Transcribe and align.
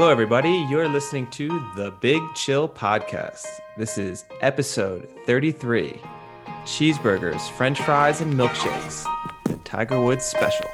Hello, 0.00 0.10
everybody. 0.10 0.66
You're 0.70 0.88
listening 0.88 1.26
to 1.32 1.62
the 1.76 1.90
Big 2.00 2.22
Chill 2.34 2.66
Podcast. 2.66 3.44
This 3.76 3.98
is 3.98 4.24
episode 4.40 5.06
33 5.26 6.00
Cheeseburgers, 6.64 7.50
French 7.50 7.82
fries, 7.82 8.22
and 8.22 8.32
milkshakes, 8.32 9.04
the 9.44 9.56
Tiger 9.56 10.00
Woods 10.00 10.24
special. 10.24 10.64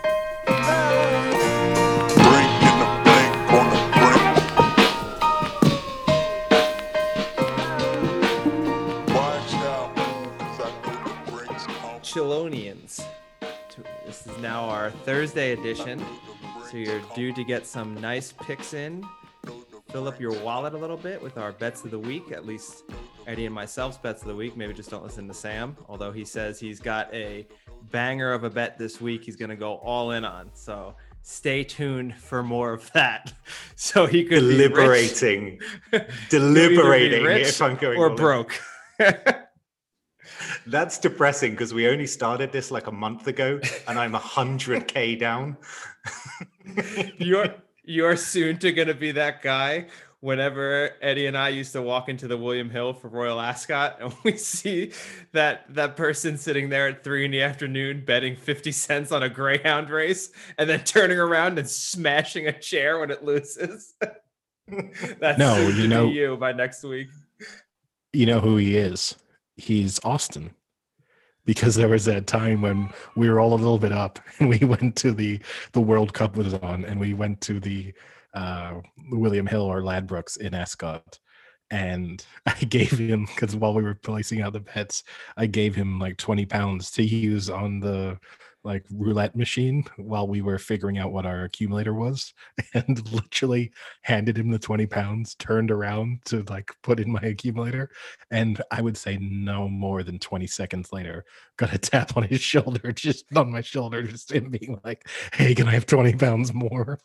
Chillonians. 12.01 13.05
This 14.07 14.25
is 14.25 14.39
now 14.39 14.67
our 14.67 14.93
Thursday 14.93 15.51
edition. 15.51 16.01
So 16.71 16.79
you're 16.79 17.01
due 17.15 17.33
to 17.33 17.45
get 17.45 17.65
some 17.65 17.95
nice 17.95 18.33
picks 18.33 18.75
in, 18.75 19.07
fill 19.97 20.09
up 20.09 20.21
your 20.21 20.39
wallet 20.43 20.75
a 20.75 20.77
little 20.77 20.99
bit 20.99 21.23
with 21.23 21.39
our 21.39 21.53
bets 21.53 21.83
of 21.83 21.91
the 21.91 21.99
week. 21.99 22.31
At 22.31 22.45
least 22.45 22.85
Eddie 23.27 23.47
and 23.47 23.55
myself's 23.55 23.97
bets 23.97 24.21
of 24.21 24.29
the 24.29 24.35
week. 24.35 24.55
Maybe 24.55 24.75
just 24.75 24.91
don't 24.91 25.03
listen 25.03 25.27
to 25.27 25.33
Sam, 25.33 25.75
although 25.89 26.13
he 26.13 26.23
says 26.23 26.61
he's 26.61 26.81
got 26.81 27.09
a 27.15 27.47
banger 27.91 28.35
of 28.35 28.45
a 28.45 28.51
bet 28.51 28.77
this 28.77 29.01
week. 29.01 29.25
He's 29.25 29.37
going 29.37 29.49
to 29.49 29.57
go 29.57 29.77
all 29.77 30.11
in 30.11 30.23
on. 30.23 30.51
So 30.53 30.95
stay 31.23 31.65
tuned 31.65 32.15
for 32.15 32.43
more 32.43 32.75
of 32.75 32.93
that. 32.93 33.33
So 33.77 34.05
he 34.05 34.25
could 34.25 34.41
deliberating, 34.41 35.61
deliberating 36.29 37.25
if 37.25 37.63
I'm 37.63 37.77
going 37.77 37.99
or 37.99 38.11
broke. 38.15 38.61
That's 40.67 40.99
depressing 40.99 41.53
because 41.53 41.73
we 41.73 41.89
only 41.89 42.07
started 42.07 42.53
this 42.53 42.71
like 42.71 42.87
a 42.87 42.93
month 42.93 43.29
ago, 43.29 43.61
and 43.89 43.99
I'm 43.99 44.13
hundred 44.13 44.89
k 44.89 45.15
down. 45.15 45.57
you're 47.19 47.55
you're 47.87 48.17
soon 48.17 48.59
to 48.59 48.73
gonna 48.73 48.95
be 48.95 49.13
that 49.13 49.43
guy. 49.43 49.87
Whenever 50.21 50.93
Eddie 51.03 51.27
and 51.27 51.37
I 51.37 51.51
used 51.51 51.73
to 51.73 51.83
walk 51.83 52.09
into 52.09 52.27
the 52.27 52.37
William 52.37 52.69
Hill 52.69 52.95
for 52.95 53.09
Royal 53.09 53.41
Ascot, 53.41 53.99
and 54.01 54.15
we 54.25 54.37
see 54.37 54.93
that 55.33 55.73
that 55.75 55.97
person 55.97 56.37
sitting 56.37 56.69
there 56.69 56.89
at 56.89 57.05
three 57.05 57.25
in 57.25 57.31
the 57.31 57.43
afternoon 57.43 58.05
betting 58.05 58.37
fifty 58.37 58.73
cents 58.73 59.13
on 59.13 59.23
a 59.23 59.29
greyhound 59.29 59.89
race, 59.89 60.31
and 60.59 60.69
then 60.69 60.81
turning 60.85 61.19
around 61.19 61.59
and 61.59 61.69
smashing 61.69 62.49
a 62.49 62.53
chair 62.53 62.99
when 62.99 63.11
it 63.11 63.25
loses. 63.25 63.95
That's 65.21 65.39
no, 65.39 65.69
you 65.69 65.89
know 65.89 66.09
you 66.09 66.37
by 66.37 66.53
next 66.53 66.83
week. 66.83 67.09
You 68.13 68.27
know 68.27 68.41
who 68.41 68.57
he 68.57 68.77
is 68.77 69.15
he's 69.57 69.99
Austin 70.05 70.51
because 71.47 71.75
there 71.75 71.89
was 71.89 72.05
that 72.05 72.27
time 72.27 72.61
when 72.61 72.91
we 73.15 73.31
were 73.31 73.41
all 73.41 73.55
a 73.55 73.57
little 73.57 73.79
bit 73.79 73.93
up 73.93 74.19
and 74.39 74.49
we 74.51 74.59
went 74.59 74.97
to 74.97 75.13
the 75.13 75.41
the 75.73 75.81
World 75.81 76.13
Cup 76.13 76.37
was 76.37 76.53
on 76.55 76.85
and 76.85 77.01
we 77.01 77.15
went 77.15 77.41
to 77.43 77.59
the 77.59 77.95
uh, 78.35 78.75
William 79.11 79.47
Hill 79.47 79.63
or 79.63 79.81
Ladbrokes 79.81 80.37
in 80.37 80.53
Ascot. 80.53 81.19
And 81.71 82.25
I 82.47 82.55
gave 82.65 82.99
him 82.99 83.25
because 83.25 83.57
while 83.57 83.75
we 83.75 83.83
were 83.83 83.95
placing 83.95 84.43
out 84.43 84.53
the 84.53 84.61
bets, 84.61 85.05
I 85.37 85.47
gave 85.47 85.75
him 85.75 85.99
like 85.99 86.19
20 86.19 86.45
pounds 86.47 86.91
to 86.93 87.03
use 87.03 87.49
on 87.49 87.81
the 87.81 88.19
like 88.67 88.85
roulette 88.93 89.37
machine 89.37 89.85
while 89.97 90.27
we 90.27 90.43
were 90.43 90.59
figuring 90.59 90.99
out 90.99 91.13
what 91.13 91.25
our 91.25 91.45
accumulator 91.45 91.95
was 91.95 92.35
and 92.75 93.11
literally 93.13 93.71
handed 94.03 94.37
him 94.37 94.51
the 94.51 94.59
20 94.59 94.87
pounds 94.87 95.37
turned 95.37 95.71
around 95.71 96.19
to 96.25 96.45
like 96.51 96.73
put 96.83 96.99
in 96.99 97.11
my 97.11 97.21
accumulator 97.21 97.89
and 98.33 98.61
i 98.73 98.83
would 98.83 98.97
say 98.97 99.17
no 99.21 99.69
more 99.69 100.03
than 100.03 100.19
20 100.19 100.47
seconds 100.49 100.93
later 100.93 101.25
got 101.57 101.73
a 101.73 101.79
tap 101.79 102.17
on 102.17 102.25
his 102.25 102.41
shoulder 102.53 102.93
just 102.93 103.25
on 103.37 103.51
my 103.51 103.61
shoulder 103.61 104.03
just 104.03 104.33
him 104.33 104.51
being 104.51 104.79
like 104.85 105.09
hey 105.33 105.55
can 105.55 105.69
i 105.69 105.73
have 105.73 105.87
20 105.87 106.15
pounds 106.17 106.53
more? 106.53 106.99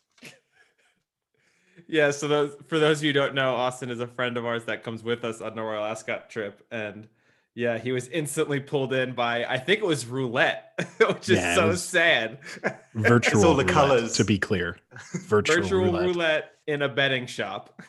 Yeah 1.88 2.10
so 2.10 2.26
those 2.26 2.56
for 2.66 2.78
those 2.78 2.98
of 2.98 3.04
you 3.04 3.10
who 3.10 3.20
don't 3.20 3.34
know 3.34 3.54
austin 3.54 3.90
is 3.90 4.00
a 4.00 4.06
friend 4.06 4.36
of 4.36 4.46
ours 4.46 4.64
that 4.64 4.82
comes 4.82 5.02
with 5.02 5.24
us 5.24 5.40
on 5.40 5.56
royal 5.56 5.84
ascot 5.84 6.30
trip 6.30 6.64
and 6.70 7.08
yeah, 7.54 7.78
he 7.78 7.92
was 7.92 8.08
instantly 8.08 8.60
pulled 8.60 8.92
in 8.92 9.14
by 9.14 9.44
I 9.44 9.58
think 9.58 9.80
it 9.80 9.86
was 9.86 10.06
roulette, 10.06 10.72
which 10.98 11.28
is 11.28 11.38
yeah, 11.38 11.54
so 11.54 11.74
sad. 11.74 12.38
Virtual 12.94 13.44
all 13.44 13.54
the 13.54 13.64
roulette, 13.64 13.74
colors. 13.74 14.16
To 14.16 14.24
be 14.24 14.38
clear, 14.38 14.78
virtual, 15.26 15.62
virtual 15.62 15.84
roulette. 15.84 16.06
roulette 16.06 16.50
in 16.66 16.82
a 16.82 16.88
betting 16.88 17.26
shop. 17.26 17.82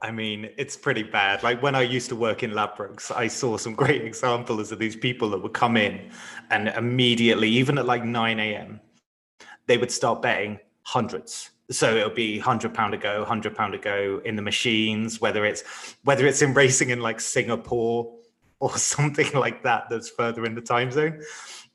I 0.00 0.10
mean, 0.10 0.50
it's 0.58 0.76
pretty 0.76 1.02
bad. 1.02 1.42
Like 1.42 1.62
when 1.62 1.74
I 1.74 1.82
used 1.82 2.08
to 2.10 2.16
work 2.16 2.42
in 2.42 2.52
Ladbrokes, 2.52 3.14
I 3.14 3.28
saw 3.28 3.56
some 3.56 3.74
great 3.74 4.02
examples 4.02 4.72
of 4.72 4.78
these 4.78 4.96
people 4.96 5.30
that 5.30 5.42
would 5.42 5.52
come 5.52 5.76
in 5.76 6.10
and 6.50 6.68
immediately, 6.68 7.48
even 7.48 7.78
at 7.78 7.86
like 7.86 8.04
9 8.04 8.38
a.m., 8.38 8.80
they 9.66 9.78
would 9.78 9.90
start 9.90 10.22
betting 10.22 10.58
hundreds 10.82 11.50
so 11.72 11.96
it'll 11.96 12.10
be 12.10 12.38
100 12.38 12.74
pound 12.74 12.94
a 12.94 12.96
go 12.96 13.20
100 13.20 13.56
pound 13.56 13.74
a 13.74 13.78
go 13.78 14.20
in 14.24 14.36
the 14.36 14.42
machines 14.42 15.20
whether 15.20 15.44
it's 15.44 15.64
whether 16.04 16.26
it's 16.26 16.42
in 16.42 16.54
racing 16.62 16.90
in 16.90 17.00
like 17.00 17.20
singapore 17.20 18.12
or 18.62 18.70
something 18.78 19.30
like 19.34 19.62
that 19.64 19.90
that's 19.90 20.08
further 20.08 20.46
in 20.46 20.54
the 20.54 20.60
time 20.60 20.90
zone. 20.90 21.20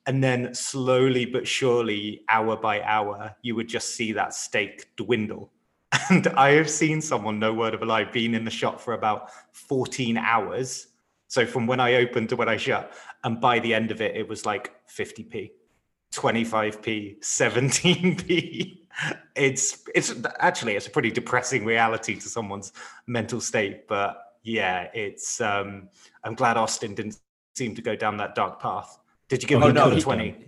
And 0.08 0.24
then 0.24 0.56
slowly 0.56 1.25
but 1.25 1.46
surely 1.46 2.22
hour 2.30 2.56
by 2.56 2.81
hour 2.81 3.35
you 3.41 3.56
would 3.56 3.68
just 3.68 3.90
see 3.90 4.13
that 4.13 4.34
stake 4.34 4.96
dwindle. 4.96 5.52
And 6.09 6.28
i 6.28 6.52
have 6.52 6.69
seen 6.69 7.02
someone 7.02 7.40
no 7.40 7.53
word 7.53 7.74
of 7.74 7.81
a 7.81 7.85
lie 7.85 8.06
being 8.06 8.34
in 8.34 8.46
the 8.46 8.52
shop 8.52 8.79
for 8.79 8.94
about 8.94 9.31
14 9.52 10.18
hours. 10.18 10.88
So 11.28 11.46
from 11.46 11.68
when 11.68 11.81
i 11.81 11.96
opened 11.96 12.29
to 12.29 12.38
when 12.38 12.47
i 12.47 12.56
shut 12.56 12.94
and 13.25 13.41
by 13.41 13.59
the 13.59 13.74
end 13.74 13.91
of 13.91 14.02
it 14.02 14.16
it 14.16 14.28
was 14.28 14.46
like 14.46 14.74
50p 14.88 15.52
25p 16.14 17.19
17p 17.19 18.87
it's 19.35 19.84
it's 19.94 20.13
actually 20.40 20.75
it's 20.75 20.88
a 20.88 20.90
pretty 20.90 21.12
depressing 21.12 21.63
reality 21.63 22.16
to 22.16 22.28
someone's 22.28 22.74
mental 23.06 23.40
state 23.40 23.88
but 23.88 24.34
yeah 24.44 24.88
it's 24.94 25.40
um 25.40 25.88
i'm 26.24 26.34
glad 26.34 26.58
austin 26.58 26.96
didn't 26.96 27.19
seem 27.58 27.75
to 27.75 27.81
go 27.81 27.96
down 27.96 28.18
that 28.18 28.35
dark 28.35 28.62
path. 28.62 29.00
Did 29.28 29.41
you 29.41 29.50
give 29.50 29.62
oh, 29.62 29.68
him 29.68 29.74
no, 29.74 30.00
20 30.00 30.31
done. 30.31 30.46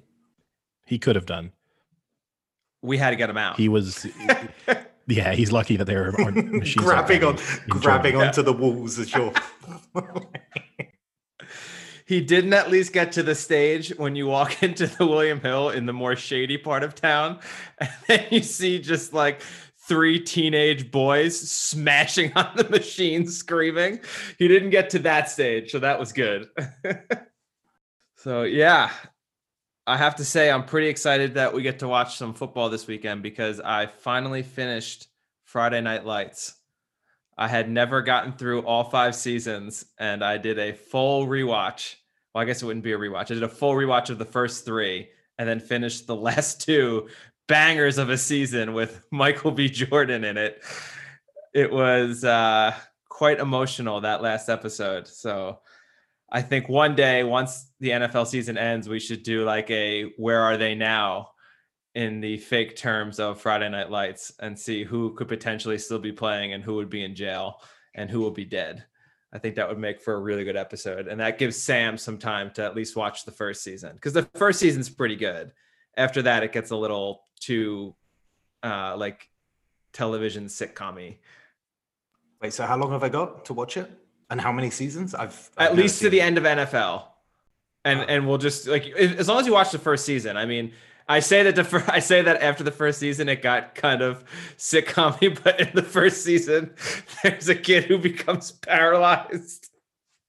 he 0.85 0.99
could 0.99 1.15
have 1.15 1.25
done. 1.25 1.51
We 2.81 2.97
had 2.97 3.09
to 3.09 3.17
get 3.17 3.29
him 3.29 3.37
out. 3.37 3.57
He 3.57 3.67
was 3.67 4.07
yeah 5.07 5.33
he's 5.33 5.51
lucky 5.51 5.75
that 5.75 5.85
there 5.85 6.09
are 6.09 6.31
machines 6.31 6.85
grabbing 6.85 7.23
on 7.23 7.37
grabbing 7.67 8.15
onto 8.15 8.43
the 8.43 8.53
walls 8.53 8.99
as 8.99 9.11
you're 9.11 9.33
he 12.09 12.21
didn't 12.21 12.53
at 12.53 12.71
least 12.71 12.91
get 12.91 13.11
to 13.11 13.21
the 13.21 13.35
stage 13.35 13.89
when 13.97 14.15
you 14.15 14.25
walk 14.25 14.63
into 14.63 14.87
the 14.87 15.05
William 15.05 15.39
Hill 15.39 15.69
in 15.69 15.85
the 15.85 15.93
more 15.93 16.15
shady 16.15 16.57
part 16.57 16.83
of 16.83 16.95
town, 16.95 17.39
and 17.77 17.91
then 18.07 18.25
you 18.31 18.41
see 18.41 18.79
just 18.79 19.13
like 19.13 19.43
three 19.87 20.19
teenage 20.19 20.89
boys 20.89 21.39
smashing 21.39 22.33
on 22.35 22.49
the 22.55 22.67
machine, 22.67 23.27
screaming. 23.27 23.99
He 24.39 24.47
didn't 24.47 24.71
get 24.71 24.89
to 24.89 24.99
that 24.99 25.29
stage, 25.29 25.69
so 25.69 25.77
that 25.77 25.99
was 25.99 26.11
good. 26.11 26.49
so 28.15 28.41
yeah, 28.41 28.89
I 29.85 29.95
have 29.95 30.15
to 30.15 30.25
say 30.25 30.49
I'm 30.49 30.65
pretty 30.65 30.87
excited 30.87 31.35
that 31.35 31.53
we 31.53 31.61
get 31.61 31.77
to 31.79 31.87
watch 31.87 32.17
some 32.17 32.33
football 32.33 32.71
this 32.71 32.87
weekend 32.87 33.21
because 33.21 33.59
I 33.59 33.85
finally 33.85 34.41
finished 34.41 35.09
Friday 35.43 35.81
Night 35.81 36.07
Lights. 36.07 36.58
I 37.39 37.47
had 37.47 37.71
never 37.71 38.01
gotten 38.01 38.33
through 38.33 38.63
all 38.63 38.83
five 38.83 39.15
seasons 39.15 39.85
and 39.97 40.25
I 40.25 40.37
did 40.37 40.59
a 40.59 40.73
full 40.73 41.25
rewatch. 41.25 41.95
Well, 42.35 42.41
I 42.41 42.45
guess 42.45 42.61
it 42.61 42.65
wouldn't 42.65 42.83
be 42.83 42.91
a 42.91 42.97
rewatch. 42.97 43.31
I 43.31 43.35
did 43.35 43.43
a 43.43 43.47
full 43.47 43.75
rewatch 43.75 44.09
of 44.09 44.17
the 44.17 44.25
first 44.25 44.65
three 44.65 45.07
and 45.37 45.47
then 45.47 45.61
finished 45.61 46.05
the 46.05 46.15
last 46.17 46.59
two 46.59 47.07
bangers 47.47 47.97
of 47.97 48.09
a 48.09 48.17
season 48.17 48.73
with 48.73 49.01
Michael 49.11 49.51
B. 49.51 49.69
Jordan 49.69 50.25
in 50.25 50.37
it. 50.37 50.61
It 51.53 51.71
was 51.71 52.25
uh, 52.25 52.75
quite 53.07 53.39
emotional 53.39 54.01
that 54.01 54.21
last 54.21 54.49
episode. 54.49 55.07
So 55.07 55.59
I 56.29 56.41
think 56.41 56.67
one 56.67 56.93
day, 56.93 57.23
once 57.23 57.71
the 57.79 57.91
NFL 57.91 58.27
season 58.27 58.57
ends, 58.57 58.89
we 58.89 58.99
should 58.99 59.23
do 59.23 59.45
like 59.45 59.71
a 59.71 60.11
where 60.17 60.41
are 60.41 60.57
they 60.57 60.75
now 60.75 61.29
in 61.99 62.21
the 62.21 62.37
fake 62.37 62.77
terms 62.77 63.19
of 63.19 63.41
Friday 63.41 63.67
Night 63.67 63.91
Lights 63.91 64.31
and 64.39 64.57
see 64.57 64.85
who 64.85 65.13
could 65.15 65.27
potentially 65.27 65.77
still 65.77 65.99
be 65.99 66.13
playing 66.13 66.53
and 66.53 66.63
who 66.63 66.75
would 66.75 66.89
be 66.89 67.03
in 67.03 67.13
jail 67.13 67.61
and 67.93 68.09
who 68.09 68.21
will 68.21 68.31
be 68.31 68.45
dead. 68.45 68.85
I 69.33 69.37
think 69.37 69.55
that 69.55 69.67
would 69.67 69.77
make 69.77 69.99
for 69.99 70.13
a 70.13 70.19
really 70.19 70.45
good 70.45 70.55
episode. 70.55 71.09
And 71.09 71.19
that 71.19 71.37
gives 71.37 71.61
Sam 71.61 71.97
some 71.97 72.17
time 72.17 72.51
to 72.51 72.63
at 72.63 72.73
least 72.73 72.95
watch 72.95 73.25
the 73.25 73.33
first 73.33 73.63
season 73.63 73.95
because 73.95 74.13
the 74.13 74.23
first 74.35 74.59
season's 74.61 74.89
pretty 74.89 75.17
good. 75.17 75.51
After 75.97 76.21
that, 76.21 76.41
it 76.41 76.53
gets 76.53 76.71
a 76.71 76.75
little 76.77 77.23
too 77.41 77.93
uh, 78.63 78.95
like 78.95 79.27
television 79.91 80.45
sitcom 80.45 81.17
Wait, 82.41 82.53
so 82.53 82.65
how 82.65 82.77
long 82.77 82.91
have 82.91 83.03
I 83.03 83.09
got 83.09 83.43
to 83.43 83.53
watch 83.53 83.75
it? 83.75 83.91
And 84.29 84.39
how 84.39 84.53
many 84.53 84.69
seasons? 84.69 85.13
I've, 85.13 85.49
I've 85.57 85.71
at 85.71 85.75
least 85.75 85.99
to 85.99 86.09
the 86.09 86.21
end 86.21 86.37
of 86.37 86.45
NFL. 86.45 87.07
And, 87.83 87.99
oh. 87.99 88.03
and 88.03 88.25
we'll 88.25 88.37
just 88.37 88.69
like 88.69 88.85
as 88.85 89.27
long 89.27 89.41
as 89.41 89.45
you 89.45 89.51
watch 89.51 89.71
the 89.71 89.79
first 89.79 90.05
season. 90.05 90.37
I 90.37 90.45
mean, 90.45 90.71
I 91.09 91.19
say 91.21 91.41
that 91.41 91.55
the 91.55 91.83
I 91.91 91.99
say 91.99 92.21
that 92.21 92.41
after 92.41 92.63
the 92.63 92.71
first 92.71 92.99
season 92.99 93.27
it 93.27 93.41
got 93.41 93.73
kind 93.73 94.01
of 94.01 94.23
sitcom 94.57 95.19
but 95.43 95.59
in 95.59 95.69
the 95.73 95.83
first 95.83 96.23
season 96.23 96.71
there's 97.23 97.49
a 97.49 97.55
kid 97.55 97.85
who 97.85 97.97
becomes 97.97 98.51
paralyzed. 98.51 99.69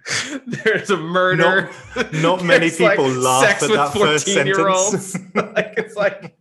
There's 0.46 0.88
a 0.88 0.96
murder. 0.96 1.70
Not, 1.94 2.12
not 2.14 2.44
many 2.44 2.70
people 2.70 3.06
like 3.06 3.16
laugh 3.18 3.62
at 3.62 3.68
that 3.68 3.92
first 3.92 4.26
sentence. 4.26 5.14
like 5.34 5.74
it's 5.76 5.94
like 5.94 6.34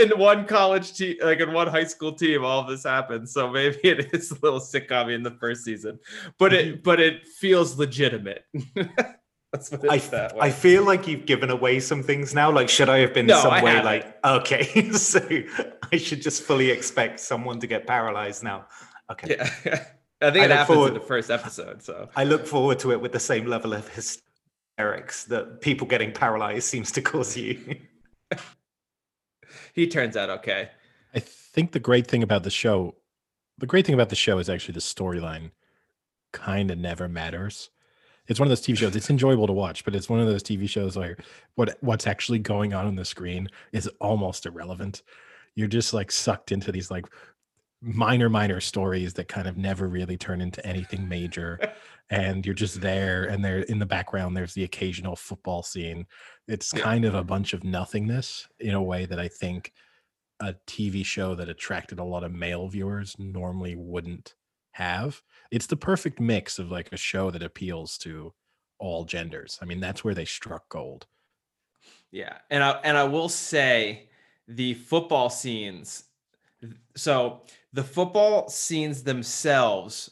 in 0.00 0.18
one 0.18 0.46
college 0.46 0.94
team, 0.94 1.16
like 1.22 1.40
in 1.40 1.52
one 1.52 1.68
high 1.68 1.84
school 1.84 2.14
team, 2.14 2.42
all 2.42 2.60
of 2.60 2.68
this 2.68 2.84
happens. 2.84 3.32
So 3.32 3.50
maybe 3.50 3.76
it 3.82 4.14
is 4.14 4.30
a 4.30 4.38
little 4.42 4.60
sitcom 4.60 5.14
in 5.14 5.22
the 5.22 5.32
first 5.32 5.62
season, 5.62 5.98
but 6.38 6.54
it 6.54 6.66
mm-hmm. 6.66 6.82
but 6.82 7.00
it 7.00 7.28
feels 7.28 7.76
legitimate. 7.76 8.46
Let's 9.54 9.70
put 9.70 9.84
it 9.84 9.90
I, 9.90 9.98
that 9.98 10.34
way. 10.34 10.40
I 10.48 10.50
feel 10.50 10.82
like 10.82 11.06
you've 11.06 11.26
given 11.26 11.48
away 11.48 11.78
some 11.78 12.02
things 12.02 12.34
now. 12.34 12.50
Like, 12.50 12.68
should 12.68 12.88
I 12.88 12.98
have 12.98 13.14
been 13.14 13.26
No, 13.26 13.40
some 13.40 13.52
I 13.52 13.62
way 13.62 13.70
haven't. 13.70 13.84
like, 13.84 14.24
okay, 14.24 14.90
so 14.92 15.20
I 15.92 15.96
should 15.96 16.22
just 16.22 16.42
fully 16.42 16.70
expect 16.72 17.20
someone 17.20 17.60
to 17.60 17.68
get 17.68 17.86
paralyzed 17.86 18.42
now. 18.42 18.66
Okay. 19.12 19.36
yeah, 19.38 19.44
I 20.20 20.30
think 20.32 20.42
I 20.42 20.44
it 20.46 20.50
happens 20.50 20.74
forward- 20.74 20.88
in 20.88 20.94
the 20.94 21.00
first 21.06 21.30
episode. 21.30 21.84
So 21.84 22.08
I 22.16 22.24
look 22.24 22.48
forward 22.48 22.80
to 22.80 22.90
it 22.90 23.00
with 23.00 23.12
the 23.12 23.20
same 23.20 23.46
level 23.46 23.72
of 23.74 23.86
hysterics 23.88 25.22
that 25.26 25.60
people 25.60 25.86
getting 25.86 26.10
paralyzed 26.10 26.64
seems 26.64 26.90
to 26.90 27.00
cause 27.00 27.36
you. 27.36 27.76
he 29.72 29.86
turns 29.86 30.16
out 30.16 30.30
okay. 30.30 30.70
I 31.14 31.20
think 31.20 31.70
the 31.70 31.78
great 31.78 32.08
thing 32.08 32.24
about 32.24 32.42
the 32.42 32.50
show, 32.50 32.96
the 33.58 33.66
great 33.66 33.86
thing 33.86 33.94
about 33.94 34.08
the 34.08 34.16
show 34.16 34.38
is 34.38 34.50
actually 34.50 34.74
the 34.74 34.80
storyline 34.80 35.52
kind 36.32 36.72
of 36.72 36.78
never 36.78 37.08
matters. 37.08 37.70
It's 38.28 38.40
one 38.40 38.46
of 38.46 38.50
those 38.50 38.62
TV 38.62 38.76
shows. 38.76 38.96
It's 38.96 39.10
enjoyable 39.10 39.46
to 39.46 39.52
watch, 39.52 39.84
but 39.84 39.94
it's 39.94 40.08
one 40.08 40.20
of 40.20 40.26
those 40.26 40.42
TV 40.42 40.68
shows 40.68 40.96
where 40.96 41.16
what 41.56 41.76
what's 41.80 42.06
actually 42.06 42.38
going 42.38 42.72
on 42.72 42.86
on 42.86 42.96
the 42.96 43.04
screen 43.04 43.48
is 43.72 43.88
almost 44.00 44.46
irrelevant. 44.46 45.02
You're 45.54 45.68
just 45.68 45.94
like 45.94 46.10
sucked 46.10 46.52
into 46.52 46.72
these 46.72 46.90
like 46.90 47.06
minor 47.82 48.30
minor 48.30 48.60
stories 48.60 49.12
that 49.14 49.28
kind 49.28 49.46
of 49.46 49.58
never 49.58 49.88
really 49.88 50.16
turn 50.16 50.40
into 50.40 50.64
anything 50.66 51.06
major 51.06 51.60
and 52.10 52.46
you're 52.46 52.54
just 52.54 52.80
there 52.80 53.24
and 53.24 53.44
there 53.44 53.58
in 53.58 53.78
the 53.78 53.84
background 53.84 54.34
there's 54.34 54.54
the 54.54 54.64
occasional 54.64 55.14
football 55.14 55.62
scene 55.62 56.06
it's 56.48 56.72
kind 56.72 57.04
of 57.04 57.14
a 57.14 57.22
bunch 57.22 57.52
of 57.52 57.62
nothingness 57.62 58.48
in 58.58 58.72
a 58.72 58.82
way 58.82 59.04
that 59.04 59.20
i 59.20 59.28
think 59.28 59.70
a 60.40 60.54
TV 60.66 61.04
show 61.04 61.34
that 61.34 61.48
attracted 61.48 61.98
a 61.98 62.04
lot 62.04 62.24
of 62.24 62.32
male 62.32 62.68
viewers 62.68 63.16
normally 63.18 63.74
wouldn't 63.76 64.34
have. 64.72 65.22
It's 65.54 65.66
the 65.66 65.76
perfect 65.76 66.18
mix 66.18 66.58
of 66.58 66.72
like 66.72 66.90
a 66.90 66.96
show 66.96 67.30
that 67.30 67.44
appeals 67.44 67.96
to 67.98 68.34
all 68.80 69.04
genders. 69.04 69.56
I 69.62 69.66
mean, 69.66 69.78
that's 69.78 70.02
where 70.02 70.12
they 70.12 70.24
struck 70.24 70.68
gold. 70.68 71.06
Yeah, 72.10 72.38
and 72.50 72.64
I 72.64 72.70
and 72.82 72.96
I 72.98 73.04
will 73.04 73.28
say 73.28 74.08
the 74.48 74.74
football 74.74 75.30
scenes. 75.30 76.06
So 76.96 77.42
the 77.72 77.84
football 77.84 78.48
scenes 78.48 79.04
themselves 79.04 80.10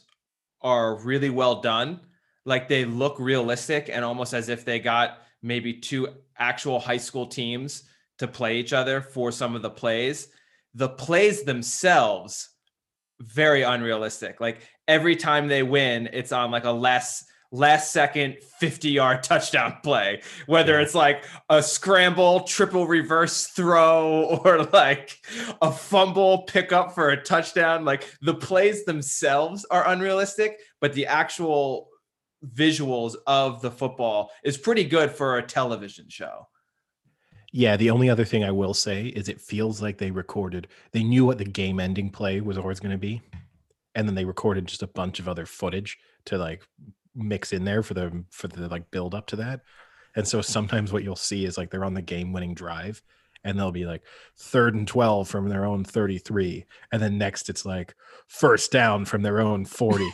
are 0.61 0.95
really 1.03 1.29
well 1.29 1.59
done. 1.59 1.99
Like 2.45 2.69
they 2.69 2.85
look 2.85 3.19
realistic 3.19 3.89
and 3.91 4.05
almost 4.05 4.33
as 4.33 4.47
if 4.47 4.63
they 4.63 4.79
got 4.79 5.23
maybe 5.41 5.73
two 5.73 6.07
actual 6.37 6.79
high 6.79 6.95
school 6.95 7.27
teams 7.27 7.83
to 8.17 8.29
play 8.29 8.59
each 8.59 8.71
other 8.71 9.01
for 9.01 9.29
some 9.29 9.57
of 9.57 9.61
the 9.61 9.69
plays. 9.69 10.29
The 10.73 10.87
plays 10.87 11.43
themselves 11.43 12.47
very 13.19 13.63
unrealistic. 13.63 14.39
Like 14.39 14.61
every 14.87 15.15
time 15.15 15.47
they 15.47 15.63
win, 15.63 16.09
it's 16.11 16.31
on 16.31 16.51
like 16.51 16.65
a 16.65 16.71
less 16.71 17.25
last 17.53 17.93
second 17.93 18.35
50 18.59 18.89
yard 18.89 19.23
touchdown 19.23 19.77
play, 19.83 20.21
whether 20.47 20.79
it's 20.79 20.95
like 20.95 21.23
a 21.49 21.63
scramble, 21.63 22.41
triple 22.41 22.87
reverse 22.87 23.47
throw, 23.47 24.39
or 24.45 24.63
like 24.65 25.17
a 25.61 25.71
fumble 25.71 26.43
pickup 26.43 26.93
for 26.93 27.09
a 27.09 27.21
touchdown. 27.21 27.85
Like 27.85 28.11
the 28.21 28.33
plays 28.33 28.83
themselves 28.83 29.65
are 29.71 29.87
unrealistic, 29.87 30.59
but 30.81 30.93
the 30.93 31.05
actual 31.05 31.89
visuals 32.53 33.15
of 33.25 33.61
the 33.61 33.71
football 33.71 34.31
is 34.43 34.57
pretty 34.57 34.83
good 34.83 35.11
for 35.11 35.37
a 35.37 35.43
television 35.43 36.09
show. 36.09 36.47
Yeah, 37.55 37.77
the 37.77 37.91
only 37.91 38.09
other 38.09 38.25
thing 38.25 38.43
I 38.43 38.51
will 38.51 38.73
say 38.73 39.05
is 39.07 39.29
it 39.29 39.39
feels 39.39 39.79
like 39.79 39.99
they 39.99 40.09
recorded, 40.09 40.67
they 40.91 41.03
knew 41.03 41.23
what 41.23 41.37
the 41.37 41.45
game 41.45 41.79
ending 41.79 42.09
play 42.09 42.41
was 42.41 42.57
always 42.57 42.79
going 42.79 42.91
to 42.91 42.97
be. 42.97 43.21
And 43.95 44.07
then 44.07 44.15
they 44.15 44.25
recorded 44.25 44.67
just 44.67 44.83
a 44.83 44.87
bunch 44.87 45.19
of 45.19 45.27
other 45.27 45.45
footage 45.45 45.97
to 46.25 46.37
like 46.37 46.63
mix 47.15 47.53
in 47.53 47.63
there 47.63 47.83
for 47.83 47.93
the 47.93 48.23
for 48.31 48.47
the 48.47 48.67
like 48.67 48.89
build 48.91 49.13
up 49.13 49.27
to 49.27 49.35
that. 49.37 49.61
And 50.15 50.27
so 50.27 50.39
mm-hmm. 50.39 50.51
sometimes 50.51 50.91
what 50.91 51.03
you'll 51.03 51.15
see 51.15 51.45
is 51.45 51.57
like 51.57 51.69
they're 51.69 51.85
on 51.85 51.93
the 51.93 52.01
game 52.01 52.33
winning 52.33 52.53
drive 52.53 53.01
and 53.43 53.57
they'll 53.57 53.71
be 53.71 53.85
like 53.85 54.03
third 54.37 54.75
and 54.75 54.87
12 54.87 55.27
from 55.27 55.49
their 55.49 55.65
own 55.65 55.83
33 55.83 56.65
and 56.91 57.01
then 57.01 57.17
next 57.17 57.49
it's 57.49 57.65
like 57.65 57.93
first 58.27 58.71
down 58.71 59.05
from 59.05 59.21
their 59.21 59.41
own 59.41 59.65
40 59.65 60.09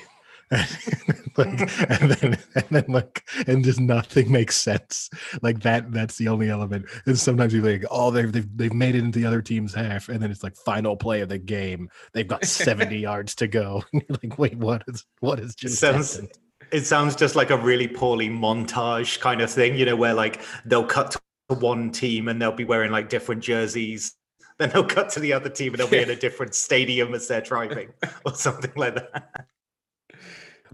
like, 1.38 1.60
and 1.90 2.12
then 2.12 2.38
and 2.56 2.66
then 2.72 2.86
like 2.88 3.24
and 3.46 3.64
just 3.64 3.80
nothing 3.80 4.32
makes 4.32 4.58
sense 4.58 5.10
like 5.44 5.60
that 5.62 5.92
that's 5.92 6.18
the 6.18 6.28
only 6.28 6.50
element 6.50 6.86
and 7.06 7.20
sometimes 7.20 7.54
you're 7.54 7.64
like 7.64 7.86
oh 7.92 8.10
they've, 8.10 8.32
they've 8.32 8.58
they've 8.58 8.74
made 8.74 8.96
it 8.96 9.04
into 9.04 9.20
the 9.20 9.26
other 9.28 9.42
team's 9.44 9.76
half 9.76 10.10
and 10.10 10.20
then 10.20 10.32
it's 10.32 10.44
like 10.44 10.56
final 10.56 10.98
play 10.98 11.22
of 11.22 11.30
the 11.30 11.38
game 11.38 11.88
they've 12.14 12.28
got 12.28 12.44
70 12.44 12.98
yards 13.00 13.36
to 13.36 13.48
go 13.48 13.84
like 14.10 14.40
wait 14.40 14.58
what 14.58 14.84
is 14.88 15.06
what 15.20 15.40
is 15.40 15.54
just 15.54 15.80
sounds- 15.80 16.16
happened? 16.16 16.32
It 16.72 16.86
sounds 16.86 17.16
just 17.16 17.36
like 17.36 17.50
a 17.50 17.58
really 17.58 17.88
poorly 17.88 18.30
montage 18.30 19.20
kind 19.20 19.42
of 19.42 19.50
thing, 19.50 19.76
you 19.76 19.86
know, 19.86 19.96
where 19.96 20.14
like 20.14 20.42
they'll 20.66 20.86
cut 20.86 21.12
to 21.50 21.56
one 21.56 21.90
team 21.92 22.28
and 22.28 22.40
they'll 22.40 22.52
be 22.52 22.66
wearing 22.66 22.92
like 22.92 23.10
different 23.10 23.42
jerseys. 23.42 24.14
Then 24.60 24.70
they'll 24.70 24.86
cut 24.86 25.10
to 25.12 25.20
the 25.20 25.34
other 25.34 25.50
team 25.50 25.74
and 25.74 25.80
they'll 25.80 25.88
be 25.88 25.98
in 25.98 26.12
a 26.12 26.16
different 26.16 26.54
stadium 26.54 27.16
as 27.16 27.28
they're 27.28 27.42
driving 27.42 27.92
or 28.26 28.36
something 28.36 28.74
like 28.76 28.96
that. 28.96 29.48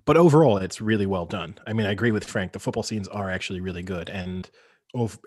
But 0.06 0.18
overall 0.18 0.57
it's 0.57 0.81
really 0.81 1.06
well 1.06 1.25
done. 1.25 1.57
I 1.68 1.74
mean 1.74 1.86
i 1.86 1.92
agree 1.92 2.12
with 2.12 2.24
frank 2.24 2.52
the 2.52 2.60
football 2.60 2.84
scenes 2.84 3.07
are 3.07 3.30
actually 3.30 3.62
really 3.62 3.84
good 3.84 4.10
and 4.10 4.50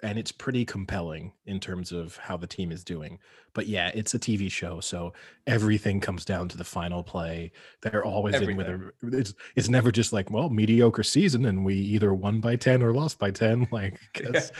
and 0.02 0.18
it's 0.18 0.32
pretty 0.32 0.64
compelling 0.64 1.30
in 1.44 1.60
terms 1.60 1.92
of 1.92 2.16
how 2.16 2.38
the 2.38 2.46
team 2.46 2.72
is 2.72 2.82
doing. 2.82 3.18
But 3.52 3.66
yeah 3.66 3.90
it's 3.94 4.14
a 4.14 4.18
tv 4.18 4.50
show 4.50 4.80
so 4.80 5.12
everything 5.46 6.00
comes 6.00 6.24
down 6.24 6.48
to 6.48 6.56
the 6.56 6.64
final 6.64 7.02
play. 7.02 7.52
They're 7.82 8.04
always 8.04 8.36
in 8.36 8.56
with 8.56 8.68
a 8.68 8.90
it's 9.02 9.34
it's 9.56 9.68
never 9.68 9.92
just 9.92 10.12
like 10.12 10.30
well 10.30 10.48
mediocre 10.48 11.02
season 11.02 11.44
and 11.46 11.64
we 11.64 11.74
either 11.74 12.14
won 12.14 12.40
by 12.40 12.56
10 12.56 12.82
or 12.82 12.92
lost 12.94 13.18
by 13.18 13.30
10 13.30 13.68
like 13.72 14.00
guess 14.14 14.50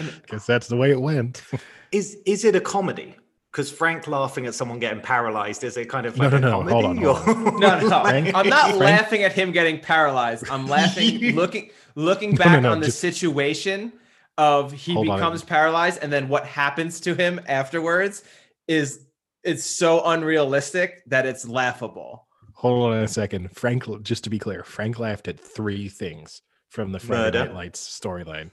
that's 0.47 0.69
the 0.69 0.76
way 0.76 0.91
it 0.91 1.00
went. 1.00 1.43
Is 1.91 2.19
is 2.26 2.44
it 2.44 2.55
a 2.55 2.61
comedy? 2.61 3.17
Because 3.59 3.73
Frank 3.73 4.07
laughing 4.07 4.47
at 4.47 4.55
someone 4.55 4.79
getting 4.79 5.01
paralyzed 5.01 5.65
is 5.65 5.77
a 5.77 5.85
kind 5.85 6.07
of 6.07 6.17
No, 6.17 6.29
like 6.29 6.31
no, 6.31 6.37
a 6.39 6.41
no, 6.41 6.51
comedy? 6.53 6.73
hold 6.73 6.85
on, 6.85 6.97
hold 6.97 7.55
or- 7.57 7.59
No, 7.59 7.81
no, 7.81 8.03
Frank- 8.05 8.31
I'm 8.33 8.49
not 8.49 8.67
Frank- 8.67 8.79
laughing 8.79 9.25
at 9.25 9.33
him 9.33 9.51
getting 9.51 9.81
paralyzed. 9.81 10.49
I'm 10.49 10.69
laughing 10.69 11.35
looking 11.35 11.71
looking 11.97 12.31
No, 12.37 12.37
no, 12.37 12.45
back 12.45 12.63
no, 12.63 12.71
on 12.71 12.79
the 12.79 12.87
just- 12.87 13.01
situation 13.01 13.93
of 14.37 14.71
he 14.71 14.93
Hold 14.95 15.07
becomes 15.09 15.43
paralyzed 15.43 15.99
and 16.03 16.12
then 16.12 16.29
what 16.29 16.47
happens 16.47 17.00
to 17.00 17.17
him 17.17 17.41
afterwards 17.49 18.23
is 18.69 19.05
it's 19.43 19.65
so 19.65 20.05
unrealistic 20.05 21.03
that 21.09 21.27
it's 21.27 21.45
laughable. 21.49 22.29
hold 22.55 22.93
on 22.93 22.99
a 23.03 23.09
second 23.09 23.49
frank 23.57 23.83
just 24.05 24.23
to 24.23 24.31
be 24.31 24.38
clear 24.38 24.62
frank 24.62 25.00
laughed 25.00 25.27
at 25.27 25.41
three 25.41 25.88
things 25.88 26.43
from 26.69 26.93
the 26.93 27.00
friday 27.00 27.23
Murder. 27.38 27.38
night 27.47 27.55
lights 27.55 28.00
storyline 28.00 28.50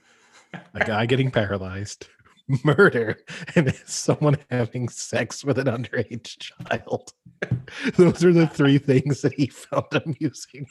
a 0.74 0.84
guy 0.86 1.06
getting 1.06 1.30
paralyzed, 1.30 2.08
murder, 2.64 3.18
and 3.56 3.74
someone 3.86 4.38
having 4.50 4.90
sex 4.90 5.44
with 5.44 5.58
an 5.58 5.68
underage 5.68 6.38
child. 6.40 7.14
Those 7.98 8.24
are 8.24 8.34
the 8.34 8.48
three 8.48 8.78
things 8.78 9.22
that 9.22 9.34
he 9.34 9.48
found 9.48 9.86
amusing. 10.06 10.68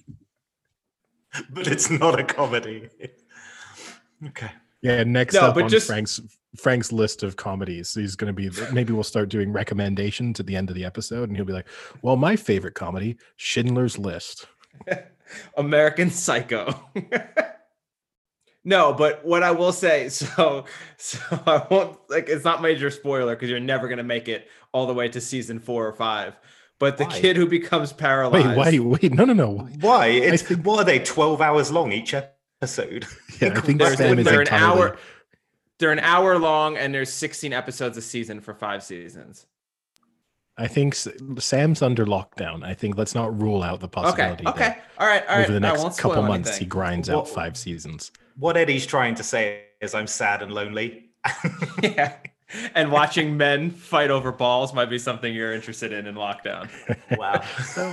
but 1.51 1.67
it's 1.67 1.91
not 1.91 2.19
a 2.19 2.25
comedy. 2.25 2.89
Okay. 4.29 4.51
Yeah, 4.83 5.03
next 5.05 5.35
No, 5.35 5.41
up 5.43 5.55
but 5.57 5.65
on 5.65 5.69
just- 5.71 5.87
Frank's 5.87 6.21
Frank's 6.57 6.93
list 6.93 7.25
of 7.25 7.35
comedies, 7.35 7.93
he's 7.95 8.15
going 8.15 8.33
to 8.33 8.33
be. 8.33 8.49
Maybe 8.73 8.93
we'll 8.93 9.03
start 9.03 9.29
doing 9.29 9.53
recommendations 9.53 10.39
at 10.39 10.47
the 10.47 10.55
end 10.55 10.71
of 10.71 10.77
the 10.77 10.85
episode, 10.85 11.29
and 11.29 11.37
he'll 11.37 11.45
be 11.45 11.53
like, 11.53 11.67
"Well, 12.03 12.15
my 12.15 12.37
favorite 12.37 12.75
comedy, 12.77 13.17
Schindler's 13.37 13.99
List." 13.99 14.47
American 15.57 16.11
Psycho. 16.11 16.89
No, 18.65 18.93
but 18.93 19.25
what 19.25 19.43
I 19.43 19.51
will 19.51 19.73
say, 19.73 20.09
so 20.11 20.65
so 20.97 21.19
I 21.47 21.67
won't 21.71 21.99
like 22.09 22.29
it's 22.29 22.45
not 22.45 22.63
major 22.63 22.91
spoiler 22.91 23.35
because 23.35 23.51
you're 23.51 23.61
never 23.61 23.89
gonna 23.89 24.03
make 24.03 24.29
it 24.29 24.49
all 24.73 24.87
the 24.87 24.95
way 24.95 25.09
to 25.09 25.21
season 25.21 25.61
four 25.61 25.87
or 25.87 25.93
five. 25.93 26.37
But 26.81 26.99
the 26.99 27.05
Why? 27.05 27.21
kid 27.21 27.37
who 27.37 27.47
becomes 27.47 27.93
paralyzed. 27.93 28.59
Wait, 28.59 28.81
wait, 28.81 29.03
wait! 29.03 29.15
No, 29.15 29.25
no, 29.25 29.33
no. 29.33 29.69
Why? 29.81 30.07
It's 30.09 30.43
think- 30.43 30.67
what 30.67 30.81
are 30.81 30.85
they? 30.85 30.99
Twelve 30.99 31.41
hours 31.41 31.71
long 31.71 31.93
each 31.93 32.15
episode. 32.15 33.07
Yeah, 33.41 33.53
I 33.57 33.61
think 33.61 33.79
There's- 33.81 33.99
Sam 33.99 34.19
is 34.19 34.25
they're 34.25 34.41
an 34.43 34.49
hour. 34.49 34.97
They're 35.79 35.91
an 35.93 35.99
hour 35.99 36.39
long, 36.39 36.77
and 36.77 36.95
there's 36.95 37.13
16 37.13 37.53
episodes 37.53 37.97
a 37.97 38.01
season 38.01 38.41
for 38.41 38.55
five 38.55 38.83
seasons. 38.85 39.45
I 40.57 40.69
think 40.69 40.95
Sam's 41.41 41.83
under 41.83 42.07
lockdown. 42.07 42.65
I 42.65 42.75
think 42.75 42.97
let's 42.97 43.13
not 43.15 43.39
rule 43.43 43.61
out 43.63 43.81
the 43.81 43.89
possibility. 43.89 44.45
that 44.45 44.55
okay, 44.55 44.77
all 44.99 45.07
right, 45.09 45.27
all 45.29 45.37
right. 45.37 45.43
over 45.45 45.53
the 45.53 45.59
next 45.59 45.83
couple 45.99 46.13
spoil 46.13 46.23
months 46.23 46.57
he 46.57 46.65
grinds 46.65 47.09
Well- 47.09 47.19
out 47.21 47.29
five 47.29 47.57
seasons. 47.57 48.13
What 48.37 48.57
Eddie's 48.57 48.87
trying 48.87 49.15
to 49.17 49.23
say 49.23 49.65
is, 49.81 49.95
I'm 49.95 50.07
sad 50.07 50.43
and 50.43 50.53
lonely. 50.53 51.11
yeah, 51.83 52.17
and 52.75 52.91
watching 52.93 53.37
men 53.37 53.71
fight 53.71 54.11
over 54.11 54.33
balls 54.33 54.75
might 54.75 54.91
be 54.91 54.99
something 54.99 55.33
you're 55.35 55.53
interested 55.53 55.93
in 55.93 56.07
in 56.07 56.15
lockdown. 56.15 56.69
wow. 57.19 57.41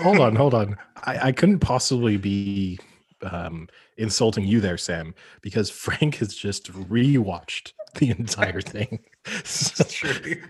Hold 0.04 0.20
on, 0.20 0.36
hold 0.36 0.54
on. 0.54 0.78
I, 1.04 1.28
I 1.28 1.32
couldn't 1.32 1.60
possibly 1.60 2.18
be 2.18 2.80
um, 3.24 3.68
insulting 3.98 4.44
you 4.46 4.60
there, 4.60 4.78
Sam, 4.78 5.14
because 5.42 5.70
Frank 5.86 6.16
has 6.16 6.36
just 6.36 6.72
rewatched 6.72 7.74
the 7.96 8.10
entire 8.10 8.62
thing. 8.62 9.00
So- 9.44 9.84
True. 9.86 10.42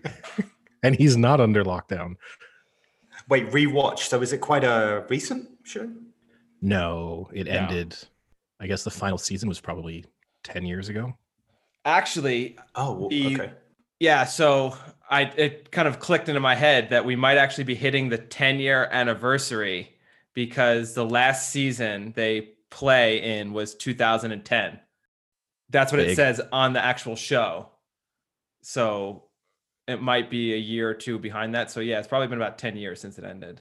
and 0.83 0.95
he's 0.95 1.17
not 1.17 1.39
under 1.41 1.63
lockdown. 1.63 2.15
Wait, 3.29 3.49
rewatch. 3.51 3.99
So 3.99 4.21
is 4.21 4.33
it 4.33 4.39
quite 4.39 4.63
a 4.63 5.05
recent 5.09 5.47
show? 5.63 5.89
No, 6.61 7.29
it 7.33 7.47
No. 7.47 7.51
ended. 7.53 7.97
I 8.61 8.67
guess 8.67 8.83
the 8.83 8.91
final 8.91 9.17
season 9.17 9.49
was 9.49 9.59
probably 9.59 10.05
10 10.43 10.65
years 10.65 10.87
ago. 10.87 11.17
Actually, 11.83 12.57
Oh, 12.75 13.09
The- 13.09 13.35
okay. 13.35 13.51
yeah. 13.99 14.23
So 14.25 14.77
I 15.09 15.23
it 15.23 15.71
kind 15.71 15.87
of 15.87 15.99
clicked 15.99 16.29
into 16.29 16.39
my 16.39 16.53
head 16.55 16.91
that 16.91 17.03
we 17.03 17.15
might 17.15 17.37
actually 17.37 17.63
be 17.65 17.75
hitting 17.75 18.09
the 18.09 18.19
10 18.19 18.59
year 18.59 18.87
anniversary 18.91 19.95
because 20.33 20.93
the 20.93 21.03
last 21.05 21.49
season 21.49 22.13
they 22.15 22.49
play 22.69 23.39
in 23.39 23.51
was 23.51 23.73
2010. 23.75 24.79
That's 25.71 25.91
what 25.91 25.99
it 26.01 26.15
says 26.15 26.39
on 26.51 26.73
the 26.73 26.83
actual 26.83 27.15
show. 27.15 27.69
So 28.61 29.23
it 29.87 30.01
might 30.01 30.29
be 30.29 30.53
a 30.53 30.57
year 30.57 30.89
or 30.89 30.93
two 30.93 31.17
behind 31.17 31.55
that. 31.55 31.71
So 31.71 31.79
yeah, 31.79 31.97
it's 31.97 32.07
probably 32.07 32.27
been 32.27 32.37
about 32.37 32.59
10 32.59 32.77
years 32.77 33.01
since 33.01 33.17
it 33.17 33.23
ended. 33.25 33.59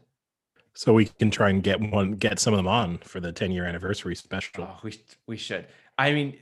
So 0.74 0.92
we 0.94 1.06
can 1.06 1.30
try 1.30 1.50
and 1.50 1.62
get 1.62 1.80
one 1.80 2.12
get 2.12 2.38
some 2.38 2.54
of 2.54 2.58
them 2.58 2.68
on 2.68 2.98
for 2.98 3.20
the 3.20 3.32
10 3.32 3.50
year 3.52 3.64
anniversary 3.64 4.14
special. 4.14 4.64
Oh, 4.64 4.78
we 4.82 5.00
we 5.26 5.36
should. 5.36 5.66
I 5.98 6.12
mean, 6.12 6.38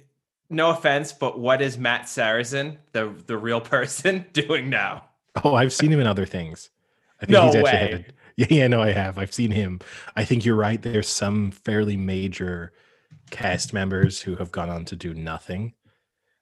no 0.51 0.71
offense, 0.71 1.13
but 1.13 1.39
what 1.39 1.61
is 1.63 1.77
Matt 1.79 2.09
Saracen, 2.09 2.79
the 2.93 3.13
the 3.27 3.37
real 3.37 3.61
person, 3.61 4.27
doing 4.33 4.69
now? 4.71 5.05
Oh, 5.45 5.55
I've 5.55 5.73
seen 5.73 5.91
him 5.91 6.01
in 6.01 6.07
other 6.07 6.27
things. 6.27 6.71
I 7.21 7.27
No 7.29 7.51
had 7.53 7.63
way. 7.63 8.07
a- 8.09 8.13
yeah, 8.37 8.47
yeah, 8.51 8.67
no, 8.69 8.81
I 8.83 8.93
have. 8.93 9.19
I've 9.19 9.33
seen 9.35 9.51
him. 9.51 9.81
I 10.15 10.25
think 10.25 10.45
you're 10.45 10.55
right. 10.57 10.81
There's 10.81 11.09
some 11.09 11.51
fairly 11.51 11.97
major 11.97 12.73
cast 13.31 13.73
members 13.73 14.21
who 14.21 14.37
have 14.37 14.53
gone 14.53 14.71
on 14.71 14.85
to 14.87 14.97
do 14.97 15.13
nothing. 15.15 15.75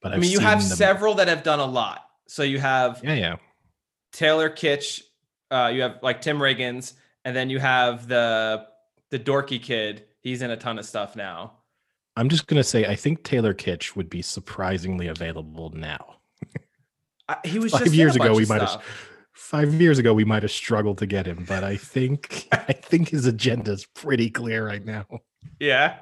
But 0.03 0.13
I 0.13 0.17
I've 0.17 0.21
mean, 0.21 0.31
you 0.31 0.41
have 0.41 0.59
them- 0.67 0.77
several 0.77 1.15
that 1.15 1.29
have 1.29 1.43
done 1.43 1.61
a 1.61 1.67
lot. 1.67 2.05
So 2.27 2.43
you 2.43 2.59
have 2.59 3.01
Yeah, 3.03 3.15
yeah. 3.15 3.37
Taylor 4.13 4.51
Kitsch, 4.51 5.03
uh, 5.51 5.71
you 5.73 5.83
have 5.83 5.99
like 6.03 6.21
Tim 6.21 6.39
Riggins, 6.39 6.93
and 7.27 7.35
then 7.35 7.51
you 7.51 7.59
have 7.59 8.07
the 8.07 8.67
the 9.11 9.19
dorky 9.19 9.61
kid. 9.61 10.05
He's 10.21 10.43
in 10.43 10.51
a 10.53 10.57
ton 10.57 10.79
of 10.79 10.87
stuff 10.87 11.17
now. 11.17 11.55
I'm 12.17 12.29
just 12.29 12.47
gonna 12.47 12.65
say 12.65 12.87
I 12.87 12.95
think 12.95 13.25
Taylor 13.25 13.53
Kitsch 13.53 13.97
would 13.97 14.09
be 14.09 14.23
surprisingly 14.23 15.09
available 15.09 15.71
now. 15.75 16.19
I, 17.29 17.37
he 17.45 17.59
was 17.59 17.73
Five 17.73 17.93
years 17.93 18.15
ago, 18.15 18.33
we 18.33 18.47
might 18.47 18.61
have 18.61 18.83
five 19.33 19.75
years 19.75 19.99
ago 19.99 20.15
we 20.15 20.25
might 20.25 20.45
have 20.45 20.53
struggled 20.53 20.99
to 20.99 21.07
get 21.07 21.27
him, 21.27 21.45
but 21.47 21.65
I 21.65 21.77
think 21.77 22.47
I 22.53 22.73
think 22.73 23.09
his 23.09 23.27
agenda 23.27 23.73
is 23.73 23.85
pretty 23.85 24.31
clear 24.31 24.65
right 24.65 24.85
now. 24.85 25.07
Yeah. 25.59 25.97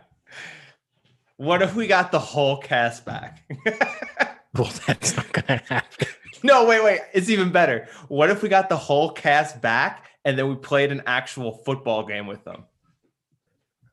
What 1.38 1.62
if 1.62 1.75
we 1.75 1.87
got 1.87 2.12
the 2.12 2.19
whole 2.21 2.59
cast 2.59 3.04
back? 3.04 3.43
Well, 4.57 4.71
that's 4.87 5.16
not 5.16 5.33
gonna 5.33 5.61
happen. 5.69 6.07
no, 6.45 6.64
wait, 6.64 6.85
wait. 6.85 7.00
It's 7.12 7.28
even 7.28 7.50
better. 7.50 7.88
What 8.07 8.31
if 8.31 8.40
we 8.40 8.49
got 8.49 8.69
the 8.69 8.76
whole 8.76 9.11
cast 9.11 9.61
back 9.61 10.04
and 10.25 10.38
then 10.38 10.49
we 10.49 10.54
played 10.57 10.90
an 10.93 11.02
actual 11.07 11.52
football 11.64 12.04
game 12.07 12.26
with 12.26 12.45
them? 12.45 12.64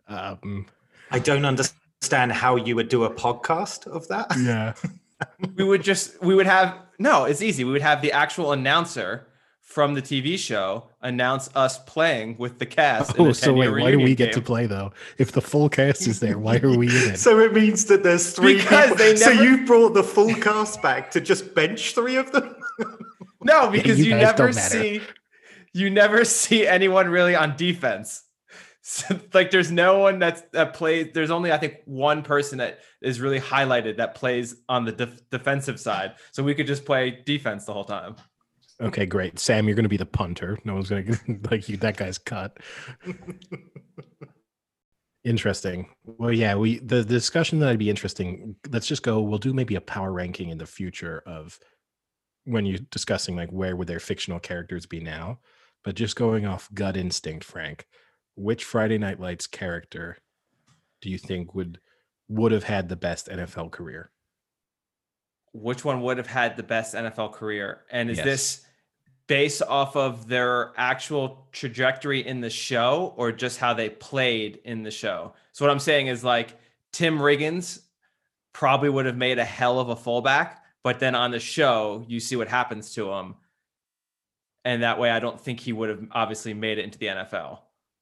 Um, 0.07 0.65
I 1.09 1.19
don't 1.19 1.45
understand 1.45 2.31
how 2.31 2.55
you 2.55 2.75
would 2.75 2.89
do 2.89 3.03
a 3.05 3.13
podcast 3.13 3.87
of 3.87 4.07
that. 4.09 4.27
yeah. 4.39 4.73
we 5.55 5.63
would 5.63 5.83
just 5.83 6.21
we 6.23 6.33
would 6.33 6.47
have 6.47 6.75
no 6.97 7.25
it's 7.25 7.43
easy 7.43 7.63
we 7.63 7.71
would 7.71 7.81
have 7.83 8.01
the 8.01 8.11
actual 8.11 8.53
announcer 8.53 9.27
from 9.59 9.93
the 9.93 10.01
tv 10.01 10.35
show 10.35 10.89
announce 11.03 11.47
us 11.55 11.77
playing 11.83 12.35
with 12.39 12.57
the 12.57 12.65
cast 12.65 13.13
Oh, 13.19 13.27
a 13.27 13.33
so 13.35 13.53
wait, 13.53 13.69
why 13.69 13.91
do 13.91 13.97
we 13.99 14.03
reunion 14.05 14.15
get 14.15 14.33
to 14.33 14.41
play 14.41 14.65
though? 14.65 14.91
If 15.19 15.31
the 15.31 15.39
full 15.41 15.69
cast 15.69 16.07
is 16.07 16.19
there, 16.19 16.39
why 16.39 16.57
are 16.57 16.75
we 16.75 16.87
in 16.89 17.11
it? 17.13 17.19
So 17.19 17.39
it 17.39 17.53
means 17.53 17.85
that 17.85 18.01
there's 18.01 18.33
three 18.33 18.55
Because 18.55 18.89
people. 18.89 18.95
they 18.97 19.15
So 19.15 19.29
you 19.29 19.63
brought 19.65 19.93
the 19.93 20.03
full 20.03 20.33
cast 20.33 20.81
back 20.81 21.11
to 21.11 21.21
just 21.21 21.53
bench 21.53 21.93
three 21.93 22.15
of 22.15 22.31
them? 22.31 22.55
no 23.43 23.69
because 23.69 23.99
you 23.99 24.05
you, 24.05 24.15
never 24.15 24.37
don't 24.47 24.55
matter. 24.55 24.69
see 24.79 25.01
you 25.73 25.89
never 25.89 26.25
see 26.25 26.67
anyone 26.67 27.09
really 27.09 27.35
on 27.35 27.55
defense 27.55 28.23
so, 28.81 29.19
like 29.33 29.51
there's 29.51 29.71
no 29.71 29.99
one 29.99 30.19
that's 30.19 30.41
that 30.53 30.73
plays 30.73 31.09
there's 31.13 31.31
only 31.31 31.51
i 31.51 31.57
think 31.57 31.77
one 31.85 32.23
person 32.23 32.57
that 32.57 32.79
is 33.01 33.21
really 33.21 33.39
highlighted 33.39 33.97
that 33.97 34.15
plays 34.15 34.55
on 34.67 34.85
the 34.85 34.91
def- 34.91 35.29
defensive 35.29 35.79
side 35.79 36.15
so 36.31 36.43
we 36.43 36.55
could 36.55 36.67
just 36.67 36.85
play 36.85 37.21
defense 37.25 37.65
the 37.65 37.73
whole 37.73 37.85
time 37.85 38.15
Okay, 38.81 39.05
great. 39.05 39.37
Sam, 39.37 39.67
you're 39.67 39.75
going 39.75 39.83
to 39.83 39.89
be 39.89 39.97
the 39.97 40.07
punter. 40.07 40.57
No 40.63 40.73
one's 40.73 40.89
going 40.89 41.05
to 41.13 41.39
like 41.51 41.69
you. 41.69 41.77
That 41.77 41.97
guy's 41.97 42.17
cut. 42.17 42.57
Interesting. 45.23 45.87
Well, 46.03 46.31
yeah, 46.31 46.55
we 46.55 46.79
the, 46.79 46.97
the 46.97 47.03
discussion 47.03 47.59
that 47.59 47.69
I'd 47.69 47.77
be 47.77 47.91
interesting. 47.91 48.55
Let's 48.71 48.87
just 48.87 49.03
go. 49.03 49.21
We'll 49.21 49.37
do 49.37 49.53
maybe 49.53 49.75
a 49.75 49.81
power 49.81 50.11
ranking 50.11 50.49
in 50.49 50.57
the 50.57 50.65
future 50.65 51.21
of 51.27 51.59
when 52.45 52.65
you're 52.65 52.79
discussing 52.89 53.35
like 53.35 53.51
where 53.51 53.75
would 53.75 53.87
their 53.87 53.99
fictional 53.99 54.39
characters 54.39 54.87
be 54.87 54.99
now. 54.99 55.39
But 55.83 55.95
just 55.95 56.15
going 56.15 56.45
off 56.45 56.69
gut 56.73 56.95
instinct, 56.95 57.43
Frank, 57.43 57.87
which 58.35 58.63
Friday 58.63 58.97
Night 58.97 59.19
Lights 59.19 59.47
character 59.47 60.17
do 61.01 61.09
you 61.09 61.17
think 61.17 61.55
would 61.55 61.79
would 62.27 62.51
have 62.51 62.63
had 62.63 62.87
the 62.87 62.95
best 62.95 63.27
NFL 63.27 63.71
career? 63.71 64.11
which 65.53 65.83
one 65.83 66.01
would 66.01 66.17
have 66.17 66.27
had 66.27 66.55
the 66.55 66.63
best 66.63 66.95
NFL 66.95 67.33
career? 67.33 67.81
And 67.91 68.09
is 68.09 68.17
Yes. 68.17 68.25
this 68.25 68.61
based 69.27 69.61
off 69.61 69.95
of 69.95 70.27
their 70.27 70.71
actual 70.77 71.47
trajectory 71.51 72.25
in 72.25 72.41
the 72.41 72.49
show 72.49 73.13
or 73.17 73.31
just 73.31 73.59
how 73.59 73.73
they 73.73 73.89
played 73.89 74.61
in 74.63 74.83
the 74.83 74.91
show? 74.91 75.33
So, 75.51 75.65
what 75.65 75.71
I'm 75.71 75.79
saying 75.79 76.07
is 76.07 76.23
like 76.23 76.57
Tim 76.93 77.19
Riggins 77.19 77.81
probably 78.53 78.89
would 78.89 79.05
have 79.05 79.17
made 79.17 79.39
a 79.39 79.45
hell 79.45 79.79
of 79.79 79.89
a 79.89 79.95
fullback, 79.95 80.63
but 80.83 80.99
then 80.99 81.15
on 81.15 81.31
the 81.31 81.39
show, 81.39 82.05
you 82.07 82.19
see 82.19 82.35
what 82.35 82.47
happens 82.47 82.93
to 82.93 83.11
him. 83.11 83.35
And 84.63 84.83
that 84.83 84.99
way, 84.99 85.09
I 85.09 85.19
don't 85.19 85.39
think 85.39 85.59
he 85.59 85.73
would 85.73 85.89
have 85.89 86.03
obviously 86.11 86.53
made 86.53 86.77
it 86.77 86.83
into 86.85 86.97
the 86.99 87.07
NFL. 87.07 87.59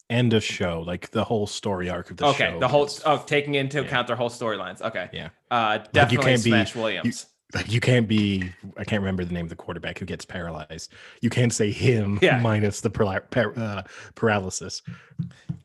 End 0.09 0.33
of 0.33 0.43
show, 0.43 0.81
like 0.85 1.11
the 1.11 1.23
whole 1.23 1.45
story 1.47 1.89
arc 1.89 2.09
of 2.11 2.17
the 2.17 2.25
show. 2.33 2.45
okay, 2.45 2.59
the 2.59 2.67
whole 2.67 2.89
oh, 3.05 3.23
taking 3.25 3.55
into 3.55 3.79
Yeah. 3.79 3.85
account 3.85 4.07
their 4.07 4.15
whole 4.15 4.29
storylines. 4.29 4.81
Okay, 4.81 5.07
Yeah. 5.13 5.29
uh, 5.51 5.79
you 5.83 5.89
definitely 5.93 6.25
can't 6.31 6.43
be- 6.43 6.49
Smash 6.49 6.75
Williams. 6.75 7.27
like 7.55 7.71
you 7.71 7.79
can't 7.79 8.07
be 8.07 8.51
i 8.77 8.83
can't 8.83 9.01
remember 9.01 9.25
the 9.25 9.33
name 9.33 9.43
of 9.45 9.49
the 9.49 9.55
quarterback 9.55 9.97
who 9.97 10.05
gets 10.05 10.23
paralyzed 10.23 10.93
you 11.21 11.31
can't 11.31 11.51
say 11.51 11.71
him 11.71 12.19
Yeah. 12.21 12.37
minus 12.43 12.81
the 12.81 12.91
para- 12.91 13.21
par- 13.31 13.53
uh, 13.57 13.81
paralysis 14.13 14.83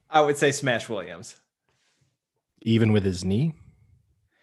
I 0.09 0.23
would 0.23 0.39
say 0.39 0.51
Smash 0.51 0.89
Williams. 0.89 1.37
even 2.63 2.93
with 2.93 3.05
his 3.05 3.23
knee 3.23 3.53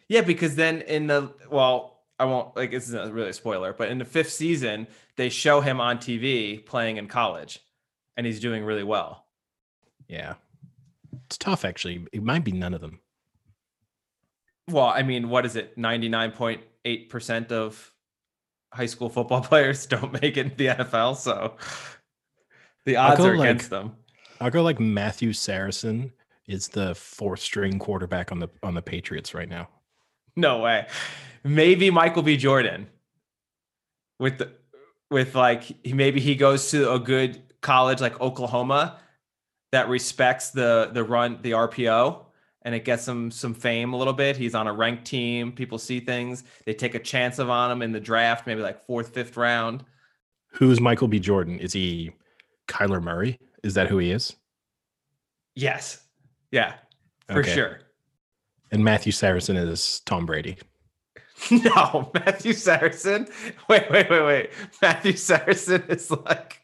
Yeah, 0.08 0.22
because 0.22 0.56
then 0.56 0.82
in 0.82 1.08
the 1.08 1.34
well, 1.50 1.91
I 2.22 2.26
won't 2.26 2.56
like 2.56 2.72
this 2.72 2.88
isn't 2.88 3.14
really 3.14 3.30
a 3.30 3.34
spoiler, 3.34 3.74
but 3.74 3.90
in 3.90 3.98
the 3.98 4.06
fifth 4.06 4.32
season, 4.32 4.88
they 5.16 5.30
show 5.30 5.62
him 5.62 5.82
on 5.82 5.98
TV 5.98 6.64
playing 6.66 6.98
in 6.98 7.08
college, 7.08 7.60
and 8.16 8.26
he's 8.26 8.40
doing 8.40 8.64
really 8.64 8.84
well. 8.84 9.26
yeah 10.08 10.36
it's 11.26 11.38
tough 11.38 11.66
actually 11.66 12.06
it 12.14 12.24
might 12.24 12.44
be 12.44 12.52
none 12.52 12.74
of 12.74 12.82
them 12.82 13.00
Well, 14.70 14.86
I 14.86 15.04
mean, 15.04 15.30
what 15.30 15.46
is 15.46 15.56
it? 15.56 15.78
Ninety 15.78 16.10
nine 16.10 16.32
point 16.32 16.62
eight 16.86 17.10
percent 17.10 17.52
of 17.52 17.94
high 18.74 18.86
school 18.86 19.10
football 19.10 19.42
players 19.52 19.86
don't 19.86 20.14
make 20.22 20.38
it 20.38 20.46
in 20.46 20.54
the 20.58 20.68
NFL, 20.68 21.16
so 21.18 21.56
the 22.86 22.96
odds 22.98 23.20
are 23.20 23.36
like- 23.38 23.48
against 23.50 23.70
them. 23.70 23.96
i'll 24.40 24.50
go 24.50 24.64
like 24.64 24.80
matthew 24.80 25.32
saracen 25.34 26.12
is 26.48 26.68
the 26.70 26.96
fourth 26.96 27.40
string 27.40 27.78
quarterback 27.78 28.32
on 28.32 28.40
the 28.40 28.48
on 28.64 28.74
the 28.74 28.82
patriots 28.82 29.34
right 29.34 29.50
now 29.50 29.68
No 30.36 30.60
way. 30.60 30.88
Maybe 31.44 31.90
Michael 31.90 32.22
B. 32.24 32.38
Jordan 32.38 32.88
with 34.20 34.38
the 34.38 34.52
with 35.10 35.36
like 35.36 35.86
maybe 35.86 36.20
he 36.20 36.36
goes 36.36 36.70
to 36.72 36.92
a 36.92 37.00
good 37.00 37.42
college 37.62 38.00
like 38.02 38.20
Oklahoma 38.22 39.00
that 39.72 39.90
respects 39.90 40.52
the 40.52 40.90
the 40.94 41.04
run 41.04 41.40
the 41.42 41.52
RPO 41.52 42.26
and 42.64 42.76
it 42.76 42.86
gets 42.86 43.08
him 43.08 43.32
some 43.32 43.54
fame 43.56 43.94
a 43.94 43.98
little 43.98 44.14
bit. 44.14 44.38
He's 44.38 44.54
on 44.54 44.68
a 44.68 44.74
ranked 44.74 45.06
team. 45.06 45.52
People 45.52 45.80
see 45.80 46.00
things. 46.00 46.44
They 46.66 46.74
take 46.76 46.94
a 46.94 47.00
chance 47.00 47.40
of 47.40 47.50
on 47.50 47.72
him 47.72 47.82
in 47.82 47.92
the 47.92 48.00
draft, 48.00 48.46
maybe 48.46 48.62
like 48.62 48.86
fourth, 48.86 49.10
fifth 49.14 49.36
round. 49.38 49.84
who's 50.54 50.80
michael 50.80 51.08
b 51.08 51.18
jordan 51.20 51.58
is 51.60 51.72
he 51.74 52.12
kyler 52.68 53.02
murray 53.02 53.40
is 53.64 53.74
that 53.74 53.88
who 53.88 53.98
he 53.98 54.12
is 54.12 54.36
Yes. 55.56 56.04
Yeah, 56.52 56.76
for 57.28 57.40
Okay. 57.40 57.54
sure. 57.54 57.80
and 58.72 58.84
matthew 58.84 59.12
saracen 59.12 59.56
is 59.58 60.02
tom 60.06 60.26
brady 60.26 60.58
No, 61.52 62.12
Matthew 62.14 62.54
Saracen. 62.54 63.28
Wait, 63.68 63.90
wait, 63.90 64.10
wait, 64.10 64.24
wait. 64.24 64.50
Matthew 64.82 65.14
Saracen 65.14 65.84
is 65.90 66.12
like 66.12 66.62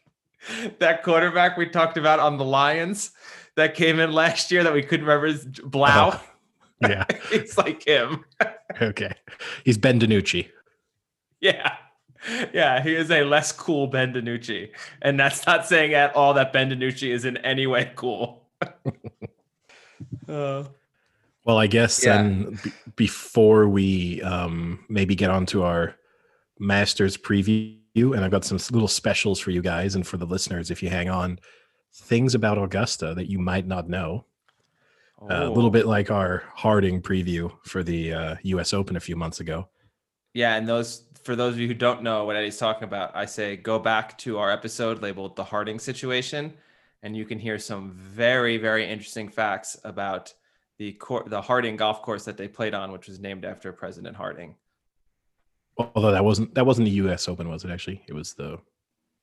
that 0.78 1.02
quarterback 1.02 1.56
we 1.56 1.68
talked 1.68 1.96
about 1.96 2.20
on 2.20 2.38
the 2.38 2.44
Lions 2.44 3.10
that 3.56 3.74
came 3.74 3.98
in 3.98 4.12
last 4.12 4.50
year 4.50 4.62
that 4.62 4.72
we 4.72 4.82
couldn't 4.82 5.06
remember 5.06 5.26
his 5.26 5.44
Blau. 5.44 6.12
Oh, 6.14 6.22
yeah 6.80 7.04
it's 7.32 7.58
like 7.58 7.84
him. 7.84 8.24
okay 8.80 9.12
he's 9.64 9.76
ben 9.76 9.98
DiNucci 9.98 10.48
Yeah. 11.40 11.74
Yeah, 12.52 12.82
he 12.82 12.94
is 12.96 13.10
a 13.12 13.22
less 13.22 13.52
cool 13.52 13.86
Ben 13.86 14.12
DiNucci. 14.12 14.70
And 15.02 15.18
that's 15.20 15.46
not 15.46 15.66
saying 15.66 15.94
at 15.94 16.14
all 16.16 16.34
that 16.34 16.52
Ben 16.52 16.68
DiNucci 16.68 17.10
is 17.10 17.24
in 17.24 17.36
any 17.38 17.66
way 17.68 17.92
cool. 17.94 18.48
uh, 20.28 20.64
Well, 21.48 21.56
I 21.56 21.66
guess 21.66 22.04
Yeah. 22.04 22.18
then 22.18 22.58
b- 22.62 22.70
before 22.94 23.66
we 23.68 24.20
um, 24.20 24.84
maybe 24.90 25.14
get 25.14 25.30
onto 25.30 25.62
our 25.62 25.96
Masters 26.58 27.16
preview 27.16 27.78
and 27.96 28.22
I've 28.22 28.30
got 28.30 28.44
some 28.44 28.58
little 28.70 28.86
specials 28.86 29.40
for 29.40 29.50
you 29.50 29.62
guys 29.62 29.94
and 29.94 30.06
for 30.06 30.18
the 30.18 30.26
listeners 30.26 30.70
if 30.70 30.82
you 30.82 30.90
hang 30.90 31.08
on. 31.08 31.38
Things 31.94 32.34
about 32.34 32.58
Augusta 32.58 33.14
that 33.14 33.30
you 33.30 33.38
might 33.38 33.66
not 33.66 33.88
know. 33.88 34.26
Uh, 35.22 35.26
a 35.44 35.48
little 35.48 35.66
Oh. 35.66 35.70
bit 35.70 35.86
like 35.86 36.10
our 36.10 36.44
Harding 36.54 37.00
preview 37.00 37.50
for 37.64 37.82
the 37.82 38.12
uh, 38.12 38.36
U.S. 38.42 38.74
Open 38.74 38.94
a 38.96 39.00
few 39.00 39.16
months 39.16 39.40
ago. 39.40 39.68
Yeah, 40.34 40.54
and 40.56 40.68
those 40.68 41.04
for 41.24 41.34
those 41.34 41.54
of 41.54 41.60
you 41.60 41.66
who 41.66 41.74
don't 41.74 42.02
know 42.02 42.24
what 42.26 42.36
Eddie's 42.36 42.58
talking 42.58 42.84
about, 42.84 43.16
I 43.16 43.24
say 43.24 43.56
go 43.56 43.78
back 43.78 44.16
to 44.18 44.38
our 44.38 44.50
episode 44.52 45.00
labeled 45.02 45.34
"The 45.34 45.44
Harding 45.44 45.78
Situation," 45.80 46.52
and 47.02 47.16
you 47.16 47.24
can 47.24 47.38
hear 47.38 47.58
some 47.58 47.92
very, 47.92 48.58
very 48.58 48.86
interesting 48.88 49.28
facts 49.30 49.76
about 49.82 50.34
the 50.78 50.92
cour- 50.94 51.24
the 51.26 51.40
Harding 51.42 51.76
golf 51.76 52.02
course 52.02 52.24
that 52.24 52.36
they 52.36 52.48
played 52.48 52.74
on, 52.74 52.92
which 52.92 53.08
was 53.08 53.18
named 53.20 53.44
after 53.44 53.72
President 53.72 54.16
Harding. 54.16 54.54
Although 55.76 56.10
that 56.12 56.24
wasn't 56.24 56.54
that 56.54 56.66
wasn't 56.66 56.86
the 56.86 56.92
U.S. 56.92 57.28
Open, 57.28 57.48
was 57.48 57.64
it? 57.64 57.70
Actually, 57.70 58.02
it 58.08 58.12
was 58.14 58.34
the 58.34 58.58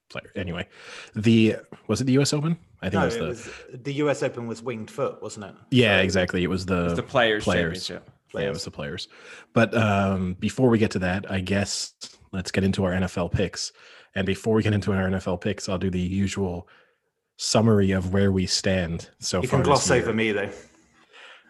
player. 0.10 0.32
Anyway, 0.36 0.68
the 1.16 1.58
was 1.88 2.00
it 2.02 2.06
the 2.06 2.14
U.S. 2.14 2.32
Open? 2.34 2.58
I 2.82 2.90
think 2.90 2.94
No, 2.94 3.02
it 3.02 3.06
was 3.06 3.16
it 3.16 3.20
the 3.20 3.28
was 3.28 3.82
the 3.84 3.94
US 3.94 4.24
Open 4.24 4.48
was 4.48 4.62
winged 4.62 4.90
foot, 4.92 5.22
wasn't 5.22 5.46
it? 5.48 5.56
yeah, 5.72 6.00
exactly. 6.00 6.44
It 6.44 6.48
was 6.48 6.66
the, 6.66 6.82
It 6.82 6.84
was 6.84 6.94
the 6.96 7.04
Players, 7.04 7.44
players. 7.44 7.86
Championship. 7.88 8.12
Yeah, 8.34 8.42
it 8.48 8.50
was 8.50 8.66
the 8.66 8.72
players. 8.72 9.08
But 9.54 9.74
um, 9.78 10.34
before 10.40 10.68
we 10.70 10.78
get 10.78 10.92
to 10.92 11.00
that, 11.00 11.30
I 11.32 11.40
guess 11.40 11.94
let's 12.34 12.52
get 12.52 12.64
into 12.66 12.84
our 12.84 12.92
NFL 12.92 13.32
picks. 13.32 13.72
And 14.14 14.26
before 14.26 14.56
we 14.56 14.64
get 14.64 14.74
into 14.74 14.92
our 14.92 15.10
NFL 15.10 15.40
picks, 15.42 15.68
I'll 15.70 15.78
do 15.78 15.90
the 15.90 16.00
usual 16.00 16.68
summary 17.38 17.92
of 17.92 18.14
where 18.14 18.32
we 18.34 18.46
stand 18.46 19.10
so 19.20 19.42
You 19.42 19.48
far. 19.48 19.60
can 19.60 19.66
gloss 19.66 19.88
this 19.88 19.96
year. 19.96 20.04
over 20.04 20.14
me 20.14 20.32
though. 20.34 20.50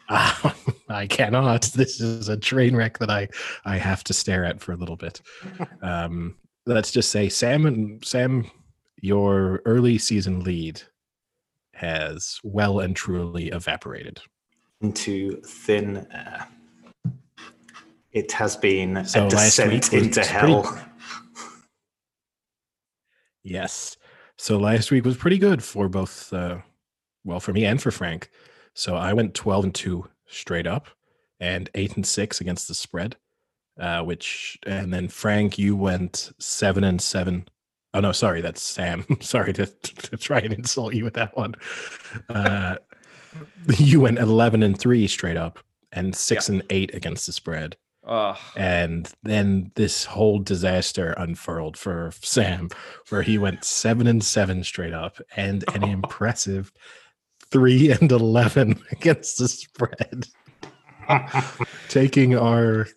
Ah, 0.09 0.55
I 0.89 1.07
cannot. 1.07 1.63
This 1.75 1.99
is 1.99 2.29
a 2.29 2.37
train 2.37 2.75
wreck 2.75 2.97
that 2.99 3.09
I 3.09 3.27
I 3.65 3.77
have 3.77 4.03
to 4.05 4.13
stare 4.13 4.45
at 4.45 4.61
for 4.61 4.71
a 4.71 4.75
little 4.77 4.95
bit. 4.97 5.21
Um, 5.81 6.35
let's 6.65 6.91
just 6.91 7.11
say 7.11 7.29
Sam 7.29 7.65
and 7.65 8.03
Sam, 8.03 8.49
your 9.01 9.61
early 9.65 9.97
season 9.97 10.43
lead 10.43 10.81
has 11.73 12.39
well 12.43 12.79
and 12.79 12.95
truly 12.95 13.49
evaporated. 13.49 14.19
Into 14.81 15.41
thin 15.41 16.07
air. 16.11 16.47
It 18.11 18.31
has 18.31 18.55
been 18.55 19.05
So 19.05 19.27
a 19.27 19.29
descent 19.29 19.91
into 19.93 20.21
pretty- 20.21 20.29
hell. 20.29 20.79
Yes. 23.43 23.97
So 24.37 24.57
last 24.57 24.91
week 24.91 25.05
was 25.05 25.17
pretty 25.17 25.37
good 25.37 25.63
for 25.63 25.87
both, 25.87 26.31
uh, 26.33 26.57
well, 27.23 27.39
for 27.39 27.53
me 27.53 27.65
and 27.65 27.81
for 27.81 27.91
Frank. 27.91 28.29
So 28.75 28.95
I 28.95 29.13
went 29.13 29.33
12 29.33 29.63
and 29.63 29.73
2 29.75 30.07
straight 30.27 30.67
up 30.67 30.87
and 31.39 31.69
8 31.73 31.95
and 31.95 32.05
6 32.05 32.41
against 32.41 32.67
the 32.67 32.73
spread, 32.73 33.15
uh, 33.79 34.01
which, 34.01 34.59
and 34.67 34.93
then 34.93 35.07
Frank, 35.07 35.57
you 35.57 35.75
went 35.77 36.33
7 36.39 36.83
and 36.83 37.01
7. 37.01 37.47
Oh, 37.93 38.01
no, 38.01 38.11
sorry, 38.11 38.41
that's 38.41 38.61
Sam. 38.61 39.05
sorry 39.21 39.53
to, 39.53 39.65
to 39.81 40.17
try 40.17 40.39
and 40.39 40.53
insult 40.53 40.93
you 40.93 41.05
with 41.05 41.13
that 41.13 41.35
one. 41.37 41.55
Uh, 42.27 42.75
you 43.77 44.01
went 44.01 44.19
11 44.19 44.61
and 44.61 44.77
3 44.77 45.07
straight 45.07 45.37
up 45.37 45.59
and 45.93 46.13
6 46.13 46.49
and 46.49 46.61
8 46.69 46.93
against 46.93 47.25
the 47.25 47.31
spread. 47.31 47.77
Oh, 48.07 48.37
And 48.55 49.11
then 49.23 49.71
this 49.73 50.05
whole 50.05 50.37
disaster 50.37 51.15
unfurled 51.17 51.75
for 51.75 52.11
Sam, 52.21 52.69
where 53.09 53.23
he 53.23 53.39
went 53.39 53.63
seven 53.63 54.05
and 54.05 54.23
seven 54.23 54.63
straight 54.63 54.93
up 54.93 55.19
and 55.35 55.63
an 55.73 55.83
impressive 55.83 56.71
three 57.55 57.89
and 58.01 58.11
11 58.11 58.81
against 58.91 59.37
the 59.39 59.47
spread, 59.47 60.27
taking 61.89 62.35
our 62.37 62.87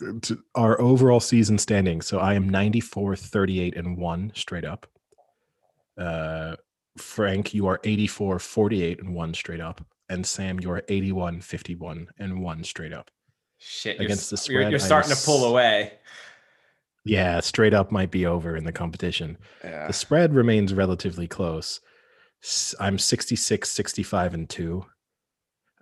our 0.56 0.80
overall 0.80 1.20
season 1.20 1.58
standing. 1.58 2.02
So 2.02 2.18
I 2.18 2.34
am 2.34 2.48
94, 2.48 3.14
38, 3.16 3.76
and 3.76 3.96
one 3.96 4.32
straight 4.34 4.64
up. 4.64 4.86
Uh, 5.96 6.56
Frank, 6.96 7.54
you 7.54 7.68
are 7.68 7.80
84, 7.84 8.40
48, 8.40 9.00
and 9.00 9.14
one 9.14 9.32
straight 9.32 9.60
up. 9.60 9.84
And 10.08 10.26
Sam, 10.26 10.58
you 10.58 10.70
are 10.72 10.82
81, 10.88 11.40
51, 11.42 12.08
and 12.18 12.42
one 12.42 12.64
straight 12.64 12.92
up. 12.92 13.10
shit! 13.58 13.96
You're, 13.96 14.06
Against 14.06 14.30
the 14.30 14.36
s- 14.36 14.48
you're, 14.48 14.62
spread, 14.62 14.70
you're 14.72 14.80
starting 14.80 15.10
am 15.12 15.16
to 15.16 15.24
pull 15.24 15.44
away. 15.44 15.92
Yeah, 17.04 17.40
straight 17.40 17.74
up 17.74 17.92
might 17.92 18.10
be 18.10 18.26
over 18.26 18.56
in 18.56 18.64
the 18.64 18.72
competition. 18.72 19.38
Yeah. 19.62 19.86
The 19.86 19.92
spread 19.92 20.34
remains 20.34 20.74
relatively 20.74 21.28
close. 21.28 21.80
S- 22.42 22.74
I'm 22.80 22.98
66, 22.98 23.70
65, 23.70 24.34
and 24.34 24.48
2. 24.48 24.84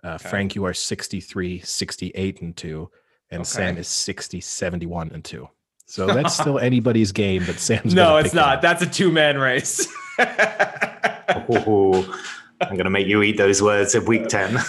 Uh, 0.03 0.07
Okay. 0.19 0.29
Frank, 0.29 0.55
you 0.55 0.63
are 0.65 0.73
63, 0.73 1.59
68, 1.59 2.41
and 2.41 2.55
2. 2.55 2.89
And 3.31 3.45
Sam 3.45 3.77
is 3.77 3.87
60, 3.87 4.39
71, 4.39 5.11
and 5.13 5.23
2. 5.23 5.47
So 5.85 6.07
that's 6.07 6.37
still 6.39 6.59
anybody's 6.59 7.11
game, 7.11 7.43
but 7.45 7.59
Sam's 7.59 7.93
no, 7.93 8.17
it's 8.17 8.29
pick 8.29 8.33
it 8.33 8.37
not. 8.37 8.55
up. 8.57 8.61
That's 8.61 8.81
a 8.83 8.87
two 8.87 9.11
man 9.11 9.37
race. 9.37 9.87
Oh, 11.49 12.23
I'm 12.61 12.69
going 12.75 12.85
to 12.85 12.89
make 12.89 13.07
you 13.07 13.21
eat 13.21 13.37
those 13.37 13.61
words 13.61 13.95
at 13.95 14.03
week 14.03 14.27
10. 14.27 14.57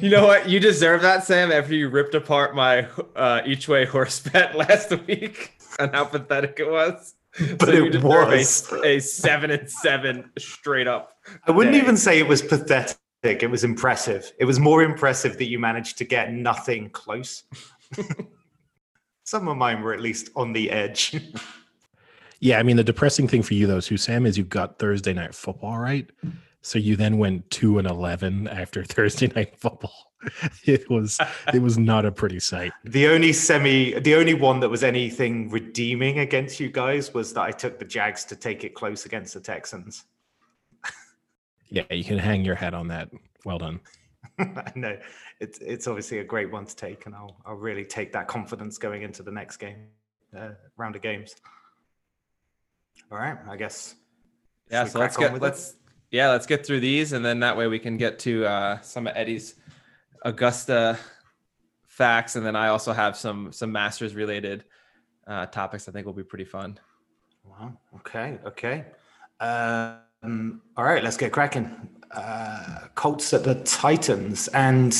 You 0.00 0.10
know 0.10 0.26
what? 0.26 0.48
You 0.48 0.58
deserve 0.60 1.02
that, 1.02 1.22
Sam, 1.24 1.52
after 1.52 1.72
you 1.72 1.88
ripped 1.88 2.14
apart 2.16 2.54
my 2.54 2.88
uh, 3.14 3.42
each 3.46 3.68
way 3.68 3.84
horse 3.86 4.18
bet 4.20 4.54
last 4.56 4.90
week 5.06 5.54
and 5.78 5.92
how 5.94 6.04
pathetic 6.04 6.56
it 6.58 6.68
was. 6.68 7.14
But 7.58 7.74
you 7.74 7.86
it 7.86 7.90
deserve 7.90 8.04
a- 8.04 8.36
was. 8.36 8.72
A, 8.84 8.98
seven 9.00 9.50
and 9.50 9.68
seven 9.70 10.30
straight 10.38 10.86
up. 10.86 11.16
I 11.46 11.50
wouldn't 11.50 11.74
day. 11.74 11.80
even 11.80 11.96
say 11.96 12.18
it 12.18 12.28
was 12.28 12.42
pathetic. 12.42 12.96
It 13.24 13.50
was 13.50 13.64
impressive. 13.64 14.30
It 14.38 14.44
was 14.44 14.60
more 14.60 14.82
impressive 14.82 15.38
that 15.38 15.48
you 15.48 15.58
managed 15.58 15.98
to 15.98 16.04
get 16.04 16.32
nothing 16.32 16.90
close. 16.90 17.44
Some 19.24 19.48
of 19.48 19.56
mine 19.56 19.80
were 19.82 19.94
at 19.94 20.00
least 20.00 20.30
on 20.36 20.52
the 20.52 20.70
edge. 20.70 21.16
Yeah, 22.40 22.58
I 22.58 22.62
mean, 22.62 22.76
the 22.76 22.84
depressing 22.84 23.26
thing 23.26 23.42
for 23.42 23.54
you, 23.54 23.66
though, 23.66 23.80
too, 23.80 23.96
Sam, 23.96 24.26
is 24.26 24.36
you 24.36 24.44
got 24.44 24.78
Thursday 24.78 25.14
night 25.14 25.34
football 25.34 25.78
right. 25.78 26.10
So 26.64 26.78
you 26.78 26.96
then 26.96 27.18
went 27.18 27.50
2 27.50 27.78
and 27.78 27.86
11 27.86 28.48
after 28.48 28.82
Thursday 28.84 29.28
night 29.28 29.54
football. 29.58 29.92
It 30.64 30.88
was 30.88 31.20
it 31.52 31.60
was 31.60 31.76
not 31.76 32.06
a 32.06 32.10
pretty 32.10 32.40
sight. 32.40 32.72
The 32.84 33.08
only 33.08 33.34
semi, 33.34 33.98
the 34.00 34.14
only 34.14 34.32
one 34.32 34.60
that 34.60 34.70
was 34.70 34.82
anything 34.82 35.50
redeeming 35.50 36.20
against 36.20 36.58
you 36.58 36.70
guys 36.70 37.12
was 37.12 37.34
that 37.34 37.42
I 37.42 37.50
took 37.50 37.78
the 37.78 37.84
Jags 37.84 38.24
to 38.26 38.36
take 38.36 38.64
it 38.64 38.74
close 38.74 39.04
against 39.04 39.34
the 39.34 39.40
Texans. 39.40 40.04
Yeah, 41.68 41.82
you 41.90 42.04
can 42.04 42.16
hang 42.16 42.42
your 42.42 42.54
hat 42.54 42.72
on 42.72 42.88
that. 42.88 43.10
Well 43.44 43.58
done. 43.58 43.80
no, 44.74 44.96
it's 45.40 45.58
it's 45.58 45.86
obviously 45.86 46.20
a 46.20 46.24
great 46.24 46.50
one 46.50 46.64
to 46.64 46.74
take, 46.74 47.04
and 47.04 47.14
I'll 47.14 47.36
I'll 47.44 47.56
really 47.56 47.84
take 47.84 48.10
that 48.14 48.26
confidence 48.26 48.78
going 48.78 49.02
into 49.02 49.22
the 49.22 49.32
next 49.32 49.58
game, 49.58 49.88
uh, 50.34 50.50
round 50.78 50.96
of 50.96 51.02
games. 51.02 51.36
All 53.12 53.18
right, 53.18 53.36
I 53.46 53.56
guess. 53.56 53.96
Yeah, 54.70 54.86
so 54.86 55.00
let's 55.00 55.16
crack 55.16 55.32
on 55.32 55.34
get 55.34 55.42
with 55.42 55.52
it? 55.52 55.83
Yeah, 56.14 56.30
let's 56.30 56.46
get 56.46 56.64
through 56.64 56.80
these 56.80 57.12
and 57.12 57.24
then 57.24 57.40
that 57.40 57.56
way 57.56 57.66
we 57.66 57.78
can 57.78 57.96
get 57.96 58.18
to 58.20 58.46
uh 58.46 58.80
some 58.80 59.06
of 59.06 59.16
Eddie's 59.16 59.56
Augusta 60.22 60.98
facts 61.86 62.36
and 62.36 62.46
then 62.46 62.56
I 62.56 62.68
also 62.68 62.92
have 62.92 63.16
some 63.16 63.52
some 63.52 63.70
masters 63.72 64.14
related 64.14 64.64
uh 65.26 65.46
topics 65.46 65.88
I 65.88 65.92
think 65.92 66.06
will 66.06 66.12
be 66.12 66.22
pretty 66.22 66.44
fun. 66.44 66.78
Wow. 67.44 67.72
Okay. 67.96 68.38
Okay. 68.46 68.84
Um, 69.40 70.62
all 70.76 70.84
right. 70.84 71.02
Let's 71.02 71.16
get 71.16 71.32
cracking. 71.32 71.88
Uh, 72.10 72.86
Colts 72.94 73.32
at 73.32 73.44
the 73.44 73.56
Titans, 73.56 74.48
and 74.48 74.92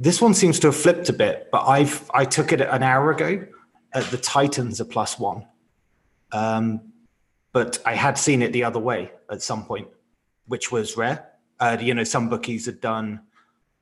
this 0.00 0.20
one 0.20 0.34
seems 0.34 0.58
to 0.60 0.68
have 0.68 0.76
flipped 0.76 1.08
a 1.08 1.12
bit. 1.12 1.48
But 1.52 1.66
I've 1.66 2.10
I 2.14 2.24
took 2.24 2.52
it 2.52 2.60
an 2.60 2.82
hour 2.82 3.10
ago. 3.10 3.46
At 3.92 4.04
the 4.06 4.18
Titans 4.18 4.80
are 4.80 4.86
plus 4.86 5.18
one, 5.20 5.46
um, 6.32 6.92
but 7.52 7.78
I 7.86 7.94
had 7.94 8.18
seen 8.18 8.42
it 8.42 8.52
the 8.52 8.64
other 8.64 8.80
way 8.80 9.12
at 9.30 9.40
some 9.40 9.64
point, 9.64 9.86
which 10.46 10.70
was 10.72 10.96
rare. 10.96 11.30
Uh, 11.60 11.76
you 11.80 11.94
know, 11.94 12.04
some 12.04 12.28
bookies 12.28 12.66
had 12.66 12.80
done 12.80 13.20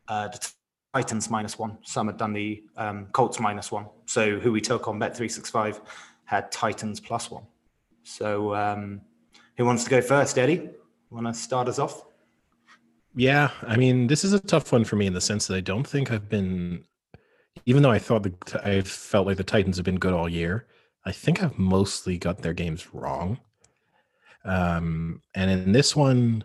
uh, 0.08 0.28
the 0.28 0.52
Titans 0.94 1.30
minus 1.30 1.58
one. 1.58 1.78
Some 1.82 2.06
had 2.08 2.18
done 2.18 2.32
the 2.32 2.62
um, 2.76 3.06
Colts 3.12 3.40
minus 3.40 3.72
one. 3.72 3.86
So 4.06 4.38
who 4.38 4.52
we 4.52 4.60
took 4.60 4.88
on 4.88 4.98
Bet 4.98 5.16
three 5.16 5.28
six 5.28 5.50
five 5.50 5.80
had 6.24 6.52
Titans 6.52 7.00
plus 7.00 7.30
one. 7.30 7.44
So, 8.04 8.54
um, 8.54 9.00
who 9.56 9.64
wants 9.64 9.84
to 9.84 9.90
go 9.90 10.00
first? 10.00 10.38
Eddie, 10.38 10.70
want 11.10 11.26
to 11.26 11.34
start 11.34 11.68
us 11.68 11.78
off? 11.78 12.04
Yeah, 13.14 13.50
I 13.62 13.76
mean, 13.76 14.06
this 14.06 14.24
is 14.24 14.32
a 14.32 14.40
tough 14.40 14.72
one 14.72 14.84
for 14.84 14.96
me 14.96 15.06
in 15.06 15.12
the 15.12 15.20
sense 15.20 15.46
that 15.46 15.56
I 15.56 15.60
don't 15.60 15.86
think 15.86 16.10
I've 16.10 16.28
been, 16.28 16.84
even 17.66 17.82
though 17.82 17.90
I 17.90 17.98
thought 17.98 18.22
the 18.22 18.60
I 18.64 18.80
felt 18.80 19.26
like 19.26 19.36
the 19.36 19.44
Titans 19.44 19.76
have 19.76 19.84
been 19.84 19.98
good 19.98 20.14
all 20.14 20.28
year. 20.28 20.66
I 21.04 21.12
think 21.12 21.42
I've 21.42 21.58
mostly 21.58 22.16
got 22.16 22.38
their 22.38 22.54
games 22.54 22.94
wrong. 22.94 23.38
Um, 24.44 25.20
and 25.34 25.50
in 25.50 25.72
this 25.72 25.94
one, 25.94 26.44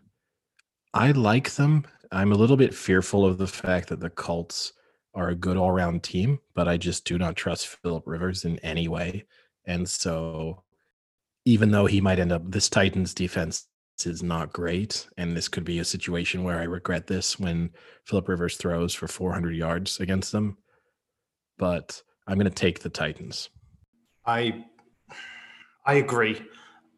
I 0.97 1.12
like 1.12 1.51
them. 1.51 1.86
I'm 2.12 2.31
a 2.31 2.36
little 2.36 2.57
bit 2.57 2.73
fearful 2.73 3.23
of 3.23 3.38
the 3.38 3.45
fact 3.45 3.89
that 3.89 3.99
the 3.99 4.10
Colts 4.10 4.73
are 5.13 5.29
a 5.29 5.36
good 5.36 5.55
all-round 5.55 6.01
team, 6.01 6.39
but 6.55 6.67
I 6.67 6.77
just 6.77 7.05
do 7.05 7.19
not 7.19 7.36
trust 7.36 7.67
Philip 7.67 8.01
Rivers 8.07 8.45
in 8.45 8.57
any 8.60 8.88
way. 8.88 9.25
And 9.65 9.88
so, 9.88 10.63
even 11.45 11.69
though 11.69 11.86
he 11.86 12.01
might 12.01 12.17
end 12.17 12.31
up, 12.31 12.49
this 12.49 12.67
Titans 12.67 13.13
defense 13.13 13.67
is 14.05 14.23
not 14.23 14.53
great, 14.53 15.07
and 15.17 15.38
this 15.38 15.47
could 15.47 15.63
be 15.63 15.77
a 15.77 15.86
situation 15.86 16.43
where 16.43 16.57
I 16.57 16.63
regret 16.63 17.05
this 17.05 17.39
when 17.39 17.69
Philip 18.05 18.27
Rivers 18.27 18.57
throws 18.57 18.95
for 18.95 19.07
400 19.07 19.55
yards 19.55 19.99
against 19.99 20.31
them. 20.31 20.57
But 21.60 22.01
I'm 22.25 22.39
going 22.39 22.49
to 22.49 22.49
take 22.49 22.79
the 22.79 22.89
Titans. 22.89 23.49
I, 24.25 24.65
I 25.86 25.95
agree. 25.95 26.41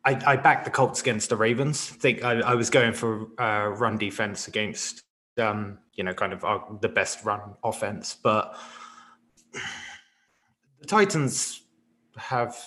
I, 0.06 0.22
I 0.26 0.36
backed 0.38 0.66
the 0.66 0.72
Colts 0.72 1.02
against 1.02 1.30
the 1.30 1.36
Ravens. 1.36 1.92
I 1.94 1.98
think 1.98 2.24
I, 2.24 2.40
I 2.40 2.56
was 2.56 2.70
going 2.70 2.94
for 2.94 3.28
uh, 3.40 3.68
run 3.70 3.98
defense 3.98 4.48
against, 4.48 5.02
um, 5.38 5.78
you 5.94 6.04
know, 6.04 6.14
kind 6.14 6.34
of 6.34 6.44
uh, 6.44 6.60
the 6.82 6.90
best 6.90 7.26
run 7.26 7.42
offense. 7.64 8.16
But 8.22 8.58
the 10.80 10.88
Titans 10.88 11.62
have 12.18 12.58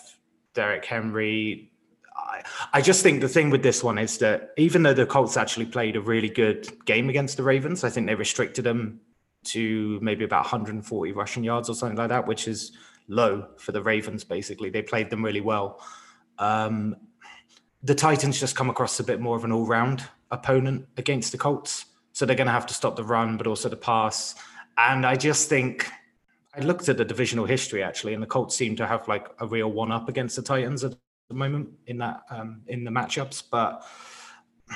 Derrick 0.55 0.85
Henry. 0.85 1.73
I, 2.15 2.43
I 2.75 2.81
just 2.83 3.03
think 3.03 3.23
the 3.23 3.29
thing 3.29 3.49
with 3.51 3.63
this 3.63 3.83
one 3.83 3.99
is 3.99 4.19
that 4.19 4.51
even 4.59 4.83
though 4.83 4.95
the 4.95 5.07
Colts 5.07 5.37
actually 5.37 5.67
played 5.67 5.97
a 5.97 6.01
really 6.01 6.29
good 6.29 6.69
game 6.85 7.09
against 7.09 7.39
the 7.39 7.43
Ravens, 7.43 7.83
I 7.83 7.91
think 7.91 8.07
they 8.07 8.15
restricted 8.15 8.65
them 8.65 9.01
to 9.45 9.99
maybe 10.03 10.25
about 10.25 10.45
140 10.45 11.13
rushing 11.13 11.43
yards 11.45 11.69
or 11.69 11.75
something 11.75 11.97
like 11.97 12.11
that, 12.11 12.27
which 12.27 12.47
is 12.47 12.73
low 13.09 13.47
for 13.57 13.73
the 13.73 13.83
Ravens. 13.83 14.23
Basically, 14.23 14.69
they 14.69 14.83
played 14.83 15.09
them 15.09 15.25
really 15.25 15.41
well. 15.41 15.81
Um, 16.39 16.97
the 17.83 17.95
Titans 17.95 18.39
just 18.39 18.55
come 18.57 18.71
across 18.71 19.01
a 19.01 19.05
bit 19.05 19.21
more 19.21 19.37
of 19.37 19.45
an 19.45 19.53
all-round 19.53 20.05
opponent 20.31 20.87
against 20.97 21.33
the 21.33 21.39
Colts, 21.39 21.87
so 22.13 22.25
they're 22.25 22.37
going 22.37 22.47
to 22.47 22.53
have 22.53 22.67
to 22.67 22.75
stop 22.75 22.97
the 22.97 23.05
run, 23.05 23.37
but 23.37 23.47
also 23.47 23.69
the 23.69 23.77
pass. 23.77 24.35
And 24.79 25.05
I 25.05 25.17
just 25.17 25.49
think 25.49 25.89
I 26.55 26.61
looked 26.61 26.89
at 26.89 26.97
the 26.97 27.05
divisional 27.05 27.45
history 27.45 27.83
actually, 27.83 28.15
and 28.15 28.23
the 28.23 28.27
Colts 28.27 28.55
seem 28.55 28.77
to 28.77 28.87
have 28.87 29.09
like 29.09 29.29
a 29.41 29.47
real 29.47 29.71
one-up 29.71 30.09
against 30.09 30.37
the 30.37 30.43
Titans 30.43 30.85
at 30.85 30.95
the 31.29 31.35
moment 31.35 31.71
in 31.87 31.99
that 31.99 32.23
um, 32.31 32.63
in 32.69 32.85
the 32.85 32.91
matchups. 32.91 33.43
But 33.51 33.85
I 34.71 34.75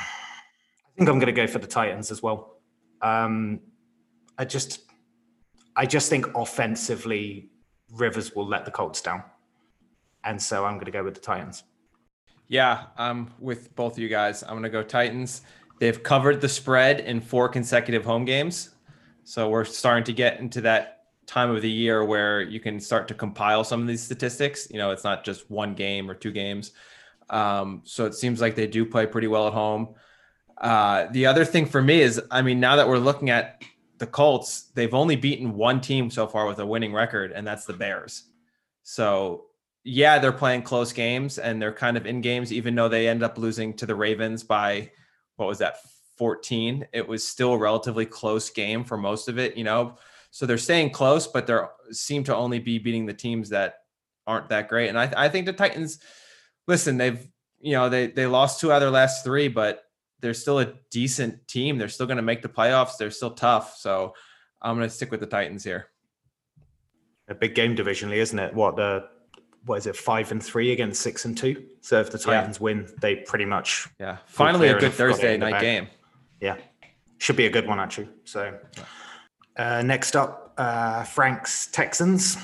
think 0.96 1.08
I'm 1.08 1.18
going 1.18 1.26
to 1.26 1.32
go 1.32 1.46
for 1.46 1.58
the 1.58 1.66
Titans 1.66 2.10
as 2.10 2.22
well. 2.22 2.58
Um, 3.02 3.60
I 4.38 4.44
just, 4.44 4.80
I 5.76 5.86
just 5.86 6.10
think 6.10 6.26
offensively, 6.34 7.50
Rivers 7.92 8.34
will 8.34 8.46
let 8.46 8.64
the 8.64 8.70
Colts 8.70 9.00
down, 9.00 9.22
and 10.24 10.42
so 10.42 10.64
I'm 10.64 10.74
going 10.74 10.86
to 10.86 10.90
go 10.90 11.04
with 11.04 11.14
the 11.14 11.20
Titans. 11.20 11.62
Yeah, 12.48 12.84
I'm 12.96 13.30
with 13.38 13.74
both 13.74 13.94
of 13.94 13.98
you 13.98 14.08
guys. 14.08 14.42
I'm 14.42 14.50
going 14.50 14.62
to 14.62 14.70
go 14.70 14.82
Titans. 14.82 15.42
They've 15.78 16.02
covered 16.02 16.40
the 16.40 16.48
spread 16.48 17.00
in 17.00 17.20
four 17.20 17.48
consecutive 17.48 18.04
home 18.04 18.24
games. 18.24 18.70
So 19.24 19.48
we're 19.48 19.64
starting 19.64 20.04
to 20.04 20.12
get 20.12 20.38
into 20.38 20.60
that 20.62 21.04
time 21.26 21.50
of 21.50 21.60
the 21.60 21.70
year 21.70 22.04
where 22.04 22.40
you 22.40 22.60
can 22.60 22.78
start 22.78 23.08
to 23.08 23.14
compile 23.14 23.64
some 23.64 23.80
of 23.80 23.88
these 23.88 24.02
statistics. 24.02 24.68
You 24.70 24.78
know, 24.78 24.92
it's 24.92 25.04
not 25.04 25.24
just 25.24 25.50
one 25.50 25.74
game 25.74 26.08
or 26.08 26.14
two 26.14 26.30
games. 26.30 26.70
Um, 27.28 27.82
so 27.84 28.06
it 28.06 28.14
seems 28.14 28.40
like 28.40 28.54
they 28.54 28.68
do 28.68 28.86
play 28.86 29.06
pretty 29.06 29.26
well 29.26 29.48
at 29.48 29.52
home. 29.52 29.94
Uh, 30.56 31.06
the 31.10 31.26
other 31.26 31.44
thing 31.44 31.66
for 31.66 31.82
me 31.82 32.00
is, 32.00 32.22
I 32.30 32.42
mean, 32.42 32.60
now 32.60 32.76
that 32.76 32.88
we're 32.88 32.98
looking 32.98 33.30
at 33.30 33.62
the 33.98 34.06
Colts, 34.06 34.70
they've 34.74 34.94
only 34.94 35.16
beaten 35.16 35.54
one 35.54 35.80
team 35.80 36.10
so 36.10 36.26
far 36.26 36.46
with 36.46 36.60
a 36.60 36.66
winning 36.66 36.92
record, 36.92 37.32
and 37.32 37.46
that's 37.46 37.64
the 37.64 37.72
Bears. 37.72 38.24
So 38.82 39.45
yeah, 39.88 40.18
they're 40.18 40.32
playing 40.32 40.62
close 40.62 40.92
games 40.92 41.38
and 41.38 41.62
they're 41.62 41.72
kind 41.72 41.96
of 41.96 42.06
in 42.06 42.20
games, 42.20 42.52
even 42.52 42.74
though 42.74 42.88
they 42.88 43.06
end 43.06 43.22
up 43.22 43.38
losing 43.38 43.72
to 43.74 43.86
the 43.86 43.94
Ravens 43.94 44.42
by 44.42 44.90
what 45.36 45.46
was 45.46 45.58
that 45.58 45.76
14. 46.18 46.88
It 46.92 47.06
was 47.06 47.26
still 47.26 47.52
a 47.52 47.58
relatively 47.58 48.04
close 48.04 48.50
game 48.50 48.82
for 48.82 48.96
most 48.96 49.28
of 49.28 49.38
it, 49.38 49.56
you 49.56 49.62
know. 49.62 49.96
So 50.32 50.44
they're 50.44 50.58
staying 50.58 50.90
close, 50.90 51.28
but 51.28 51.46
they 51.46 51.58
seem 51.92 52.24
to 52.24 52.34
only 52.34 52.58
be 52.58 52.80
beating 52.80 53.06
the 53.06 53.14
teams 53.14 53.50
that 53.50 53.76
aren't 54.26 54.48
that 54.48 54.68
great. 54.68 54.88
And 54.88 54.98
I, 54.98 55.12
I 55.16 55.28
think 55.28 55.46
the 55.46 55.52
Titans, 55.52 56.00
listen, 56.66 56.98
they've 56.98 57.24
you 57.60 57.72
know 57.72 57.88
they 57.88 58.08
they 58.08 58.26
lost 58.26 58.60
two 58.60 58.72
out 58.72 58.76
of 58.76 58.82
their 58.82 58.90
last 58.90 59.22
three, 59.22 59.46
but 59.46 59.84
they're 60.18 60.34
still 60.34 60.58
a 60.58 60.74
decent 60.90 61.46
team. 61.46 61.78
They're 61.78 61.88
still 61.88 62.06
going 62.06 62.16
to 62.16 62.22
make 62.24 62.42
the 62.42 62.48
playoffs. 62.48 62.96
They're 62.98 63.12
still 63.12 63.30
tough. 63.30 63.76
So 63.76 64.14
I'm 64.60 64.76
going 64.76 64.88
to 64.88 64.94
stick 64.94 65.12
with 65.12 65.20
the 65.20 65.26
Titans 65.26 65.62
here. 65.62 65.86
A 67.28 67.36
big 67.36 67.54
game 67.54 67.76
divisionally, 67.76 68.16
isn't 68.16 68.38
it? 68.38 68.52
What 68.52 68.74
the 68.74 69.08
what 69.66 69.78
is 69.78 69.86
it, 69.86 69.96
five 69.96 70.30
and 70.32 70.42
three 70.42 70.72
against 70.72 71.02
six 71.02 71.24
and 71.24 71.36
two? 71.36 71.64
So 71.80 72.00
if 72.00 72.10
the 72.10 72.18
Titans 72.18 72.56
yeah. 72.58 72.62
win, 72.62 72.88
they 73.00 73.16
pretty 73.16 73.44
much 73.44 73.88
yeah. 74.00 74.18
Finally, 74.26 74.68
a 74.68 74.78
good 74.78 74.92
Thursday 74.92 75.36
night 75.36 75.60
game. 75.60 75.88
Yeah, 76.40 76.56
should 77.18 77.36
be 77.36 77.46
a 77.46 77.50
good 77.50 77.66
one 77.66 77.80
actually. 77.80 78.08
So 78.24 78.58
uh, 79.56 79.82
next 79.82 80.16
up, 80.16 80.54
uh, 80.56 81.02
Frank's 81.04 81.66
Texans 81.68 82.36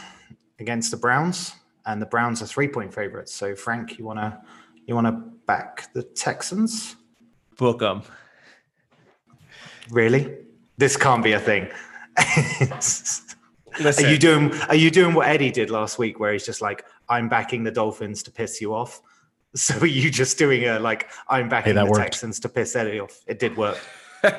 against 0.59 0.91
the 0.91 0.97
Browns, 0.97 1.55
and 1.87 2.03
the 2.03 2.07
Browns 2.07 2.43
are 2.43 2.47
three 2.47 2.69
point 2.69 2.93
favorites. 2.93 3.33
So 3.33 3.55
Frank, 3.55 3.99
you 3.99 4.05
wanna 4.05 4.43
you 4.87 4.95
wanna 4.95 5.13
back 5.47 5.93
the 5.95 6.03
Texans? 6.03 6.97
Book 7.57 7.81
them. 7.81 8.03
Really? 9.91 10.37
This 10.79 10.97
can't 10.97 11.23
be 11.23 11.33
a 11.33 11.41
thing. 11.41 11.69
Listen. 13.81 14.05
Are 14.05 14.11
you 14.11 14.19
doing 14.19 14.53
Are 14.69 14.75
you 14.75 14.91
doing 14.91 15.15
what 15.15 15.29
Eddie 15.29 15.51
did 15.51 15.71
last 15.71 15.99
week, 15.99 16.21
where 16.21 16.33
he's 16.33 16.45
just 16.45 16.61
like, 16.61 16.85
"I'm 17.09 17.29
backing 17.29 17.65
the 17.65 17.71
Dolphins 17.71 18.23
to 18.25 18.31
piss 18.31 18.61
you 18.61 18.75
off." 18.75 19.01
So 19.55 19.81
are 19.81 19.87
you 19.87 20.11
just 20.11 20.39
doing 20.39 20.65
a 20.65 20.79
like, 20.79 21.11
"I'm 21.29 21.51
backing 21.51 21.75
hey, 21.75 21.85
the 21.85 21.91
worked. 21.91 22.01
Texans 22.01 22.41
to 22.41 22.49
piss 22.49 22.75
Eddie 22.75 23.01
off"? 23.01 23.21
It 23.27 23.39
did 23.39 23.55
work. 23.55 23.79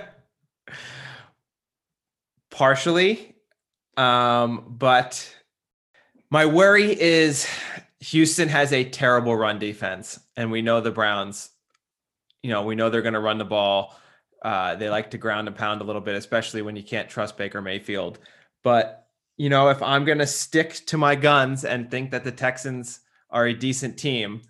Partially, 2.50 3.36
um, 3.96 4.66
but 4.70 5.36
my 6.32 6.48
worry 6.48 7.00
is 7.00 7.48
Houston 8.00 8.50
has 8.50 8.74
a 8.74 8.84
terrible 8.84 9.36
run 9.36 9.60
defense, 9.60 10.20
and 10.36 10.52
we 10.52 10.62
know 10.62 10.82
the 10.82 10.92
Browns. 10.92 11.52
You 12.42 12.50
know, 12.50 12.64
we 12.64 12.76
know 12.76 12.90
they're 12.90 13.04
going 13.04 13.14
to 13.14 13.20
run 13.20 13.38
the 13.38 13.46
ball. 13.46 13.96
Uh, 14.42 14.76
they 14.76 14.90
like 14.90 15.12
to 15.12 15.18
ground 15.18 15.48
and 15.48 15.56
pound 15.56 15.80
a 15.80 15.84
little 15.86 16.02
bit, 16.02 16.16
especially 16.16 16.62
when 16.62 16.76
you 16.76 16.84
can't 16.84 17.08
trust 17.08 17.38
Baker 17.38 17.62
Mayfield. 17.62 18.20
But 18.62 19.03
you 19.38 19.50
know, 19.50 19.70
if 19.70 19.82
I'm 19.82 20.06
going 20.06 20.20
to 20.20 20.28
stick 20.28 20.74
to 20.88 20.98
my 20.98 21.16
guns 21.16 21.66
and 21.66 21.90
think 21.90 22.12
that 22.12 22.24
the 22.24 22.32
Texans 22.32 23.00
are 23.30 23.48
a 23.48 23.54
decent 23.54 23.98
team 23.98 24.42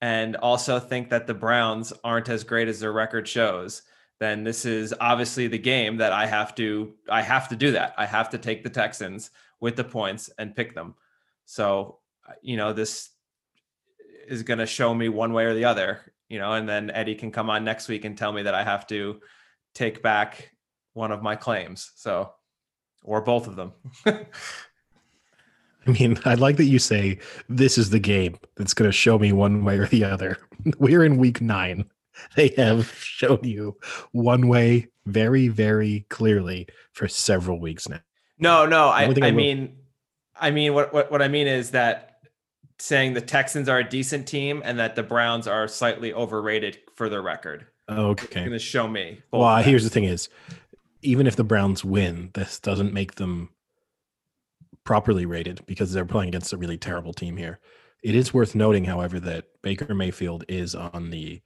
and 0.00 0.36
also 0.36 0.78
think 0.78 1.10
that 1.10 1.26
the 1.26 1.34
Browns 1.34 1.92
aren't 2.04 2.28
as 2.28 2.44
great 2.44 2.68
as 2.68 2.80
their 2.80 2.92
record 2.92 3.26
shows, 3.26 3.82
then 4.20 4.44
this 4.44 4.64
is 4.64 4.94
obviously 5.00 5.46
the 5.46 5.58
game 5.58 5.96
that 5.96 6.12
I 6.12 6.26
have 6.26 6.54
to 6.56 6.94
I 7.08 7.22
have 7.22 7.48
to 7.48 7.56
do 7.56 7.72
that. 7.72 7.94
I 7.96 8.06
have 8.06 8.30
to 8.30 8.38
take 8.38 8.62
the 8.62 8.70
Texans 8.70 9.30
with 9.60 9.76
the 9.76 9.84
points 9.84 10.30
and 10.38 10.54
pick 10.54 10.74
them. 10.74 10.94
So, 11.46 11.98
uh, 12.28 12.34
you 12.42 12.56
know, 12.56 12.72
this 12.72 13.10
is 14.28 14.42
going 14.42 14.58
to 14.58 14.66
show 14.66 14.94
me 14.94 15.08
one 15.08 15.32
way 15.32 15.46
or 15.46 15.54
the 15.54 15.64
other, 15.64 16.12
you 16.28 16.38
know, 16.38 16.52
and 16.52 16.68
then 16.68 16.90
Eddie 16.90 17.14
can 17.14 17.32
come 17.32 17.48
on 17.48 17.64
next 17.64 17.88
week 17.88 18.04
and 18.04 18.16
tell 18.16 18.32
me 18.32 18.42
that 18.42 18.54
I 18.54 18.62
have 18.62 18.86
to 18.88 19.20
take 19.74 20.02
back 20.02 20.50
one 20.92 21.12
of 21.12 21.22
my 21.22 21.36
claims. 21.36 21.92
So, 21.96 22.32
or 23.04 23.20
both 23.20 23.46
of 23.46 23.56
them. 23.56 23.72
I 24.06 25.90
mean, 25.92 26.18
I 26.24 26.34
like 26.34 26.56
that 26.58 26.64
you 26.64 26.78
say 26.78 27.18
this 27.48 27.78
is 27.78 27.90
the 27.90 27.98
game 27.98 28.38
that's 28.56 28.74
going 28.74 28.88
to 28.88 28.92
show 28.92 29.18
me 29.18 29.32
one 29.32 29.64
way 29.64 29.78
or 29.78 29.86
the 29.86 30.04
other. 30.04 30.38
We're 30.78 31.04
in 31.04 31.16
week 31.16 31.40
nine. 31.40 31.86
They 32.36 32.48
have 32.56 32.92
shown 32.94 33.40
you 33.42 33.76
one 34.12 34.48
way 34.48 34.88
very, 35.06 35.48
very 35.48 36.04
clearly 36.10 36.66
for 36.92 37.08
several 37.08 37.60
weeks 37.60 37.88
now. 37.88 38.00
No, 38.38 38.66
no. 38.66 38.88
I, 38.88 39.04
I, 39.04 39.14
I 39.22 39.30
mean, 39.30 39.76
I 40.38 40.50
mean, 40.50 40.74
what, 40.74 40.92
what, 40.92 41.10
what 41.10 41.22
I 41.22 41.28
mean 41.28 41.46
is 41.46 41.70
that 41.70 42.20
saying 42.78 43.14
the 43.14 43.20
Texans 43.20 43.68
are 43.68 43.78
a 43.78 43.88
decent 43.88 44.26
team 44.26 44.62
and 44.64 44.78
that 44.78 44.94
the 44.94 45.02
Browns 45.02 45.46
are 45.46 45.66
slightly 45.68 46.12
overrated 46.12 46.78
for 46.94 47.08
their 47.08 47.22
record. 47.22 47.66
Okay. 47.88 48.40
Going 48.40 48.50
to 48.50 48.58
show 48.58 48.86
me. 48.86 49.22
Well, 49.32 49.56
here's 49.62 49.84
the 49.84 49.90
thing 49.90 50.04
is 50.04 50.28
even 51.02 51.26
if 51.26 51.36
the 51.36 51.44
Browns 51.44 51.84
win, 51.84 52.30
this 52.34 52.58
doesn't 52.58 52.92
make 52.92 53.16
them 53.16 53.50
properly 54.84 55.26
rated 55.26 55.64
because 55.66 55.92
they're 55.92 56.04
playing 56.04 56.28
against 56.28 56.52
a 56.52 56.56
really 56.56 56.78
terrible 56.78 57.12
team 57.12 57.36
here. 57.36 57.60
It 58.02 58.14
is 58.14 58.32
worth 58.32 58.54
noting, 58.54 58.84
however, 58.84 59.20
that 59.20 59.46
Baker 59.62 59.94
Mayfield 59.94 60.44
is 60.48 60.74
on 60.74 61.10
the 61.10 61.42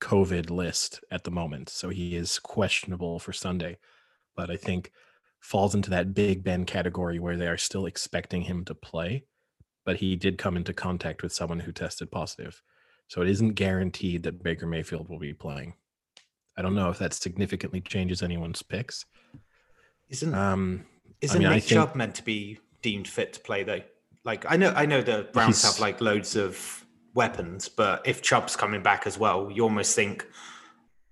COVID 0.00 0.50
list 0.50 1.00
at 1.10 1.24
the 1.24 1.30
moment. 1.30 1.68
So 1.68 1.90
he 1.90 2.16
is 2.16 2.38
questionable 2.38 3.18
for 3.18 3.32
Sunday, 3.32 3.78
but 4.34 4.50
I 4.50 4.56
think 4.56 4.92
falls 5.40 5.74
into 5.74 5.90
that 5.90 6.14
Big 6.14 6.42
Ben 6.42 6.64
category 6.64 7.18
where 7.18 7.36
they 7.36 7.48
are 7.48 7.58
still 7.58 7.86
expecting 7.86 8.42
him 8.42 8.64
to 8.64 8.74
play. 8.74 9.24
But 9.84 9.98
he 9.98 10.16
did 10.16 10.36
come 10.38 10.56
into 10.56 10.74
contact 10.74 11.22
with 11.22 11.32
someone 11.32 11.60
who 11.60 11.72
tested 11.72 12.10
positive. 12.10 12.62
So 13.08 13.22
it 13.22 13.28
isn't 13.28 13.54
guaranteed 13.54 14.22
that 14.22 14.42
Baker 14.42 14.66
Mayfield 14.66 15.08
will 15.08 15.18
be 15.18 15.32
playing. 15.32 15.74
I 16.60 16.62
don't 16.62 16.74
know 16.74 16.90
if 16.90 16.98
that 16.98 17.14
significantly 17.14 17.80
changes 17.80 18.22
anyone's 18.22 18.60
picks. 18.60 19.06
Isn't 20.10 20.34
um, 20.34 20.84
isn't 21.22 21.40
I 21.40 21.48
mean, 21.48 21.54
Nick 21.54 21.64
think, 21.64 21.80
Chubb 21.80 21.94
meant 21.94 22.14
to 22.16 22.22
be 22.22 22.58
deemed 22.82 23.08
fit 23.08 23.32
to 23.32 23.40
play 23.40 23.62
though? 23.62 23.80
Like 24.24 24.44
I 24.46 24.58
know 24.58 24.70
I 24.76 24.84
know 24.84 25.00
the 25.00 25.26
Browns 25.32 25.62
have 25.62 25.80
like 25.80 26.02
loads 26.02 26.36
of 26.36 26.84
weapons, 27.14 27.70
but 27.70 28.06
if 28.06 28.20
Chubb's 28.20 28.56
coming 28.56 28.82
back 28.82 29.06
as 29.06 29.16
well, 29.16 29.50
you 29.50 29.62
almost 29.62 29.96
think 29.96 30.26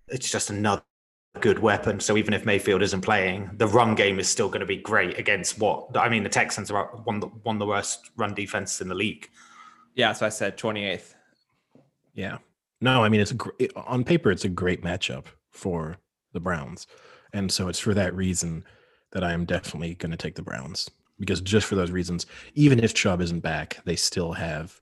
it's 0.08 0.30
just 0.30 0.50
another 0.50 0.82
good 1.40 1.60
weapon. 1.60 1.98
So 1.98 2.18
even 2.18 2.34
if 2.34 2.44
Mayfield 2.44 2.82
isn't 2.82 3.00
playing, 3.00 3.48
the 3.54 3.68
run 3.68 3.94
game 3.94 4.18
is 4.18 4.28
still 4.28 4.48
going 4.48 4.60
to 4.60 4.66
be 4.66 4.76
great 4.76 5.18
against 5.18 5.58
what 5.58 5.96
I 5.96 6.10
mean. 6.10 6.24
The 6.24 6.28
Texans 6.28 6.70
are 6.70 6.88
one 7.04 7.14
of 7.14 7.20
the, 7.22 7.28
one 7.28 7.56
of 7.56 7.60
the 7.60 7.66
worst 7.66 8.10
run 8.18 8.34
defenses 8.34 8.82
in 8.82 8.88
the 8.88 8.94
league. 8.94 9.30
Yeah, 9.94 10.12
so 10.12 10.26
I 10.26 10.28
said 10.28 10.58
twenty 10.58 10.84
eighth. 10.84 11.14
Yeah, 12.12 12.36
no, 12.82 13.02
I 13.02 13.08
mean 13.08 13.22
it's 13.22 13.30
a 13.30 13.36
gr- 13.36 13.50
on 13.74 14.04
paper 14.04 14.30
it's 14.30 14.44
a 14.44 14.50
great 14.50 14.82
matchup 14.82 15.24
for 15.50 15.98
the 16.32 16.40
Browns, 16.40 16.86
and 17.32 17.50
so 17.50 17.68
it's 17.68 17.78
for 17.78 17.94
that 17.94 18.14
reason 18.14 18.64
that 19.12 19.24
I 19.24 19.32
am 19.32 19.44
definitely 19.44 19.94
going 19.94 20.10
to 20.10 20.16
take 20.16 20.34
the 20.34 20.42
Browns 20.42 20.90
because 21.18 21.40
just 21.40 21.66
for 21.66 21.74
those 21.74 21.90
reasons, 21.90 22.26
even 22.54 22.78
if 22.82 22.94
Chubb 22.94 23.20
isn't 23.20 23.40
back, 23.40 23.78
they 23.84 23.96
still 23.96 24.32
have, 24.32 24.80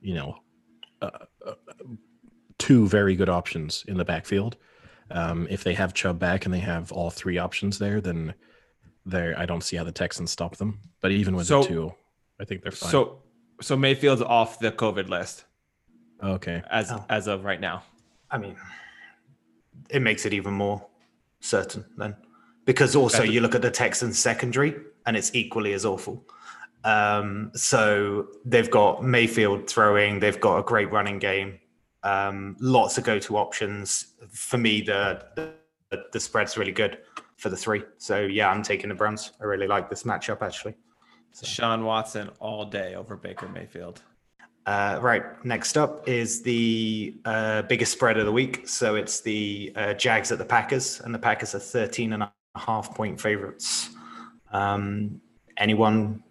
you 0.00 0.14
know, 0.14 0.36
uh, 1.02 1.10
uh, 1.46 1.54
two 2.58 2.88
very 2.88 3.14
good 3.14 3.28
options 3.28 3.84
in 3.86 3.96
the 3.96 4.04
backfield. 4.04 4.56
Um, 5.10 5.46
if 5.50 5.62
they 5.64 5.74
have 5.74 5.94
Chubb 5.94 6.18
back 6.18 6.44
and 6.44 6.52
they 6.52 6.58
have 6.58 6.90
all 6.92 7.10
three 7.10 7.38
options 7.38 7.78
there, 7.78 8.00
then 8.00 8.34
there 9.06 9.34
I 9.38 9.46
don't 9.46 9.62
see 9.62 9.76
how 9.76 9.84
the 9.84 9.92
Texans 9.92 10.30
stop 10.30 10.56
them. 10.56 10.80
But 11.00 11.12
even 11.12 11.36
with 11.36 11.46
So- 11.46 11.62
the 11.62 11.68
two, 11.68 11.94
I 12.40 12.44
think 12.44 12.62
they're 12.62 12.72
fine. 12.72 12.90
So 12.90 13.22
so 13.60 13.76
Mayfield's 13.76 14.22
off 14.22 14.58
the 14.60 14.70
COVID 14.72 15.08
list 15.08 15.44
okay, 16.22 16.62
as 16.70 16.90
Oh. 16.92 17.04
as 17.08 17.26
of 17.26 17.44
right 17.44 17.60
now. 17.60 17.82
I 18.30 18.38
mean, 18.38 18.56
it 19.90 20.02
makes 20.02 20.26
it 20.26 20.32
even 20.32 20.54
more 20.54 20.86
certain 21.40 21.84
then, 21.96 22.16
because 22.64 22.96
also 22.96 23.22
you 23.22 23.40
look 23.40 23.54
at 23.54 23.62
the 23.62 23.70
Texans 23.70 24.18
secondary 24.18 24.74
and 25.06 25.16
it's 25.16 25.34
equally 25.34 25.72
as 25.72 25.84
awful. 25.84 26.24
Um, 26.84 27.50
so 27.54 28.28
they've 28.44 28.70
got 28.70 29.02
Mayfield 29.02 29.68
throwing, 29.68 30.20
they've 30.20 30.40
got 30.40 30.58
a 30.58 30.62
great 30.62 30.90
running 30.92 31.18
game, 31.18 31.58
um, 32.02 32.56
lots 32.60 32.98
of 32.98 33.04
go-to 33.04 33.36
options. 33.36 34.14
For 34.30 34.58
me, 34.58 34.82
the, 34.82 35.24
the 35.34 35.52
the 36.12 36.20
spread's 36.20 36.56
really 36.56 36.72
good 36.72 36.98
for 37.36 37.48
the 37.48 37.56
three. 37.56 37.82
So 37.96 38.20
yeah, 38.20 38.50
I'm 38.50 38.62
taking 38.62 38.88
the 38.90 38.94
Browns. 38.94 39.32
I 39.40 39.44
really 39.44 39.66
like 39.66 39.88
this 39.88 40.02
matchup 40.02 40.42
actually. 40.42 40.74
So. 41.32 41.46
Deshaun 41.46 41.82
Watson 41.84 42.30
all 42.40 42.64
day 42.64 42.94
over 42.94 43.16
Baker 43.16 43.48
Mayfield. 43.48 44.02
Uh, 44.68 44.98
right. 45.00 45.22
Next 45.46 45.78
up 45.78 46.06
is 46.06 46.42
the 46.42 47.16
uh, 47.24 47.62
biggest 47.62 47.90
spread 47.90 48.18
of 48.18 48.26
the 48.26 48.32
week. 48.32 48.68
So 48.68 48.96
it's 48.96 49.22
the 49.22 49.72
uh, 49.74 49.94
Jags 49.94 50.30
at 50.30 50.36
the 50.36 50.44
Packers, 50.44 51.00
and 51.00 51.14
the 51.14 51.18
Packers 51.18 51.54
are 51.54 51.58
13 51.58 52.12
and 52.12 52.22
a 52.22 52.32
half 52.54 52.94
point 52.94 53.18
favorites. 53.18 53.88
Um, 54.52 55.22
anyone 55.56 56.22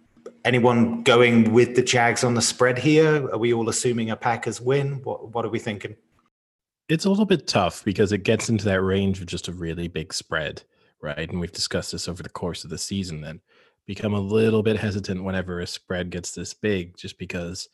anyone 0.44 1.02
going 1.02 1.52
with 1.52 1.74
the 1.74 1.82
Jags 1.82 2.22
on 2.22 2.34
the 2.34 2.40
spread 2.40 2.78
here? 2.78 3.28
Are 3.32 3.38
we 3.38 3.52
all 3.52 3.68
assuming 3.68 4.10
a 4.10 4.16
Packers 4.16 4.60
win? 4.60 5.00
What 5.02 5.34
what 5.34 5.44
are 5.44 5.50
we 5.50 5.58
thinking? 5.58 5.96
it's 6.88 7.04
a 7.04 7.10
little 7.10 7.26
bit 7.26 7.48
tough 7.48 7.84
because 7.84 8.12
it 8.12 8.22
gets 8.22 8.48
into 8.48 8.64
that 8.66 8.80
range 8.80 9.20
of 9.20 9.26
just 9.26 9.48
a 9.48 9.52
really 9.52 9.88
big 9.88 10.14
spread, 10.14 10.62
right? 11.02 11.28
And 11.28 11.40
we've 11.40 11.52
discussed 11.52 11.90
this 11.90 12.06
over 12.08 12.22
the 12.22 12.28
course 12.28 12.62
of 12.62 12.70
the 12.70 12.78
season. 12.78 13.20
Then 13.20 13.40
become 13.84 14.14
a 14.14 14.20
little 14.20 14.62
bit 14.62 14.78
hesitant 14.78 15.24
whenever 15.24 15.58
a 15.58 15.66
spread 15.66 16.10
gets 16.10 16.30
this 16.30 16.54
big, 16.54 16.96
just 16.96 17.18
because 17.18 17.68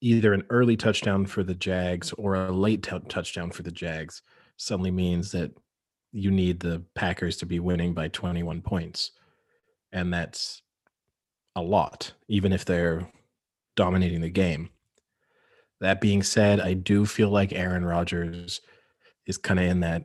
either 0.00 0.32
an 0.32 0.44
early 0.50 0.76
touchdown 0.76 1.26
for 1.26 1.42
the 1.42 1.54
Jags 1.54 2.12
or 2.14 2.34
a 2.34 2.52
late 2.52 2.82
t- 2.82 2.98
touchdown 3.08 3.50
for 3.50 3.62
the 3.62 3.70
Jags 3.70 4.22
suddenly 4.56 4.90
means 4.90 5.32
that 5.32 5.52
you 6.12 6.30
need 6.30 6.60
the 6.60 6.82
Packers 6.94 7.36
to 7.38 7.46
be 7.46 7.60
winning 7.60 7.94
by 7.94 8.08
21 8.08 8.62
points. 8.62 9.12
And 9.92 10.12
that's 10.12 10.62
a 11.54 11.62
lot, 11.62 12.12
even 12.28 12.52
if 12.52 12.64
they're 12.64 13.10
dominating 13.76 14.20
the 14.20 14.30
game. 14.30 14.70
That 15.80 16.00
being 16.00 16.22
said, 16.22 16.60
I 16.60 16.74
do 16.74 17.04
feel 17.04 17.28
like 17.28 17.52
Aaron 17.52 17.84
Rodgers 17.84 18.60
is 19.26 19.36
kind 19.36 19.60
of 19.60 19.66
in 19.66 19.80
that 19.80 20.04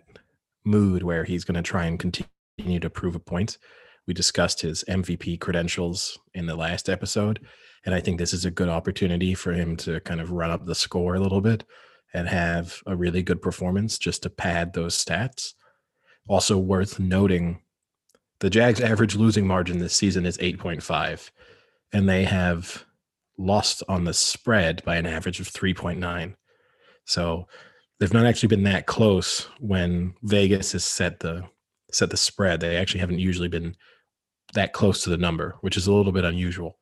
mood 0.65 1.03
where 1.03 1.23
he's 1.23 1.43
going 1.43 1.55
to 1.55 1.61
try 1.61 1.85
and 1.85 1.97
continue 1.97 2.79
to 2.79 2.89
prove 2.89 3.15
a 3.15 3.19
point. 3.19 3.57
We 4.07 4.13
discussed 4.13 4.61
his 4.61 4.83
MVP 4.89 5.39
credentials 5.39 6.19
in 6.33 6.45
the 6.45 6.55
last 6.55 6.89
episode, 6.89 7.39
and 7.85 7.95
I 7.95 7.99
think 7.99 8.17
this 8.17 8.33
is 8.33 8.45
a 8.45 8.51
good 8.51 8.69
opportunity 8.69 9.33
for 9.33 9.53
him 9.53 9.75
to 9.77 9.99
kind 10.01 10.21
of 10.21 10.31
run 10.31 10.51
up 10.51 10.65
the 10.65 10.75
score 10.75 11.15
a 11.15 11.19
little 11.19 11.41
bit 11.41 11.63
and 12.13 12.27
have 12.27 12.81
a 12.85 12.95
really 12.95 13.23
good 13.23 13.41
performance 13.41 13.97
just 13.97 14.23
to 14.23 14.29
pad 14.29 14.73
those 14.73 15.03
stats. 15.03 15.53
Also 16.27 16.57
worth 16.57 16.99
noting, 16.99 17.61
the 18.39 18.49
Jags' 18.49 18.81
average 18.81 19.15
losing 19.15 19.47
margin 19.47 19.79
this 19.79 19.95
season 19.95 20.25
is 20.25 20.37
8.5, 20.39 21.29
and 21.93 22.09
they 22.09 22.23
have 22.25 22.85
lost 23.37 23.83
on 23.87 24.03
the 24.03 24.13
spread 24.13 24.83
by 24.83 24.97
an 24.97 25.05
average 25.05 25.39
of 25.39 25.47
3.9. 25.47 26.35
So 27.05 27.47
they've 27.99 28.13
not 28.13 28.25
actually 28.25 28.47
been 28.47 28.63
that 28.63 28.87
close 28.87 29.47
when 29.59 30.13
Vegas 30.23 30.71
has 30.73 30.83
set 30.83 31.19
the 31.19 31.43
set 31.91 32.09
the 32.09 32.17
spread. 32.17 32.59
They 32.61 32.77
actually 32.77 33.01
haven't 33.01 33.19
usually 33.19 33.49
been 33.49 33.75
that 34.53 34.73
close 34.73 35.03
to 35.03 35.09
the 35.09 35.17
number, 35.17 35.57
which 35.61 35.77
is 35.77 35.87
a 35.87 35.93
little 35.93 36.11
bit 36.11 36.25
unusual. 36.25 36.77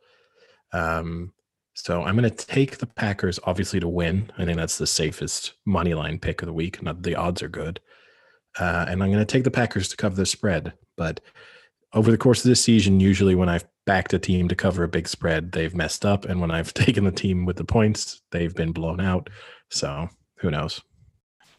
Um, 0.73 1.34
so 1.73 2.03
I'm 2.03 2.17
going 2.17 2.29
to 2.29 2.45
take 2.45 2.77
the 2.77 2.88
Packers, 2.88 3.39
obviously, 3.45 3.79
to 3.79 3.88
win. 3.88 4.32
I 4.38 4.45
think 4.45 4.58
that's 4.58 4.77
the 4.77 4.88
safest 4.88 5.53
money 5.65 5.93
line 5.93 6.19
pick 6.19 6.41
of 6.41 6.47
the 6.47 6.53
week. 6.53 6.82
Not 6.84 7.03
the 7.03 7.15
odds 7.15 7.41
are 7.41 7.49
good, 7.49 7.79
uh, 8.60 8.86
and 8.88 9.01
I'm 9.01 9.12
going 9.12 9.19
to 9.19 9.25
take 9.25 9.45
the 9.45 9.51
Packers 9.51 9.88
to 9.89 9.97
cover 9.97 10.15
the 10.15 10.25
spread. 10.25 10.73
But 10.97 11.21
over 11.93 12.12
the 12.12 12.17
course 12.17 12.43
of 12.43 12.49
this 12.49 12.63
season, 12.63 12.99
usually 12.99 13.36
when 13.36 13.49
I've 13.49 13.65
backed 13.86 14.13
a 14.13 14.19
team 14.19 14.47
to 14.49 14.55
cover 14.55 14.84
a 14.84 14.89
big 14.89 15.08
spread, 15.08 15.53
they've 15.53 15.73
messed 15.73 16.05
up, 16.05 16.25
and 16.25 16.41
when 16.41 16.51
I've 16.51 16.73
taken 16.75 17.05
the 17.05 17.12
team 17.12 17.45
with 17.45 17.55
the 17.55 17.63
points, 17.63 18.21
they've 18.32 18.53
been 18.53 18.73
blown 18.73 18.99
out. 18.99 19.29
So 19.69 20.10
who 20.39 20.51
knows? 20.51 20.82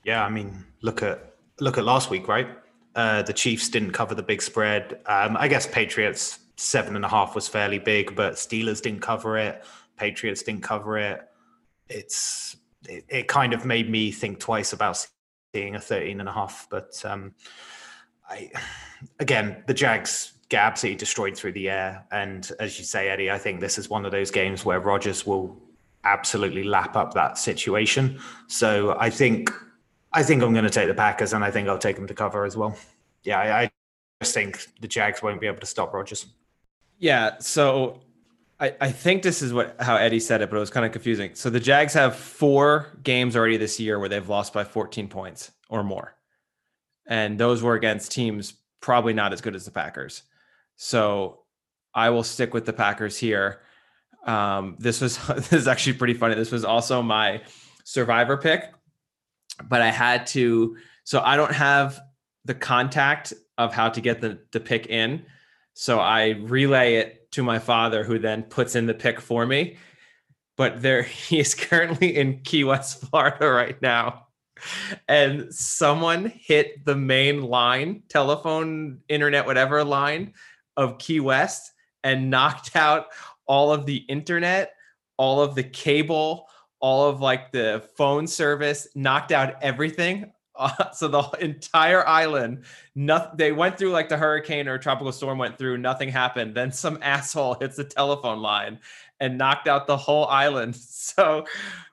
Yeah, 0.05 0.25
I 0.25 0.29
mean, 0.29 0.64
look 0.83 1.03
at 1.03 1.35
look 1.61 1.79
at 1.79 1.85
last 1.85 2.11
week, 2.11 2.29
right? 2.29 2.49
Uh, 2.94 3.22
the 3.22 3.33
Chiefs 3.33 3.68
didn't 3.68 3.92
cover 3.92 4.14
the 4.14 4.22
big 4.22 4.42
spread. 4.42 5.00
Um, 5.07 5.37
I 5.37 5.48
guess 5.48 5.66
Patriots 5.66 6.38
seven 6.57 6.96
and 6.96 7.05
a 7.05 7.09
half 7.09 7.35
was 7.35 7.48
fairly 7.48 7.79
big, 7.79 8.14
but 8.14 8.35
Steelers 8.35 8.83
didn't 8.83 9.00
cover 9.00 9.38
it. 9.38 9.64
Patriots 9.96 10.42
didn't 10.42 10.62
cover 10.62 10.98
it. 10.98 11.29
It's 11.88 12.57
it, 12.88 13.05
it 13.09 13.29
kind 13.29 13.53
of 13.53 13.64
made 13.64 13.90
me 13.90 14.11
think 14.11 14.40
twice 14.40 14.72
about 14.72 15.07
seeing 15.55 15.74
a 15.74 15.81
13 15.81 16.20
and 16.20 16.29
a 16.29 16.33
half. 16.33 16.66
But 16.70 17.03
um, 17.05 17.35
I 18.29 18.50
again, 19.18 19.64
the 19.66 19.74
Jags 19.74 20.33
get 20.48 20.62
absolutely 20.62 20.98
destroyed 20.98 21.37
through 21.37 21.53
the 21.53 21.70
air. 21.70 22.05
And 22.11 22.50
as 22.59 22.79
you 22.79 22.85
say, 22.85 23.09
Eddie, 23.09 23.31
I 23.31 23.38
think 23.38 23.61
this 23.61 23.79
is 23.79 23.88
one 23.88 24.05
of 24.05 24.12
those 24.12 24.31
games 24.31 24.64
where 24.64 24.81
Rodgers 24.81 25.24
will 25.24 25.57
absolutely 26.05 26.64
lap 26.64 26.96
up 26.96 27.14
that 27.14 27.38
situation. 27.38 28.18
So 28.48 28.96
I 28.98 29.11
think 29.11 29.50
I 30.12 30.23
think 30.23 30.42
I'm 30.42 30.53
going 30.53 30.64
to 30.64 30.70
take 30.70 30.88
the 30.88 30.94
Packers, 30.94 31.33
and 31.33 31.44
I 31.44 31.51
think 31.51 31.68
I'll 31.68 31.79
take 31.79 31.96
them 31.96 32.07
to 32.07 32.14
cover 32.14 32.44
as 32.44 32.57
well. 32.57 32.77
Yeah, 33.23 33.38
I, 33.38 33.62
I 33.62 33.70
just 34.20 34.35
think 34.35 34.66
the 34.81 34.88
Jags 34.88 35.23
won't 35.23 35.40
be 35.40 35.46
able 35.46 35.61
to 35.61 35.66
stop 35.66 35.92
Rodgers. 35.92 36.27
Yeah, 36.99 37.38
so 37.38 38.01
I, 38.61 38.75
I 38.81 38.92
think 38.92 39.23
this 39.23 39.40
is 39.40 39.53
what 39.53 39.77
how 39.81 39.96
Eddie 39.96 40.20
said 40.20 40.42
it, 40.42 40.51
but 40.51 40.57
it 40.57 40.61
was 40.61 40.70
kind 40.70 40.85
of 40.85 40.92
confusing. 40.92 41.35
So 41.35 41.49
the 41.49 41.61
Jags 41.61 41.94
have 41.94 42.14
four 42.14 42.99
games 43.03 43.35
already 43.35 43.57
this 43.57 43.81
year 43.81 43.99
where 43.99 44.09
they've 44.09 44.29
lost 44.29 44.53
by 44.53 44.64
14 44.64 45.09
points 45.09 45.51
or 45.68 45.83
more. 45.83 46.14
And 47.07 47.38
those 47.38 47.62
were 47.62 47.75
against 47.75 48.12
teams 48.12 48.53
probably 48.81 49.14
not 49.14 49.33
as 49.33 49.40
good 49.40 49.57
as 49.57 49.64
the 49.64 49.70
Packers. 49.70 50.23
So 50.77 51.40
I 51.94 52.11
will 52.11 52.23
stick 52.23 52.53
with 52.53 52.66
the 52.66 52.73
Packers 52.73 53.16
here. 53.16 53.61
Um, 54.27 54.77
this 54.79 55.01
was 55.01 55.18
this 55.29 55.53
is 55.55 55.68
actually 55.68 55.94
pretty 55.94 56.14
funny. 56.14 56.35
This 56.35 56.53
was 56.53 56.64
also 56.64 57.03
my 57.03 57.42
survivor 57.85 58.37
pick, 58.37 58.73
but 59.68 59.83
I 59.83 59.90
had 59.90 60.27
to 60.29 60.77
so 61.05 61.20
I 61.20 61.37
don't 61.37 61.53
have 61.53 62.01
the 62.44 62.55
contact 62.55 63.33
of 63.59 63.75
how 63.75 63.88
to 63.90 64.01
get 64.01 64.20
the, 64.20 64.38
the 64.53 64.61
pick 64.61 64.87
in. 64.87 65.25
So 65.75 65.99
I 65.99 66.31
relay 66.31 66.94
it 66.96 67.33
to 67.33 67.42
my 67.42 67.59
father, 67.59 68.05
who 68.05 68.18
then 68.18 68.44
puts 68.44 68.75
in 68.75 68.87
the 68.87 68.94
pick 68.94 69.20
for 69.20 69.46
me. 69.46 69.77
But 70.57 70.83
there, 70.83 71.03
he 71.29 71.40
is 71.40 71.55
currently 71.55 72.16
in 72.16 72.40
Key 72.42 72.64
West, 72.64 73.01
Florida, 73.01 73.49
right 73.49 73.81
now, 73.83 74.27
and 75.09 75.53
someone 75.55 76.27
hit 76.27 76.85
the 76.85 76.96
main 76.96 77.42
line, 77.42 78.03
telephone, 78.09 79.01
internet, 79.09 79.46
whatever 79.46 79.83
line 79.85 80.35
of 80.77 80.99
Key 80.99 81.20
West, 81.20 81.73
and 82.05 82.31
knocked 82.31 82.77
out 82.77 83.07
all 83.46 83.73
of 83.73 83.85
the 83.85 83.96
internet, 83.96 84.75
all 85.16 85.42
of 85.42 85.55
the 85.55 85.64
cable, 85.64 86.46
all 86.81 87.09
of 87.09 87.21
like 87.21 87.53
the 87.53 87.88
phone 87.97 88.27
service, 88.27 88.88
knocked 88.95 89.33
out 89.33 89.55
everything. 89.62 90.33
Uh, 90.57 90.90
so 90.90 91.09
the 91.09 91.23
entire 91.40 92.07
island 92.07 92.64
nothing 92.95 93.31
they 93.38 93.51
went 93.51 93.79
through 93.79 93.93
like 93.93 94.11
the 94.11 94.16
hurricane 94.16 94.69
or 94.69 94.77
tropical 94.77 95.11
storm 95.11 95.38
went 95.38 95.57
through 95.57 95.79
nothing 95.79 96.11
happened 96.11 96.55
then 96.55 96.71
some 96.71 96.99
asshole 97.03 97.55
hits 97.55 97.77
the 97.77 97.85
telephone 97.85 98.40
line 98.43 98.79
and 99.21 99.38
knocked 99.38 99.69
out 99.69 99.87
the 99.87 99.97
whole 99.97 100.27
island 100.27 100.77
so 100.77 101.47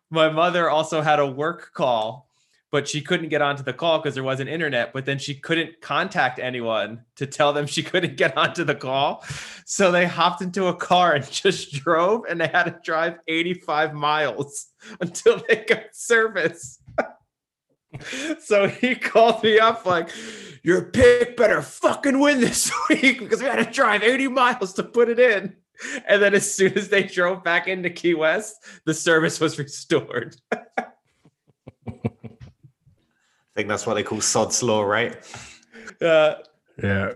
my 0.09 0.27
mother 0.27 0.69
also 0.69 1.01
had 1.01 1.19
a 1.19 1.25
work 1.25 1.71
call 1.73 2.26
but 2.71 2.87
she 2.87 3.01
couldn't 3.01 3.29
get 3.29 3.41
onto 3.41 3.63
the 3.63 3.73
call 3.73 3.99
because 3.99 4.13
there 4.13 4.23
wasn't 4.23 4.49
internet 4.49 4.93
but 4.93 5.05
then 5.05 5.17
she 5.17 5.35
couldn't 5.35 5.81
contact 5.81 6.39
anyone 6.39 7.03
to 7.15 7.25
tell 7.25 7.53
them 7.53 7.65
she 7.65 7.83
couldn't 7.83 8.17
get 8.17 8.35
onto 8.37 8.63
the 8.63 8.75
call 8.75 9.23
so 9.65 9.91
they 9.91 10.05
hopped 10.05 10.41
into 10.41 10.67
a 10.67 10.75
car 10.75 11.13
and 11.13 11.29
just 11.31 11.71
drove 11.73 12.23
and 12.29 12.39
they 12.39 12.47
had 12.47 12.63
to 12.63 12.79
drive 12.83 13.19
85 13.27 13.93
miles 13.93 14.67
until 15.01 15.41
they 15.47 15.65
got 15.67 15.83
service 15.93 16.79
so 18.39 18.67
he 18.67 18.95
called 18.95 19.43
me 19.43 19.59
up 19.59 19.85
like, 19.85 20.09
"Your 20.63 20.83
pick 20.83 21.37
better 21.37 21.61
fucking 21.61 22.19
win 22.19 22.41
this 22.41 22.71
week 22.89 23.19
because 23.19 23.41
we 23.41 23.47
had 23.47 23.65
to 23.65 23.71
drive 23.71 24.03
80 24.03 24.27
miles 24.29 24.73
to 24.73 24.83
put 24.83 25.09
it 25.09 25.19
in." 25.19 25.55
And 26.07 26.21
then 26.21 26.33
as 26.33 26.51
soon 26.51 26.73
as 26.77 26.89
they 26.89 27.03
drove 27.03 27.43
back 27.43 27.67
into 27.67 27.89
Key 27.89 28.15
West, 28.15 28.55
the 28.85 28.93
service 28.93 29.39
was 29.39 29.59
restored. 29.59 30.35
I 33.57 33.61
think 33.61 33.69
that's 33.69 33.87
what 33.87 33.95
they 33.95 34.03
call 34.03 34.21
sod's 34.21 34.61
law, 34.61 34.83
right? 34.83 35.17
Uh, 35.99 36.35
Yeah. 36.81 37.13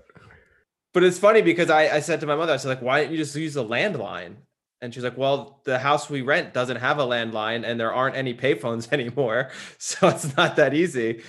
but 0.91 1.03
it's 1.03 1.19
funny 1.19 1.43
because 1.43 1.69
I, 1.69 1.97
I 1.97 1.99
said 1.99 2.19
to 2.21 2.25
my 2.25 2.35
mother, 2.35 2.51
I 2.51 2.57
said 2.57 2.69
like, 2.69 2.81
"Why 2.81 2.99
didn't 3.01 3.11
you 3.11 3.19
just 3.19 3.35
use 3.35 3.53
the 3.53 3.63
landline?" 3.63 4.37
And 4.81 4.91
she's 4.91 5.03
like, 5.03 5.19
well, 5.19 5.61
the 5.65 5.77
house 5.77 6.09
we 6.09 6.23
rent 6.23 6.51
doesn't 6.55 6.77
have 6.77 6.97
a 6.97 7.03
landline 7.03 7.63
and 7.63 7.79
there 7.79 7.93
aren't 7.93 8.15
any 8.15 8.33
payphones 8.33 8.91
anymore. 8.97 9.51
So 9.77 10.07
it's 10.07 10.35
not 10.35 10.55
that 10.55 10.73
easy. 10.73 11.21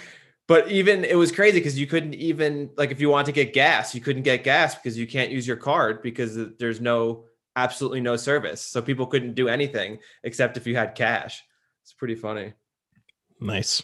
But 0.49 0.71
even 0.71 1.05
it 1.05 1.17
was 1.19 1.31
crazy 1.31 1.59
because 1.59 1.79
you 1.79 1.87
couldn't 1.87 2.15
even, 2.15 2.71
like, 2.79 2.91
if 2.91 2.99
you 2.99 3.11
want 3.11 3.27
to 3.27 3.33
get 3.33 3.53
gas, 3.53 3.95
you 3.95 4.01
couldn't 4.01 4.23
get 4.23 4.43
gas 4.45 4.75
because 4.75 4.97
you 4.97 5.07
can't 5.07 5.31
use 5.31 5.47
your 5.47 5.59
card 5.59 6.01
because 6.03 6.39
there's 6.59 6.81
no, 6.81 7.27
absolutely 7.55 8.01
no 8.01 8.17
service. 8.17 8.63
So 8.63 8.81
people 8.81 9.07
couldn't 9.07 9.35
do 9.35 9.49
anything 9.49 9.99
except 10.25 10.57
if 10.57 10.67
you 10.67 10.75
had 10.75 10.95
cash. 10.95 11.45
It's 11.83 11.93
pretty 11.93 12.15
funny. 12.15 12.55
Nice. 13.39 13.83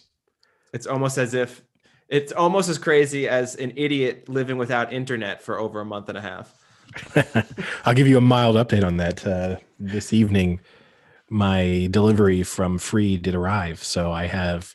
It's 0.72 0.87
almost 0.87 1.18
as 1.18 1.35
if 1.35 1.62
it's 2.09 2.33
almost 2.33 2.68
as 2.68 2.78
crazy 2.78 3.28
as 3.28 3.54
an 3.57 3.72
idiot 3.76 4.28
living 4.28 4.57
without 4.57 4.92
internet 4.92 5.42
for 5.42 5.59
over 5.59 5.81
a 5.81 5.85
month 5.85 6.09
and 6.09 6.16
a 6.16 6.22
half. 6.22 6.54
I'll 7.85 7.94
give 7.94 8.09
you 8.09 8.16
a 8.16 8.22
mild 8.22 8.57
update 8.57 8.85
on 8.85 8.96
that. 8.96 9.26
Uh, 9.26 9.57
this 9.78 10.12
evening, 10.12 10.61
my 11.28 11.88
delivery 11.90 12.42
from 12.42 12.78
Free 12.78 13.18
did 13.18 13.35
arrive, 13.35 13.83
so 13.83 14.11
I 14.11 14.26
have 14.26 14.74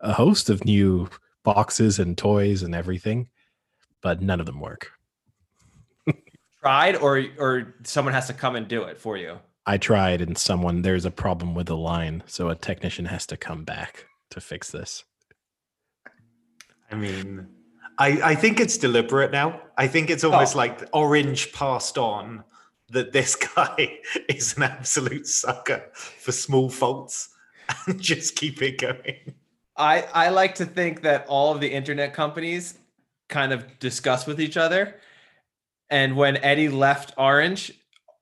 a 0.00 0.12
host 0.12 0.50
of 0.50 0.64
new 0.64 1.08
boxes 1.42 1.98
and 1.98 2.16
toys 2.16 2.62
and 2.62 2.74
everything, 2.74 3.28
but 4.02 4.20
none 4.20 4.40
of 4.40 4.46
them 4.46 4.60
work. 4.60 4.92
Tried, 6.60 6.96
or 6.96 7.24
or 7.38 7.76
someone 7.84 8.12
has 8.14 8.26
to 8.26 8.34
come 8.34 8.56
and 8.56 8.66
do 8.66 8.82
it 8.82 8.98
for 8.98 9.16
you. 9.16 9.38
I 9.64 9.78
tried, 9.78 10.20
and 10.20 10.36
someone 10.36 10.82
there's 10.82 11.04
a 11.04 11.10
problem 11.10 11.54
with 11.54 11.66
the 11.66 11.76
line, 11.76 12.24
so 12.26 12.48
a 12.48 12.56
technician 12.56 13.06
has 13.06 13.26
to 13.26 13.36
come 13.36 13.64
back 13.64 14.06
to 14.30 14.40
fix 14.40 14.70
this. 14.70 15.04
I 16.90 16.94
mean, 16.94 17.48
I, 17.98 18.20
I 18.22 18.34
think 18.34 18.60
it's 18.60 18.78
deliberate 18.78 19.32
now. 19.32 19.60
I 19.76 19.86
think 19.88 20.10
it's 20.10 20.24
almost 20.24 20.54
oh. 20.54 20.58
like 20.58 20.88
Orange 20.92 21.52
passed 21.52 21.98
on 21.98 22.44
that 22.90 23.12
this 23.12 23.34
guy 23.56 23.98
is 24.28 24.56
an 24.56 24.62
absolute 24.62 25.26
sucker 25.26 25.82
for 25.92 26.32
small 26.32 26.70
faults 26.70 27.30
and 27.86 28.00
just 28.00 28.36
keep 28.36 28.62
it 28.62 28.78
going. 28.78 29.34
I, 29.76 30.02
I 30.12 30.28
like 30.30 30.56
to 30.56 30.66
think 30.66 31.02
that 31.02 31.26
all 31.28 31.54
of 31.54 31.60
the 31.60 31.72
internet 31.72 32.12
companies 32.14 32.78
kind 33.28 33.52
of 33.52 33.78
discuss 33.78 34.26
with 34.26 34.40
each 34.40 34.56
other. 34.56 34.96
And 35.90 36.16
when 36.16 36.36
Eddie 36.38 36.68
left 36.68 37.14
Orange, 37.16 37.72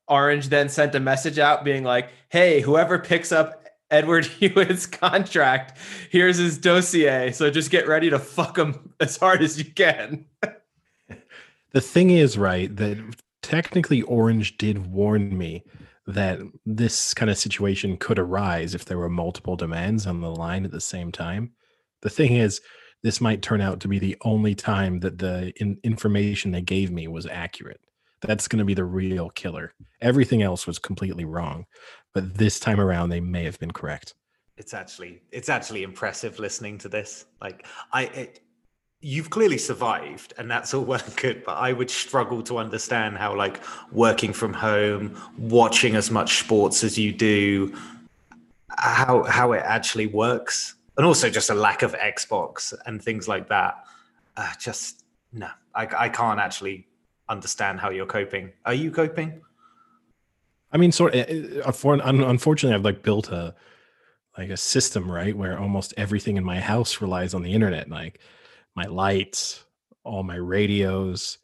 Orange 0.07 0.49
then 0.49 0.69
sent 0.69 0.95
a 0.95 0.99
message 0.99 1.39
out 1.39 1.63
being 1.63 1.83
like, 1.83 2.09
hey, 2.29 2.61
whoever 2.61 2.99
picks 2.99 3.31
up 3.31 3.66
Edward 3.89 4.25
Hewitt's 4.39 4.85
contract. 4.85 5.77
Here's 6.09 6.37
his 6.37 6.57
dossier. 6.57 7.31
So 7.31 7.49
just 7.49 7.71
get 7.71 7.87
ready 7.87 8.09
to 8.09 8.19
fuck 8.19 8.57
him 8.57 8.93
as 8.99 9.17
hard 9.17 9.41
as 9.41 9.57
you 9.57 9.65
can. 9.65 10.25
the 11.71 11.81
thing 11.81 12.09
is, 12.11 12.37
right, 12.37 12.73
that 12.75 12.97
technically 13.41 14.01
Orange 14.03 14.57
did 14.57 14.87
warn 14.87 15.37
me 15.37 15.63
that 16.05 16.39
this 16.65 17.13
kind 17.13 17.29
of 17.29 17.37
situation 17.37 17.97
could 17.97 18.17
arise 18.17 18.73
if 18.73 18.85
there 18.85 18.97
were 18.97 19.09
multiple 19.09 19.57
demands 19.57 20.07
on 20.07 20.21
the 20.21 20.31
line 20.31 20.63
at 20.63 20.71
the 20.71 20.81
same 20.81 21.11
time. 21.11 21.51
The 22.01 22.09
thing 22.09 22.33
is, 22.33 22.61
this 23.03 23.21
might 23.21 23.41
turn 23.41 23.61
out 23.61 23.81
to 23.81 23.87
be 23.87 23.99
the 23.99 24.17
only 24.21 24.55
time 24.55 25.01
that 25.01 25.19
the 25.19 25.53
in- 25.57 25.79
information 25.83 26.51
they 26.51 26.61
gave 26.61 26.91
me 26.91 27.07
was 27.07 27.25
accurate. 27.27 27.81
That's 28.21 28.47
going 28.47 28.59
to 28.59 28.65
be 28.65 28.73
the 28.73 28.85
real 28.85 29.29
killer. 29.29 29.73
Everything 30.01 30.41
else 30.41 30.65
was 30.65 30.79
completely 30.79 31.25
wrong 31.25 31.65
but 32.17 32.33
this 32.33 32.59
time 32.59 32.79
around 32.79 33.09
they 33.09 33.19
may 33.19 33.43
have 33.43 33.59
been 33.59 33.69
correct. 33.69 34.15
It's 34.57 34.73
actually 34.73 35.21
it's 35.31 35.49
actually 35.49 35.83
impressive 35.83 36.39
listening 36.39 36.79
to 36.79 36.89
this. 36.89 37.25
Like 37.39 37.67
I 37.93 38.05
it, 38.05 38.39
you've 39.01 39.29
clearly 39.29 39.59
survived 39.59 40.33
and 40.39 40.49
that's 40.49 40.73
all 40.73 40.83
well 40.91 40.99
and 41.05 41.15
good 41.17 41.43
but 41.45 41.55
i 41.57 41.71
would 41.71 41.91
struggle 41.91 42.41
to 42.41 42.57
understand 42.57 43.15
how 43.15 43.35
like 43.35 43.61
working 43.91 44.33
from 44.33 44.51
home 44.51 45.15
watching 45.37 45.95
as 45.95 46.09
much 46.09 46.39
sports 46.39 46.83
as 46.83 46.97
you 46.97 47.11
do 47.11 47.71
how 48.79 49.21
how 49.21 49.51
it 49.51 49.61
actually 49.63 50.07
works 50.07 50.73
and 50.97 51.05
also 51.05 51.29
just 51.29 51.51
a 51.51 51.53
lack 51.53 51.83
of 51.83 51.93
xbox 51.93 52.73
and 52.87 52.99
things 52.99 53.27
like 53.27 53.47
that 53.47 53.85
uh, 54.37 54.51
just 54.59 55.03
no 55.31 55.49
I, 55.75 55.87
I 56.05 56.09
can't 56.09 56.39
actually 56.39 56.87
understand 57.29 57.79
how 57.79 57.91
you're 57.91 58.07
coping 58.19 58.51
are 58.65 58.73
you 58.73 58.89
coping 58.89 59.41
I 60.71 60.77
mean, 60.77 60.91
sort 60.91 61.15
eh, 61.15 61.25
eh, 61.27 61.59
of. 61.61 61.75
For 61.75 61.93
unfortunately, 61.95 62.75
I've 62.75 62.85
like 62.85 63.03
built 63.03 63.29
a 63.29 63.55
like 64.37 64.49
a 64.49 64.57
system 64.57 65.11
right 65.11 65.35
where 65.35 65.57
almost 65.57 65.93
everything 65.97 66.37
in 66.37 66.43
my 66.43 66.59
house 66.59 67.01
relies 67.01 67.33
on 67.33 67.41
the 67.41 67.53
internet, 67.53 67.89
like 67.89 68.19
my 68.75 68.85
lights, 68.85 69.63
all 70.03 70.23
my 70.23 70.35
radios, 70.35 71.37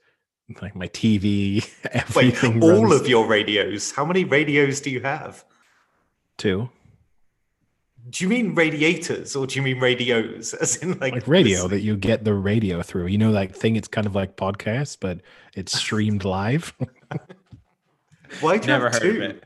like 0.62 0.76
my 0.76 0.88
TV. 0.90 1.68
Everything. 1.92 2.60
Wait, 2.60 2.72
all 2.72 2.94
of 2.94 3.08
your 3.08 3.28
radios? 3.28 3.92
How 3.92 4.06
many 4.06 4.24
radios 4.24 4.82
do 4.82 4.90
you 4.90 5.02
have? 5.02 5.44
Two. 6.38 6.70
Do 8.10 8.24
you 8.24 8.30
mean 8.30 8.54
radiators 8.54 9.36
or 9.36 9.48
do 9.48 9.56
you 9.56 9.62
mean 9.62 9.80
radios? 9.80 10.54
As 10.62 10.76
in 10.78 11.00
like, 11.00 11.14
like 11.14 11.28
radio 11.28 11.64
this... 11.64 11.72
that 11.72 11.82
you 11.82 11.96
get 11.96 12.26
the 12.26 12.34
radio 12.34 12.82
through. 12.82 13.08
You 13.08 13.18
know 13.18 13.32
that 13.32 13.56
thing? 13.56 13.76
It's 13.76 13.88
kind 13.88 14.06
of 14.06 14.16
like 14.16 14.36
podcast, 14.36 14.98
but 15.00 15.22
it's 15.56 15.74
streamed 15.80 16.26
live. 16.26 16.74
Why 18.41 18.58
do 18.58 18.67
Never 18.67 18.89
heard 18.89 19.02
two? 19.02 19.10
of 19.10 19.22
it. 19.22 19.43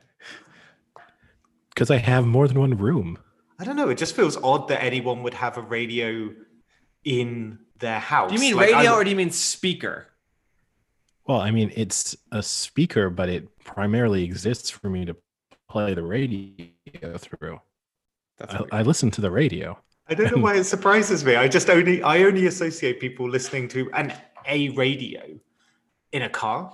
Because 1.69 1.91
I 1.91 1.97
have 1.97 2.25
more 2.25 2.47
than 2.47 2.59
one 2.59 2.75
room. 2.77 3.17
I 3.59 3.63
don't 3.63 3.75
know. 3.75 3.89
It 3.89 3.97
just 3.97 4.15
feels 4.15 4.37
odd 4.37 4.67
that 4.69 4.83
anyone 4.83 5.23
would 5.23 5.33
have 5.33 5.57
a 5.57 5.61
radio 5.61 6.33
in 7.03 7.59
their 7.79 7.99
house. 7.99 8.29
Do 8.29 8.35
you 8.35 8.41
mean 8.41 8.55
like, 8.55 8.71
radio 8.71 8.93
or 8.93 9.03
do 9.03 9.09
you 9.09 9.15
mean 9.15 9.31
speaker? 9.31 10.07
Well, 11.25 11.41
I 11.41 11.51
mean 11.51 11.71
it's 11.75 12.15
a 12.31 12.41
speaker, 12.41 13.09
but 13.09 13.29
it 13.29 13.57
primarily 13.63 14.23
exists 14.23 14.69
for 14.69 14.89
me 14.89 15.05
to 15.05 15.15
play 15.69 15.93
the 15.93 16.03
radio 16.03 17.17
through. 17.17 17.59
I, 18.39 18.63
I, 18.71 18.81
listen 18.83 19.09
to 19.11 19.21
the 19.21 19.31
radio. 19.31 19.77
I 20.07 20.13
don't 20.13 20.35
know 20.35 20.41
why 20.41 20.55
it 20.55 20.63
surprises 20.75 21.25
me. 21.25 21.35
I 21.35 21.47
just 21.47 21.69
only 21.69 22.03
I 22.03 22.23
only 22.23 22.45
associate 22.45 22.99
people 22.99 23.29
listening 23.29 23.67
to 23.69 23.91
an 23.93 24.13
a 24.47 24.69
radio 24.69 25.21
in 26.11 26.21
a 26.21 26.29
car 26.29 26.71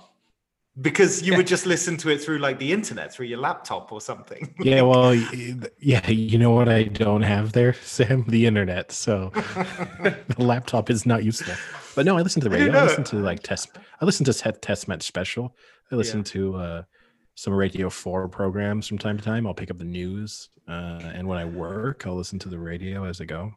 because 0.80 1.22
you 1.22 1.36
would 1.36 1.46
just 1.46 1.66
listen 1.66 1.96
to 1.98 2.10
it 2.10 2.20
through 2.20 2.38
like 2.38 2.58
the 2.58 2.72
internet 2.72 3.12
through 3.12 3.26
your 3.26 3.38
laptop 3.38 3.92
or 3.92 4.00
something. 4.00 4.52
Yeah 4.60 4.82
well 4.90 5.14
yeah 5.78 6.08
you 6.10 6.38
know 6.38 6.50
what 6.50 6.68
i 6.68 6.84
don't 6.84 7.22
have 7.22 7.52
there 7.52 7.74
sam? 7.82 8.24
The 8.28 8.46
internet 8.46 8.90
so 8.92 9.30
the 9.34 10.34
laptop 10.38 10.90
is 10.90 11.06
not 11.06 11.24
useful. 11.24 11.54
But 11.94 12.06
no 12.06 12.18
i 12.18 12.22
listen 12.22 12.42
to 12.42 12.48
the 12.48 12.54
radio. 12.54 12.72
I, 12.72 12.80
I 12.80 12.84
listen 12.84 13.04
to 13.04 13.16
like 13.16 13.42
test 13.42 13.78
i 14.00 14.04
listen 14.04 14.24
to 14.26 14.52
test 14.52 14.88
match 14.88 15.02
special. 15.02 15.54
I 15.92 15.96
listen 15.96 16.20
yeah. 16.20 16.24
to 16.24 16.56
uh 16.56 16.82
some 17.36 17.52
radio 17.52 17.90
4 17.90 18.28
programs 18.28 18.86
from 18.86 18.98
time 18.98 19.18
to 19.18 19.24
time. 19.24 19.46
I'll 19.46 19.54
pick 19.54 19.70
up 19.70 19.78
the 19.78 19.84
news 19.84 20.50
uh 20.68 21.00
and 21.14 21.28
when 21.28 21.38
i 21.38 21.44
work 21.44 22.06
i'll 22.06 22.16
listen 22.16 22.38
to 22.38 22.48
the 22.48 22.58
radio 22.58 23.04
as 23.04 23.20
i 23.20 23.24
go 23.24 23.52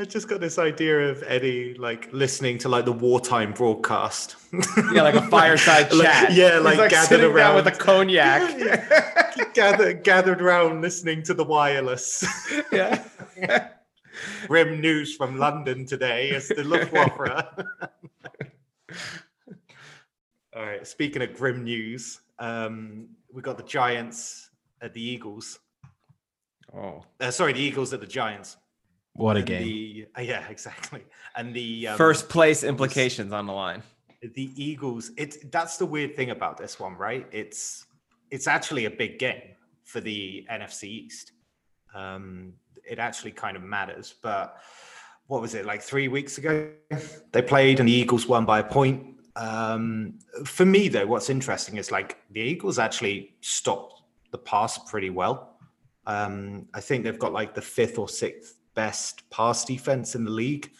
I 0.00 0.04
just 0.06 0.28
got 0.28 0.40
this 0.40 0.58
idea 0.58 1.10
of 1.10 1.22
Eddie 1.26 1.74
like 1.74 2.10
listening 2.10 2.56
to 2.60 2.70
like 2.70 2.86
the 2.86 2.92
wartime 2.92 3.52
broadcast. 3.52 4.36
yeah, 4.94 5.02
like 5.02 5.14
a 5.14 5.20
fireside 5.28 5.90
chat. 5.90 6.32
yeah, 6.32 6.58
like, 6.58 6.78
like 6.78 6.90
gathered 6.90 7.20
around 7.20 7.56
with 7.56 7.66
a 7.66 7.70
cognac. 7.70 8.40
Yeah, 8.58 9.34
yeah. 9.36 9.44
gathered 9.52 10.02
gathered 10.02 10.40
around 10.40 10.80
listening 10.80 11.22
to 11.24 11.34
the 11.34 11.44
wireless. 11.44 12.24
yeah. 12.72 13.04
Grim 14.46 14.80
news 14.80 15.14
from 15.14 15.36
London 15.36 15.84
today 15.84 16.30
is 16.30 16.48
the 16.48 16.64
Luftwaffe. 16.64 17.66
All 20.56 20.64
right. 20.64 20.86
Speaking 20.86 21.20
of 21.20 21.34
grim 21.34 21.62
news, 21.62 22.20
um, 22.38 23.08
we 23.30 23.42
got 23.42 23.58
the 23.58 23.64
Giants 23.64 24.48
at 24.80 24.94
the 24.94 25.02
Eagles. 25.02 25.58
Oh, 26.74 27.04
uh, 27.20 27.30
sorry, 27.30 27.52
the 27.52 27.60
Eagles 27.60 27.92
at 27.92 28.00
the 28.00 28.06
Giants. 28.06 28.56
What 29.14 29.36
a 29.36 29.42
game! 29.42 29.62
The, 29.62 30.06
uh, 30.16 30.20
yeah, 30.22 30.46
exactly. 30.50 31.04
And 31.36 31.54
the 31.54 31.88
um, 31.88 31.96
first 31.96 32.28
place 32.28 32.64
implications 32.64 33.32
on 33.32 33.46
the 33.46 33.52
line. 33.52 33.82
The 34.22 34.50
Eagles. 34.56 35.10
It's 35.16 35.38
that's 35.50 35.76
the 35.76 35.86
weird 35.86 36.14
thing 36.16 36.30
about 36.30 36.56
this 36.56 36.78
one, 36.78 36.96
right? 36.96 37.26
It's 37.32 37.86
it's 38.30 38.46
actually 38.46 38.84
a 38.84 38.90
big 38.90 39.18
game 39.18 39.42
for 39.84 40.00
the 40.00 40.46
NFC 40.50 40.84
East. 40.84 41.32
Um, 41.94 42.54
it 42.88 42.98
actually 42.98 43.32
kind 43.32 43.56
of 43.56 43.62
matters, 43.62 44.14
but 44.22 44.56
what 45.26 45.40
was 45.40 45.54
it 45.54 45.64
like 45.64 45.82
three 45.82 46.08
weeks 46.08 46.38
ago? 46.38 46.70
They 47.32 47.42
played 47.42 47.80
and 47.80 47.88
the 47.88 47.92
Eagles 47.92 48.26
won 48.26 48.44
by 48.44 48.60
a 48.60 48.64
point. 48.64 49.16
Um, 49.36 50.18
for 50.44 50.64
me, 50.64 50.88
though, 50.88 51.06
what's 51.06 51.30
interesting 51.30 51.76
is 51.76 51.90
like 51.90 52.18
the 52.30 52.40
Eagles 52.40 52.78
actually 52.78 53.36
stopped 53.40 54.02
the 54.32 54.38
pass 54.38 54.78
pretty 54.90 55.10
well. 55.10 55.56
Um, 56.06 56.66
I 56.74 56.80
think 56.80 57.04
they've 57.04 57.18
got 57.18 57.32
like 57.32 57.54
the 57.54 57.62
fifth 57.62 57.98
or 57.98 58.08
sixth 58.08 58.56
best 58.74 59.28
pass 59.30 59.64
defense 59.64 60.14
in 60.14 60.24
the 60.24 60.30
league. 60.30 60.70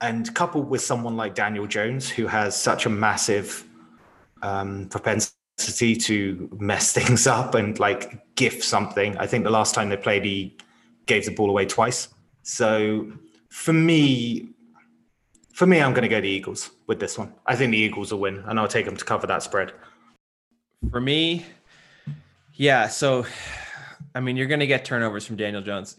And 0.00 0.34
coupled 0.34 0.70
with 0.70 0.80
someone 0.80 1.16
like 1.16 1.34
Daniel 1.34 1.66
Jones, 1.66 2.08
who 2.08 2.26
has 2.26 2.56
such 2.56 2.86
a 2.86 2.88
massive 2.88 3.64
um, 4.42 4.88
propensity 4.88 5.94
to 5.94 6.48
mess 6.58 6.92
things 6.98 7.26
up 7.26 7.54
and 7.54 7.78
like 7.78 8.34
gift 8.34 8.64
something. 8.64 9.16
I 9.18 9.26
think 9.26 9.44
the 9.44 9.50
last 9.50 9.74
time 9.74 9.90
they 9.90 9.96
played, 9.98 10.24
he 10.24 10.56
gave 11.06 11.26
the 11.26 11.34
ball 11.34 11.50
away 11.50 11.66
twice. 11.66 12.08
So 12.42 13.12
for 13.50 13.74
me, 13.74 14.48
for 15.52 15.66
me, 15.66 15.82
I'm 15.82 15.92
going 15.92 16.02
to 16.02 16.08
go 16.08 16.20
the 16.20 16.28
Eagles 16.28 16.70
with 16.86 17.00
this 17.00 17.18
one. 17.18 17.34
I 17.44 17.54
think 17.54 17.72
the 17.72 17.78
Eagles 17.78 18.12
will 18.12 18.20
win, 18.20 18.42
and 18.46 18.58
I'll 18.58 18.68
take 18.68 18.86
them 18.86 18.96
to 18.96 19.04
cover 19.04 19.26
that 19.26 19.42
spread. 19.42 19.72
For 20.90 21.00
me, 21.00 21.44
Yeah, 22.54 22.88
so 22.88 23.26
I 24.14 24.20
mean, 24.20 24.36
you're 24.36 24.46
going 24.46 24.60
to 24.60 24.66
get 24.66 24.84
turnovers 24.84 25.26
from 25.26 25.36
Daniel 25.36 25.62
Jones. 25.62 25.96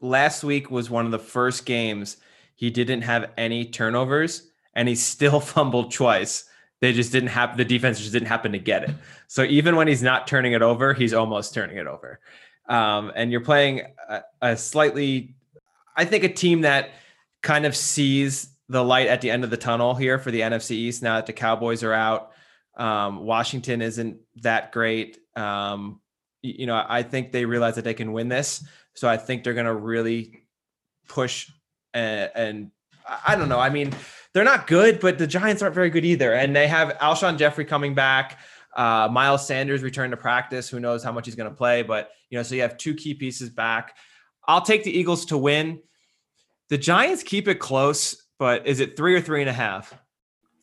Last 0.00 0.44
week 0.44 0.70
was 0.70 0.90
one 0.90 1.04
of 1.04 1.12
the 1.12 1.18
first 1.18 1.66
games 1.66 2.16
he 2.54 2.70
didn't 2.70 3.02
have 3.02 3.30
any 3.36 3.64
turnovers 3.64 4.50
and 4.74 4.88
he 4.88 4.94
still 4.94 5.40
fumbled 5.40 5.92
twice. 5.92 6.44
They 6.80 6.92
just 6.92 7.12
didn't 7.12 7.28
have 7.28 7.56
the 7.56 7.64
defense 7.64 7.98
just 7.98 8.12
didn't 8.12 8.28
happen 8.28 8.52
to 8.52 8.58
get 8.58 8.84
it. 8.84 8.94
So 9.28 9.42
even 9.42 9.76
when 9.76 9.88
he's 9.88 10.02
not 10.02 10.26
turning 10.26 10.52
it 10.52 10.62
over, 10.62 10.94
he's 10.94 11.12
almost 11.12 11.52
turning 11.52 11.76
it 11.76 11.86
over. 11.86 12.20
Um, 12.68 13.12
and 13.14 13.30
you're 13.30 13.42
playing 13.42 13.82
a, 14.08 14.22
a 14.40 14.56
slightly, 14.56 15.34
I 15.96 16.04
think, 16.04 16.24
a 16.24 16.28
team 16.28 16.62
that 16.62 16.90
kind 17.42 17.66
of 17.66 17.76
sees 17.76 18.48
the 18.68 18.82
light 18.82 19.08
at 19.08 19.20
the 19.20 19.30
end 19.30 19.44
of 19.44 19.50
the 19.50 19.56
tunnel 19.56 19.94
here 19.94 20.18
for 20.18 20.30
the 20.30 20.40
NFC 20.40 20.72
East 20.72 21.02
now 21.02 21.16
that 21.16 21.26
the 21.26 21.32
Cowboys 21.32 21.82
are 21.82 21.92
out. 21.92 22.30
Um, 22.76 23.24
Washington 23.24 23.82
isn't 23.82 24.18
that 24.36 24.72
great. 24.72 25.18
Um, 25.36 26.00
you 26.40 26.66
know, 26.66 26.82
I 26.88 27.02
think 27.02 27.32
they 27.32 27.44
realize 27.44 27.74
that 27.74 27.84
they 27.84 27.94
can 27.94 28.12
win 28.12 28.28
this. 28.28 28.64
So 29.00 29.08
I 29.08 29.16
think 29.16 29.44
they're 29.44 29.54
going 29.54 29.64
to 29.64 29.74
really 29.74 30.42
push 31.08 31.50
and, 31.94 32.30
and, 32.34 32.70
I 33.26 33.34
don't 33.34 33.48
know. 33.48 33.58
I 33.58 33.70
mean, 33.70 33.94
they're 34.34 34.44
not 34.44 34.66
good, 34.66 35.00
but 35.00 35.16
the 35.16 35.26
Giants 35.26 35.62
aren't 35.62 35.74
very 35.74 35.88
good 35.88 36.04
either. 36.04 36.34
And 36.34 36.54
they 36.54 36.68
have 36.68 36.96
Alshon 36.98 37.38
Jeffery 37.38 37.64
coming 37.64 37.94
back. 37.94 38.38
Uh, 38.76 39.08
Miles 39.10 39.46
Sanders 39.46 39.82
returned 39.82 40.10
to 40.10 40.18
practice. 40.18 40.68
Who 40.68 40.80
knows 40.80 41.02
how 41.02 41.10
much 41.10 41.24
he's 41.24 41.34
going 41.34 41.48
to 41.48 41.56
play? 41.56 41.82
But 41.82 42.10
you 42.28 42.38
know, 42.38 42.42
so 42.42 42.54
you 42.54 42.60
have 42.60 42.76
two 42.76 42.94
key 42.94 43.14
pieces 43.14 43.48
back. 43.48 43.96
I'll 44.46 44.60
take 44.60 44.84
the 44.84 44.96
Eagles 44.96 45.24
to 45.26 45.38
win. 45.38 45.80
The 46.68 46.78
Giants 46.78 47.22
keep 47.22 47.48
it 47.48 47.56
close, 47.56 48.22
but 48.38 48.66
is 48.66 48.80
it 48.80 48.98
three 48.98 49.16
or 49.16 49.20
three 49.20 49.40
and 49.40 49.50
a 49.50 49.54
half? 49.54 49.92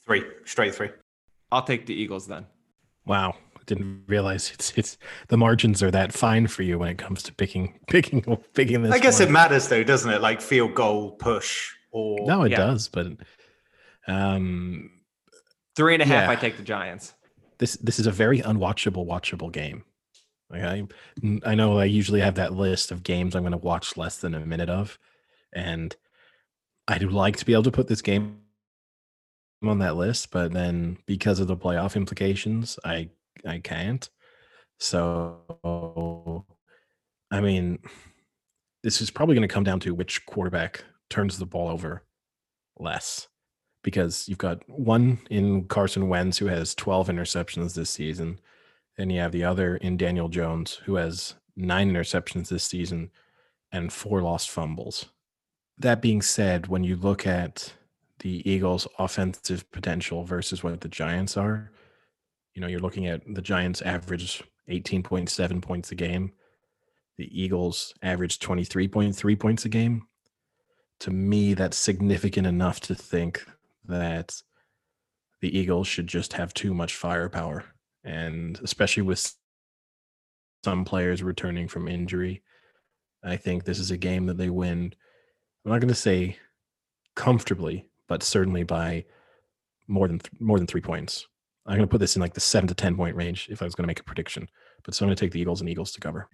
Three, 0.05 0.23
straight 0.45 0.75
three. 0.75 0.91
I'll 1.51 1.63
take 1.63 1.87
the 1.87 1.95
Eagles 1.95 2.27
then. 2.27 2.45
Wow, 3.05 3.35
didn't 3.67 4.03
realize 4.07 4.51
it's 4.53 4.73
it's 4.77 4.97
the 5.27 5.37
margins 5.37 5.83
are 5.83 5.91
that 5.91 6.11
fine 6.13 6.47
for 6.47 6.63
you 6.63 6.79
when 6.79 6.89
it 6.89 6.97
comes 6.97 7.21
to 7.23 7.33
picking 7.33 7.79
picking 7.87 8.21
picking 8.53 8.81
this. 8.81 8.91
I 8.91 8.99
guess 8.99 9.19
one. 9.19 9.29
it 9.29 9.31
matters 9.31 9.67
though, 9.67 9.83
doesn't 9.83 10.09
it? 10.11 10.21
Like 10.21 10.41
field 10.41 10.73
goal, 10.73 11.11
push, 11.11 11.73
or 11.91 12.25
No, 12.25 12.43
it 12.43 12.51
yeah. 12.51 12.57
does, 12.57 12.87
but 12.89 13.07
um, 14.07 14.89
Three 15.75 15.93
and 15.93 16.01
a 16.01 16.05
half. 16.05 16.23
Yeah. 16.27 16.31
I 16.31 16.35
take 16.35 16.57
the 16.57 16.63
Giants. 16.63 17.13
this 17.59 17.75
this 17.77 17.99
is 17.99 18.07
a 18.07 18.11
very 18.11 18.39
unwatchable 18.41 19.05
watchable 19.05 19.51
game. 19.51 19.83
Like 20.49 20.63
I 20.63 20.87
I 21.45 21.53
know 21.55 21.77
I 21.77 21.85
usually 21.85 22.21
have 22.21 22.35
that 22.35 22.53
list 22.53 22.91
of 22.91 23.03
games 23.03 23.35
I'm 23.35 23.43
going 23.43 23.51
to 23.51 23.57
watch 23.57 23.97
less 23.97 24.17
than 24.17 24.33
a 24.33 24.39
minute 24.45 24.69
of, 24.69 24.97
and 25.53 25.95
I 26.87 26.97
do 26.97 27.09
like 27.09 27.35
to 27.37 27.45
be 27.45 27.53
able 27.53 27.63
to 27.63 27.71
put 27.71 27.87
this 27.87 28.01
game 28.01 28.39
on 29.63 29.79
that 29.79 29.95
list, 29.97 30.31
but 30.31 30.53
then 30.53 30.97
because 31.05 31.39
of 31.39 31.47
the 31.47 31.57
playoff 31.57 31.95
implications, 31.95 32.79
I 32.85 33.09
I 33.47 33.59
can't. 33.59 34.09
So 34.79 36.45
I 37.31 37.41
mean, 37.41 37.79
this 38.83 39.01
is 39.01 39.09
probably 39.09 39.35
going 39.35 39.47
to 39.47 39.53
come 39.53 39.63
down 39.63 39.79
to 39.81 39.93
which 39.93 40.25
quarterback 40.25 40.83
turns 41.09 41.37
the 41.37 41.45
ball 41.45 41.67
over 41.69 42.03
less 42.77 43.27
because 43.83 44.27
you've 44.27 44.37
got 44.37 44.67
one 44.69 45.19
in 45.29 45.65
Carson 45.65 46.09
Wentz 46.09 46.37
who 46.37 46.47
has 46.47 46.75
12 46.75 47.07
interceptions 47.07 47.73
this 47.73 47.89
season, 47.89 48.39
and 48.97 49.11
you 49.11 49.19
have 49.19 49.31
the 49.31 49.43
other 49.43 49.77
in 49.77 49.97
Daniel 49.97 50.29
Jones 50.29 50.75
who 50.85 50.95
has 50.95 51.35
nine 51.55 51.91
interceptions 51.91 52.49
this 52.49 52.63
season 52.63 53.11
and 53.71 53.91
four 53.91 54.21
lost 54.21 54.49
fumbles. 54.49 55.05
That 55.77 56.01
being 56.01 56.21
said, 56.21 56.67
when 56.67 56.83
you 56.83 56.95
look 56.95 57.27
at 57.27 57.73
the 58.19 58.49
Eagles' 58.49 58.87
offensive 58.97 59.69
potential 59.71 60.23
versus 60.23 60.63
what 60.63 60.81
the 60.81 60.87
Giants 60.87 61.37
are, 61.37 61.71
you 62.57 62.61
know, 62.61 62.67
you're 62.67 62.79
looking 62.79 63.05
at 63.05 63.21
the 63.27 63.41
Giants 63.43 63.83
average 63.83 64.43
18.7 64.67 65.61
points 65.61 65.91
a 65.91 65.95
game. 65.95 66.31
The 67.19 67.29
Eagles 67.31 67.93
average 68.01 68.39
23.3 68.39 69.39
points 69.39 69.65
a 69.65 69.69
game. 69.69 70.07
To 71.01 71.11
me, 71.11 71.53
that's 71.53 71.77
significant 71.77 72.47
enough 72.47 72.79
to 72.79 72.95
think 72.95 73.45
that 73.85 74.41
the 75.39 75.55
Eagles 75.55 75.87
should 75.87 76.07
just 76.07 76.33
have 76.33 76.51
too 76.51 76.73
much 76.73 76.95
firepower. 76.95 77.63
And 78.03 78.59
especially 78.63 79.03
with 79.03 79.35
some 80.63 80.83
players 80.83 81.21
returning 81.21 81.67
from 81.67 81.87
injury, 81.87 82.41
I 83.23 83.37
think 83.37 83.65
this 83.65 83.77
is 83.77 83.91
a 83.91 83.97
game 83.97 84.25
that 84.25 84.37
they 84.37 84.49
win. 84.49 84.95
I'm 85.63 85.71
not 85.73 85.79
going 85.79 85.89
to 85.89 85.93
say 85.93 86.37
comfortably, 87.13 87.87
but 88.07 88.23
certainly 88.23 88.63
by 88.63 89.05
more 89.87 90.07
than 90.07 90.17
th- 90.17 90.41
more 90.41 90.57
than 90.57 90.65
three 90.65 90.81
points. 90.81 91.27
I'm 91.67 91.77
going 91.77 91.87
to 91.87 91.91
put 91.91 91.99
this 91.99 92.15
in 92.15 92.21
like 92.21 92.33
the 92.33 92.39
seven 92.39 92.67
to 92.67 92.75
ten 92.75 92.95
point 92.95 93.15
range 93.15 93.47
if 93.51 93.61
I 93.61 93.65
was 93.65 93.75
going 93.75 93.83
to 93.83 93.87
make 93.87 93.99
a 93.99 94.03
prediction. 94.03 94.47
But 94.83 94.95
so 94.95 95.03
I'm 95.03 95.09
going 95.09 95.17
to 95.17 95.25
take 95.25 95.31
the 95.31 95.41
Eagles 95.41 95.61
and 95.61 95.69
Eagles 95.69 95.91
to 95.93 95.99
cover. 95.99 96.29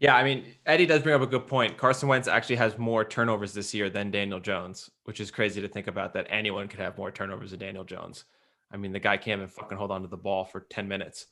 Yeah, 0.00 0.16
I 0.16 0.24
mean, 0.24 0.44
Eddie 0.66 0.86
does 0.86 1.02
bring 1.02 1.14
up 1.14 1.22
a 1.22 1.26
good 1.26 1.46
point. 1.46 1.78
Carson 1.78 2.08
Wentz 2.08 2.26
actually 2.26 2.56
has 2.56 2.76
more 2.76 3.04
turnovers 3.04 3.54
this 3.54 3.72
year 3.72 3.88
than 3.88 4.10
Daniel 4.10 4.40
Jones, 4.40 4.90
which 5.04 5.20
is 5.20 5.30
crazy 5.30 5.60
to 5.60 5.68
think 5.68 5.86
about 5.86 6.12
that 6.14 6.26
anyone 6.28 6.68
could 6.68 6.80
have 6.80 6.98
more 6.98 7.10
turnovers 7.10 7.52
than 7.52 7.60
Daniel 7.60 7.84
Jones. 7.84 8.24
I 8.72 8.76
mean, 8.76 8.92
the 8.92 8.98
guy 8.98 9.16
can't 9.16 9.38
even 9.38 9.48
fucking 9.48 9.78
hold 9.78 9.92
on 9.92 10.02
to 10.02 10.08
the 10.08 10.16
ball 10.16 10.44
for 10.44 10.66
10 10.68 10.88
minutes. 10.88 11.26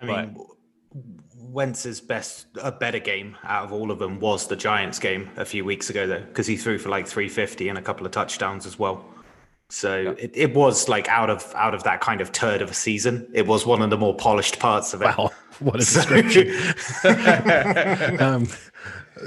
I 0.00 0.04
mean, 0.04 0.36
Wentz's 1.36 2.00
best, 2.00 2.46
a 2.62 2.70
better 2.70 2.98
game 2.98 3.36
out 3.44 3.64
of 3.64 3.72
all 3.72 3.90
of 3.90 3.98
them 3.98 4.20
was 4.20 4.46
the 4.46 4.56
Giants 4.56 4.98
game 4.98 5.30
a 5.36 5.44
few 5.44 5.64
weeks 5.64 5.88
ago, 5.88 6.06
though, 6.06 6.20
because 6.20 6.46
he 6.46 6.56
threw 6.56 6.78
for 6.78 6.90
like 6.90 7.06
350 7.06 7.70
and 7.70 7.78
a 7.78 7.82
couple 7.82 8.04
of 8.04 8.12
touchdowns 8.12 8.66
as 8.66 8.78
well. 8.78 9.04
So 9.72 10.14
it, 10.18 10.30
it 10.34 10.54
was 10.54 10.88
like 10.88 11.08
out 11.08 11.30
of 11.30 11.50
out 11.54 11.74
of 11.74 11.82
that 11.84 12.00
kind 12.00 12.20
of 12.20 12.30
turd 12.30 12.60
of 12.60 12.70
a 12.70 12.74
season. 12.74 13.26
It 13.32 13.46
was 13.46 13.64
one 13.64 13.80
of 13.80 13.88
the 13.88 13.96
more 13.96 14.14
polished 14.14 14.58
parts 14.58 14.92
of 14.92 15.00
it. 15.00 15.06
Wow, 15.06 15.30
what 15.60 15.76
a 15.76 15.78
description. 15.78 16.48
um, 18.20 18.48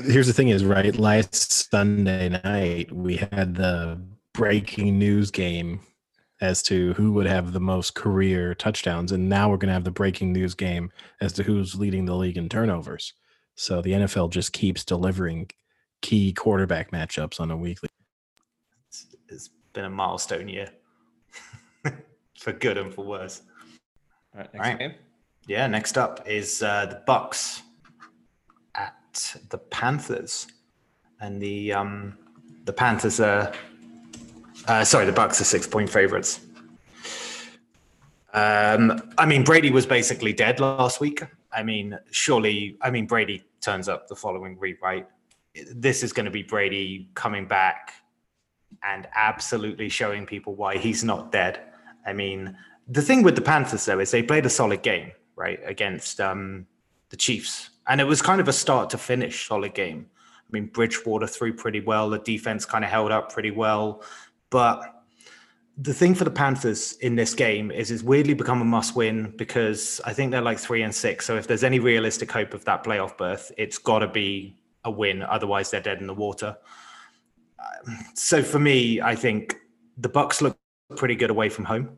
here's 0.04 0.28
the 0.28 0.34
thing 0.34 0.50
is 0.50 0.66
right 0.66 0.98
last 0.98 1.70
sunday 1.72 2.28
night 2.44 2.92
we 2.92 3.16
had 3.16 3.56
the 3.56 4.00
breaking 4.34 5.00
news 5.00 5.32
game 5.32 5.80
as 6.42 6.62
to 6.62 6.94
who 6.94 7.14
would 7.14 7.26
have 7.26 7.54
the 7.54 7.60
most 7.60 7.96
career 7.96 8.54
touchdowns 8.54 9.12
and 9.12 9.30
now 9.30 9.50
we're 9.50 9.58
going 9.58 9.68
to 9.68 9.74
have 9.74 9.86
the 9.86 9.92
breaking 9.92 10.34
news 10.34 10.54
game 10.54 10.92
as 11.22 11.32
to 11.32 11.44
who's 11.44 11.76
leading 11.76 12.06
the 12.06 12.16
league 12.16 12.38
in 12.38 12.50
turnovers 12.50 13.14
so 13.56 13.82
the 13.82 13.92
nfl 13.92 14.30
just 14.30 14.52
keeps 14.52 14.84
delivering 14.84 15.50
key 16.02 16.34
quarterback 16.34 16.92
matchups 16.92 17.40
on 17.40 17.52
a 17.52 17.58
weekly 17.58 17.88
been 19.76 19.86
a 19.86 19.90
milestone 19.90 20.48
year 20.48 20.70
for 22.40 22.54
good 22.54 22.78
and 22.78 22.92
for 22.94 23.06
worse. 23.06 23.44
All 24.34 24.40
right, 24.42 24.54
next 24.54 24.68
Right. 24.68 24.80
game. 24.80 24.94
Yeah, 25.48 25.68
next 25.68 25.98
up 25.98 26.28
is 26.28 26.64
uh, 26.64 26.88
the 26.88 27.02
Bucks 27.06 27.62
at 28.74 29.36
the 29.50 29.60
Panthers, 29.60 30.48
and 31.22 31.40
the 31.40 31.72
um, 31.72 32.18
the 32.64 32.74
Panthers 32.74 33.20
are 33.20 33.54
uh, 34.68 34.84
sorry, 34.84 35.06
the 35.06 35.12
Bucks 35.12 35.40
are 35.40 35.44
six 35.44 35.68
point 35.68 35.88
favorites. 35.90 36.40
Um, 38.34 39.12
I 39.18 39.26
mean, 39.26 39.44
Brady 39.44 39.70
was 39.70 39.86
basically 39.86 40.34
dead 40.34 40.60
last 40.60 41.00
week. 41.00 41.22
I 41.54 41.64
mean, 41.64 41.98
surely, 42.12 42.76
I 42.82 42.90
mean, 42.90 43.06
Brady 43.06 43.44
turns 43.62 43.88
up 43.88 44.08
the 44.08 44.16
following 44.16 44.60
week, 44.60 44.82
right? 44.82 45.08
This 45.72 46.04
is 46.04 46.12
going 46.12 46.26
to 46.26 46.32
be 46.32 46.44
Brady 46.44 47.08
coming 47.14 47.48
back 47.48 47.94
and 48.84 49.08
absolutely 49.16 49.90
showing 49.90 50.26
people 50.26 50.56
why 50.56 50.78
he's 50.78 51.04
not 51.04 51.32
dead. 51.32 51.60
I 52.06 52.14
mean, 52.14 52.58
the 52.88 53.02
thing 53.02 53.24
with 53.24 53.36
the 53.36 53.42
Panthers 53.42 53.86
though 53.86 54.00
is 54.00 54.12
they 54.12 54.24
played 54.24 54.46
a 54.46 54.50
solid 54.50 54.84
game, 54.84 55.12
right, 55.36 55.60
against 55.66 56.22
um, 56.22 56.68
the 57.10 57.18
Chiefs, 57.18 57.72
and 57.88 58.00
it 58.00 58.06
was 58.06 58.22
kind 58.22 58.40
of 58.42 58.48
a 58.48 58.54
start 58.54 58.90
to 58.92 58.98
finish 58.98 59.48
solid 59.48 59.74
game. 59.74 60.08
I 60.16 60.50
mean, 60.52 60.68
Bridgewater 60.68 61.28
threw 61.28 61.54
pretty 61.54 61.82
well. 61.82 62.10
The 62.10 62.20
defense 62.20 62.66
kind 62.66 62.84
of 62.84 62.92
held 62.92 63.12
up 63.12 63.32
pretty 63.32 63.52
well, 63.52 64.04
but 64.50 64.96
the 65.78 65.94
thing 65.94 66.16
for 66.16 66.24
the 66.24 66.32
Panthers 66.32 66.94
in 66.98 67.16
this 67.16 67.34
game 67.34 67.70
is 67.70 67.92
it's 67.92 68.04
weirdly 68.04 68.34
become 68.34 68.62
a 68.62 68.66
must 68.66 68.96
win 68.96 69.34
because 69.36 70.00
I 70.06 70.14
think 70.14 70.32
they're 70.32 70.42
like 70.42 70.58
three 70.58 70.84
and 70.84 70.96
six. 70.96 71.26
So 71.26 71.36
if 71.36 71.48
there's 71.48 71.66
any 71.66 71.80
realistic 71.80 72.32
hope 72.32 72.54
of 72.54 72.64
that 72.66 72.84
playoff 72.84 73.18
berth, 73.18 73.52
it's 73.58 73.78
got 73.78 74.00
to 74.00 74.08
be 74.08 74.56
a 74.86 74.92
win. 74.92 75.22
Otherwise, 75.24 75.72
they're 75.72 75.82
dead 75.82 76.00
in 76.00 76.08
the 76.08 76.14
water. 76.14 76.56
So 78.14 78.42
for 78.42 78.60
me, 78.60 79.02
I 79.02 79.16
think 79.16 79.56
the 79.98 80.10
Bucks 80.10 80.42
look 80.42 80.58
pretty 80.96 81.16
good 81.16 81.30
away 81.30 81.50
from 81.50 81.66
home 81.66 81.98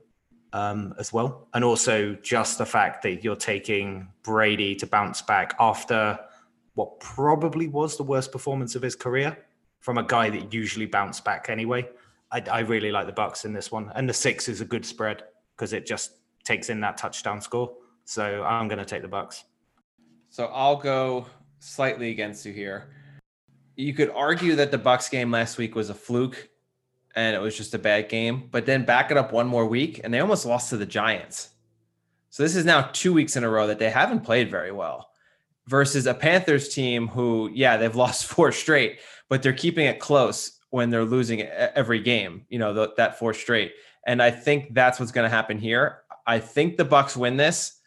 um, 0.53 0.93
as 0.99 1.11
well, 1.13 1.47
and 1.53 1.63
also 1.63 2.15
just 2.15 2.57
the 2.57 2.65
fact 2.65 3.03
that 3.03 3.23
you're 3.23 3.35
taking 3.35 4.09
Brady 4.23 4.75
to 4.75 4.87
bounce 4.87 5.21
back 5.21 5.55
after 5.59 6.19
what 6.75 6.99
probably 6.99 7.67
was 7.67 7.97
the 7.97 8.03
worst 8.03 8.31
performance 8.31 8.75
of 8.75 8.81
his 8.81 8.95
career 8.95 9.37
from 9.79 9.97
a 9.97 10.03
guy 10.03 10.29
that 10.29 10.53
usually 10.53 10.85
bounced 10.85 11.25
back 11.25 11.49
anyway. 11.49 11.87
I, 12.31 12.43
I 12.51 12.59
really 12.59 12.91
like 12.91 13.07
the 13.07 13.13
Bucks 13.13 13.45
in 13.45 13.53
this 13.53 13.71
one, 13.71 13.91
and 13.95 14.07
the 14.07 14.13
six 14.13 14.49
is 14.49 14.61
a 14.61 14.65
good 14.65 14.85
spread 14.85 15.23
because 15.55 15.73
it 15.73 15.85
just 15.85 16.11
takes 16.43 16.69
in 16.69 16.79
that 16.81 16.97
touchdown 16.97 17.41
score. 17.41 17.73
So 18.05 18.43
I'm 18.43 18.67
going 18.67 18.79
to 18.79 18.85
take 18.85 19.01
the 19.01 19.07
Bucks. 19.07 19.45
So 20.29 20.47
I'll 20.47 20.75
go 20.75 21.25
slightly 21.59 22.11
against 22.11 22.45
you 22.45 22.53
here. 22.53 22.89
You 23.77 23.93
could 23.93 24.09
argue 24.09 24.55
that 24.55 24.71
the 24.71 24.77
Bucks 24.77 25.07
game 25.07 25.31
last 25.31 25.57
week 25.57 25.75
was 25.75 25.91
a 25.91 25.93
fluke 25.93 26.49
and 27.15 27.35
it 27.35 27.39
was 27.39 27.55
just 27.55 27.75
a 27.75 27.79
bad 27.79 28.09
game, 28.09 28.49
but 28.51 28.65
then 28.65 28.85
back 28.85 29.11
it 29.11 29.17
up 29.17 29.31
one 29.31 29.47
more 29.47 29.67
week 29.67 30.01
and 30.03 30.11
they 30.11 30.19
almost 30.19 30.47
lost 30.47 30.71
to 30.71 30.77
the 30.77 30.85
Giants. 30.85 31.49
So 32.31 32.41
this 32.41 32.55
is 32.55 32.65
now 32.65 32.89
two 32.91 33.13
weeks 33.13 33.35
in 33.35 33.43
a 33.43 33.49
row 33.49 33.67
that 33.67 33.77
they 33.77 33.91
haven't 33.91 34.21
played 34.21 34.49
very 34.49 34.71
well 34.71 35.11
versus 35.67 36.07
a 36.07 36.13
Panthers 36.15 36.69
team 36.69 37.07
who, 37.07 37.51
yeah, 37.53 37.77
they've 37.77 37.95
lost 38.05 38.25
four 38.25 38.51
straight, 38.51 38.99
but 39.29 39.43
they're 39.43 39.53
keeping 39.53 39.85
it 39.85 39.99
close 39.99 40.59
when 40.71 40.89
they're 40.89 41.05
losing 41.05 41.41
every 41.41 42.01
game, 42.01 42.45
you 42.49 42.57
know, 42.57 42.73
the, 42.73 42.93
that 42.97 43.19
four 43.19 43.33
straight. 43.33 43.73
And 44.07 44.23
I 44.23 44.31
think 44.31 44.73
that's 44.73 44.99
what's 44.99 45.11
going 45.11 45.29
to 45.29 45.35
happen 45.35 45.59
here. 45.59 45.99
I 46.25 46.39
think 46.39 46.77
the 46.77 46.85
Bucks 46.85 47.15
win 47.15 47.37
this, 47.37 47.79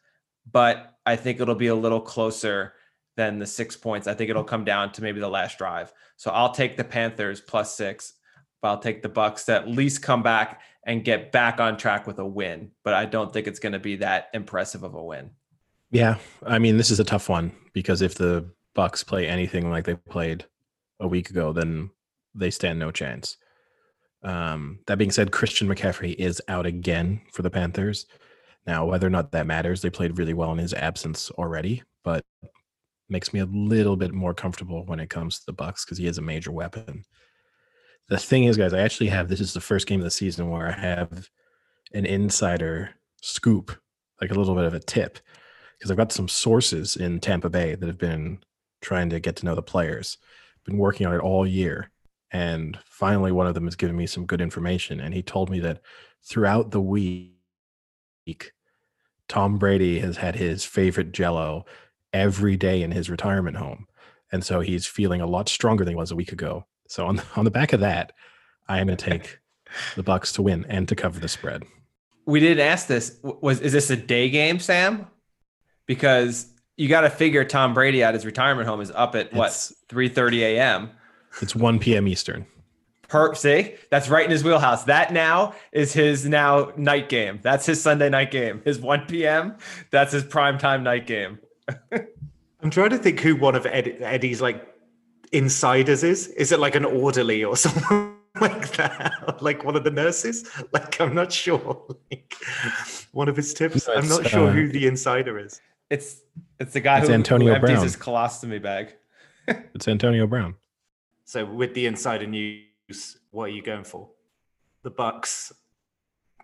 but 0.51 0.99
I 1.05 1.17
think 1.17 1.41
it'll 1.41 1.55
be 1.57 1.67
a 1.67 1.75
little 1.75 2.01
closer 2.01 2.75
than 3.21 3.39
the 3.39 3.47
six 3.47 3.77
points. 3.77 4.07
I 4.07 4.15
think 4.15 4.31
it'll 4.31 4.43
come 4.43 4.65
down 4.65 4.93
to 4.93 5.03
maybe 5.03 5.21
the 5.21 5.29
last 5.29 5.59
drive. 5.59 5.93
So 6.17 6.31
I'll 6.31 6.53
take 6.53 6.79
the 6.79 6.85
Panthers 6.85 7.39
plus 7.39 7.77
six, 7.77 8.15
but 8.63 8.69
I'll 8.69 8.79
take 8.79 9.03
the 9.03 9.11
Bucks 9.11 9.45
to 9.45 9.57
at 9.57 9.69
least 9.69 10.01
come 10.01 10.23
back 10.23 10.63
and 10.85 11.05
get 11.05 11.31
back 11.31 11.61
on 11.61 11.77
track 11.77 12.07
with 12.07 12.19
a 12.19 12.25
win. 12.25 12.71
But 12.83 12.95
I 12.95 13.05
don't 13.05 13.31
think 13.31 13.47
it's 13.47 13.59
going 13.59 13.75
to 13.75 13.79
be 13.79 13.97
that 13.97 14.31
impressive 14.33 14.85
of 14.85 14.95
a 14.95 15.05
win. 15.05 15.33
Yeah, 15.91 16.17
I 16.47 16.59
mean 16.59 16.79
this 16.79 16.91
is 16.91 16.99
a 16.99 17.05
tough 17.05 17.29
one 17.29 17.53
because 17.75 18.01
if 18.01 18.15
the 18.15 18.49
Bucks 18.75 19.05
play 19.05 19.29
anything 19.29 19.71
like 19.71 19.85
they 19.85 19.97
played 19.97 20.47
a 20.99 21.07
week 21.07 21.29
ago, 21.29 21.53
then 21.53 21.91
they 22.35 22.51
stand 22.51 22.79
no 22.79 22.91
chance. 22.91 23.37
Um, 24.23 24.79
that 24.87 24.97
being 24.97 25.11
said, 25.11 25.31
Christian 25.31 25.69
McCaffrey 25.69 26.15
is 26.15 26.41
out 26.49 26.65
again 26.65 27.21
for 27.33 27.43
the 27.43 27.51
Panthers. 27.51 28.07
Now, 28.67 28.87
whether 28.87 29.07
or 29.07 29.11
not 29.11 29.33
that 29.33 29.47
matters, 29.47 29.83
they 29.83 29.91
played 29.91 30.17
really 30.17 30.35
well 30.35 30.53
in 30.53 30.59
his 30.59 30.73
absence 30.73 31.31
already, 31.33 31.83
but 32.03 32.25
makes 33.11 33.33
me 33.33 33.41
a 33.41 33.47
little 33.47 33.97
bit 33.97 34.13
more 34.13 34.35
comfortable 34.35 34.85
when 34.87 35.01
it 35.01 35.11
comes 35.11 35.39
to 35.39 35.47
the 35.47 35.53
Bucks 35.53 35.85
because 35.85 35.99
he 35.99 36.07
is 36.07 36.19
a 36.19 36.23
major 36.23 36.53
weapon. 36.53 37.05
The 38.09 38.19
thing 38.19 38.45
is, 38.45 38.57
guys, 38.57 38.73
I 38.73 38.81
actually 38.81 39.09
have 39.09 39.29
this 39.29 39.41
is 39.41 39.53
the 39.53 39.61
first 39.61 39.87
game 39.87 40.01
of 40.01 40.05
the 40.05 40.11
season 40.11 40.51
where 40.51 40.69
I 40.69 40.73
have 40.73 41.29
an 41.93 42.07
insider 42.07 42.91
scoop, 43.23 43.73
like 44.21 44.31
a 44.31 44.35
little 44.35 44.55
bit 44.55 44.65
of 44.65 44.75
a 44.75 44.81
tip, 44.81 45.19
because 45.79 45.91
I've 45.91 45.97
got 45.97 46.13
some 46.13 46.29
sources 46.29 46.97
in 46.97 47.21
Tampa 47.21 47.49
Bay 47.49 47.75
that 47.75 47.87
have 47.87 47.99
been 47.99 48.41
trying 48.81 49.11
to 49.11 49.21
get 49.21 49.37
to 49.37 49.47
know 49.47 49.55
the 49.55 49.63
players, 49.63 50.19
been 50.65 50.79
working 50.79 51.07
on 51.07 51.15
it 51.15 51.21
all 51.21 51.47
year. 51.47 51.91
And 52.33 52.79
finally, 52.85 53.33
one 53.33 53.47
of 53.47 53.55
them 53.55 53.65
has 53.65 53.77
given 53.77 53.97
me 53.97 54.07
some 54.07 54.27
good 54.27 54.41
information. 54.41 55.01
And 55.01 55.13
he 55.15 55.23
told 55.23 55.51
me 55.51 55.61
that 55.61 55.81
throughout 56.23 56.71
the 56.71 56.81
week, 56.81 57.33
Tom 59.29 59.59
Brady 59.59 60.01
has 60.01 60.17
had 60.17 60.37
his 60.37 60.65
favorite 60.65 61.13
jello 61.13 61.65
every 62.13 62.57
day 62.57 62.83
in 62.83 62.91
his 62.93 63.11
retirement 63.11 63.57
home. 63.57 63.87
And 64.33 64.45
so 64.45 64.61
he's 64.61 64.87
feeling 64.87 65.21
a 65.21 65.27
lot 65.27 65.49
stronger 65.49 65.85
than 65.85 65.93
he 65.93 65.97
was 65.97 66.11
a 66.11 66.17
week 66.17 66.33
ago. 66.33 66.67
So 66.89 67.07
on 67.07 67.17
the, 67.17 67.25
on 67.37 67.45
the 67.45 67.51
back 67.51 67.73
of 67.73 67.81
that, 67.81 68.13
I 68.69 68.81
am 68.81 68.87
going 68.87 68.97
to 68.99 69.11
take 69.11 69.39
the 69.97 70.03
Bucks 70.03 70.33
to 70.33 70.43
win 70.43 70.65
and 70.69 70.89
to 70.89 70.97
cover 70.97 71.21
the 71.21 71.29
spread. 71.29 71.65
We 72.27 72.41
did 72.41 72.61
ask 72.61 72.87
this 72.87 73.19
was 73.23 73.61
is 73.61 73.73
this 73.73 73.91
a 73.91 73.97
day 73.97 74.29
game, 74.29 74.61
Sam? 74.61 75.07
Because 75.87 76.53
you 76.77 76.89
got 76.89 77.01
to 77.01 77.11
figure 77.11 77.45
Tom 77.45 77.75
Brady 77.75 78.03
at 78.03 78.15
his 78.15 78.25
retirement 78.25 78.69
home 78.69 78.81
is 78.81 78.91
up 78.93 79.15
at 79.15 79.33
what 79.33 79.51
3:30 79.51 80.39
a.m. 80.41 80.91
It's 81.41 81.57
1 81.57 81.79
p.m. 81.79 82.07
Eastern. 82.07 82.47
Per 83.09 83.35
see, 83.35 83.75
that's 83.91 84.09
right 84.09 84.25
in 84.25 84.31
his 84.31 84.45
wheelhouse. 84.45 84.85
That 84.85 85.13
now 85.13 85.55
is 85.73 85.93
his 85.93 86.27
now 86.27 86.73
night 86.77 87.09
game. 87.09 87.41
That's 87.43 87.67
his 87.67 87.83
Sunday 87.83 88.09
night 88.09 88.31
game. 88.31 88.63
His 88.65 88.79
1 88.79 89.07
p.m. 89.07 89.57
That's 89.91 90.13
his 90.13 90.23
prime 90.23 90.59
time 90.59 90.85
night 90.85 91.09
game. 91.09 91.41
I'm 92.63 92.71
trying 92.71 92.91
to 92.91 92.99
think 92.99 93.21
who 93.21 93.37
one 93.37 93.55
of 93.55 93.67
Ed, 93.67 93.99
Eddie's 94.01 94.41
like 94.41 94.67
insiders 95.33 96.03
is. 96.03 96.29
Is 96.29 96.53
it 96.53 96.61
like 96.61 96.75
an 96.75 96.85
orderly 96.85 97.45
or 97.45 97.57
something 97.65 98.15
like 98.41 98.77
that? 98.77 99.13
Like 99.41 99.65
one 99.65 99.75
of 99.75 99.85
the 99.85 99.91
nurses? 99.91 100.49
Like 100.73 101.01
I'm 101.01 101.15
not 101.15 101.33
sure. 101.33 101.87
Like 102.11 102.35
one 103.13 103.29
of 103.29 103.37
his 103.37 103.55
tips. 103.55 103.89
I'm 103.89 104.09
not 104.09 104.27
sure 104.27 104.49
uh, 104.49 104.53
who 104.53 104.69
the 104.69 104.87
insider 104.87 105.39
is. 105.39 105.61
It's 105.89 106.21
it's 106.59 106.75
the 106.75 106.81
guy 106.81 106.99
it's 106.99 107.09
who, 107.09 107.15
Antonio 107.15 107.49
who 107.49 107.55
empties 107.55 107.71
Brown. 107.71 107.83
his 107.83 107.97
colostomy 107.97 108.61
bag. 108.61 108.95
it's 109.49 109.89
Antonio 109.89 110.27
Brown. 110.27 110.57
So 111.25 111.47
with 111.47 111.73
the 111.75 111.87
insider 111.87 112.27
news 112.27 113.17
what 113.31 113.45
are 113.45 113.53
you 113.53 113.63
going 113.63 113.85
for? 113.85 114.11
The 114.83 114.91
Bucks, 114.91 115.53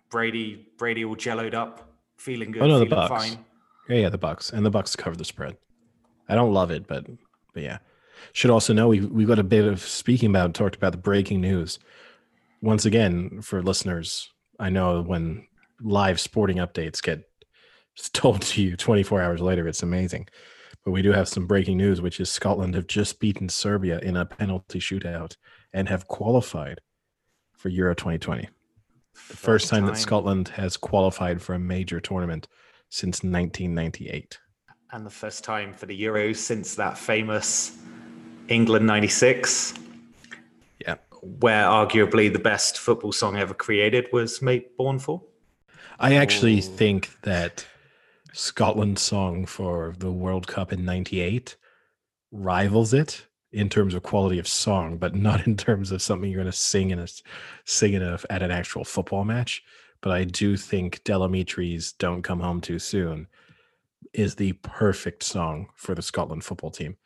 Brady, 0.09 0.67
Brady 0.77 1.05
all 1.05 1.15
jelloed 1.15 1.53
up, 1.53 1.93
feeling 2.17 2.51
good. 2.51 2.63
Oh 2.63 2.67
no, 2.67 2.79
the 2.79 2.85
Bucks. 2.85 3.09
Fine. 3.09 3.45
Yeah, 3.89 3.97
yeah, 3.97 4.09
the 4.09 4.17
Bucks 4.17 4.51
and 4.51 4.65
the 4.65 4.69
Bucks 4.69 4.95
cover 4.95 5.15
the 5.15 5.25
spread. 5.25 5.57
I 6.27 6.35
don't 6.35 6.53
love 6.53 6.71
it, 6.71 6.87
but 6.87 7.05
but 7.53 7.63
yeah. 7.63 7.79
Should 8.33 8.51
also 8.51 8.73
know 8.73 8.87
we 8.87 9.01
we've 9.01 9.27
got 9.27 9.39
a 9.39 9.43
bit 9.43 9.65
of 9.65 9.81
speaking 9.81 10.29
about 10.29 10.53
talked 10.53 10.75
about 10.75 10.91
the 10.91 10.97
breaking 10.97 11.41
news. 11.41 11.79
Once 12.61 12.85
again, 12.85 13.41
for 13.41 13.61
listeners, 13.61 14.31
I 14.59 14.69
know 14.69 15.01
when 15.01 15.47
live 15.81 16.19
sporting 16.19 16.57
updates 16.57 17.01
get 17.01 17.29
told 18.13 18.41
to 18.41 18.61
you 18.61 18.75
24 18.75 19.21
hours 19.21 19.41
later, 19.41 19.67
it's 19.67 19.83
amazing. 19.83 20.27
But 20.83 20.91
we 20.91 21.01
do 21.01 21.11
have 21.11 21.27
some 21.27 21.47
breaking 21.47 21.77
news, 21.77 22.01
which 22.01 22.19
is 22.19 22.29
Scotland 22.29 22.73
have 22.75 22.87
just 22.87 23.19
beaten 23.19 23.49
Serbia 23.49 23.99
in 23.99 24.15
a 24.15 24.25
penalty 24.25 24.79
shootout 24.79 25.35
and 25.73 25.89
have 25.89 26.07
qualified 26.07 26.79
for 27.57 27.69
Euro 27.69 27.93
2020. 27.93 28.43
The 28.43 28.49
first, 29.19 29.39
first 29.41 29.69
time, 29.69 29.81
time, 29.81 29.87
that 29.87 29.97
Scotland 29.97 30.47
has 30.49 30.77
qualified 30.77 31.41
for 31.41 31.55
a 31.55 31.59
major 31.59 31.99
tournament 31.99 32.47
since 32.89 33.23
1998. 33.23 34.39
And 34.91 35.05
the 35.05 35.09
first 35.09 35.43
time 35.43 35.73
for 35.73 35.85
the 35.85 36.01
Euros 36.01 36.37
since 36.37 36.75
that 36.75 36.97
famous 36.97 37.77
England 38.47 38.87
96. 38.87 39.73
Yeah. 40.79 40.95
Where 41.21 41.65
arguably 41.65 42.31
the 42.31 42.39
best 42.39 42.77
football 42.77 43.11
song 43.11 43.37
ever 43.37 43.53
created 43.53 44.07
was 44.13 44.41
made 44.41 44.65
Born 44.77 44.99
for. 44.99 45.21
I 45.99 46.15
actually 46.15 46.59
Ooh. 46.59 46.61
think 46.61 47.21
that 47.23 47.65
Scotland's 48.33 49.01
song 49.01 49.45
for 49.45 49.95
the 49.97 50.11
World 50.11 50.47
Cup 50.47 50.71
in 50.71 50.85
98 50.85 51.55
rivals 52.31 52.93
it 52.93 53.25
in 53.51 53.69
terms 53.69 53.93
of 53.93 54.03
quality 54.03 54.37
of 54.39 54.47
song, 54.47 54.97
but 54.97 55.15
not 55.15 55.47
in 55.47 55.57
terms 55.57 55.91
of 55.91 56.01
something 56.01 56.29
you're 56.29 56.41
going 56.41 56.51
to 56.51 56.57
sing 56.57 56.91
in 56.91 56.99
a 56.99 57.07
sing 57.65 57.93
in 57.93 58.03
a, 58.03 58.19
at 58.29 58.43
an 58.43 58.51
actual 58.51 58.83
football 58.83 59.23
match. 59.23 59.63
But 60.01 60.11
I 60.11 60.23
do 60.23 60.57
think 60.57 61.03
Del 61.03 61.21
Amitri's 61.21 61.91
"Don't 61.93 62.21
Come 62.21 62.39
Home 62.39 62.61
Too 62.61 62.79
Soon" 62.79 63.27
is 64.13 64.35
the 64.35 64.53
perfect 64.53 65.23
song 65.23 65.69
for 65.75 65.95
the 65.95 66.01
Scotland 66.01 66.43
football 66.43 66.71
team. 66.71 66.97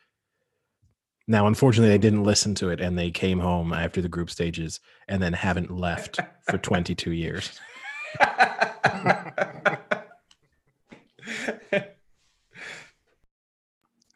Now, 1.28 1.48
unfortunately, 1.48 1.90
they 1.90 1.98
didn't 1.98 2.24
listen 2.24 2.56
to 2.56 2.70
it, 2.70 2.82
and 2.82 2.98
they 2.98 3.12
came 3.12 3.40
home 3.40 3.74
after 3.74 4.02
the 4.02 4.10
group 4.10 4.30
stages, 4.30 4.80
and 5.08 5.22
then 5.22 5.34
haven't 5.34 5.72
left 5.72 6.20
for 6.50 6.58
22 6.58 7.12
years. 7.12 7.60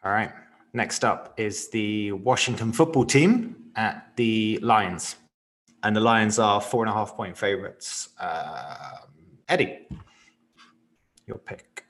All 0.06 0.12
right. 0.12 0.32
Next 0.72 1.04
up 1.04 1.34
is 1.38 1.70
the 1.70 2.12
Washington 2.12 2.72
football 2.72 3.04
team 3.04 3.56
at 3.76 4.14
the 4.16 4.58
Lions. 4.60 5.16
And 5.86 5.94
the 5.94 6.00
Lions 6.00 6.40
are 6.40 6.60
four 6.60 6.82
and 6.82 6.90
a 6.90 6.92
half 6.92 7.14
point 7.14 7.38
favorites. 7.38 8.08
Um, 8.18 9.06
Eddie, 9.48 9.86
your 11.28 11.38
pick. 11.38 11.84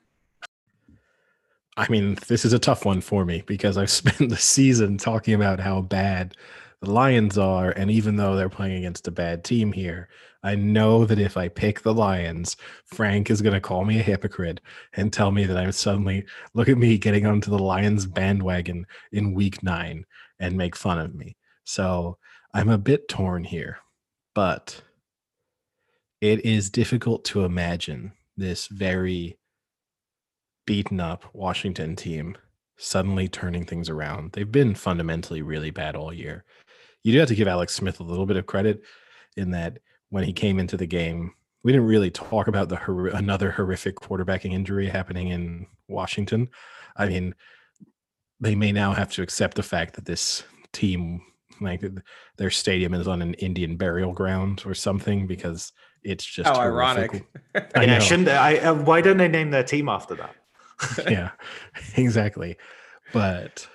I 1.78 1.88
mean, 1.88 2.18
this 2.28 2.44
is 2.44 2.52
a 2.52 2.58
tough 2.58 2.84
one 2.84 3.00
for 3.00 3.24
me 3.24 3.42
because 3.46 3.78
I've 3.78 3.88
spent 4.02 4.28
the 4.28 4.36
season 4.36 4.98
talking 4.98 5.32
about 5.32 5.60
how 5.60 5.80
bad 5.80 6.36
the 6.82 6.90
Lions 6.90 7.38
are. 7.38 7.70
And 7.70 7.90
even 7.90 8.16
though 8.16 8.36
they're 8.36 8.50
playing 8.50 8.76
against 8.76 9.08
a 9.08 9.10
bad 9.10 9.44
team 9.44 9.72
here, 9.72 10.10
I 10.42 10.56
know 10.56 11.06
that 11.06 11.18
if 11.18 11.38
I 11.38 11.48
pick 11.48 11.80
the 11.80 11.94
Lions, 11.94 12.58
Frank 12.84 13.30
is 13.30 13.40
going 13.40 13.54
to 13.54 13.62
call 13.62 13.86
me 13.86 13.98
a 13.98 14.02
hypocrite 14.02 14.60
and 14.92 15.10
tell 15.10 15.30
me 15.30 15.46
that 15.46 15.56
I'm 15.56 15.72
suddenly 15.72 16.26
look 16.52 16.68
at 16.68 16.76
me 16.76 16.98
getting 16.98 17.24
onto 17.24 17.50
the 17.50 17.58
Lions 17.58 18.04
bandwagon 18.04 18.86
in 19.12 19.32
week 19.32 19.62
nine 19.62 20.04
and 20.38 20.54
make 20.54 20.76
fun 20.76 20.98
of 20.98 21.14
me. 21.14 21.34
So 21.64 22.18
I'm 22.52 22.68
a 22.68 22.78
bit 22.78 23.08
torn 23.08 23.42
here, 23.42 23.78
but 24.36 24.82
it 26.20 26.44
is 26.44 26.68
difficult 26.68 27.24
to 27.24 27.46
imagine 27.46 28.12
this 28.36 28.66
very 28.66 29.38
beaten 30.66 31.00
up 31.00 31.24
Washington 31.32 31.96
team 31.96 32.36
suddenly 32.76 33.28
turning 33.28 33.64
things 33.64 33.88
around. 33.88 34.32
They've 34.32 34.52
been 34.52 34.74
fundamentally 34.74 35.40
really 35.40 35.70
bad 35.70 35.96
all 35.96 36.12
year. 36.12 36.44
You 37.02 37.12
do 37.12 37.18
have 37.18 37.28
to 37.28 37.34
give 37.34 37.48
Alex 37.48 37.72
Smith 37.72 37.98
a 37.98 38.02
little 38.02 38.26
bit 38.26 38.36
of 38.36 38.44
credit 38.44 38.82
in 39.38 39.52
that 39.52 39.78
when 40.10 40.24
he 40.24 40.34
came 40.34 40.58
into 40.58 40.76
the 40.76 40.86
game. 40.86 41.32
We 41.64 41.72
didn't 41.72 41.86
really 41.86 42.10
talk 42.10 42.46
about 42.46 42.68
the 42.68 42.76
hor- 42.76 43.08
another 43.08 43.50
horrific 43.50 43.96
quarterbacking 43.96 44.52
injury 44.52 44.86
happening 44.86 45.28
in 45.28 45.66
Washington. 45.88 46.50
I 46.94 47.06
mean, 47.06 47.34
they 48.40 48.54
may 48.54 48.70
now 48.70 48.92
have 48.92 49.10
to 49.12 49.22
accept 49.22 49.56
the 49.56 49.62
fact 49.62 49.94
that 49.94 50.04
this 50.04 50.42
team, 50.74 51.22
like 51.60 51.82
their 52.36 52.50
stadium, 52.50 52.94
is 52.94 53.08
on 53.08 53.22
an 53.22 53.34
Indian 53.34 53.76
burial 53.76 54.12
ground 54.12 54.62
or 54.66 54.74
something 54.74 55.26
because 55.26 55.72
it's 56.02 56.24
just 56.24 56.48
how 56.48 56.54
horrific. 56.60 57.26
ironic. 57.54 57.72
I 57.74 57.84
yeah, 57.84 57.98
shouldn't 57.98 58.28
I? 58.28 58.58
Uh, 58.58 58.74
why 58.74 59.00
don't 59.00 59.16
they 59.16 59.28
name 59.28 59.50
their 59.50 59.64
team 59.64 59.88
after 59.88 60.14
that? 60.16 60.34
yeah, 61.10 61.30
exactly. 61.96 62.56
But 63.12 63.66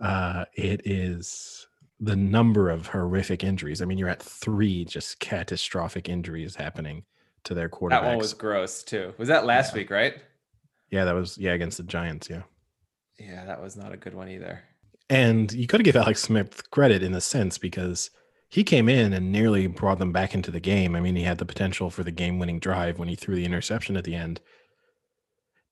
uh, 0.00 0.44
it 0.54 0.82
is 0.84 1.66
the 2.00 2.16
number 2.16 2.68
of 2.70 2.88
horrific 2.88 3.44
injuries. 3.44 3.80
I 3.80 3.84
mean, 3.84 3.98
you're 3.98 4.08
at 4.08 4.22
three 4.22 4.84
just 4.84 5.20
catastrophic 5.20 6.08
injuries 6.08 6.56
happening 6.56 7.04
to 7.44 7.54
their 7.54 7.68
quarterbacks. 7.68 7.90
That 7.90 8.04
one 8.04 8.18
was 8.18 8.34
gross 8.34 8.82
too. 8.82 9.14
Was 9.18 9.28
that 9.28 9.44
last 9.46 9.72
Yeah. 9.72 9.78
week, 9.80 9.90
right? 9.90 10.14
yeah, 10.90 11.04
that 11.04 11.14
was 11.14 11.38
yeah 11.38 11.52
against 11.52 11.78
the 11.78 11.84
Giants. 11.84 12.28
Yeah, 12.28 12.42
Yeah, 13.18 13.44
that 13.46 13.62
was 13.62 13.76
not 13.76 13.92
a 13.92 13.96
good 13.96 14.14
one 14.14 14.28
either. 14.28 14.60
And 15.08 15.52
you 15.52 15.66
got 15.66 15.78
to 15.78 15.82
give 15.82 15.96
Alex 15.96 16.22
Smith 16.22 16.70
credit 16.70 17.02
in 17.02 17.14
a 17.14 17.20
sense 17.20 17.58
because 17.58 18.10
he 18.48 18.64
came 18.64 18.88
in 18.88 19.12
and 19.12 19.32
nearly 19.32 19.66
brought 19.66 19.98
them 19.98 20.12
back 20.12 20.34
into 20.34 20.50
the 20.50 20.60
game. 20.60 20.94
I 20.94 21.00
mean, 21.00 21.16
he 21.16 21.22
had 21.22 21.38
the 21.38 21.44
potential 21.44 21.90
for 21.90 22.04
the 22.04 22.10
game-winning 22.10 22.60
drive 22.60 22.98
when 22.98 23.08
he 23.08 23.14
threw 23.14 23.34
the 23.34 23.44
interception 23.44 23.96
at 23.96 24.04
the 24.04 24.14
end. 24.14 24.40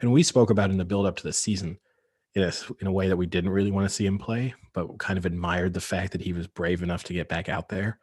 And 0.00 0.12
we 0.12 0.22
spoke 0.22 0.50
about 0.50 0.70
in 0.70 0.78
the 0.78 0.84
build-up 0.84 1.16
to 1.16 1.22
the 1.22 1.32
season, 1.32 1.78
yes, 2.34 2.70
in 2.80 2.86
a 2.86 2.92
way 2.92 3.08
that 3.08 3.18
we 3.18 3.26
didn't 3.26 3.50
really 3.50 3.70
want 3.70 3.86
to 3.86 3.94
see 3.94 4.06
him 4.06 4.18
play, 4.18 4.54
but 4.72 4.98
kind 4.98 5.18
of 5.18 5.26
admired 5.26 5.74
the 5.74 5.80
fact 5.80 6.12
that 6.12 6.22
he 6.22 6.32
was 6.32 6.46
brave 6.46 6.82
enough 6.82 7.04
to 7.04 7.12
get 7.12 7.28
back 7.28 7.50
out 7.50 7.68
there. 7.68 7.98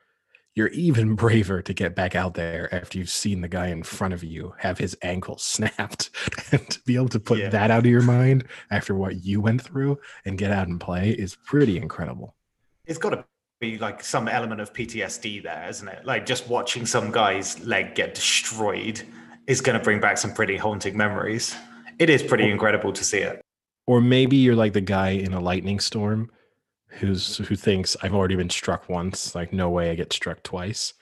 You're 0.58 0.70
even 0.70 1.14
braver 1.24 1.62
to 1.62 1.72
get 1.72 1.94
back 1.94 2.16
out 2.16 2.34
there 2.34 2.74
after 2.74 2.98
you've 2.98 3.12
seen 3.12 3.42
the 3.42 3.48
guy 3.48 3.68
in 3.68 3.84
front 3.84 4.16
of 4.16 4.24
you 4.24 4.56
have 4.58 4.80
his 4.80 4.98
ankle 5.04 5.38
snapped, 5.54 6.10
and 6.52 6.68
to 6.72 6.82
be 6.82 6.96
able 6.96 7.10
to 7.10 7.20
put 7.20 7.38
Yeah. 7.38 7.50
that 7.50 7.70
out 7.70 7.82
of 7.86 7.86
your 7.86 8.02
mind 8.02 8.46
after 8.72 8.96
what 8.96 9.24
you 9.24 9.40
went 9.40 9.62
through 9.62 10.00
and 10.26 10.36
get 10.36 10.52
out 10.52 10.68
and 10.68 10.82
play 10.82 11.12
is 11.12 11.38
pretty 11.46 11.78
incredible. 11.78 12.36
It's 12.88 12.98
got 12.98 13.12
to 13.12 13.24
be 13.60 13.78
like 13.78 14.04
some 14.04 14.28
element 14.28 14.60
of 14.60 14.74
PTSD 14.74 15.44
there, 15.44 15.68
isn't 15.70 15.88
it? 15.88 16.06
Like 16.06 16.26
just 16.26 16.48
watching 16.48 16.88
some 16.88 17.12
guy's 17.12 17.60
leg 17.64 17.94
get 17.94 18.16
destroyed 18.16 19.04
is 19.46 19.62
going 19.62 19.78
to 19.78 19.84
bring 19.84 20.00
back 20.00 20.18
some 20.18 20.34
pretty 20.34 20.58
haunting 20.58 20.98
memories. 20.98 21.56
It 22.00 22.10
is 22.10 22.24
pretty 22.24 22.50
incredible 22.50 22.94
to 22.94 23.04
see 23.04 23.20
it. 23.20 23.42
Or 23.86 24.02
maybe 24.02 24.38
you're 24.38 24.56
like 24.56 24.74
the 24.74 24.82
guy 24.82 25.10
in 25.10 25.34
a 25.34 25.40
lightning 25.40 25.80
storm 25.80 26.32
who's 26.88 27.38
who 27.38 27.56
thinks 27.56 27.96
I've 28.02 28.14
already 28.14 28.36
been 28.36 28.50
struck 28.50 28.90
once, 28.90 29.36
like 29.36 29.54
no 29.54 29.70
way 29.70 29.92
I 29.92 29.96
get 29.96 30.14
struck 30.14 30.44
twice. 30.44 30.94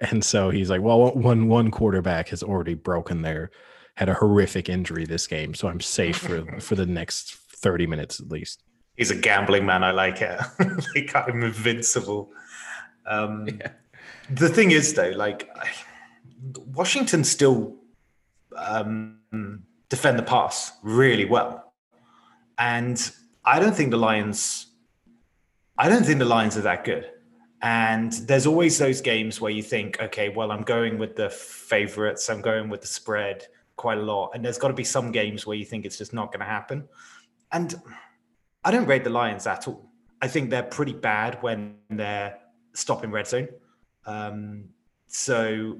And 0.00 0.24
so 0.24 0.50
he's 0.50 0.70
like, 0.70 0.82
well, 0.82 1.12
one 1.12 1.48
one 1.48 1.70
quarterback 1.70 2.28
has 2.28 2.42
already 2.42 2.74
broken 2.74 3.22
their 3.22 3.50
had 3.96 4.08
a 4.08 4.14
horrific 4.14 4.68
injury 4.68 5.04
this 5.04 5.26
game, 5.26 5.54
so 5.54 5.68
I'm 5.68 5.80
safe 5.80 6.16
for 6.16 6.44
for 6.60 6.74
the 6.74 6.86
next 6.86 7.34
30 7.34 7.86
minutes 7.86 8.20
at 8.20 8.30
least. 8.30 8.62
He's 8.96 9.10
a 9.10 9.16
gambling 9.16 9.66
man. 9.66 9.82
I 9.82 9.90
like 9.90 10.20
it. 10.20 10.40
like 10.94 11.14
I'm 11.14 11.42
invincible. 11.42 12.30
Um, 13.06 13.48
Yeah. 13.48 13.72
The 14.30 14.48
thing 14.48 14.70
is, 14.70 14.94
though, 14.94 15.10
like 15.10 15.48
Washington 16.72 17.24
still 17.24 17.76
um, 18.56 19.18
defend 19.88 20.18
the 20.18 20.22
pass 20.22 20.72
really 20.82 21.24
well, 21.24 21.72
and 22.58 23.10
I 23.44 23.60
don't 23.60 23.74
think 23.74 23.90
the 23.90 23.98
Lions. 23.98 24.66
I 25.76 25.88
don't 25.88 26.04
think 26.04 26.18
the 26.18 26.24
Lions 26.24 26.56
are 26.56 26.62
that 26.62 26.84
good. 26.84 27.10
And 27.62 28.12
there's 28.12 28.46
always 28.46 28.78
those 28.78 29.00
games 29.00 29.40
where 29.40 29.50
you 29.50 29.62
think, 29.62 30.00
okay, 30.00 30.28
well, 30.28 30.52
I'm 30.52 30.62
going 30.62 30.98
with 30.98 31.16
the 31.16 31.30
favorites, 31.30 32.28
I'm 32.28 32.42
going 32.42 32.68
with 32.68 32.82
the 32.82 32.86
spread 32.86 33.46
quite 33.76 33.98
a 33.98 34.02
lot, 34.02 34.32
and 34.34 34.44
there's 34.44 34.58
got 34.58 34.68
to 34.68 34.74
be 34.74 34.84
some 34.84 35.10
games 35.10 35.46
where 35.46 35.56
you 35.56 35.64
think 35.64 35.84
it's 35.84 35.98
just 35.98 36.12
not 36.12 36.30
going 36.30 36.40
to 36.40 36.46
happen. 36.46 36.86
And 37.52 37.74
I 38.64 38.70
don't 38.70 38.86
rate 38.86 39.02
the 39.02 39.10
Lions 39.10 39.46
at 39.46 39.66
all. 39.66 39.90
I 40.20 40.28
think 40.28 40.50
they're 40.50 40.62
pretty 40.62 40.92
bad 40.92 41.42
when 41.42 41.76
they're 41.90 42.38
stopping 42.74 43.10
red 43.10 43.26
zone. 43.26 43.48
Um, 44.06 44.64
so 45.06 45.78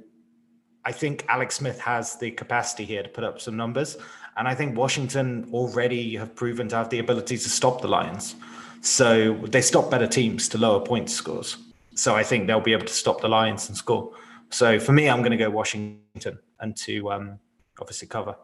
I 0.84 0.92
think 0.92 1.24
Alex 1.28 1.56
Smith 1.56 1.80
has 1.80 2.16
the 2.16 2.30
capacity 2.30 2.84
here 2.84 3.02
to 3.02 3.08
put 3.08 3.24
up 3.24 3.40
some 3.40 3.56
numbers. 3.56 3.96
And 4.36 4.48
I 4.48 4.54
think 4.54 4.76
Washington 4.76 5.48
already 5.52 6.16
have 6.16 6.34
proven 6.34 6.68
to 6.68 6.76
have 6.76 6.90
the 6.90 6.98
ability 6.98 7.36
to 7.38 7.48
stop 7.48 7.80
the 7.80 7.88
Lions. 7.88 8.36
So 8.84 9.32
they 9.48 9.62
stop 9.62 9.90
better 9.90 10.06
teams 10.06 10.46
to 10.50 10.58
lower 10.58 10.78
point 10.78 11.08
scores. 11.08 11.56
So 11.94 12.14
I 12.14 12.22
think 12.22 12.46
they'll 12.46 12.60
be 12.60 12.74
able 12.74 12.84
to 12.84 12.92
stop 12.92 13.22
the 13.22 13.28
Lions 13.28 13.66
and 13.68 13.76
score. 13.76 14.12
So 14.50 14.78
for 14.78 14.92
me, 14.92 15.08
I'm 15.08 15.20
going 15.20 15.30
to 15.30 15.38
go 15.38 15.48
Washington 15.48 16.38
and 16.60 16.76
to 16.76 17.10
um, 17.10 17.38
obviously 17.80 18.08
cover. 18.08 18.36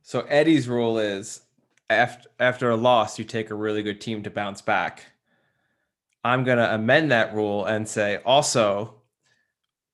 So 0.00 0.22
Eddie's 0.22 0.66
rule 0.66 0.98
is 0.98 1.42
after 1.90 2.28
after 2.40 2.70
a 2.70 2.76
loss, 2.76 3.18
you 3.18 3.24
take 3.26 3.50
a 3.50 3.54
really 3.54 3.82
good 3.82 4.00
team 4.00 4.22
to 4.22 4.30
bounce 4.30 4.62
back. 4.62 5.06
I'm 6.24 6.44
gonna 6.44 6.68
amend 6.72 7.10
that 7.12 7.34
rule 7.34 7.66
and 7.66 7.86
say 7.86 8.20
also 8.24 8.94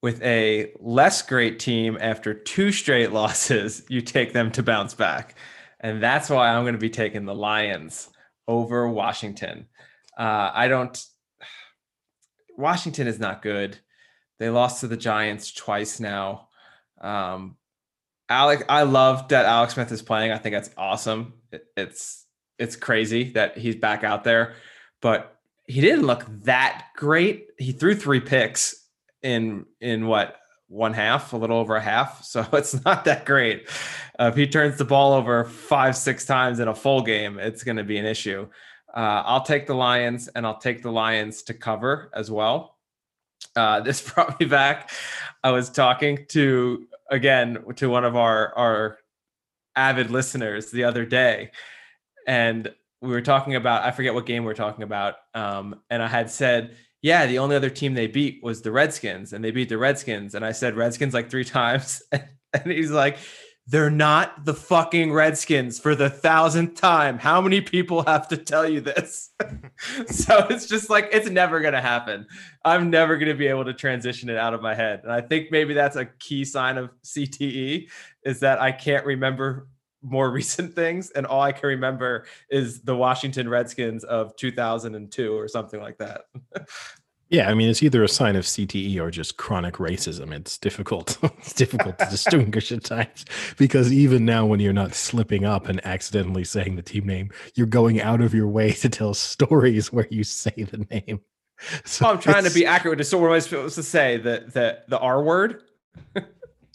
with 0.01 0.23
a 0.23 0.73
less 0.79 1.23
great 1.23 1.59
team 1.59 1.99
after 2.01 2.35
two 2.35 2.71
straight 2.71 3.13
losses, 3.21 3.83
you 3.89 4.01
take 4.01 4.33
them 4.33 4.53
to 4.53 4.63
bounce 4.63 4.95
back. 4.95 5.35
And 5.81 6.03
that's 6.03 6.29
why 6.31 6.49
I'm 6.49 6.65
gonna 6.65 6.79
be 6.79 6.91
taking 6.91 7.25
the 7.25 7.35
Lions 7.35 8.09
over 8.47 8.89
Washington. 8.89 9.67
Uh, 10.19 10.51
I 10.53 10.69
don't 10.69 11.01
Washington 12.57 13.07
is 13.07 13.19
not 13.19 13.43
good. 13.43 13.79
They 14.39 14.51
lost 14.51 14.81
to 14.81 14.89
the 14.89 14.97
Giants 14.97 15.53
twice 15.53 16.01
now. 16.01 16.49
Um, 17.01 17.57
Alex, 18.29 18.63
I 18.69 18.83
love 18.83 19.29
that 19.29 19.47
Alex 19.47 19.75
Smith 19.75 19.91
is 19.93 20.03
playing. 20.03 20.33
I 20.33 20.39
think 20.39 20.55
that's 20.55 20.71
awesome. 20.77 21.35
It- 21.53 21.67
it's 21.77 22.25
it's 22.59 22.75
crazy 22.77 23.31
that 23.33 23.57
he's 23.57 23.77
back 23.77 24.03
out 24.03 24.25
there, 24.25 24.55
but 25.01 25.37
he 25.69 25.81
didn't 25.81 26.07
look 26.07 26.25
that 26.43 26.87
great. 26.97 27.47
He 27.57 27.71
threw 27.73 27.95
three 27.95 28.21
picks 28.21 28.85
in 29.23 29.65
in 29.81 30.07
what 30.09 30.37
one 30.69 30.93
half, 30.93 31.33
a 31.33 31.37
little 31.37 31.59
over 31.59 31.77
a 31.77 31.81
half. 31.81 32.25
So 32.29 32.47
it's 32.53 32.85
not 32.85 33.05
that 33.07 33.25
great. 33.25 33.69
Uh, 34.21 34.27
if 34.27 34.37
he 34.37 34.47
turns 34.47 34.77
the 34.77 34.85
ball 34.85 35.15
over 35.15 35.45
five 35.45 35.97
six 35.97 36.25
times 36.25 36.61
in 36.61 36.69
a 36.69 36.75
full 36.75 37.03
game, 37.03 37.39
it's 37.39 37.65
going 37.65 37.79
to 37.79 37.85
be 37.85 37.97
an 37.97 38.05
issue. 38.05 38.49
Uh, 38.95 39.23
I'll 39.25 39.43
take 39.43 39.67
the 39.67 39.75
Lions, 39.75 40.29
and 40.29 40.47
I'll 40.47 40.59
take 40.59 40.83
the 40.83 40.93
Lions 40.93 41.43
to 41.45 41.55
cover 41.55 42.11
as 42.15 42.31
well. 42.31 42.77
Uh, 43.57 43.81
this 43.87 44.01
brought 44.01 44.39
me 44.39 44.47
back. 44.47 44.91
I 45.43 45.51
was 45.51 45.71
talking 45.71 46.27
to 46.31 46.87
again 47.11 47.65
to 47.77 47.89
one 47.89 48.05
of 48.05 48.17
our 48.17 48.55
our 48.57 48.99
avid 49.75 50.11
listeners 50.11 50.71
the 50.71 50.85
other 50.85 51.07
day, 51.07 51.51
and 52.27 52.73
we 53.01 53.09
were 53.09 53.23
talking 53.23 53.55
about 53.55 53.85
I 53.85 53.91
forget 53.91 54.15
what 54.15 54.27
game 54.27 54.45
we 54.45 54.51
are 54.51 54.55
talking 54.55 54.83
about, 54.83 55.15
um, 55.35 55.81
and 55.91 56.03
I 56.03 56.09
had 56.09 56.31
said, 56.31 56.77
yeah, 57.03 57.27
the 57.27 57.39
only 57.39 57.57
other 57.57 57.71
team 57.71 57.95
they 57.95 58.07
beat 58.07 58.43
was 58.43 58.63
the 58.63 58.73
Redskins, 58.73 59.33
and 59.33 59.45
they 59.45 59.51
beat 59.51 59.69
the 59.69 59.79
Redskins, 59.79 60.35
and 60.35 60.45
I 60.45 60.53
said 60.53 60.77
Redskins 60.77 61.15
like 61.15 61.31
three 61.31 61.45
times, 61.59 62.03
and 62.13 62.73
he's 62.73 62.91
like. 62.91 63.19
They're 63.71 63.91
not 63.91 64.47
the 64.47 64.55
fucking 64.55 65.13
Redskins 65.13 65.79
for 65.79 65.95
the 65.95 66.09
thousandth 66.09 66.81
time. 66.81 67.19
How 67.19 67.43
many 67.43 67.61
people 67.61 68.03
have 68.05 68.27
to 68.29 68.39
tell 68.39 68.67
you 68.67 68.81
this? 68.81 69.29
so 70.07 70.47
it's 70.49 70.65
just 70.65 70.89
like 70.89 71.11
it's 71.13 71.29
never 71.29 71.61
gonna 71.61 71.83
happen. 71.83 72.27
I'm 72.65 72.89
never 72.89 73.19
going 73.19 73.29
to 73.29 73.35
be 73.35 73.47
able 73.47 73.67
to 73.67 73.75
transition 73.75 74.31
it 74.31 74.39
out 74.39 74.55
of 74.55 74.63
my 74.63 74.75
head. 74.75 75.01
And 75.03 75.13
I 75.13 75.21
think 75.21 75.51
maybe 75.51 75.75
that's 75.75 75.97
a 75.97 76.07
key 76.07 76.47
sign 76.47 76.79
of 76.79 76.89
CTE 77.05 77.91
is 78.25 78.41
that 78.41 78.59
I 78.59 78.73
can't 78.73 79.05
remember 79.05 79.69
more 80.03 80.31
recent 80.33 80.75
things. 80.75 81.11
And 81.11 81.27
all 81.27 81.41
I 81.43 81.53
can 81.53 81.69
remember 81.69 82.27
is 82.51 82.81
the 82.83 82.97
Washington 82.97 83.49
Redskins 83.49 84.05
of 84.05 84.37
2002 84.37 85.37
or 85.37 85.49
something 85.49 85.81
like 85.81 85.99
that. 85.99 86.23
Yeah, 87.31 87.51
I 87.51 87.55
mean 87.55 87.69
it's 87.69 87.83
either 87.83 88.03
a 88.03 88.09
sign 88.09 88.37
of 88.37 88.47
CTE 88.47 88.99
or 88.99 89.11
just 89.11 89.37
chronic 89.37 89.75
racism. 89.75 90.33
It's 90.33 90.57
difficult. 90.57 91.19
it's 91.23 91.53
difficult 91.53 91.99
to 91.99 92.07
distinguish 92.07 92.73
at 92.73 92.85
times 92.85 93.27
because 93.59 93.93
even 93.93 94.25
now, 94.25 94.47
when 94.47 94.61
you're 94.61 94.73
not 94.73 94.95
slipping 94.95 95.45
up 95.45 95.69
and 95.69 95.85
accidentally 95.87 96.45
saying 96.45 96.77
the 96.77 96.83
team 96.83 97.05
name, 97.07 97.31
you're 97.55 97.67
going 97.67 98.01
out 98.01 98.23
of 98.23 98.33
your 98.33 98.49
way 98.49 98.73
to 98.73 98.89
tell 98.89 99.13
stories 99.13 99.93
where 99.93 100.09
you 100.11 100.25
say 100.25 100.53
the 100.57 100.87
name. 100.91 101.21
So 101.85 102.07
Oh, 102.07 102.13
I'm 102.13 102.19
trying 102.19 102.45
to 102.45 102.51
be 102.55 102.65
accurate. 102.65 103.05
So 103.07 103.19
what 103.19 103.27
am 103.27 103.33
I 103.33 103.41
supposed 103.41 103.75
to 103.75 103.83
say? 103.83 104.17
The 104.17 104.45
the 104.51 104.79
the 104.89 104.99
R 104.99 105.23
word? 105.23 105.65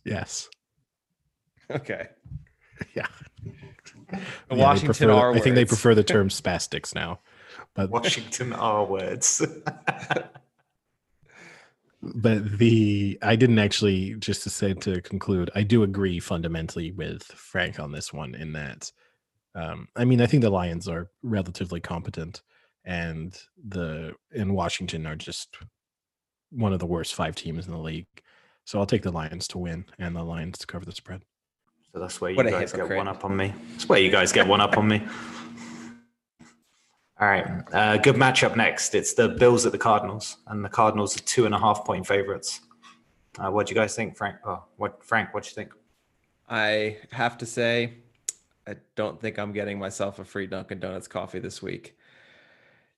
yes. 0.05 0.49
Okay. 1.71 2.09
Yeah. 2.96 3.08
Yeah, 4.12 4.20
Washington 4.52 4.88
prefer- 4.88 5.12
R 5.12 5.34
I 5.34 5.39
think 5.39 5.56
they 5.56 5.66
prefer 5.66 5.96
the 5.96 6.04
term 6.04 6.30
spastics 6.30 6.94
now. 6.94 7.20
But 7.74 7.89
Washington 7.91 8.54
R 8.54 8.86
words. 8.86 9.41
but 12.04 12.58
the 12.60 13.18
I 13.22 13.36
didn't 13.36 13.60
actually 13.60 14.16
just 14.16 14.44
to 14.44 14.50
say 14.50 14.74
to 14.76 15.02
conclude, 15.02 15.50
I 15.56 15.64
do 15.64 15.84
agree 15.84 16.20
fundamentally 16.20 16.91
with 16.91 17.24
Frank 17.24 17.80
on 17.80 17.91
this 17.91 18.14
one 18.14 18.36
in 18.36 18.54
that 18.54 18.91
um, 19.56 19.88
I 19.96 20.06
mean 20.06 20.22
I 20.22 20.28
think 20.28 20.44
the 20.44 20.50
Lions 20.50 20.88
are 20.88 21.10
relatively 21.24 21.80
competent 21.80 22.41
and 22.86 23.36
the 23.68 24.14
in 24.32 24.54
Washington 24.54 25.08
are 25.08 25.16
just 25.16 25.58
one 26.52 26.74
of 26.74 26.80
the 26.80 26.86
worst 26.86 27.16
five 27.16 27.36
teams 27.36 27.66
in 27.66 27.72
the 27.72 27.80
league. 27.80 28.08
So 28.66 28.80
I'll 28.80 28.86
take 28.86 29.02
the 29.02 29.12
Lions 29.12 29.48
to 29.50 29.58
win 29.58 29.86
and 29.98 30.16
the 30.16 30.24
Lions 30.24 30.60
to 30.60 30.68
cover 30.68 30.86
the 30.86 30.91
spread. 30.91 31.24
So 31.94 32.00
that's 32.00 32.20
where 32.20 32.32
you 32.32 32.38
What 32.38 32.50
guys 32.50 32.74
get 32.74 32.89
one 32.89 33.08
up 33.08 33.24
on 33.24 33.38
me. 33.38 33.54
That's 33.72 33.88
where 33.88 34.00
you 34.00 34.10
guys 34.10 34.32
get 34.32 34.48
one 34.48 34.60
up 34.60 34.78
on 34.78 34.88
me. 34.88 35.06
All 37.20 37.28
right. 37.28 37.46
Uh, 37.72 37.98
good 37.98 38.16
matchup 38.16 38.56
next. 38.56 38.96
It's 38.96 39.14
the 39.14 39.30
Bills 39.30 39.66
at 39.68 39.72
the 39.72 39.78
Cardinals, 39.78 40.38
and 40.48 40.66
the 40.66 40.70
Cardinals 40.70 41.16
are 41.16 41.22
two 41.22 41.46
and 41.46 41.54
a 41.54 41.60
half 41.60 41.86
point 41.86 42.08
favorites. 42.08 42.62
Uh, 43.38 43.52
what 43.52 43.68
do 43.68 43.74
you 43.74 43.80
guys 43.80 43.96
think, 43.96 44.18
Frank? 44.18 44.38
Oh, 44.44 44.64
what 44.78 45.04
Frank? 45.04 45.34
What 45.36 45.44
do 45.44 45.50
you 45.50 45.54
think? 45.54 45.74
I 46.50 46.98
have 47.12 47.38
to 47.38 47.46
say, 47.46 47.94
I 48.68 48.76
don't 48.96 49.22
think 49.22 49.38
I'm 49.38 49.54
getting 49.54 49.78
myself 49.78 50.18
a 50.18 50.26
free 50.26 50.48
Dunkin' 50.48 50.80
Donuts 50.80 51.08
coffee 51.08 51.39
this 51.39 51.62
week. 51.62 51.96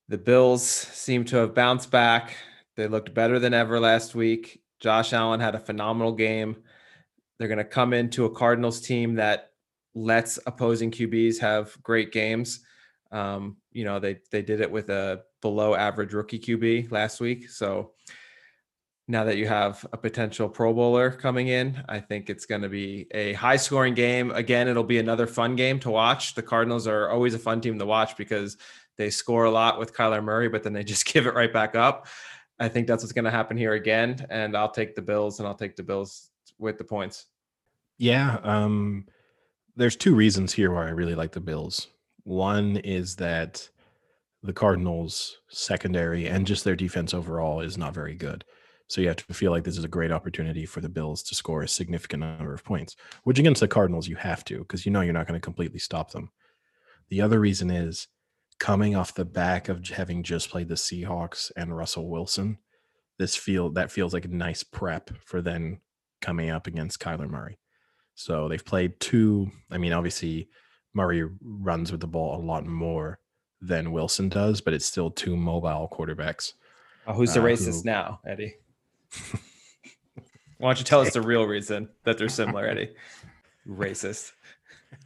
The 0.08 0.18
Bills 0.18 0.66
seem 0.66 1.26
to 1.26 1.38
have 1.38 1.54
bounced 1.54 1.92
back. 1.92 2.36
They 2.76 2.88
looked 2.88 3.14
better 3.14 3.40
than 3.40 3.54
ever 3.54 3.80
last 3.80 4.16
week. 4.16 4.62
Josh 4.80 5.12
Allen 5.12 5.40
had 5.42 5.56
a 5.56 5.60
phenomenal 5.60 6.14
game. 6.14 6.58
They're 7.38 7.48
going 7.48 7.58
to 7.58 7.64
come 7.64 7.94
into 7.94 8.26
a 8.26 8.30
Cardinals 8.30 8.82
team 8.82 9.16
that 9.16 9.52
lets 9.94 10.40
opposing 10.46 10.92
QBs 10.92 11.40
have 11.40 11.76
great 11.82 12.12
games. 12.12 12.62
Um, 13.12 13.58
you 13.72 13.86
know, 13.86 14.00
they 14.00 14.20
they 14.32 14.42
did 14.42 14.62
it 14.62 14.72
with 14.72 14.90
a 14.90 15.24
below 15.42 15.76
average 15.76 16.14
rookie 16.14 16.40
QB 16.40 16.92
last 16.92 17.20
week. 17.20 17.50
So 17.50 17.92
now 19.08 19.24
that 19.26 19.38
you 19.38 19.48
have 19.48 19.86
a 19.94 19.98
potential 19.98 20.50
Pro 20.50 20.74
Bowler 20.74 21.12
coming 21.12 21.50
in, 21.50 21.84
I 21.88 22.00
think 22.00 22.30
it's 22.30 22.46
going 22.46 22.64
to 22.64 22.70
be 22.70 23.08
a 23.12 23.34
high 23.34 23.58
scoring 23.58 23.94
game. 23.94 24.32
Again, 24.32 24.68
it'll 24.68 24.84
be 24.84 24.98
another 24.98 25.28
fun 25.28 25.56
game 25.56 25.80
to 25.82 25.92
watch. 25.92 26.34
The 26.34 26.42
Cardinals 26.42 26.88
are 26.88 27.10
always 27.10 27.36
a 27.36 27.40
fun 27.40 27.62
team 27.62 27.78
to 27.78 27.86
watch 27.86 28.18
because 28.18 28.58
they 28.98 29.12
score 29.12 29.46
a 29.46 29.52
lot 29.52 29.78
with 29.78 29.94
Kyler 29.94 30.24
Murray, 30.24 30.50
but 30.50 30.64
then 30.64 30.74
they 30.74 30.84
just 30.96 31.06
give 31.06 31.28
it 31.28 31.36
right 31.36 31.54
back 31.54 31.76
up. 31.76 32.08
I 32.60 32.68
think 32.68 32.88
that's 32.88 33.04
what's 33.04 33.14
going 33.14 33.26
to 33.26 33.32
happen 33.32 33.58
here 33.58 33.74
again. 33.74 34.26
And 34.30 34.58
I'll 34.58 34.72
take 34.72 34.96
the 34.96 35.02
Bills 35.02 35.40
and 35.40 35.48
I'll 35.48 35.56
take 35.56 35.76
the 35.76 35.84
Bills 35.84 36.32
with 36.58 36.78
the 36.78 36.84
points. 36.84 37.26
Yeah. 37.98 38.40
Um, 38.44 39.06
there's 39.76 39.96
two 39.96 40.16
reasons 40.16 40.54
here 40.54 40.72
why 40.72 40.88
I 40.88 40.92
really 40.92 41.16
like 41.16 41.32
the 41.32 41.42
Bills. 41.42 41.88
One 42.24 42.78
is 42.78 43.16
that 43.18 43.68
the 44.44 44.54
Cardinals 44.54 45.38
secondary 45.50 46.28
and 46.28 46.46
just 46.46 46.64
their 46.64 46.76
defense 46.76 47.14
overall 47.14 47.62
is 47.62 47.78
not 47.78 47.94
very 47.94 48.16
good. 48.16 48.46
So 48.88 49.02
you 49.02 49.08
have 49.08 49.18
to 49.18 49.34
feel 49.34 49.52
like 49.52 49.64
this 49.64 49.78
is 49.78 49.84
a 49.84 49.90
great 49.90 50.12
opportunity 50.12 50.66
for 50.66 50.80
the 50.80 50.90
Bills 50.90 51.24
to 51.24 51.36
score 51.36 51.64
a 51.64 51.68
significant 51.68 52.22
number 52.22 52.54
of 52.54 52.64
points, 52.64 52.96
which 53.24 53.40
against 53.40 53.62
the 53.62 53.68
Cardinals 53.68 54.08
you 54.08 54.16
have 54.16 54.46
to 54.46 54.60
because 54.60 54.86
you 54.86 54.92
know 54.92 55.02
you're 55.02 55.14
not 55.14 55.28
going 55.28 55.40
to 55.40 55.44
completely 55.44 55.80
stop 55.80 56.12
them. 56.12 56.30
The 57.10 57.22
other 57.22 57.40
reason 57.40 57.72
is 57.72 58.08
coming 58.60 58.96
off 58.96 59.16
the 59.16 59.26
back 59.26 59.70
of 59.70 59.88
having 59.90 60.24
just 60.24 60.50
played 60.50 60.70
the 60.70 60.76
Seahawks 60.76 61.52
and 61.58 61.76
Russell 61.76 62.10
Wilson, 62.10 62.60
this 63.18 63.36
feel 63.36 63.70
that 63.72 63.92
feels 63.92 64.14
like 64.14 64.26
a 64.26 64.30
nice 64.30 64.64
prep 64.64 65.10
for 65.24 65.42
then 65.42 65.80
coming 66.26 66.50
up 66.50 66.66
against 66.66 67.00
Kyler 67.00 67.30
Murray. 67.30 67.60
So 68.16 68.48
they've 68.48 68.66
played 68.66 69.00
two. 69.00 69.52
I 69.70 69.78
mean, 69.78 69.94
obviously 69.94 70.50
Murray 70.96 71.30
runs 71.44 71.92
with 71.92 72.02
the 72.02 72.08
ball 72.08 72.36
a 72.36 72.42
lot 72.42 72.66
more 72.66 73.20
than 73.62 73.92
Wilson 73.92 74.30
does, 74.30 74.60
but 74.60 74.74
it's 74.74 74.86
still 74.86 75.12
two 75.12 75.36
mobile 75.36 75.88
quarterbacks. 75.92 76.54
Oh, 77.06 77.14
who's 77.14 77.36
the 77.36 77.42
uh, 77.42 77.44
racist 77.44 77.84
who, 77.84 77.92
now, 77.92 78.22
Eddie? 78.26 78.56
Why 80.58 80.70
don't 80.70 80.80
you 80.80 80.86
tell 80.86 81.02
us 81.02 81.14
the 81.14 81.22
real 81.22 81.46
reason 81.46 81.90
that 82.06 82.18
they're 82.18 82.30
similar, 82.30 82.66
Eddie? 82.66 82.96
Racist. 83.68 84.32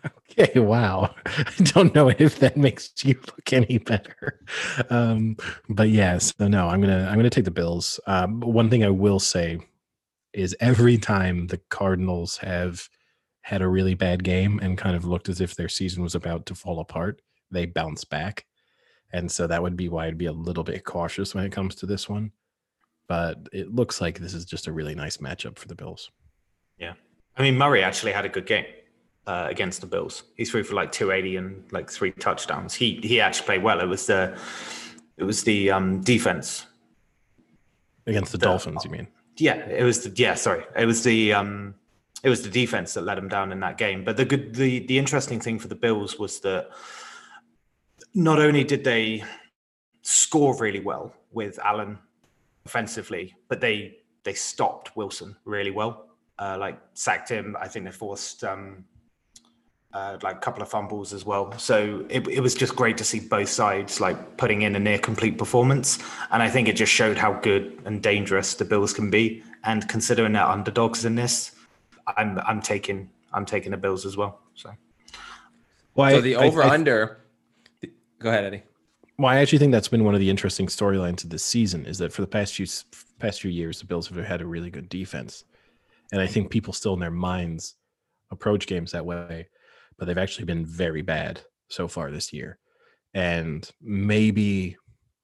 Okay, 0.06 0.60
wow. 0.60 1.14
I 1.26 1.44
don't 1.64 1.94
know 1.94 2.10
if 2.10 2.40
that 2.40 2.56
makes 2.56 2.92
you 3.04 3.16
look 3.16 3.52
any 3.52 3.80
better. 3.80 4.40
Um, 4.90 5.36
but 5.68 5.90
yes, 5.90 6.34
yeah, 6.40 6.46
so 6.46 6.48
no, 6.48 6.68
I'm 6.68 6.80
gonna 6.80 7.08
I'm 7.10 7.18
gonna 7.18 7.30
take 7.30 7.46
the 7.46 7.52
Bills. 7.52 8.00
Um, 8.06 8.40
one 8.42 8.70
thing 8.70 8.86
I 8.86 8.90
will 8.90 9.20
say 9.20 9.60
is 10.34 10.56
every 10.60 10.98
time 10.98 11.48
the 11.48 11.60
Cardinals 11.70 12.38
have 12.38 12.90
had 13.42 13.62
a 13.62 13.68
really 13.68 13.96
bad 13.96 14.24
game 14.24 14.60
and 14.62 14.78
kind 14.78 14.96
of 14.96 15.06
looked 15.06 15.30
as 15.30 15.42
if 15.42 15.56
their 15.56 15.70
season 15.70 16.04
was 16.04 16.16
about 16.16 16.46
to 16.48 16.56
fall 16.56 16.80
apart, 16.80 17.22
they 17.52 17.66
bounce 17.66 18.04
back. 18.04 18.46
And 19.12 19.32
so 19.32 19.48
that 19.48 19.64
would 19.64 19.76
be 19.76 19.90
why 19.90 20.06
I'd 20.06 20.18
be 20.18 20.28
a 20.28 20.32
little 20.32 20.64
bit 20.64 20.84
cautious 20.84 21.34
when 21.34 21.46
it 21.46 21.52
comes 21.52 21.76
to 21.76 21.86
this 21.86 22.08
one 22.08 22.32
but 23.10 23.50
it 23.52 23.74
looks 23.74 24.00
like 24.00 24.20
this 24.20 24.34
is 24.34 24.46
just 24.46 24.68
a 24.68 24.72
really 24.72 24.96
nice 24.96 25.18
matchup 25.18 25.58
for 25.58 25.68
the 25.68 25.76
Bills. 25.76 26.12
Yeah. 26.78 26.94
I 27.36 27.42
mean, 27.42 27.58
Murray 27.58 27.84
actually 27.84 28.12
had 28.12 28.24
a 28.24 28.30
good 28.30 28.46
game 28.46 28.66
uh, 29.26 29.48
against 29.50 29.82
the 29.82 29.88
Bills. 29.88 30.24
He 30.38 30.46
threw 30.46 30.64
for 30.64 30.76
like 30.76 30.92
280 30.92 31.36
and 31.38 31.64
like 31.74 31.90
three 31.90 32.12
touchdowns. 32.12 32.76
He 32.76 33.00
he 33.02 33.20
actually 33.20 33.46
played 33.46 33.64
well. 33.64 33.82
It 33.82 33.88
was 33.88 34.06
the 34.06 34.38
it 35.18 35.24
was 35.24 35.44
the 35.44 35.72
um, 35.72 36.02
defense 36.02 36.68
against 38.06 38.32
the, 38.32 38.38
the, 38.38 38.46
Dolphins. 38.46 38.86
You 38.86 38.92
mean? 38.92 39.08
Yeah, 39.40 39.56
it 39.56 39.84
was 39.84 40.04
the 40.04 40.12
yeah. 40.16 40.36
Sorry, 40.36 40.66
it 40.76 40.86
was 40.86 41.04
the 41.04 41.34
um, 41.34 41.76
it 42.24 42.30
was 42.30 42.42
the 42.42 42.50
defense 42.50 42.94
that 42.94 43.04
let 43.04 43.18
him 43.18 43.30
down 43.30 43.52
in 43.52 43.60
that 43.62 43.78
game. 43.78 44.04
But 44.04 44.18
the 44.18 44.26
good 44.26 44.56
the 44.56 44.80
the 44.80 44.98
interesting 44.98 45.40
thing 45.40 45.60
for 45.60 45.68
the 45.68 45.76
Bills 45.76 46.20
was 46.20 46.40
that 46.42 46.70
not 48.14 48.40
only 48.40 48.64
did 48.64 48.84
they 48.84 49.24
score 50.02 50.58
really 50.58 50.80
well 50.80 51.14
with 51.32 51.60
Allen 51.60 51.98
offensively, 52.66 53.36
but 53.48 53.62
they 53.62 53.98
they 54.24 54.34
stopped 54.34 54.96
Wilson 54.96 55.36
really 55.46 55.72
well. 55.72 56.08
Uh, 56.38 56.58
like 56.60 56.80
sacked 56.94 57.30
him. 57.30 57.56
I 57.60 57.68
think 57.68 57.86
they 57.86 57.92
forced 57.92 58.44
um, 58.44 58.86
uh, 59.94 60.18
like 60.22 60.38
a 60.38 60.40
couple 60.40 60.62
of 60.62 60.70
fumbles 60.70 61.14
as 61.14 61.26
well. 61.26 61.58
So 61.58 62.06
it, 62.10 62.28
it 62.28 62.42
was 62.42 62.54
just 62.54 62.76
great 62.76 62.98
to 62.98 63.04
see 63.04 63.20
both 63.20 63.50
sides 63.50 64.00
like 64.00 64.38
putting 64.38 64.62
in 64.62 64.76
a 64.76 64.80
near 64.80 65.00
complete 65.00 65.38
performance. 65.38 66.00
And 66.32 66.44
I 66.44 66.50
think 66.50 66.68
it 66.68 66.76
just 66.76 66.92
showed 66.92 67.18
how 67.18 67.34
good 67.34 67.82
and 67.86 68.02
dangerous 68.02 68.54
the 68.54 68.66
Bills 68.66 68.94
can 68.94 69.10
be. 69.10 69.44
And 69.64 69.88
considering 69.90 70.34
they're 70.34 70.44
underdogs 70.46 71.06
in 71.06 71.16
this, 71.16 71.56
I'm 72.18 72.40
I'm 72.40 72.62
taking 72.62 73.10
I'm 73.34 73.46
taking 73.46 73.72
the 73.72 73.78
Bills 73.78 74.06
as 74.06 74.16
well. 74.16 74.40
So, 74.56 74.72
well, 75.96 76.12
so 76.12 76.22
the 76.22 76.36
over 76.36 76.64
under. 76.64 77.20
Go 78.20 78.30
ahead, 78.30 78.46
Eddie 78.46 78.64
well, 79.20 79.28
I 79.28 79.40
actually 79.40 79.60
think 79.60 79.74
that's 79.74 79.90
been 79.90 80.06
one 80.06 80.14
of 80.14 80.22
the 80.22 80.30
interesting 80.30 80.68
storylines 80.68 81.26
of 81.26 81.30
this 81.30 81.44
season 81.44 81.86
is 81.86 81.98
that 81.98 82.14
for 82.14 82.22
the 82.22 82.28
past 82.28 82.56
few 82.56 82.66
past 83.20 83.42
few 83.42 83.52
years, 83.52 83.80
the 83.80 83.86
Bills 83.86 84.08
have 84.08 84.26
had 84.26 84.42
a 84.42 84.46
really 84.46 84.70
good 84.70 84.88
defense, 84.88 85.44
and 86.14 86.22
I 86.22 86.26
think 86.26 86.50
people 86.50 86.72
still 86.72 86.94
in 86.94 87.02
their 87.02 87.12
minds 87.12 87.76
approach 88.32 88.66
games 88.66 88.94
that 88.94 89.06
way, 89.06 89.50
but 90.00 90.06
they've 90.06 90.18
actually 90.18 90.46
been 90.46 90.66
very 90.66 91.02
bad 91.02 91.42
so 91.68 91.88
far 91.88 92.10
this 92.10 92.34
year, 92.34 92.58
and 93.14 93.70
maybe 93.82 94.78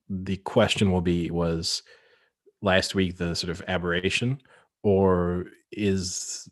the 0.10 0.38
question 0.38 0.92
will 0.92 1.02
be 1.02 1.32
was 1.32 1.82
last 2.62 2.94
week 2.94 3.18
the 3.18 3.36
sort 3.36 3.50
of 3.50 3.64
aberration, 3.68 4.42
or 4.84 5.46
is 5.72 6.48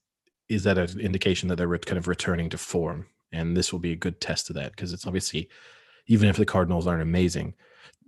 is 0.49 0.63
that 0.63 0.77
an 0.77 0.99
indication 0.99 1.49
that 1.49 1.55
they're 1.55 1.77
kind 1.79 1.97
of 1.97 2.07
returning 2.07 2.49
to 2.49 2.57
form? 2.57 3.07
And 3.31 3.57
this 3.57 3.71
will 3.71 3.79
be 3.79 3.91
a 3.91 3.97
good 3.97 4.21
test 4.21 4.49
of 4.49 4.55
that 4.55 4.71
because 4.71 4.93
it's 4.93 5.07
obviously 5.07 5.49
even 6.07 6.29
if 6.29 6.37
the 6.37 6.45
Cardinals 6.45 6.85
aren't 6.87 7.01
amazing, 7.01 7.55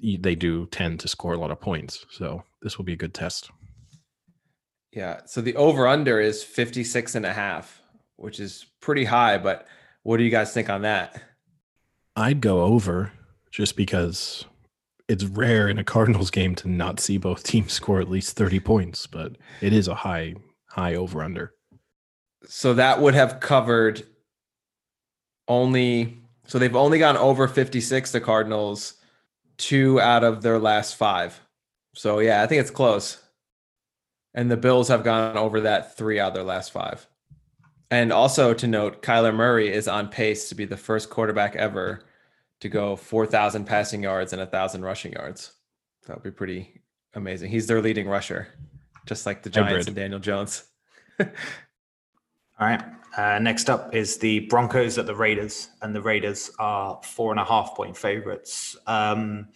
they 0.02 0.36
do 0.36 0.68
tend 0.68 1.00
to 1.00 1.08
score 1.08 1.34
a 1.34 1.38
lot 1.38 1.52
of 1.52 1.62
points. 1.62 2.06
So 2.12 2.44
this 2.62 2.78
will 2.78 2.86
be 2.86 2.94
a 2.94 2.98
good 2.98 3.14
test. 3.14 3.50
Yeah. 4.92 5.22
So 5.26 5.42
the 5.42 5.56
over 5.56 5.88
under 5.88 6.20
is 6.20 6.44
56 6.44 7.16
and 7.16 7.26
a 7.26 7.34
half, 7.34 7.82
which 8.18 8.40
is 8.40 8.66
pretty 8.82 9.06
high. 9.06 9.38
But 9.38 9.68
what 10.06 10.18
do 10.18 10.24
you 10.24 10.30
guys 10.30 10.54
think 10.54 10.70
on 10.70 10.84
that? 10.84 11.20
I'd 12.16 12.40
go 12.40 12.62
over 12.62 13.12
just 13.50 13.76
because 13.76 14.46
it's 15.08 15.24
rare 15.24 15.68
in 15.68 15.80
a 15.80 15.84
Cardinals 15.84 16.30
game 16.30 16.54
to 16.56 16.70
not 16.70 17.00
see 17.00 17.18
both 17.18 17.44
teams 17.44 17.74
score 17.74 18.00
at 18.00 18.10
least 18.10 18.38
30 18.38 18.60
points, 18.60 19.08
but 19.08 19.36
it 19.62 19.74
is 19.74 19.88
a 19.88 19.96
high, 19.96 20.36
high 20.68 20.94
over 20.94 21.24
under. 21.24 21.56
So 22.48 22.76
that 22.76 23.02
would 23.02 23.16
have 23.16 23.40
covered 23.40 24.04
only 25.48 26.20
so 26.46 26.60
they've 26.60 26.76
only 26.76 27.00
gone 27.00 27.18
over 27.18 27.48
56, 27.48 28.12
the 28.12 28.22
Cardinals, 28.22 28.94
two 29.58 30.00
out 30.00 30.24
of 30.24 30.44
their 30.44 30.60
last 30.60 30.98
five. 30.98 31.40
So 31.96 32.20
yeah, 32.20 32.44
I 32.44 32.46
think 32.46 32.62
it's 32.62 32.70
close. 32.70 33.24
And 34.36 34.52
the 34.52 34.58
Bills 34.58 34.90
have 34.90 35.04
gone 35.04 35.36
over 35.36 35.62
that 35.62 35.98
three 35.98 36.20
out 36.20 36.28
of 36.28 36.34
their 36.36 36.44
last 36.44 36.72
five. 36.72 37.08
And 37.96 38.12
also 38.12 38.54
to 38.54 38.68
note, 38.68 39.02
Kyler 39.02 39.34
Murray 39.34 39.72
is 39.72 39.88
on 39.88 40.10
pace 40.10 40.50
to 40.50 40.56
be 40.56 40.66
the 40.66 40.76
first 40.76 41.10
quarterback 41.10 41.56
ever 41.56 42.04
to 42.60 42.68
go 42.68 42.98
4,000 42.98 43.64
passing 43.64 44.04
yards 44.04 44.34
and 44.34 44.42
1,000 44.42 44.84
rushing 44.84 45.14
yards. 45.14 45.54
That 46.06 46.18
would 46.18 46.24
be 46.24 46.32
pretty 46.32 46.82
amazing. 47.14 47.52
He's 47.52 47.68
their 47.68 47.82
leading 47.82 48.10
rusher, 48.10 48.50
just 49.06 49.26
like 49.26 49.44
the 49.44 49.50
Giants 49.50 49.88
and 49.88 49.96
Daniel 49.96 50.20
Jones. 50.20 50.66
All 51.22 51.28
right. 52.60 52.84
Uh, 53.16 53.40
next 53.40 53.70
up 53.70 53.96
is 53.96 54.18
the 54.18 54.42
Broncos 54.42 54.98
at 54.98 55.06
the 55.06 55.16
Raiders, 55.16 55.70
and 55.82 55.96
the 55.96 56.02
Raiders 56.02 56.52
are 56.60 57.00
four 57.02 57.32
and 57.32 57.40
a 57.40 57.46
half 57.46 57.78
point 57.78 57.96
favorites. 57.96 58.76
Um, 58.88 59.48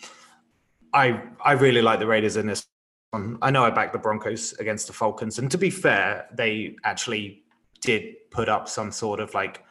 I 0.93 1.23
I 1.43 1.53
really 1.53 1.81
like 1.81 1.99
the 1.99 2.07
Raiders 2.07 2.37
in 2.37 2.47
this 2.47 2.65
one. 3.11 3.37
I 3.41 3.51
know 3.51 3.65
I 3.65 3.69
backed 3.69 3.91
the 3.91 3.99
Broncos 3.99 4.53
against 4.53 4.87
the 4.87 4.93
Falcons, 4.93 5.39
and 5.39 5.51
to 5.51 5.57
be 5.57 5.69
fair, 5.69 6.29
they 6.33 6.77
actually 6.85 7.43
did 7.81 8.15
put 8.32 8.49
up 8.49 8.67
some 8.67 8.91
sort 8.91 9.19
of 9.19 9.34
like 9.34 9.63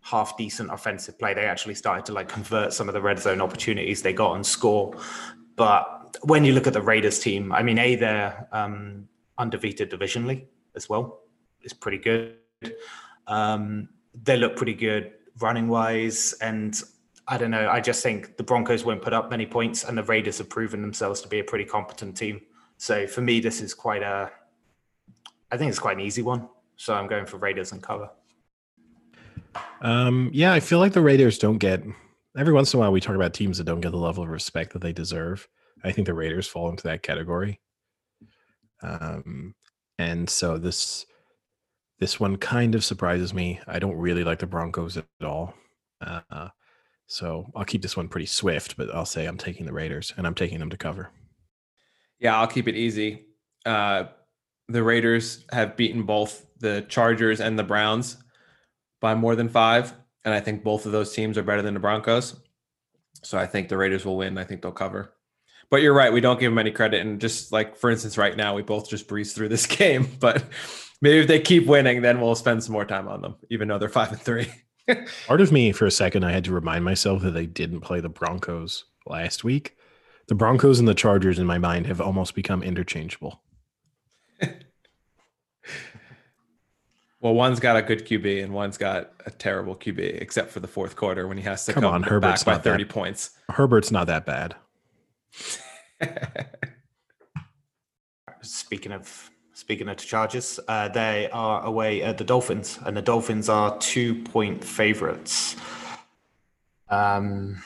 half 0.00 0.36
decent 0.36 0.72
offensive 0.72 1.18
play. 1.18 1.34
They 1.34 1.46
actually 1.46 1.74
started 1.74 2.04
to 2.06 2.12
like 2.12 2.28
convert 2.28 2.72
some 2.72 2.88
of 2.88 2.94
the 2.94 3.00
red 3.00 3.18
zone 3.18 3.40
opportunities 3.40 4.02
they 4.02 4.12
got 4.12 4.34
and 4.34 4.46
score. 4.46 4.94
But 5.56 6.16
when 6.22 6.44
you 6.44 6.52
look 6.52 6.66
at 6.66 6.72
the 6.72 6.82
Raiders 6.82 7.18
team, 7.18 7.52
I 7.52 7.62
mean, 7.62 7.78
a 7.78 7.96
they're 7.96 8.48
um, 8.52 9.08
undefeated 9.38 9.90
divisionally 9.90 10.46
as 10.74 10.88
well. 10.88 11.22
It's 11.62 11.72
pretty 11.72 11.98
good. 11.98 12.36
Um, 13.26 13.88
they 14.22 14.36
look 14.36 14.56
pretty 14.56 14.74
good 14.74 15.12
running 15.40 15.68
wise. 15.68 16.34
And 16.40 16.80
I 17.28 17.36
don't 17.36 17.50
know. 17.50 17.68
I 17.68 17.80
just 17.80 18.02
think 18.02 18.36
the 18.36 18.44
Broncos 18.44 18.84
won't 18.84 19.02
put 19.02 19.12
up 19.12 19.30
many 19.30 19.46
points, 19.46 19.84
and 19.84 19.98
the 19.98 20.04
Raiders 20.04 20.38
have 20.38 20.48
proven 20.48 20.80
themselves 20.80 21.20
to 21.22 21.28
be 21.28 21.40
a 21.40 21.44
pretty 21.44 21.64
competent 21.64 22.16
team. 22.16 22.40
So 22.76 23.06
for 23.06 23.22
me, 23.22 23.40
this 23.40 23.60
is 23.60 23.74
quite 23.74 24.02
a, 24.02 24.30
I 25.50 25.56
think 25.56 25.70
it's 25.70 25.78
quite 25.78 25.96
an 25.96 26.04
easy 26.04 26.22
one. 26.22 26.48
So 26.76 26.94
I'm 26.94 27.08
going 27.08 27.26
for 27.26 27.38
Raiders 27.38 27.72
and 27.72 27.82
cover. 27.82 28.10
Um, 29.80 30.30
yeah, 30.32 30.52
I 30.52 30.60
feel 30.60 30.78
like 30.78 30.92
the 30.92 31.00
Raiders 31.00 31.38
don't 31.38 31.58
get 31.58 31.82
every 32.36 32.52
once 32.52 32.72
in 32.72 32.78
a 32.78 32.80
while 32.80 32.92
we 32.92 33.00
talk 33.00 33.16
about 33.16 33.34
teams 33.34 33.58
that 33.58 33.64
don't 33.64 33.80
get 33.80 33.92
the 33.92 33.98
level 33.98 34.22
of 34.22 34.28
respect 34.28 34.72
that 34.72 34.82
they 34.82 34.92
deserve. 34.92 35.48
I 35.84 35.92
think 35.92 36.06
the 36.06 36.14
Raiders 36.14 36.46
fall 36.46 36.68
into 36.68 36.84
that 36.84 37.02
category. 37.02 37.60
Um, 38.82 39.54
and 39.98 40.28
so 40.28 40.58
this 40.58 41.06
this 41.98 42.20
one 42.20 42.36
kind 42.36 42.74
of 42.74 42.84
surprises 42.84 43.32
me. 43.32 43.58
I 43.66 43.78
don't 43.78 43.96
really 43.96 44.22
like 44.22 44.38
the 44.38 44.46
Broncos 44.46 44.98
at 44.98 45.06
all. 45.22 45.54
Uh, 46.00 46.48
so 47.06 47.50
I'll 47.54 47.64
keep 47.64 47.80
this 47.80 47.96
one 47.96 48.08
pretty 48.08 48.26
swift, 48.26 48.76
but 48.76 48.94
I'll 48.94 49.06
say 49.06 49.24
I'm 49.24 49.38
taking 49.38 49.64
the 49.64 49.72
Raiders 49.72 50.12
and 50.16 50.26
I'm 50.26 50.34
taking 50.34 50.58
them 50.58 50.68
to 50.70 50.76
cover. 50.76 51.10
Yeah, 52.18 52.38
I'll 52.38 52.46
keep 52.46 52.68
it 52.68 52.76
easy. 52.76 53.26
Uh, 53.64 54.04
the 54.68 54.82
Raiders 54.82 55.44
have 55.50 55.76
beaten 55.76 56.02
both 56.02 56.46
the 56.58 56.84
Chargers 56.88 57.40
and 57.40 57.58
the 57.58 57.64
Browns 57.64 58.16
by 59.00 59.14
more 59.14 59.36
than 59.36 59.48
five. 59.48 59.92
And 60.24 60.34
I 60.34 60.40
think 60.40 60.64
both 60.64 60.86
of 60.86 60.92
those 60.92 61.12
teams 61.12 61.38
are 61.38 61.42
better 61.42 61.62
than 61.62 61.74
the 61.74 61.80
Broncos. 61.80 62.36
So 63.22 63.38
I 63.38 63.46
think 63.46 63.68
the 63.68 63.76
Raiders 63.76 64.04
will 64.04 64.16
win. 64.16 64.38
I 64.38 64.44
think 64.44 64.62
they'll 64.62 64.72
cover. 64.72 65.12
But 65.70 65.82
you're 65.82 65.94
right. 65.94 66.12
We 66.12 66.20
don't 66.20 66.38
give 66.38 66.50
them 66.50 66.58
any 66.58 66.70
credit. 66.70 67.04
And 67.04 67.20
just 67.20 67.52
like, 67.52 67.76
for 67.76 67.90
instance, 67.90 68.18
right 68.18 68.36
now, 68.36 68.54
we 68.54 68.62
both 68.62 68.88
just 68.88 69.08
breeze 69.08 69.32
through 69.32 69.48
this 69.48 69.66
game. 69.78 70.08
But 70.20 70.44
maybe 71.00 71.18
if 71.18 71.28
they 71.28 71.40
keep 71.40 71.66
winning, 71.66 72.02
then 72.02 72.20
we'll 72.20 72.34
spend 72.34 72.62
some 72.62 72.72
more 72.72 72.84
time 72.84 73.08
on 73.08 73.22
them, 73.22 73.36
even 73.50 73.68
though 73.68 73.78
they're 73.78 73.88
five 73.88 74.12
and 74.12 74.20
three. 74.20 74.48
Part 75.26 75.40
of 75.40 75.50
me, 75.50 75.72
for 75.72 75.86
a 75.86 75.90
second, 75.90 76.24
I 76.24 76.30
had 76.30 76.44
to 76.44 76.52
remind 76.52 76.84
myself 76.84 77.22
that 77.22 77.32
they 77.32 77.46
didn't 77.46 77.80
play 77.80 78.00
the 78.00 78.08
Broncos 78.08 78.84
last 79.06 79.42
week. 79.42 79.76
The 80.28 80.34
Broncos 80.36 80.78
and 80.78 80.88
the 80.88 80.94
Chargers, 80.94 81.38
in 81.38 81.46
my 81.46 81.58
mind, 81.58 81.86
have 81.86 82.00
almost 82.00 82.34
become 82.34 82.62
interchangeable. 82.62 83.42
Well, 87.20 87.34
one's 87.34 87.60
got 87.60 87.76
a 87.76 87.82
good 87.82 88.06
QB 88.06 88.44
and 88.44 88.52
one's 88.52 88.76
got 88.78 89.12
a 89.24 89.30
terrible 89.30 89.74
QB, 89.74 90.20
except 90.20 90.50
for 90.50 90.60
the 90.60 90.68
fourth 90.68 90.96
quarter 90.96 91.26
when 91.26 91.38
he 91.38 91.42
has 91.44 91.64
to 91.66 91.72
come, 91.72 91.82
come 91.82 91.94
on, 91.94 92.02
Herbert's 92.02 92.44
back 92.44 92.62
by 92.62 92.62
30 92.62 92.84
that, 92.84 92.92
points. 92.92 93.30
Herbert's 93.50 93.90
not 93.90 94.06
that 94.06 94.26
bad. 94.26 94.54
Speaking 98.42 98.92
of 98.92 99.30
Speaking 99.56 99.88
of 99.88 99.96
Chargers, 99.96 100.60
uh, 100.68 100.88
they 100.88 101.30
are 101.32 101.64
away 101.64 102.02
at 102.02 102.18
the 102.18 102.24
Dolphins, 102.24 102.78
and 102.84 102.94
the 102.94 103.00
Dolphins 103.00 103.48
are 103.48 103.78
two 103.78 104.22
point 104.22 104.62
favorites. 104.62 105.56
Um, 106.90 107.62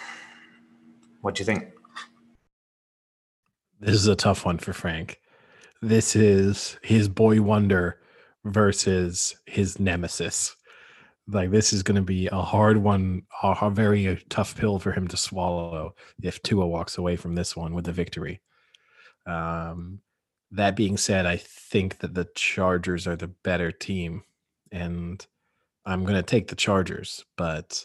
what 1.20 1.34
do 1.34 1.40
you 1.40 1.44
think? 1.44 1.72
This 3.80 3.96
is 3.96 4.07
a 4.07 4.14
tough 4.14 4.46
one 4.46 4.59
for 4.59 4.72
Frank. 4.72 5.20
This 5.82 6.14
is 6.14 6.78
his 6.80 7.09
boy 7.09 7.42
wonder 7.42 7.99
versus 8.45 9.36
his 9.47 9.78
nemesis. 9.78 10.57
Like 11.28 11.51
this 11.51 11.72
is 11.72 11.82
going 11.82 11.97
to 11.97 12.03
be 12.03 12.26
a 12.26 12.41
hard 12.41 12.78
one, 12.78 13.22
a, 13.43 13.70
very 13.70 14.22
tough 14.28 14.57
pill 14.57 14.78
for 14.78 14.93
him 14.93 15.07
to 15.09 15.16
swallow 15.16 15.95
if 16.22 16.43
Tua 16.43 16.66
walks 16.66 16.99
away 16.99 17.16
from 17.16 17.34
this 17.34 17.57
one 17.57 17.74
with 17.74 17.86
a 17.88 17.93
victory. 17.93 18.41
Um, 19.26 20.01
that 20.51 20.74
being 20.74 20.97
said, 20.97 21.26
I 21.26 21.36
think 21.36 21.99
that 21.99 22.14
the 22.14 22.28
Chargers 22.34 23.07
are 23.07 23.16
the 23.16 23.28
better 23.28 23.70
team, 23.70 24.24
and 24.72 25.24
I'm 25.86 26.03
going 26.03 26.16
to 26.16 26.22
take 26.22 26.49
the 26.49 26.57
Chargers. 26.57 27.24
But 27.36 27.84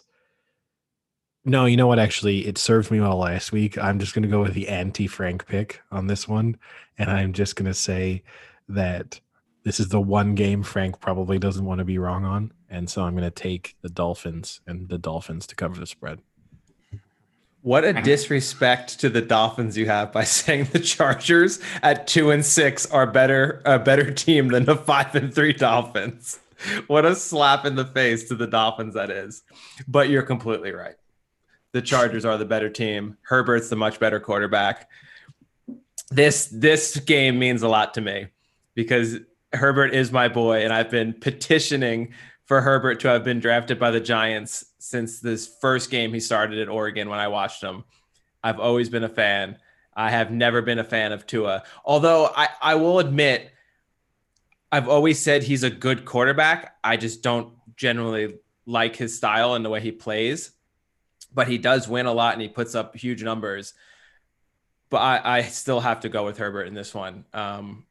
no, 1.44 1.66
you 1.66 1.78
know 1.78 1.86
what? 1.86 2.00
Actually, 2.00 2.48
it 2.48 2.58
served 2.58 2.90
me 2.90 3.00
well 3.00 3.18
last 3.18 3.52
week. 3.52 3.78
I'm 3.78 4.00
just 4.00 4.16
going 4.16 4.24
to 4.24 4.30
go 4.30 4.42
with 4.42 4.56
the 4.56 4.68
anti 4.68 5.06
Frank 5.06 5.46
pick 5.46 5.82
on 5.92 6.08
this 6.08 6.28
one, 6.28 6.58
and 6.98 7.12
I'm 7.12 7.34
just 7.34 7.56
going 7.56 7.68
to 7.68 7.74
say 7.74 8.24
that 8.70 9.20
this 9.66 9.80
is 9.80 9.90
the 9.90 10.00
one 10.00 10.36
game 10.36 10.62
Frank 10.62 11.02
probably 11.02 11.40
doesn't 11.40 11.66
want 11.66 11.80
to 11.80 11.86
be 11.86 11.98
wrong 11.98 12.24
on, 12.24 12.54
and 12.70 12.88
so 12.88 13.04
I'm 13.04 13.16
going 13.16 13.30
to 13.30 13.32
take 13.32 13.76
the 13.82 13.90
Dolphins 13.90 14.62
and 14.68 14.88
the 14.88 15.00
Dolphins 15.00 15.48
to 15.48 15.56
cover 15.56 15.80
the 15.80 15.88
spread. 15.88 16.22
What 17.64 17.84
a 17.84 17.94
disrespect 17.94 19.00
to 19.00 19.10
the 19.10 19.24
Dolphins 19.24 19.76
you 19.76 19.88
have 19.88 20.12
by 20.12 20.24
saying 20.24 20.66
the 20.66 20.80
Chargers 20.80 21.60
at 21.82 22.06
two 22.06 22.30
and 22.30 22.46
six 22.46 22.86
are 22.92 23.08
better 23.08 23.64
a 23.66 23.80
better 23.80 24.12
team 24.12 24.50
than 24.50 24.66
the 24.66 24.76
five 24.76 25.16
and 25.16 25.34
three 25.34 25.52
Dolphins. 25.54 26.40
What 26.86 27.06
a 27.06 27.16
slap 27.16 27.66
in 27.66 27.76
the 27.76 27.86
face 27.86 28.30
to 28.30 28.36
the 28.36 28.46
Dolphins 28.46 28.94
that 28.94 29.10
is. 29.10 29.42
But 29.88 30.10
you're 30.10 30.24
completely 30.24 30.72
right. 30.72 30.96
The 31.72 31.82
Chargers 31.82 32.24
are 32.24 32.38
the 32.38 32.46
better 32.46 32.70
team. 32.70 33.18
Herbert's 33.24 33.70
the 33.70 33.76
much 33.76 34.00
better 34.00 34.20
quarterback. 34.20 34.88
This 36.12 36.48
this 36.54 36.98
game 36.98 37.40
means 37.40 37.64
a 37.64 37.68
lot 37.68 37.96
to 37.96 38.02
me 38.02 38.28
because 38.76 39.18
Herbert 39.56 39.94
is 39.94 40.12
my 40.12 40.28
boy, 40.28 40.64
and 40.64 40.74
I've 40.74 40.90
been 40.90 41.14
petitioning 41.14 42.14
for 42.46 42.62
Herbert 42.62 43.00
to 43.02 43.08
have 43.08 43.24
been 43.24 43.40
drafted 43.40 43.80
by 43.80 43.92
the 43.92 44.00
Giants 44.00 44.66
since 44.78 45.20
this 45.20 45.48
first 45.60 45.90
game 45.90 46.14
he 46.14 46.20
started 46.20 46.60
at 46.60 46.70
Oregon 46.70 47.10
when 47.10 47.20
I 47.20 47.28
watched 47.28 47.62
him. 47.62 47.84
I've 48.44 48.60
always 48.60 48.90
been 48.90 49.04
a 49.04 49.10
fan. 49.10 49.58
I 49.96 50.12
have 50.12 50.30
never 50.30 50.62
been 50.62 50.78
a 50.78 50.84
fan 50.84 51.12
of 51.12 51.26
Tua. 51.26 51.64
Although 51.84 52.32
I, 52.36 52.50
I 52.62 52.76
will 52.76 53.00
admit, 53.00 53.52
I've 54.72 54.88
always 54.88 55.20
said 55.20 55.42
he's 55.42 55.64
a 55.64 55.70
good 55.70 56.06
quarterback. 56.06 56.76
I 56.84 56.98
just 56.98 57.24
don't 57.24 57.54
generally 57.76 58.36
like 58.66 58.96
his 58.96 59.16
style 59.16 59.56
and 59.56 59.66
the 59.66 59.70
way 59.70 59.80
he 59.80 59.92
plays. 59.92 60.52
But 61.34 61.48
he 61.48 61.58
does 61.58 61.88
win 61.88 62.06
a 62.06 62.14
lot 62.14 62.34
and 62.34 62.42
he 62.42 62.48
puts 62.48 62.76
up 62.76 62.96
huge 62.96 63.24
numbers. 63.24 63.74
But 64.90 64.98
I, 64.98 65.38
I 65.38 65.42
still 65.44 65.80
have 65.80 66.02
to 66.02 66.10
go 66.10 66.26
with 66.26 66.38
Herbert 66.38 66.68
in 66.68 66.74
this 66.74 66.94
one. 66.94 67.26
Um, 67.34 67.86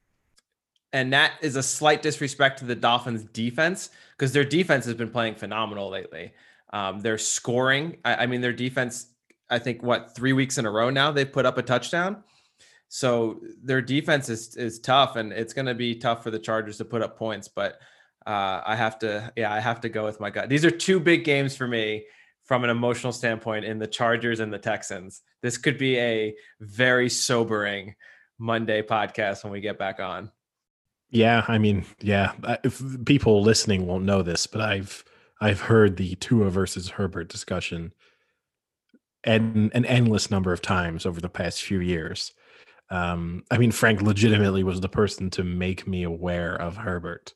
and 0.95 1.13
that 1.13 1.33
is 1.43 1.57
a 1.57 1.63
slight 1.63 2.03
disrespect 2.03 2.61
to 2.61 2.65
the 2.65 2.77
Dolphins 2.77 3.25
defense 3.25 3.91
because 4.17 4.33
their 4.33 4.45
defense 4.45 4.85
has 4.85 4.95
been 4.95 5.11
playing 5.11 5.35
phenomenal 5.35 5.91
lately. 5.91 6.33
Um, 6.73 7.01
they're 7.01 7.19
scoring. 7.19 7.99
I, 8.05 8.15
I, 8.15 8.27
mean, 8.27 8.41
their 8.41 8.53
defense, 8.53 9.09
I 9.51 9.59
think, 9.59 9.83
what, 9.83 10.15
three 10.15 10.33
weeks 10.33 10.57
in 10.57 10.67
a 10.67 10.71
row 10.71 10.91
now, 10.91 11.11
they've 11.11 11.31
put 11.31 11.47
up 11.47 11.59
a 11.59 11.63
touchdown. 11.63 12.23
So 12.89 13.41
their 13.61 13.83
defense 13.83 14.29
is, 14.29 14.55
is 14.55 14.79
tough, 14.79 15.17
and 15.17 15.33
it's 15.33 15.53
going 15.53 15.67
to 15.67 15.75
be 15.75 15.97
tough 15.97 16.23
for 16.23 16.31
the 16.31 16.39
Chargers 16.39 16.79
to 16.79 16.85
put 16.85 17.03
up 17.03 17.19
points. 17.19 17.49
But 17.49 17.81
uh, 18.25 18.63
I 18.65 18.77
have 18.77 19.01
to, 19.01 19.33
yeah, 19.37 19.53
I 19.53 19.59
have 19.59 19.81
to 19.81 19.89
go 19.89 20.05
with 20.05 20.21
my 20.21 20.31
gut. 20.31 20.49
These 20.49 20.65
are 20.65 20.71
two 20.71 21.01
big 21.01 21.25
games 21.25 21.57
for 21.57 21.67
me 21.67 22.05
from 22.45 22.63
an 22.63 22.71
emotional 22.71 23.13
standpoint 23.13 23.65
in 23.65 23.81
the 23.81 23.89
Chargers 23.89 24.39
and 24.39 24.53
the 24.53 24.59
Texans. 24.59 25.23
This 25.43 25.59
could 25.59 25.77
be 25.77 25.99
a 25.99 26.37
very 26.61 27.09
sobering 27.09 27.97
Monday 28.39 28.81
podcast 28.81 29.43
when 29.43 29.53
we 29.53 29.61
get 29.61 29.77
back 29.77 29.99
on. 29.99 30.31
Yeah, 31.15 31.45
I 31.49 31.59
mean, 31.59 31.87
yeah. 32.01 32.33
If 32.65 32.83
people 33.07 33.43
listening 33.43 33.87
won't 33.87 34.05
know 34.05 34.23
this, 34.23 34.47
but 34.47 34.61
I've 34.61 35.05
I've 35.41 35.61
heard 35.63 35.97
the 35.97 36.17
Tua 36.17 36.51
versus 36.51 36.91
Herbert 36.91 37.29
discussion 37.29 37.95
and 39.25 39.71
an 39.75 39.85
endless 39.87 40.31
number 40.31 40.53
of 40.53 40.61
times 40.63 41.07
over 41.07 41.21
the 41.21 41.29
past 41.29 41.63
few 41.63 41.81
years. 41.81 42.33
Um, 42.91 43.45
I 43.51 43.59
mean, 43.59 43.73
Frank 43.73 44.03
legitimately 44.03 44.65
was 44.65 44.81
the 44.81 44.91
person 44.91 45.31
to 45.33 45.45
make 45.45 45.87
me 45.87 46.05
aware 46.05 46.57
of 46.57 46.79
Herbert. 46.79 47.35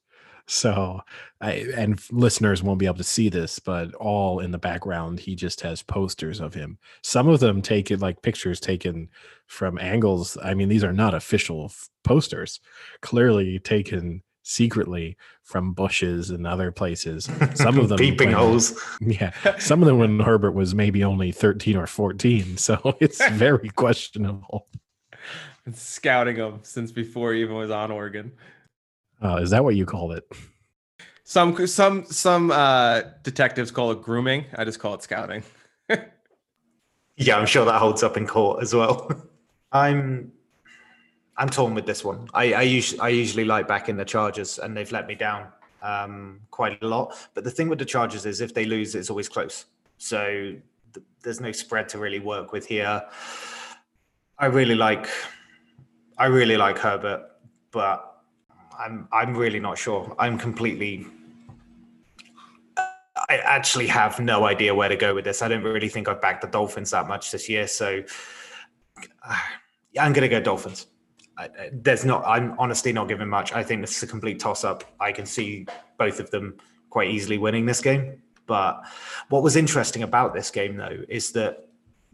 So, 0.50 1.02
I 1.42 1.66
and 1.76 2.00
listeners 2.10 2.62
won't 2.62 2.78
be 2.78 2.86
able 2.86 2.96
to 2.96 3.04
see 3.04 3.28
this, 3.28 3.58
but 3.58 3.94
all 3.96 4.40
in 4.40 4.50
the 4.50 4.58
background, 4.58 5.20
he 5.20 5.34
just 5.36 5.60
has 5.60 5.82
posters 5.82 6.40
of 6.40 6.54
him. 6.54 6.78
Some 7.02 7.28
of 7.28 7.38
them 7.40 7.60
taken 7.60 8.00
like 8.00 8.22
pictures 8.22 8.58
taken 8.58 9.10
from 9.46 9.78
angles. 9.78 10.38
I 10.42 10.54
mean, 10.54 10.70
these 10.70 10.84
are 10.84 10.92
not 10.92 11.12
official 11.14 11.66
f- 11.66 11.90
posters, 12.02 12.60
clearly 13.02 13.58
taken 13.58 14.22
secretly 14.42 15.18
from 15.42 15.74
bushes 15.74 16.30
and 16.30 16.46
other 16.46 16.72
places. 16.72 17.28
Some 17.54 17.78
of 17.78 17.88
them 17.90 17.98
peeping 17.98 18.32
holes. 18.32 18.72
Yeah, 19.02 19.32
some 19.58 19.82
of 19.82 19.86
them 19.86 19.98
when 19.98 20.20
Herbert 20.20 20.52
was 20.52 20.74
maybe 20.74 21.04
only 21.04 21.30
thirteen 21.30 21.76
or 21.76 21.86
fourteen, 21.86 22.56
so 22.56 22.96
it's 23.00 23.22
very 23.32 23.68
questionable. 23.68 24.66
scouting 25.74 26.36
him 26.36 26.60
since 26.62 26.90
before 26.90 27.34
he 27.34 27.42
even 27.42 27.56
was 27.56 27.70
on 27.70 27.90
Oregon. 27.90 28.32
Uh, 29.22 29.36
is 29.36 29.50
that 29.50 29.64
what 29.64 29.74
you 29.74 29.84
called 29.84 30.12
it? 30.12 30.24
Some 31.24 31.66
some 31.66 32.04
some 32.06 32.50
uh, 32.50 33.02
detectives 33.22 33.70
call 33.70 33.90
it 33.92 34.02
grooming. 34.02 34.46
I 34.56 34.64
just 34.64 34.80
call 34.80 34.94
it 34.94 35.02
scouting. 35.02 35.42
yeah, 37.16 37.36
I'm 37.36 37.46
sure 37.46 37.64
that 37.64 37.78
holds 37.78 38.02
up 38.02 38.16
in 38.16 38.26
court 38.26 38.62
as 38.62 38.74
well. 38.74 39.12
I'm 39.72 40.32
I'm 41.36 41.50
torn 41.50 41.74
with 41.74 41.86
this 41.86 42.02
one. 42.02 42.28
I, 42.32 42.54
I 42.54 42.62
usually 42.62 43.00
I 43.00 43.08
usually 43.10 43.44
like 43.44 43.68
back 43.68 43.88
in 43.88 43.96
the 43.96 44.04
Chargers, 44.04 44.58
and 44.58 44.76
they've 44.76 44.90
let 44.90 45.06
me 45.06 45.14
down 45.14 45.48
um, 45.82 46.40
quite 46.50 46.82
a 46.82 46.86
lot. 46.86 47.14
But 47.34 47.44
the 47.44 47.50
thing 47.50 47.68
with 47.68 47.78
the 47.78 47.84
Chargers 47.84 48.24
is, 48.24 48.40
if 48.40 48.54
they 48.54 48.64
lose, 48.64 48.94
it's 48.94 49.10
always 49.10 49.28
close. 49.28 49.66
So 49.98 50.54
th- 50.94 51.06
there's 51.22 51.40
no 51.40 51.52
spread 51.52 51.88
to 51.90 51.98
really 51.98 52.20
work 52.20 52.52
with 52.52 52.66
here. 52.66 53.02
I 54.38 54.46
really 54.46 54.74
like 54.74 55.08
I 56.16 56.26
really 56.26 56.56
like 56.56 56.78
Herbert, 56.78 57.22
but 57.70 58.07
I'm 58.78 59.08
I'm 59.12 59.36
really 59.36 59.60
not 59.60 59.76
sure. 59.78 60.14
I'm 60.18 60.38
completely. 60.38 61.06
I 62.76 63.36
actually 63.38 63.88
have 63.88 64.20
no 64.20 64.44
idea 64.44 64.74
where 64.74 64.88
to 64.88 64.96
go 64.96 65.14
with 65.14 65.24
this. 65.24 65.42
I 65.42 65.48
don't 65.48 65.62
really 65.62 65.88
think 65.88 66.08
I've 66.08 66.20
backed 66.20 66.42
the 66.42 66.46
Dolphins 66.46 66.92
that 66.92 67.08
much 67.08 67.32
this 67.32 67.48
year, 67.48 67.66
so 67.66 68.02
I'm 69.98 70.12
going 70.12 70.22
to 70.22 70.28
go 70.28 70.40
Dolphins. 70.40 70.86
There's 71.72 72.04
not. 72.04 72.24
I'm 72.26 72.54
honestly 72.58 72.92
not 72.92 73.08
giving 73.08 73.28
much. 73.28 73.52
I 73.52 73.62
think 73.62 73.80
this 73.80 73.96
is 73.96 74.02
a 74.02 74.06
complete 74.06 74.38
toss 74.38 74.64
up. 74.64 74.84
I 75.00 75.12
can 75.12 75.26
see 75.26 75.66
both 75.98 76.20
of 76.20 76.30
them 76.30 76.56
quite 76.90 77.10
easily 77.10 77.38
winning 77.38 77.66
this 77.66 77.80
game. 77.80 78.22
But 78.46 78.82
what 79.28 79.42
was 79.42 79.56
interesting 79.56 80.02
about 80.02 80.32
this 80.32 80.50
game, 80.50 80.76
though, 80.76 81.04
is 81.08 81.32
that 81.32 81.68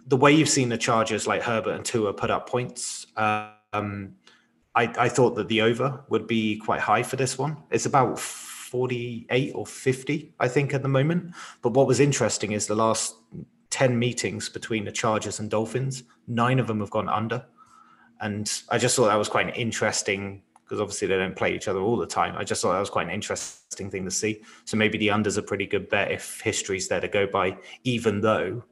the 0.06 0.16
way 0.16 0.32
you've 0.32 0.48
seen 0.48 0.68
the 0.68 0.76
Chargers, 0.76 1.26
like 1.26 1.42
Herbert 1.42 1.74
and 1.74 1.84
Tua, 1.84 2.12
put 2.12 2.30
up 2.30 2.48
points. 2.48 3.06
Um, 3.16 4.16
I, 4.74 4.92
I 4.98 5.08
thought 5.08 5.36
that 5.36 5.48
the 5.48 5.62
over 5.62 6.04
would 6.08 6.26
be 6.26 6.56
quite 6.58 6.80
high 6.80 7.02
for 7.02 7.16
this 7.16 7.38
one. 7.38 7.56
It's 7.70 7.86
about 7.86 8.18
48 8.18 9.52
or 9.54 9.66
50, 9.66 10.34
I 10.40 10.48
think, 10.48 10.74
at 10.74 10.82
the 10.82 10.88
moment. 10.88 11.32
But 11.62 11.74
what 11.74 11.86
was 11.86 12.00
interesting 12.00 12.52
is 12.52 12.66
the 12.66 12.74
last 12.74 13.14
10 13.70 13.98
meetings 13.98 14.48
between 14.48 14.84
the 14.84 14.92
Chargers 14.92 15.38
and 15.38 15.50
Dolphins, 15.50 16.02
nine 16.26 16.58
of 16.58 16.66
them 16.66 16.80
have 16.80 16.90
gone 16.90 17.08
under. 17.08 17.44
And 18.20 18.50
I 18.68 18.78
just 18.78 18.96
thought 18.96 19.06
that 19.06 19.16
was 19.16 19.28
quite 19.28 19.46
an 19.46 19.54
interesting 19.54 20.42
because 20.64 20.80
obviously 20.80 21.06
they 21.06 21.16
don't 21.16 21.36
play 21.36 21.54
each 21.54 21.68
other 21.68 21.80
all 21.80 21.96
the 21.96 22.06
time. 22.06 22.34
I 22.36 22.44
just 22.44 22.62
thought 22.62 22.72
that 22.72 22.80
was 22.80 22.90
quite 22.90 23.06
an 23.06 23.12
interesting 23.12 23.90
thing 23.90 24.04
to 24.06 24.10
see. 24.10 24.42
So 24.64 24.76
maybe 24.76 24.96
the 24.96 25.10
under's 25.10 25.36
a 25.36 25.42
pretty 25.42 25.66
good 25.66 25.90
bet 25.90 26.10
if 26.10 26.40
history's 26.40 26.88
there 26.88 27.00
to 27.00 27.08
go 27.08 27.26
by, 27.26 27.58
even 27.84 28.22
though 28.22 28.64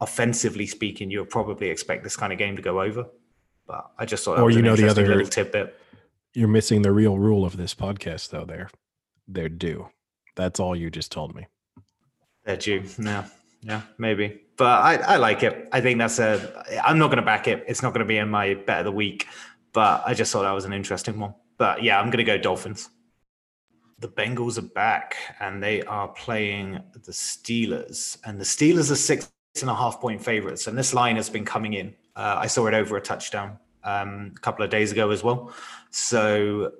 offensively 0.00 0.66
speaking, 0.66 1.10
you'll 1.10 1.24
probably 1.24 1.70
expect 1.70 2.02
this 2.02 2.16
kind 2.16 2.32
of 2.32 2.38
game 2.38 2.56
to 2.56 2.62
go 2.62 2.80
over. 2.80 3.06
But 3.66 3.90
I 3.98 4.04
just 4.04 4.24
thought, 4.24 4.38
or 4.38 4.50
you 4.50 4.62
know, 4.62 4.76
the 4.76 4.88
other 4.88 5.06
little 5.06 5.26
tidbit. 5.26 5.78
You're 6.34 6.48
missing 6.48 6.82
the 6.82 6.92
real 6.92 7.18
rule 7.18 7.44
of 7.44 7.56
this 7.56 7.74
podcast, 7.74 8.30
though. 8.30 8.44
There, 8.44 8.68
they're 9.26 9.48
due. 9.48 9.88
That's 10.34 10.60
all 10.60 10.76
you 10.76 10.90
just 10.90 11.10
told 11.10 11.34
me. 11.34 11.46
They're 12.44 12.56
due. 12.56 12.84
Yeah, 12.98 13.24
yeah, 13.62 13.82
maybe. 13.98 14.42
But 14.56 14.82
I, 14.82 14.94
I 14.96 15.16
like 15.16 15.42
it. 15.42 15.68
I 15.72 15.80
think 15.80 15.98
that's 15.98 16.18
a. 16.18 16.64
I'm 16.84 16.98
not 16.98 17.08
going 17.08 17.18
to 17.18 17.22
back 17.22 17.48
it. 17.48 17.64
It's 17.66 17.82
not 17.82 17.92
going 17.92 18.04
to 18.04 18.08
be 18.08 18.18
in 18.18 18.28
my 18.28 18.54
bet 18.54 18.80
of 18.80 18.84
the 18.84 18.92
week. 18.92 19.26
But 19.72 20.04
I 20.06 20.14
just 20.14 20.32
thought 20.32 20.42
that 20.42 20.52
was 20.52 20.64
an 20.64 20.72
interesting 20.72 21.18
one. 21.18 21.34
But 21.58 21.82
yeah, 21.82 22.00
I'm 22.00 22.06
going 22.06 22.18
to 22.18 22.24
go 22.24 22.38
Dolphins. 22.38 22.88
The 23.98 24.08
Bengals 24.08 24.58
are 24.58 24.62
back 24.62 25.16
and 25.40 25.62
they 25.62 25.82
are 25.82 26.08
playing 26.08 26.80
the 26.92 27.12
Steelers. 27.12 28.18
And 28.24 28.40
the 28.40 28.44
Steelers 28.44 28.90
are 28.90 28.96
six 28.96 29.30
and 29.60 29.70
a 29.70 29.74
half 29.74 30.00
point 30.00 30.22
favorites. 30.22 30.66
And 30.66 30.76
this 30.76 30.94
line 30.94 31.16
has 31.16 31.28
been 31.28 31.44
coming 31.44 31.74
in. 31.74 31.94
Uh, 32.16 32.36
I 32.38 32.46
saw 32.46 32.66
it 32.66 32.74
over 32.74 32.96
a 32.96 33.00
touchdown 33.00 33.58
um, 33.84 34.32
a 34.34 34.40
couple 34.40 34.64
of 34.64 34.70
days 34.70 34.90
ago 34.90 35.10
as 35.10 35.22
well. 35.22 35.52
So 35.90 36.72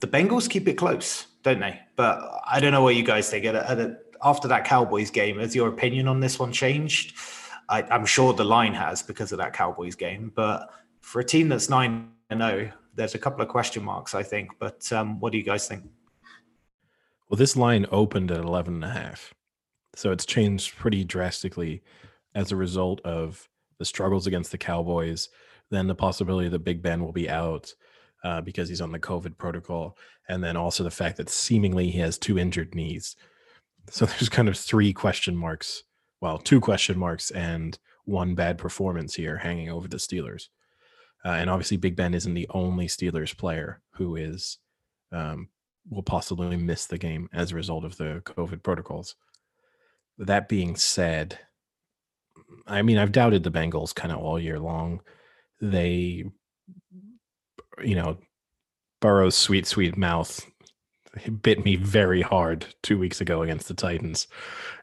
the 0.00 0.06
Bengals 0.06 0.48
keep 0.48 0.68
it 0.68 0.74
close, 0.74 1.26
don't 1.42 1.60
they? 1.60 1.80
But 1.96 2.40
I 2.46 2.60
don't 2.60 2.72
know 2.72 2.82
what 2.82 2.94
you 2.94 3.02
guys 3.02 3.30
think. 3.30 3.46
After 4.22 4.48
that 4.48 4.64
Cowboys 4.64 5.10
game, 5.10 5.38
has 5.38 5.54
your 5.54 5.68
opinion 5.68 6.08
on 6.08 6.20
this 6.20 6.38
one 6.38 6.52
changed? 6.52 7.16
I, 7.68 7.82
am 7.94 8.06
sure 8.06 8.32
the 8.32 8.44
line 8.44 8.74
has 8.74 9.02
because 9.02 9.32
of 9.32 9.38
that 9.38 9.52
Cowboys 9.52 9.94
game. 9.94 10.32
But 10.34 10.70
for 11.00 11.20
a 11.20 11.24
team 11.24 11.48
that's 11.48 11.68
9 11.68 12.10
0, 12.32 12.72
there's 12.94 13.14
a 13.14 13.18
couple 13.18 13.42
of 13.42 13.48
question 13.48 13.82
marks, 13.82 14.14
I 14.14 14.22
think. 14.22 14.52
But 14.58 14.90
um, 14.92 15.20
what 15.20 15.32
do 15.32 15.38
you 15.38 15.44
guys 15.44 15.66
think? 15.66 15.84
Well, 17.28 17.38
this 17.38 17.56
line 17.56 17.86
opened 17.90 18.30
at 18.30 18.38
11 18.38 18.74
and 18.74 18.84
a 18.84 18.90
half. 18.90 19.34
So 19.94 20.12
it's 20.12 20.26
changed 20.26 20.76
pretty 20.76 21.04
drastically 21.04 21.82
as 22.34 22.52
a 22.52 22.56
result 22.56 23.00
of 23.02 23.48
the 23.78 23.84
struggles 23.84 24.26
against 24.26 24.50
the 24.50 24.58
Cowboys, 24.58 25.28
then 25.70 25.86
the 25.86 25.94
possibility 25.94 26.48
that 26.48 26.64
Big 26.64 26.82
Ben 26.82 27.02
will 27.02 27.12
be 27.12 27.28
out 27.28 27.74
uh, 28.22 28.40
because 28.40 28.68
he's 28.68 28.80
on 28.80 28.92
the 28.92 28.98
COVID 28.98 29.36
protocol, 29.36 29.96
and 30.28 30.42
then 30.42 30.56
also 30.56 30.82
the 30.82 30.90
fact 30.90 31.16
that 31.18 31.28
seemingly 31.28 31.90
he 31.90 31.98
has 31.98 32.18
two 32.18 32.38
injured 32.38 32.74
knees. 32.74 33.16
So 33.90 34.06
there's 34.06 34.28
kind 34.28 34.48
of 34.48 34.56
three 34.56 34.92
question 34.92 35.36
marks, 35.36 35.84
well, 36.20 36.38
two 36.38 36.60
question 36.60 36.98
marks 36.98 37.30
and 37.30 37.78
one 38.04 38.34
bad 38.34 38.58
performance 38.58 39.14
here 39.14 39.38
hanging 39.38 39.70
over 39.70 39.88
the 39.88 39.96
Steelers. 39.96 40.48
Uh, 41.24 41.30
and 41.30 41.48
obviously, 41.48 41.78
Big 41.78 41.96
Ben 41.96 42.12
isn't 42.12 42.34
the 42.34 42.48
only 42.50 42.86
Steelers 42.86 43.36
player 43.36 43.80
who 43.94 44.14
is 44.14 44.58
um, 45.10 45.48
will 45.88 46.02
possibly 46.02 46.56
miss 46.56 46.86
the 46.86 46.98
game 46.98 47.28
as 47.32 47.52
a 47.52 47.54
result 47.54 47.84
of 47.84 47.96
the 47.96 48.22
COVID 48.24 48.62
protocols. 48.62 49.16
That 50.18 50.48
being 50.48 50.76
said, 50.76 51.38
I 52.66 52.82
mean, 52.82 52.98
I've 52.98 53.12
doubted 53.12 53.42
the 53.42 53.50
Bengals 53.50 53.94
kind 53.94 54.12
of 54.12 54.18
all 54.18 54.38
year 54.38 54.58
long. 54.58 55.00
They, 55.60 56.24
you 57.82 57.94
know, 57.94 58.18
Burrow's 59.00 59.36
sweet, 59.36 59.66
sweet 59.66 59.96
mouth 59.96 60.44
bit 61.42 61.64
me 61.64 61.76
very 61.76 62.22
hard 62.22 62.66
two 62.82 62.98
weeks 62.98 63.20
ago 63.20 63.42
against 63.42 63.68
the 63.68 63.74
Titans. 63.74 64.26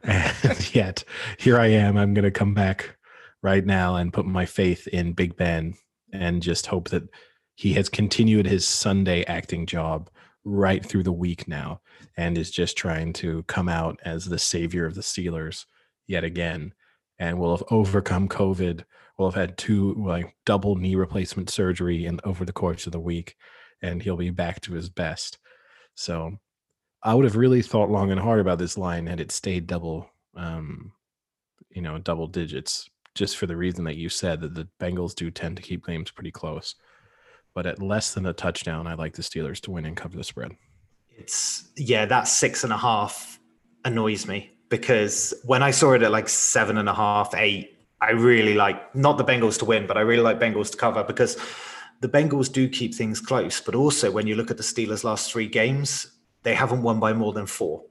And 0.03 0.74
yet 0.74 1.03
here 1.38 1.59
I 1.59 1.67
am. 1.67 1.95
I'm 1.95 2.15
going 2.15 2.26
to 2.26 2.32
come 2.32 2.55
back 2.55 2.97
right 3.43 3.63
now 3.63 3.97
and 3.97 4.11
put 4.11 4.26
my 4.26 4.47
faith 4.47 4.88
in 4.88 5.13
Big 5.13 5.38
Ben 5.38 5.76
and 6.11 6.41
just 6.41 6.65
hope 6.65 6.89
that 6.89 7.03
he 7.53 7.74
has 7.74 7.88
continued 7.88 8.47
his 8.47 8.67
Sunday 8.67 9.24
acting 9.26 9.67
job 9.67 10.09
right 10.43 10.84
through 10.84 11.03
the 11.03 11.11
week 11.11 11.47
now 11.47 11.82
and 12.17 12.36
is 12.36 12.49
just 12.49 12.76
trying 12.76 13.13
to 13.13 13.43
come 13.43 13.69
out 13.69 13.99
as 14.03 14.26
the 14.26 14.39
savior 14.39 14.88
of 14.88 14.95
the 14.95 15.01
Steelers 15.01 15.65
yet 16.07 16.24
again 16.24 16.74
and 17.22 17.38
will 17.38 17.55
have 17.55 17.63
overcome 17.69 18.28
COVID. 18.28 18.84
Will 19.17 19.30
have 19.30 19.39
had 19.39 19.57
two 19.57 19.93
like 19.93 20.36
double 20.43 20.76
knee 20.76 20.95
replacement 20.95 21.51
surgery 21.51 22.07
and 22.07 22.19
over 22.24 22.43
the 22.43 22.51
course 22.51 22.88
of 22.88 22.91
the 22.91 22.99
week, 22.99 23.36
and 23.82 24.01
he'll 24.01 24.17
be 24.17 24.32
back 24.32 24.59
to 24.61 24.74
his 24.74 24.89
best. 24.89 25.38
So, 25.93 26.39
I 27.03 27.13
would 27.13 27.26
have 27.26 27.36
really 27.36 27.61
thought 27.61 27.91
long 27.91 28.09
and 28.09 28.19
hard 28.19 28.39
about 28.39 28.57
this 28.57 28.76
line 28.76 29.05
had 29.05 29.19
it 29.19 29.32
stayed 29.32 29.67
double, 29.67 30.09
um, 30.36 30.93
you 31.69 31.84
know, 31.84 31.99
double 31.99 32.26
digits, 32.26 32.89
just 33.13 33.38
for 33.38 33.45
the 33.45 33.55
reason 33.55 33.84
that 33.86 33.97
you 33.97 34.09
said 34.09 34.41
that 34.41 34.55
the 34.55 34.67
Bengals 34.80 35.13
do 35.13 35.30
tend 35.30 35.57
to 35.57 35.63
keep 35.63 35.86
games 35.86 36.09
pretty 36.09 36.32
close. 36.32 36.74
But 37.53 37.67
at 37.67 37.84
less 37.84 38.15
than 38.15 38.26
a 38.26 38.34
touchdown, 38.34 38.88
I 38.88 38.95
like 38.95 39.13
the 39.13 39.22
Steelers 39.22 39.61
to 39.61 39.72
win 39.72 39.86
and 39.86 39.97
cover 39.97 40.17
the 40.17 40.24
spread. 40.24 40.53
It's 41.09 41.69
yeah, 41.78 42.07
that 42.07 42.28
six 42.28 42.63
and 42.63 42.74
a 42.74 42.78
half 42.78 43.39
annoys 43.86 44.26
me 44.26 44.51
because 44.72 45.34
when 45.43 45.61
I 45.61 45.69
saw 45.69 45.91
it 45.91 46.01
at 46.01 46.11
like 46.11 46.30
seven 46.30 46.78
and 46.78 46.89
a 46.89 46.93
half, 46.93 47.36
eight, 47.36 47.78
I 47.99 48.11
really 48.11 48.55
like 48.55 48.95
not 48.95 49.19
the 49.19 49.26
Bengals 49.26 49.59
to 49.59 49.65
win, 49.65 49.86
but 49.86 49.97
I 49.97 50.01
really 50.01 50.24
like 50.24 50.39
Bengals 50.39 50.72
to 50.72 50.78
cover 50.78 51.03
because 51.03 51.38
the 51.99 52.07
Bengals 52.07 52.51
do 52.51 52.67
keep 52.67 52.95
things 52.95 53.19
close. 53.19 53.59
But 53.61 53.76
also, 53.76 54.09
when 54.09 54.26
you 54.26 54.36
look 54.36 54.49
at 54.49 54.57
the 54.57 54.63
Steelers' 54.63 55.03
last 55.03 55.32
three 55.32 55.47
games, 55.47 56.07
they 56.43 56.55
haven't 56.55 56.82
won 56.82 56.99
by 56.99 57.13
more 57.13 57.34
than 57.34 57.45
four. 57.45 57.84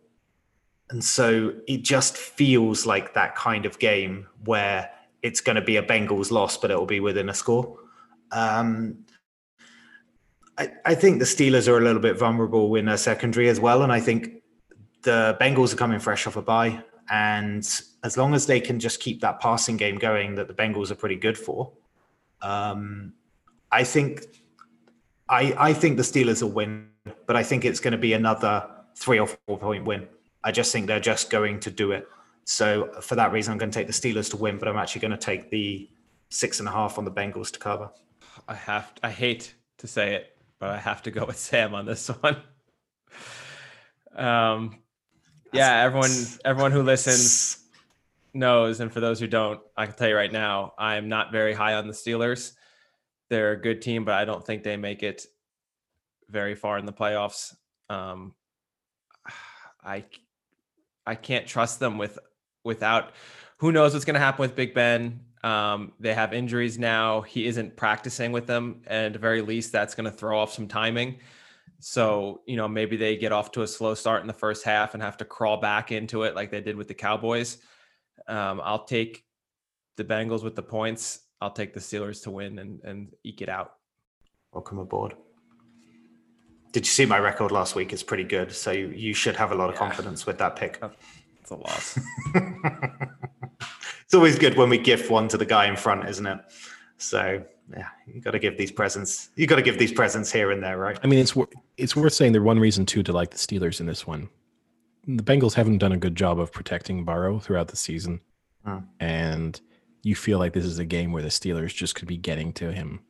And 0.89 1.05
so 1.05 1.53
it 1.69 1.83
just 1.83 2.17
feels 2.17 2.87
like 2.87 3.15
that 3.15 3.37
kind 3.37 3.67
of 3.67 3.79
game 3.79 4.27
where 4.45 4.91
it's 5.23 5.43
going 5.43 5.57
to 5.57 5.63
be 5.63 5.77
a 5.77 5.83
Bengals 5.83 6.33
loss, 6.33 6.57
but 6.57 6.71
it 6.71 6.79
will 6.79 6.87
be 6.87 6.99
within 6.99 7.29
a 7.29 7.35
score. 7.35 7.77
Um, 8.33 9.05
I, 10.57 10.73
I 10.85 10.95
think 10.95 11.19
the 11.19 11.27
Steelers 11.27 11.69
are 11.69 11.77
a 11.77 11.81
little 11.83 12.01
bit 12.01 12.19
vulnerable 12.19 12.75
in 12.75 12.87
their 12.87 12.97
secondary 12.97 13.49
as 13.51 13.61
well. 13.61 13.83
And 13.83 13.93
I 13.93 14.01
think 14.01 14.40
the 15.03 15.37
Bengals 15.41 15.73
are 15.73 15.77
coming 15.77 15.99
fresh 15.99 16.27
off 16.27 16.37
a 16.37 16.43
bye, 16.43 16.83
and 17.11 17.67
as 18.05 18.17
long 18.17 18.35
as 18.35 18.47
they 18.47 18.61
can 18.61 18.79
just 18.79 19.01
keep 19.01 19.21
that 19.21 19.41
passing 19.41 19.77
game 19.77 19.97
going, 19.97 20.35
that 20.37 20.49
the 20.49 20.55
Bengals 20.55 20.91
are 20.91 20.95
pretty 20.95 21.17
good 21.17 21.37
for, 21.37 21.73
um, 22.43 23.13
I 23.71 23.85
think, 23.85 24.23
I 25.29 25.55
I 25.59 25.73
think 25.73 25.97
the 25.97 26.03
Steelers 26.03 26.43
will 26.43 26.51
win, 26.51 26.89
but 27.27 27.37
I 27.37 27.43
think 27.43 27.65
it's 27.65 27.81
going 27.81 27.93
to 27.93 27.99
be 27.99 28.13
another 28.13 28.69
three 28.97 29.19
or 29.19 29.27
four 29.27 29.59
point 29.59 29.85
win. 29.85 30.09
I 30.43 30.53
just 30.53 30.73
think 30.73 30.87
they're 30.87 31.01
just 31.01 31.31
going 31.31 31.61
to 31.61 31.71
do 31.71 31.93
it. 31.93 32.09
So 32.45 32.91
for 33.01 33.15
that 33.17 33.33
reason, 33.33 33.53
I'm 33.53 33.59
going 33.59 33.71
to 33.71 33.79
take 33.79 33.87
the 33.87 33.93
Steelers 33.93 34.31
to 34.31 34.37
win, 34.37 34.59
but 34.59 34.69
I'm 34.69 34.77
actually 34.77 35.03
going 35.03 35.13
to 35.13 35.17
take 35.17 35.51
the 35.51 35.89
six 36.31 36.61
and 36.61 36.69
a 36.69 36.73
half 36.73 36.99
on 36.99 37.05
the 37.05 37.11
Bengals 37.11 37.51
to 37.53 37.59
cover. 37.59 37.91
I 38.49 38.55
have. 38.55 38.93
I 39.03 39.11
hate 39.11 39.55
to 39.79 39.87
say 39.87 40.15
it, 40.15 40.37
but 40.59 40.71
I 40.71 40.79
have 40.79 41.03
to 41.03 41.11
go 41.11 41.25
with 41.25 41.39
Sam 41.39 41.75
on 41.75 41.87
this 41.87 42.09
one. 42.21 42.37
Um, 44.15 44.79
yeah, 45.53 45.83
everyone 45.83 46.11
everyone 46.45 46.73
who 46.73 46.83
listens 46.83 47.59
knows, 48.33 48.81
and 48.81 48.93
for 48.93 49.01
those 49.01 49.19
who 49.19 49.27
don't, 49.27 49.61
I 49.77 49.87
can 49.87 49.95
tell 49.95 50.09
you 50.09 50.17
right 50.17 50.33
now, 50.33 50.75
I 50.79 50.97
am 50.97 51.09
not 51.09 51.33
very 51.33 51.53
high 51.53 51.75
on 51.75 51.87
the 51.87 51.93
Steelers. 51.93 52.53
They're 53.29 53.53
a 53.53 53.61
good 53.61 53.83
team, 53.83 54.05
but 54.05 54.15
I 54.15 54.25
don't 54.25 54.45
think 54.45 54.63
they 54.63 54.77
make 54.77 55.03
it 55.03 55.27
very 56.29 56.55
far 56.55 56.79
in 56.79 56.87
the 56.87 56.93
playoffs. 56.93 57.55
Um, 57.89 58.35
I 59.85 60.05
I 61.07 61.15
can't 61.15 61.47
trust 61.47 61.81
them 61.81 61.99
with 61.99 62.19
without 62.65 63.13
who 63.59 63.73
knows 63.73 63.93
what's 63.93 64.05
going 64.05 64.15
to 64.15 64.21
happen 64.21 64.43
with 64.43 64.55
Big 64.55 64.75
Ben. 64.75 65.21
Um, 65.43 65.93
they 65.99 66.15
have 66.15 66.35
injuries 66.35 66.79
now. 66.79 67.23
He 67.23 67.47
isn't 67.47 67.77
practicing 67.77 68.33
with 68.33 68.47
them, 68.47 68.83
and 68.87 69.07
at 69.07 69.13
the 69.15 69.19
very 69.19 69.43
least, 69.43 69.73
that's 69.73 69.95
going 69.95 70.11
to 70.11 70.17
throw 70.17 70.39
off 70.39 70.53
some 70.53 70.69
timing. 70.69 71.19
So, 71.81 72.43
you 72.47 72.57
know, 72.57 72.69
maybe 72.69 72.97
they 72.97 73.17
get 73.17 73.33
off 73.33 73.53
to 73.53 73.63
a 73.63 73.67
slow 73.67 73.95
start 73.95 74.21
in 74.21 74.27
the 74.27 74.35
first 74.35 74.65
half 74.65 74.95
and 74.95 75.03
have 75.03 75.17
to 75.19 75.25
crawl 75.25 75.57
back 75.57 75.93
into 75.93 76.23
it 76.25 76.35
like 76.35 76.51
they 76.51 76.61
did 76.61 76.77
with 76.77 76.89
the 76.89 76.95
Cowboys. 76.95 77.59
Um, 78.29 78.61
I'll 78.63 78.85
take 78.85 79.25
the 79.97 80.05
Bengals 80.05 80.45
with 80.45 80.55
the 80.55 80.63
points. 80.63 81.21
I'll 81.41 81.51
take 81.51 81.73
the 81.73 81.81
Steelers 81.81 82.23
to 82.25 82.31
win 82.31 82.59
and, 82.59 82.81
and 82.85 83.09
eke 83.25 83.41
it 83.41 83.49
out. 83.49 83.73
Welcome 84.53 84.79
aboard. 84.79 85.15
Did 86.73 86.87
you 86.87 86.91
see 86.91 87.07
my 87.07 87.19
record 87.19 87.51
last 87.51 87.75
week? 87.75 87.93
It's 87.93 88.03
pretty 88.03 88.25
good. 88.25 88.53
So 88.53 88.71
you, 88.71 88.89
you 88.89 89.15
should 89.15 89.37
have 89.37 89.51
a 89.51 89.55
lot 89.55 89.71
of 89.71 89.75
yeah. 89.75 89.81
confidence 89.81 90.27
with 90.27 90.39
that 90.39 90.57
pick. 90.57 90.83
It's 91.41 91.51
a 91.51 91.57
loss. 91.57 91.99
it's 94.05 94.15
always 94.15 94.39
good 94.39 94.57
when 94.57 94.69
we 94.69 94.79
gift 94.79 95.11
one 95.11 95.29
to 95.29 95.39
the 95.39 95.47
guy 95.47 95.67
in 95.67 95.77
front, 95.77 96.09
isn't 96.09 96.27
it? 96.27 96.39
So 96.99 97.43
yeah, 97.77 97.89
you 98.07 98.21
got 98.21 98.33
to 98.33 98.39
give 98.39 98.57
these 98.59 98.73
presents. 98.73 99.31
You 99.37 99.47
got 99.47 99.57
to 99.57 99.63
give 99.63 99.79
these 99.79 99.93
presents 99.93 100.33
here 100.33 100.51
and 100.51 100.63
there, 100.63 100.79
right? 100.79 100.99
I 101.03 101.07
mean, 101.07 101.19
it's 101.19 101.35
it's 101.77 101.95
worth 101.95 102.13
saying 102.13 102.33
the 102.33 102.43
one 102.43 102.59
reason 102.59 102.87
too 102.87 103.03
to 103.03 103.13
like 103.13 103.31
the 103.31 103.39
Steelers 103.39 103.81
in 103.81 103.87
this 103.87 104.07
one. 104.07 104.29
The 105.07 105.23
Bengals 105.23 105.55
haven't 105.55 105.79
done 105.79 105.93
a 105.93 105.97
good 105.97 106.15
job 106.15 106.39
of 106.39 106.53
protecting 106.53 107.05
Burrow 107.05 107.39
throughout 107.39 107.69
the 107.69 107.77
season, 107.77 108.21
hmm. 108.65 108.79
and 108.99 109.61
you 110.03 110.15
feel 110.15 110.39
like 110.39 110.53
this 110.53 110.65
is 110.65 110.79
a 110.79 110.85
game 110.85 111.13
where 111.13 111.23
the 111.23 111.29
Steelers 111.29 111.75
just 111.75 111.95
could 111.95 112.09
be 112.09 112.17
getting 112.17 112.53
to 112.55 112.73
him 112.73 113.01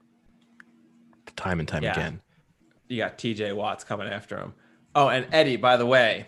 time 1.36 1.58
and 1.60 1.68
time 1.68 1.82
Yeah. 1.82 1.92
again. 1.92 2.20
You 2.88 2.98
got 2.98 3.18
TJ 3.18 3.54
Watts 3.54 3.84
coming 3.84 4.08
after 4.08 4.36
him. 4.36 4.54
Oh, 4.94 5.08
and 5.08 5.26
Eddie, 5.32 5.56
by 5.56 5.76
the 5.76 5.86
way, 5.86 6.26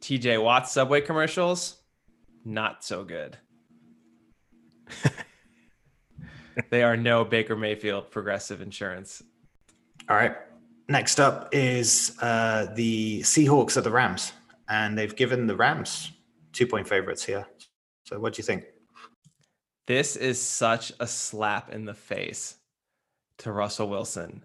TJ 0.00 0.42
Watts 0.42 0.72
Subway 0.72 1.00
commercials, 1.00 1.76
not 2.44 2.84
so 2.84 3.04
good. 3.04 3.36
they 6.68 6.82
are 6.82 6.96
no 6.96 7.24
Baker 7.24 7.56
Mayfield 7.56 8.10
Progressive 8.10 8.60
Insurance. 8.60 9.22
All 10.08 10.16
right. 10.16 10.36
Next 10.88 11.20
up 11.20 11.48
is 11.52 12.16
uh, 12.20 12.66
the 12.74 13.20
Seahawks 13.20 13.76
at 13.76 13.84
the 13.84 13.90
Rams, 13.90 14.32
and 14.68 14.98
they've 14.98 15.14
given 15.14 15.46
the 15.46 15.54
Rams 15.56 16.12
two 16.52 16.66
point 16.66 16.88
favorites 16.88 17.24
here. 17.24 17.46
So, 18.04 18.18
what 18.18 18.34
do 18.34 18.40
you 18.40 18.44
think? 18.44 18.64
This 19.86 20.16
is 20.16 20.40
such 20.40 20.92
a 21.00 21.06
slap 21.06 21.72
in 21.72 21.84
the 21.84 21.94
face 21.94 22.56
to 23.38 23.52
Russell 23.52 23.88
Wilson. 23.88 24.44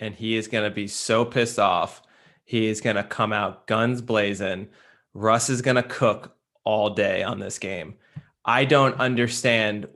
And 0.00 0.14
he 0.14 0.36
is 0.36 0.48
going 0.48 0.64
to 0.64 0.74
be 0.74 0.88
so 0.88 1.24
pissed 1.24 1.58
off. 1.58 2.02
He 2.44 2.66
is 2.66 2.80
going 2.80 2.96
to 2.96 3.04
come 3.04 3.32
out 3.32 3.66
guns 3.66 4.00
blazing. 4.00 4.68
Russ 5.14 5.50
is 5.50 5.62
going 5.62 5.76
to 5.76 5.82
cook 5.82 6.36
all 6.64 6.90
day 6.90 7.22
on 7.22 7.38
this 7.38 7.58
game. 7.58 7.96
I 8.44 8.64
don't 8.64 8.98
understand 8.98 9.86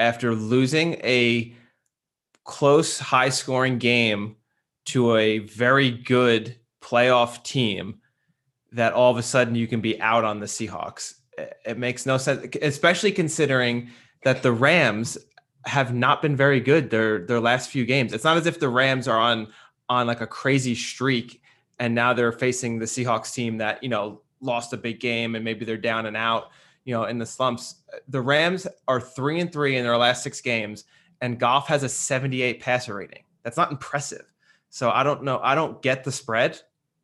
after 0.00 0.34
losing 0.34 0.94
a 1.04 1.54
close, 2.44 2.98
high 2.98 3.28
scoring 3.28 3.78
game 3.78 4.34
to 4.86 5.16
a 5.16 5.38
very 5.38 5.90
good 5.90 6.56
playoff 6.82 7.44
team 7.44 8.00
that 8.72 8.92
all 8.92 9.10
of 9.12 9.18
a 9.18 9.22
sudden 9.22 9.54
you 9.54 9.68
can 9.68 9.80
be 9.80 10.00
out 10.00 10.24
on 10.24 10.40
the 10.40 10.46
Seahawks. 10.46 11.14
It- 11.64 11.78
makes 11.78 12.06
no 12.06 12.18
sense, 12.18 12.56
especially 12.62 13.12
considering 13.12 13.90
that 14.24 14.42
the 14.42 14.52
Rams 14.52 15.16
have 15.66 15.94
not 15.94 16.22
been 16.22 16.36
very 16.36 16.60
good 16.60 16.90
their 16.90 17.24
their 17.26 17.40
last 17.40 17.70
few 17.70 17.84
games. 17.84 18.12
It's 18.12 18.24
not 18.24 18.36
as 18.36 18.46
if 18.46 18.58
the 18.58 18.68
Rams 18.68 19.06
are 19.06 19.18
on 19.18 19.48
on 19.88 20.06
like 20.06 20.20
a 20.20 20.26
crazy 20.26 20.74
streak 20.74 21.42
and 21.78 21.94
now 21.94 22.12
they're 22.12 22.32
facing 22.32 22.78
the 22.78 22.84
Seahawks 22.84 23.32
team 23.34 23.58
that, 23.58 23.82
you 23.82 23.88
know, 23.88 24.20
lost 24.40 24.72
a 24.72 24.76
big 24.76 25.00
game 25.00 25.34
and 25.34 25.44
maybe 25.44 25.64
they're 25.64 25.76
down 25.76 26.06
and 26.06 26.16
out, 26.16 26.50
you 26.84 26.94
know, 26.94 27.04
in 27.04 27.18
the 27.18 27.26
slumps. 27.26 27.76
The 28.08 28.20
Rams 28.20 28.66
are 28.88 29.00
3 29.00 29.40
and 29.40 29.52
3 29.52 29.76
in 29.76 29.84
their 29.84 29.96
last 29.96 30.22
6 30.22 30.40
games 30.40 30.84
and 31.20 31.38
Goff 31.38 31.68
has 31.68 31.82
a 31.82 31.88
78 31.88 32.60
passer 32.60 32.94
rating. 32.94 33.24
That's 33.42 33.56
not 33.56 33.70
impressive. 33.70 34.32
So 34.70 34.90
I 34.90 35.02
don't 35.02 35.22
know. 35.24 35.40
I 35.42 35.54
don't 35.54 35.82
get 35.82 36.04
the 36.04 36.12
spread 36.12 36.60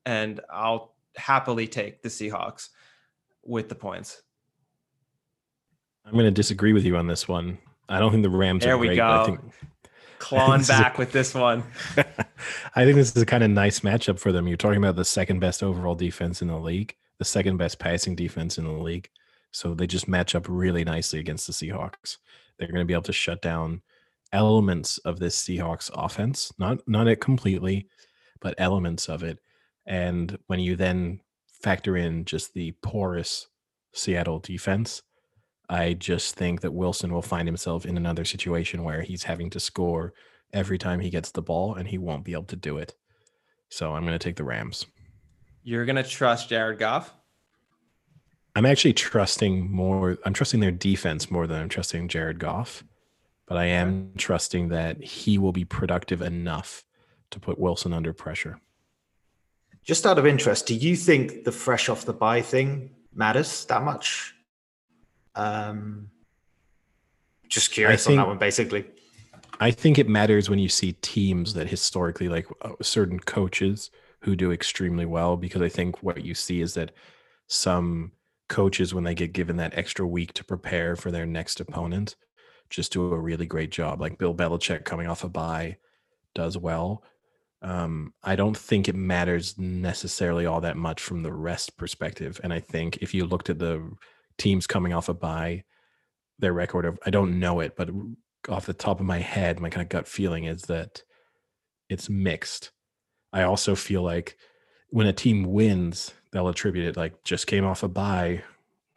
and 0.06 0.40
I'll 0.50 0.94
happily 1.16 1.66
take 1.66 2.02
the 2.02 2.08
Seahawks 2.08 2.68
with 3.44 3.68
the 3.68 3.74
points. 3.74 4.22
I'm 6.04 6.12
going 6.12 6.24
to 6.24 6.30
disagree 6.30 6.72
with 6.72 6.84
you 6.84 6.96
on 6.96 7.06
this 7.06 7.26
one. 7.26 7.58
I 7.88 7.98
don't 7.98 8.10
think 8.12 8.22
the 8.22 8.30
Rams 8.30 8.64
There 8.64 8.74
are 8.74 8.78
we 8.78 8.88
great. 8.88 8.98
but 8.98 9.04
I 9.10 9.18
go. 9.18 9.24
think 9.26 9.40
Clawing 10.18 10.60
is 10.62 10.70
a- 10.70 10.72
back 10.72 10.98
with 10.98 11.12
this 11.12 11.34
one. 11.34 11.64
I 11.96 12.84
think 12.84 12.94
this 12.96 13.14
is 13.14 13.20
a 13.22 13.26
kind 13.26 13.42
of 13.44 13.50
nice 13.50 13.80
matchup 13.80 14.18
for 14.18 14.32
them. 14.32 14.46
You're 14.46 14.56
talking 14.56 14.78
about 14.78 14.96
the 14.96 15.04
second 15.04 15.40
best 15.40 15.62
overall 15.62 15.94
defense 15.94 16.40
in 16.42 16.48
the 16.48 16.58
league, 16.58 16.94
the 17.18 17.24
second 17.24 17.56
best 17.56 17.78
passing 17.78 18.14
defense 18.14 18.56
in 18.58 18.64
the 18.64 18.70
league. 18.72 19.08
So 19.56 19.72
they 19.72 19.86
just 19.86 20.06
match 20.06 20.34
up 20.34 20.44
really 20.50 20.84
nicely 20.84 21.18
against 21.18 21.46
the 21.46 21.52
Seahawks. 21.54 22.18
They're 22.58 22.68
going 22.68 22.82
to 22.82 22.84
be 22.84 22.92
able 22.92 23.04
to 23.04 23.12
shut 23.14 23.40
down 23.40 23.80
elements 24.30 24.98
of 24.98 25.18
this 25.18 25.42
Seahawks 25.42 25.90
offense, 25.94 26.52
not 26.58 26.86
not 26.86 27.08
it 27.08 27.22
completely, 27.22 27.88
but 28.42 28.54
elements 28.58 29.08
of 29.08 29.22
it. 29.22 29.38
And 29.86 30.38
when 30.46 30.60
you 30.60 30.76
then 30.76 31.20
factor 31.62 31.96
in 31.96 32.26
just 32.26 32.52
the 32.52 32.72
porous 32.82 33.48
Seattle 33.94 34.40
defense, 34.40 35.00
I 35.70 35.94
just 35.94 36.34
think 36.34 36.60
that 36.60 36.74
Wilson 36.74 37.10
will 37.10 37.22
find 37.22 37.48
himself 37.48 37.86
in 37.86 37.96
another 37.96 38.26
situation 38.26 38.84
where 38.84 39.00
he's 39.00 39.22
having 39.22 39.48
to 39.50 39.58
score 39.58 40.12
every 40.52 40.76
time 40.76 41.00
he 41.00 41.08
gets 41.08 41.30
the 41.30 41.40
ball 41.40 41.76
and 41.76 41.88
he 41.88 41.96
won't 41.96 42.26
be 42.26 42.34
able 42.34 42.44
to 42.44 42.56
do 42.56 42.76
it. 42.76 42.94
So 43.70 43.94
I'm 43.94 44.04
going 44.04 44.18
to 44.18 44.22
take 44.22 44.36
the 44.36 44.44
Rams. 44.44 44.84
You're 45.62 45.86
gonna 45.86 46.04
trust 46.04 46.50
Jared 46.50 46.78
Goff? 46.78 47.15
I'm 48.56 48.64
actually 48.64 48.94
trusting 48.94 49.70
more. 49.70 50.16
I'm 50.24 50.32
trusting 50.32 50.60
their 50.60 50.70
defense 50.70 51.30
more 51.30 51.46
than 51.46 51.60
I'm 51.60 51.68
trusting 51.68 52.08
Jared 52.08 52.38
Goff, 52.38 52.82
but 53.46 53.58
I 53.58 53.66
am 53.66 54.12
trusting 54.16 54.68
that 54.68 55.04
he 55.04 55.36
will 55.36 55.52
be 55.52 55.66
productive 55.66 56.22
enough 56.22 56.82
to 57.32 57.38
put 57.38 57.58
Wilson 57.58 57.92
under 57.92 58.14
pressure. 58.14 58.58
Just 59.84 60.06
out 60.06 60.18
of 60.18 60.24
interest, 60.24 60.66
do 60.66 60.74
you 60.74 60.96
think 60.96 61.44
the 61.44 61.52
fresh 61.52 61.90
off 61.90 62.06
the 62.06 62.14
bye 62.14 62.40
thing 62.40 62.92
matters 63.14 63.66
that 63.66 63.82
much? 63.82 64.34
Um, 65.34 66.08
just 67.48 67.72
curious 67.72 68.06
on 68.06 68.16
that 68.16 68.26
one, 68.26 68.38
basically. 68.38 68.86
I 69.60 69.70
think 69.70 69.98
it 69.98 70.08
matters 70.08 70.48
when 70.48 70.58
you 70.58 70.70
see 70.70 70.92
teams 71.02 71.52
that 71.52 71.68
historically, 71.68 72.30
like 72.30 72.46
uh, 72.62 72.72
certain 72.80 73.20
coaches 73.20 73.90
who 74.20 74.34
do 74.34 74.50
extremely 74.50 75.04
well, 75.04 75.36
because 75.36 75.60
I 75.60 75.68
think 75.68 76.02
what 76.02 76.24
you 76.24 76.34
see 76.34 76.62
is 76.62 76.72
that 76.72 76.92
some 77.48 78.12
coaches, 78.48 78.94
when 78.94 79.04
they 79.04 79.14
get 79.14 79.32
given 79.32 79.56
that 79.56 79.76
extra 79.76 80.06
week 80.06 80.32
to 80.34 80.44
prepare 80.44 80.96
for 80.96 81.10
their 81.10 81.26
next 81.26 81.60
opponent, 81.60 82.16
just 82.70 82.92
do 82.92 83.12
a 83.12 83.18
really 83.18 83.46
great 83.46 83.70
job. 83.70 84.00
Like 84.00 84.18
Bill 84.18 84.34
Belichick 84.34 84.84
coming 84.84 85.06
off 85.06 85.24
a 85.24 85.28
bye 85.28 85.76
does 86.34 86.56
well. 86.56 87.02
Um, 87.62 88.12
I 88.22 88.36
don't 88.36 88.56
think 88.56 88.88
it 88.88 88.94
matters 88.94 89.58
necessarily 89.58 90.46
all 90.46 90.60
that 90.60 90.76
much 90.76 91.00
from 91.02 91.22
the 91.22 91.32
rest 91.32 91.76
perspective. 91.76 92.40
And 92.44 92.52
I 92.52 92.60
think 92.60 92.98
if 92.98 93.14
you 93.14 93.24
looked 93.24 93.50
at 93.50 93.58
the 93.58 93.90
teams 94.38 94.66
coming 94.66 94.92
off 94.92 95.08
a 95.08 95.14
bye, 95.14 95.64
their 96.38 96.52
record 96.52 96.84
of 96.84 96.98
I 97.06 97.10
don't 97.10 97.40
know 97.40 97.60
it, 97.60 97.76
but 97.76 97.88
off 98.48 98.66
the 98.66 98.74
top 98.74 99.00
of 99.00 99.06
my 99.06 99.18
head, 99.18 99.58
my 99.58 99.70
kind 99.70 99.82
of 99.82 99.88
gut 99.88 100.06
feeling 100.06 100.44
is 100.44 100.62
that 100.62 101.02
it's 101.88 102.08
mixed. 102.08 102.72
I 103.32 103.42
also 103.42 103.74
feel 103.74 104.02
like 104.02 104.36
when 104.90 105.06
a 105.06 105.12
team 105.12 105.44
wins, 105.44 106.12
they'll 106.36 106.48
attribute 106.48 106.84
it 106.84 106.98
like 106.98 107.24
just 107.24 107.46
came 107.46 107.64
off 107.64 107.82
a 107.82 107.88
bye, 107.88 108.42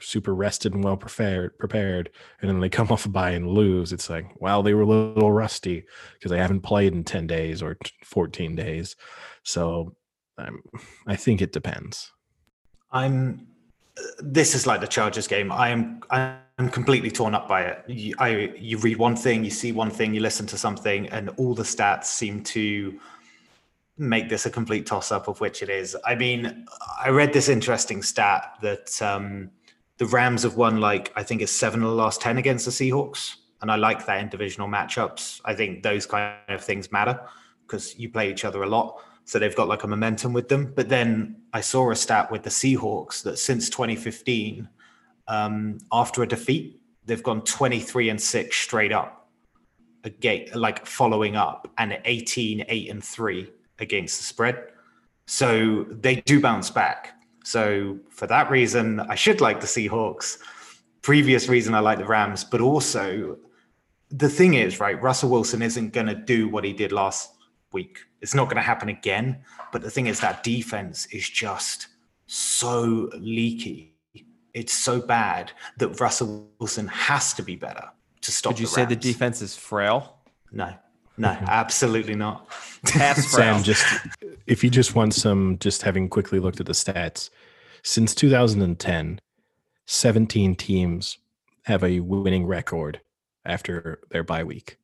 super 0.02 0.36
rested 0.36 0.74
and 0.74 0.84
well 0.84 0.98
prepared, 0.98 1.58
prepared, 1.58 2.10
and 2.42 2.50
then 2.50 2.60
they 2.60 2.68
come 2.68 2.88
off 2.92 3.06
a 3.06 3.10
bye 3.10 3.32
and 3.32 3.48
lose. 3.48 3.94
It's 3.94 4.10
like, 4.10 4.40
wow, 4.42 4.62
they 4.62 4.74
were 4.74 4.82
a 4.82 4.86
little 4.86 5.32
rusty 5.32 5.86
because 6.14 6.32
they 6.32 6.38
haven't 6.38 6.62
played 6.62 6.94
in 6.94 7.06
10 7.06 7.28
days 7.28 7.64
or 7.64 7.78
14 8.04 8.58
days. 8.58 8.98
So 9.44 9.96
um, 10.38 10.62
I 11.08 11.16
think 11.16 11.42
it 11.42 11.54
depends. 11.54 12.12
I'm. 12.92 13.48
This 14.20 14.56
is 14.56 14.66
like 14.66 14.82
the 14.82 14.88
Chargers 14.88 15.28
game. 15.28 15.52
I 15.52 15.70
am. 15.70 16.02
I'm 16.10 16.70
completely 16.70 17.12
torn 17.12 17.36
up 17.36 17.48
by 17.48 17.62
it. 17.64 17.84
You, 17.88 18.16
I 18.20 18.54
you 18.58 18.78
read 18.80 18.98
one 18.98 19.16
thing, 19.16 19.46
you 19.46 19.50
see 19.50 19.72
one 19.72 19.92
thing, 19.92 20.14
you 20.14 20.20
listen 20.20 20.46
to 20.48 20.58
something, 20.58 21.08
and 21.08 21.30
all 21.38 21.54
the 21.54 21.64
stats 21.64 22.06
seem 22.06 22.44
to 22.46 23.00
make 24.00 24.30
this 24.30 24.46
a 24.46 24.50
complete 24.50 24.86
toss 24.86 25.12
up 25.12 25.28
of 25.28 25.42
which 25.42 25.62
it 25.62 25.70
is. 25.70 25.96
I 26.06 26.16
mean, 26.16 26.66
I 27.04 27.10
read 27.10 27.34
this 27.34 27.50
interesting 27.50 28.02
stat 28.02 28.54
that 28.62 29.00
um, 29.02 29.52
the 29.98 30.06
Rams 30.06 30.44
have 30.44 30.56
won 30.56 30.80
like 30.80 31.12
I 31.16 31.24
think 31.24 31.42
it's 31.42 31.52
seven 31.52 31.84
of 31.84 31.90
the 31.90 31.96
last 31.96 32.22
ten 32.22 32.38
against 32.38 32.66
the 32.66 32.72
Seahawks, 32.72 33.36
and 33.62 33.70
I 33.70 33.76
like 33.76 34.06
that 34.06 34.22
in 34.22 34.30
divisional 34.30 34.70
matchups. 34.70 35.42
I 35.44 35.54
think 35.54 35.84
those 35.84 36.06
kind 36.06 36.38
of 36.48 36.64
things 36.64 36.92
matter 36.92 37.20
because 37.68 37.98
you 38.00 38.10
play 38.10 38.32
each 38.32 38.46
other 38.46 38.64
a 38.64 38.68
lot. 38.68 39.02
So 39.26 39.38
they've 39.38 39.56
got 39.56 39.68
like 39.68 39.84
a 39.84 39.88
momentum 39.88 40.34
with 40.34 40.48
them. 40.48 40.74
But 40.76 40.90
then 40.90 41.44
I 41.54 41.62
saw 41.62 41.92
a 41.92 41.96
stat 41.96 42.32
with 42.32 42.42
the 42.42 42.50
Seahawks 42.50 43.22
that 43.24 43.38
since 43.38 43.70
2015, 43.70 44.68
um, 45.28 45.78
after 45.92 46.24
a 46.24 46.28
defeat, 46.28 46.82
they've 47.06 47.22
gone 47.22 47.44
23 47.44 48.10
and 48.10 48.20
six 48.20 48.58
straight 48.58 48.92
up, 48.92 49.30
a 50.04 50.10
gate 50.10 50.56
like 50.56 50.84
following 50.88 51.36
up, 51.36 51.72
and 51.78 52.00
18, 52.06 52.66
eight 52.70 52.90
and 52.90 53.04
three 53.04 53.52
against 53.80 54.18
the 54.20 54.24
spread. 54.24 54.68
So 55.26 55.86
they 55.90 56.18
do 56.22 56.42
bounce 56.42 56.70
back. 56.70 57.14
So 57.44 58.00
for 58.10 58.28
that 58.28 58.50
reason, 58.50 59.00
I 59.00 59.16
should 59.16 59.42
like 59.42 59.60
the 59.62 59.68
Seahawks. 59.68 60.40
Previous 61.02 61.48
reason 61.48 61.74
I 61.74 61.80
like 61.80 61.98
the 61.98 62.06
Rams, 62.06 62.44
but 62.44 62.62
also 62.62 63.38
the 64.10 64.30
thing 64.30 64.56
is, 64.56 64.80
right, 64.80 65.02
Russell 65.02 65.30
Wilson 65.30 65.62
isn't 65.62 65.94
going 65.94 66.08
to 66.08 66.16
do 66.16 66.50
what 66.50 66.64
he 66.64 66.74
did 66.74 66.92
last 66.92 67.32
week. 67.72 68.00
It's 68.22 68.34
not 68.34 68.46
going 68.46 68.58
to 68.58 68.62
happen 68.62 68.90
again. 68.90 69.44
But 69.72 69.82
the 69.82 69.92
thing 69.92 70.08
is, 70.08 70.20
that 70.20 70.44
defense 70.44 71.06
is 71.08 71.30
just 71.30 71.88
so 72.26 73.10
leaky. 73.14 73.94
It's 74.54 74.74
so 74.74 75.00
bad 75.00 75.52
that 75.78 76.00
Russell 76.00 76.50
Wilson 76.60 76.88
has 76.88 77.34
to 77.36 77.44
be 77.44 77.56
better 77.56 77.88
to 78.22 78.32
stop. 78.32 78.54
Would 78.54 78.60
you 78.60 78.66
the 78.66 78.72
say 78.72 78.86
the 78.86 78.96
defense 78.96 79.42
is 79.42 79.56
frail? 79.56 80.18
No, 80.52 80.74
no, 81.20 81.28
mm-hmm. 81.30 81.46
absolutely 81.48 82.16
not. 82.16 82.52
Sam, 82.86 83.62
just 83.62 83.86
if 84.48 84.64
you 84.64 84.70
just 84.70 84.96
want 84.96 85.14
some, 85.14 85.58
just 85.60 85.82
having 85.82 86.08
quickly 86.08 86.40
looked 86.40 86.60
at 86.60 86.66
the 86.66 86.74
stats, 86.74 87.30
since 87.84 88.16
2010, 88.16 89.20
17 89.86 90.56
teams 90.56 91.18
have 91.64 91.84
a 91.84 92.00
winning 92.00 92.46
record 92.46 93.02
after 93.46 94.00
their 94.10 94.24
bye 94.24 94.44
week. 94.44 94.78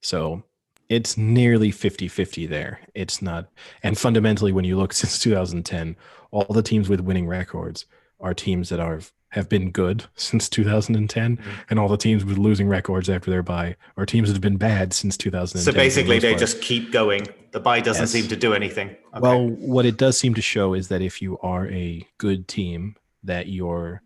So 0.00 0.42
it's 0.88 1.16
nearly 1.16 1.70
50 1.70 2.08
50 2.08 2.46
there. 2.46 2.80
It's 2.94 3.22
not, 3.22 3.48
and 3.82 3.96
fundamentally, 3.96 4.52
when 4.52 4.64
you 4.64 4.76
look 4.76 4.92
since 4.94 5.20
2010, 5.20 5.96
all 6.32 6.46
the 6.50 6.62
teams 6.62 6.88
with 6.88 7.00
winning 7.00 7.28
records 7.28 7.86
are 8.20 8.34
teams 8.34 8.70
that 8.70 8.80
are 8.80 9.00
have 9.30 9.48
been 9.48 9.70
good 9.70 10.04
since 10.14 10.48
2010, 10.48 11.36
Mhm. 11.36 11.42
and 11.70 11.78
all 11.78 11.88
the 11.88 11.96
teams 11.98 12.24
with 12.24 12.38
losing 12.38 12.66
records 12.68 13.10
after 13.10 13.30
their 13.30 13.42
bye 13.42 13.76
are 13.96 14.06
teams 14.06 14.28
that 14.28 14.34
have 14.34 14.40
been 14.42 14.56
bad 14.56 14.92
since 14.92 15.16
2010. 15.16 15.62
So 15.64 15.70
for 15.70 15.72
the 15.76 15.78
basically, 15.84 16.18
they 16.18 16.30
part. 16.30 16.40
just 16.40 16.62
keep 16.62 16.90
going. 16.92 17.26
The 17.52 17.60
bye 17.60 17.80
doesn't 17.80 18.02
Yes. 18.04 18.10
seem 18.12 18.28
to 18.28 18.36
do 18.36 18.54
anything. 18.54 18.88
Okay. 18.88 19.20
Well, 19.20 19.46
what 19.48 19.84
it 19.84 19.96
does 19.98 20.18
seem 20.18 20.34
to 20.34 20.42
show 20.42 20.72
is 20.74 20.88
that 20.88 21.02
if 21.02 21.20
you 21.20 21.38
are 21.40 21.68
a 21.68 22.06
good 22.18 22.48
team, 22.48 22.96
that 23.22 23.48
you're 23.48 24.02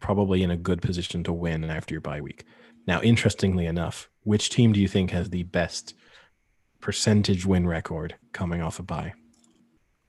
probably 0.00 0.42
in 0.42 0.50
a 0.50 0.56
good 0.56 0.80
position 0.80 1.22
to 1.24 1.32
win 1.32 1.64
after 1.64 1.92
your 1.92 2.00
bye 2.00 2.20
week. 2.20 2.44
Now, 2.86 3.02
interestingly 3.02 3.66
enough, 3.66 4.08
which 4.22 4.48
team 4.48 4.72
do 4.72 4.80
you 4.80 4.88
think 4.88 5.10
has 5.10 5.28
the 5.30 5.42
best 5.42 5.94
percentage 6.80 7.44
win 7.44 7.66
record 7.66 8.14
coming 8.32 8.62
off 8.62 8.78
a 8.78 8.82
bye? 8.82 9.12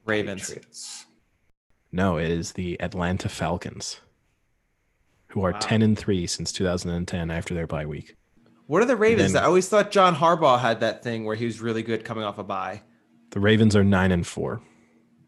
Ravens. 0.06 0.48
Patriots. 0.48 1.06
No, 1.92 2.18
it 2.18 2.30
is 2.30 2.54
the 2.54 2.80
Atlanta 2.80 3.28
Falcons, 3.30 4.00
who 5.30 5.44
are 5.44 5.52
Wow. 5.52 5.60
10 5.60 5.82
and 5.82 5.98
3 5.98 6.28
since 6.28 6.52
2010 6.52 7.32
after 7.32 7.54
their 7.54 7.68
bye 7.68 7.86
week. 7.86 8.16
What 8.68 8.82
are 8.82 8.86
the 8.86 8.96
Ravens? 8.96 9.34
then- 9.34 9.44
I 9.44 9.46
always 9.48 9.68
thought 9.70 9.92
John 9.92 10.16
Harbaugh 10.16 10.60
had 10.60 10.80
that 10.82 11.04
thing 11.04 11.26
where 11.26 11.36
he 11.36 11.46
was 11.46 11.60
really 11.62 11.82
good 11.84 12.04
coming 12.06 12.24
off 12.24 12.38
a 12.38 12.44
bye. 12.44 12.84
The 13.32 13.40
Ravens 13.40 13.76
are 13.76 13.84
9 13.84 14.12
and 14.12 14.26
4. 14.26 14.62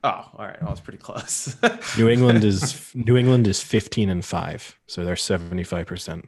Oh, 0.04 0.10
all 0.10 0.46
right. 0.46 0.60
Well, 0.62 0.72
it's 0.72 0.82
pretty 0.82 0.98
close. 0.98 1.56
New 1.98 2.10
England 2.10 2.44
is 2.44 2.92
New 2.96 3.16
England 3.18 3.48
is 3.48 3.62
15 3.62 4.10
and 4.10 4.26
5, 4.26 4.80
so 4.88 5.06
they're 5.06 5.14
75%. 5.16 6.26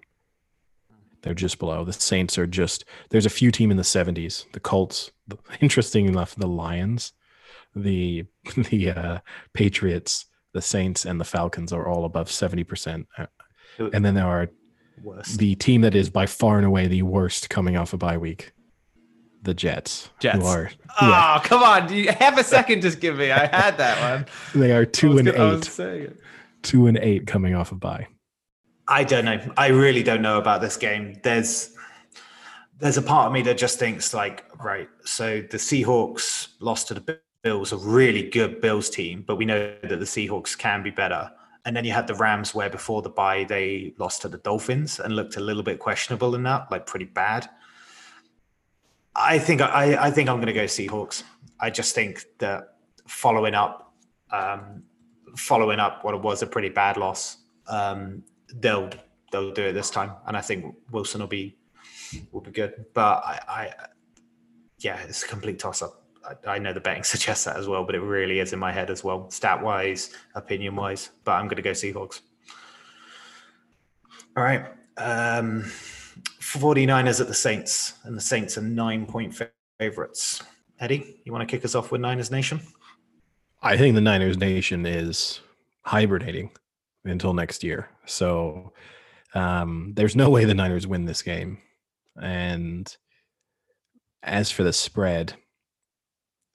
They're 1.23 1.33
just 1.33 1.57
below. 1.57 1.83
The 1.83 1.93
Saints 1.93 2.37
are 2.37 2.45
just 2.45 2.85
there's 3.09 3.25
a 3.25 3.29
few 3.31 3.49
team 3.49 3.71
in 3.71 3.77
the 3.77 3.83
70s. 3.83 4.45
The 4.51 4.59
Colts, 4.59 5.11
the, 5.27 5.37
interesting 5.61 6.05
enough, 6.05 6.35
the 6.35 6.47
Lions, 6.47 7.13
the 7.75 8.25
the 8.69 8.91
uh, 8.91 9.19
Patriots, 9.53 10.25
the 10.53 10.61
Saints 10.61 11.03
and 11.05 11.19
the 11.19 11.25
Falcons 11.25 11.73
are 11.73 11.87
all 11.87 12.05
above 12.05 12.27
70%. 12.27 13.05
And 13.79 14.03
then 14.05 14.13
there 14.13 14.27
are 14.27 14.49
Worst. 15.03 15.37
the 15.39 15.55
team 15.55 15.81
that 15.81 15.95
is 15.95 16.09
by 16.09 16.25
far 16.25 16.57
and 16.57 16.65
away 16.65 16.87
the 16.87 17.01
worst 17.03 17.49
coming 17.49 17.77
off 17.77 17.93
a 17.93 17.97
bye 17.97 18.17
week. 18.17 18.53
The 19.41 19.53
Jets. 19.53 20.09
Jets. 20.19 20.37
Who 20.37 20.45
are 20.45 20.71
oh, 21.01 21.09
yeah, 21.09 21.41
come 21.43 21.63
on. 21.63 21.87
Do 21.87 21.95
you, 21.95 22.11
half 22.11 22.37
a 22.37 22.43
second 22.43 22.81
just 22.81 23.01
give 23.01 23.17
me. 23.17 23.29
I 23.31 23.45
had 23.47 23.77
that 23.77 23.99
one. 23.99 24.25
they 24.61 24.71
are 24.71 24.85
2 24.85 25.09
was 25.09 25.19
and 25.19 25.33
gonna- 25.33 25.57
8. 25.57 26.11
2 26.61 26.87
and 26.87 26.97
8 26.97 27.27
coming 27.27 27.53
off 27.55 27.71
a 27.71 27.75
bye. 27.75 28.07
I 28.87 29.03
don't 29.03 29.25
know. 29.25 29.39
I 29.57 29.67
really 29.67 30.03
don't 30.03 30.21
know 30.21 30.37
about 30.37 30.61
this 30.61 30.77
game. 30.77 31.19
There's 31.23 31.71
there's 32.79 32.97
a 32.97 33.01
part 33.01 33.27
of 33.27 33.33
me 33.33 33.41
that 33.43 33.57
just 33.57 33.79
thinks 33.79 34.13
like, 34.13 34.43
right, 34.61 34.89
so 35.05 35.41
the 35.41 35.57
Seahawks 35.57 36.49
lost 36.59 36.89
to 36.89 36.93
the 36.95 37.19
Bills, 37.43 37.71
a 37.71 37.77
really 37.77 38.29
good 38.29 38.61
Bills 38.61 38.89
team, 38.89 39.23
but 39.25 39.37
we 39.37 39.45
know 39.45 39.73
that 39.83 39.99
the 39.99 40.05
Seahawks 40.05 40.57
can 40.57 40.83
be 40.83 40.89
better. 40.89 41.31
And 41.65 41.75
then 41.75 41.85
you 41.85 41.93
had 41.93 42.07
the 42.07 42.15
Rams 42.15 42.53
where 42.53 42.69
before 42.69 43.01
the 43.01 43.09
bye 43.09 43.45
they 43.45 43.93
lost 43.97 44.21
to 44.23 44.27
the 44.27 44.37
Dolphins 44.37 44.99
and 44.99 45.15
looked 45.15 45.37
a 45.37 45.39
little 45.39 45.63
bit 45.63 45.79
questionable 45.79 46.35
in 46.35 46.43
that, 46.43 46.69
like 46.69 46.85
pretty 46.85 47.05
bad. 47.05 47.49
I 49.15 49.39
think 49.39 49.61
I, 49.61 50.07
I 50.07 50.11
think 50.11 50.29
I'm 50.29 50.37
going 50.37 50.47
to 50.47 50.53
go 50.53 50.65
Seahawks. 50.65 51.23
I 51.59 51.69
just 51.69 51.95
think 51.95 52.25
that 52.39 52.75
following 53.07 53.53
up, 53.53 53.93
um, 54.31 54.83
following 55.37 55.79
up 55.79 56.03
what 56.03 56.19
was 56.21 56.41
a 56.41 56.47
pretty 56.47 56.69
bad 56.69 56.97
loss, 56.97 57.37
um, 57.67 58.23
they'll 58.55 58.89
they'll 59.31 59.51
do 59.51 59.63
it 59.63 59.73
this 59.73 59.89
time, 59.89 60.11
and 60.27 60.35
I 60.35 60.41
think 60.41 60.75
Wilson 60.91 61.21
will 61.21 61.27
be 61.27 61.55
will 62.31 62.41
be 62.41 62.51
good. 62.51 62.85
But 62.93 63.23
I, 63.23 63.39
I 63.47 63.73
yeah, 64.79 64.99
it's 65.03 65.23
a 65.23 65.27
complete 65.27 65.59
toss 65.59 65.81
up. 65.81 66.02
I, 66.47 66.59
know 66.59 66.73
the 66.73 66.79
betting 66.79 67.03
suggests 67.13 67.45
that 67.45 67.57
as 67.57 67.67
well, 67.67 67.83
but 67.83 67.95
it 67.95 68.01
really 68.01 68.39
is 68.39 68.53
in 68.53 68.59
my 68.59 68.71
head 68.71 68.89
as 68.89 69.03
well, 69.03 69.29
stat 69.29 69.61
wise, 69.61 70.11
opinion 70.35 70.75
wise. 70.75 71.09
But 71.23 71.33
I'm 71.33 71.45
going 71.45 71.57
to 71.57 71.61
go 71.61 71.71
Seahawks. 71.71 72.21
All 74.35 74.43
right. 74.43 74.65
Um, 74.97 75.63
49ers 76.39 77.21
at 77.21 77.27
the 77.27 77.33
Saints, 77.33 77.93
and 78.03 78.15
the 78.15 78.21
Saints 78.21 78.57
are 78.57 78.61
nine 78.61 79.05
point 79.05 79.39
favorites. 79.79 80.41
Eddie, 80.79 81.21
you 81.23 81.31
want 81.31 81.47
to 81.47 81.55
kick 81.55 81.65
us 81.65 81.75
off 81.75 81.91
with 81.91 82.01
Niners 82.01 82.31
Nation? 82.31 82.59
I 83.61 83.77
think 83.77 83.95
the 83.95 84.01
Niners 84.01 84.37
Nation 84.37 84.85
is 84.85 85.39
hibernating 85.83 86.51
until 87.05 87.33
next 87.33 87.63
year. 87.63 87.89
So 88.05 88.73
um, 89.33 89.93
there's 89.95 90.15
no 90.15 90.29
way 90.29 90.45
the 90.45 90.53
Niners 90.53 90.87
win 90.87 91.05
this 91.05 91.21
game. 91.21 91.59
And 92.21 92.95
as 94.21 94.51
for 94.51 94.63
the 94.63 94.73
spread, 94.73 95.33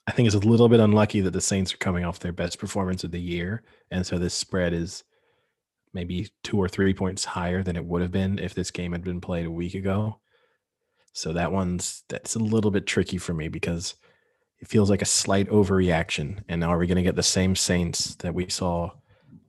I 0.09 0.11
think 0.11 0.25
it's 0.25 0.35
a 0.35 0.39
little 0.39 0.71
bit 0.71 0.81
unlucky 0.81 1.21
that 1.21 1.33
the 1.33 1.41
Saints 1.43 1.75
are 1.75 1.77
coming 1.77 2.03
off 2.03 2.19
their 2.19 2.33
best 2.33 2.59
performance 2.59 3.05
of 3.05 3.11
the 3.11 3.21
year. 3.21 3.63
And 3.91 4.07
so 4.07 4.17
this 4.17 4.33
spread 4.33 4.73
is 4.73 5.05
maybe 5.93 6.31
two 6.43 6.57
or 6.57 6.67
three 6.67 6.95
points 6.95 7.27
higher 7.27 7.63
than 7.63 7.77
it 7.77 7.85
would 7.85 8.01
have 8.01 8.11
been 8.11 8.39
if 8.39 8.55
this 8.55 8.71
game 8.71 8.93
had 8.93 9.05
been 9.05 9.21
played 9.21 9.45
a 9.45 9.51
week 9.51 9.75
ago. 9.75 10.19
So 11.13 11.35
that 11.35 11.53
one's 11.53 12.05
that's 12.09 12.37
a 12.37 12.39
little 12.39 12.71
bit 12.71 12.87
tricky 12.87 13.19
for 13.19 13.35
me 13.35 13.49
because 13.49 13.97
it 14.61 14.69
feels 14.69 14.89
like 14.89 15.03
a 15.03 15.05
slight 15.05 15.51
overreaction. 15.51 16.43
And 16.49 16.63
now, 16.63 16.71
are 16.71 16.79
we 16.79 16.87
going 16.87 16.97
to 16.97 17.03
get 17.03 17.17
the 17.17 17.23
same 17.23 17.55
Saints 17.55 18.15
that 18.17 18.33
we 18.33 18.49
saw 18.49 18.93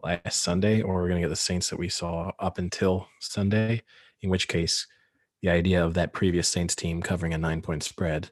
last 0.03 0.44
Sunday, 0.44 0.81
or 0.81 0.99
are 0.99 1.03
we 1.03 1.10
going 1.10 1.22
to 1.22 1.26
get 1.26 1.30
the 1.30 1.38
Saints 1.38 1.69
that 1.69 1.80
we 1.80 1.88
saw 1.88 2.34
up 2.38 2.57
until 2.57 3.07
Sunday? 3.22 3.84
In 4.22 4.30
which 4.30 4.49
case, 4.49 4.88
the 5.41 5.52
idea 5.52 5.81
of 5.81 5.94
that 5.94 6.11
previous 6.11 6.49
Saints 6.49 6.76
team 6.76 7.02
covering 7.02 7.34
a 7.34 7.38
nine 7.38 7.61
point 7.61 7.81
spread 7.81 8.31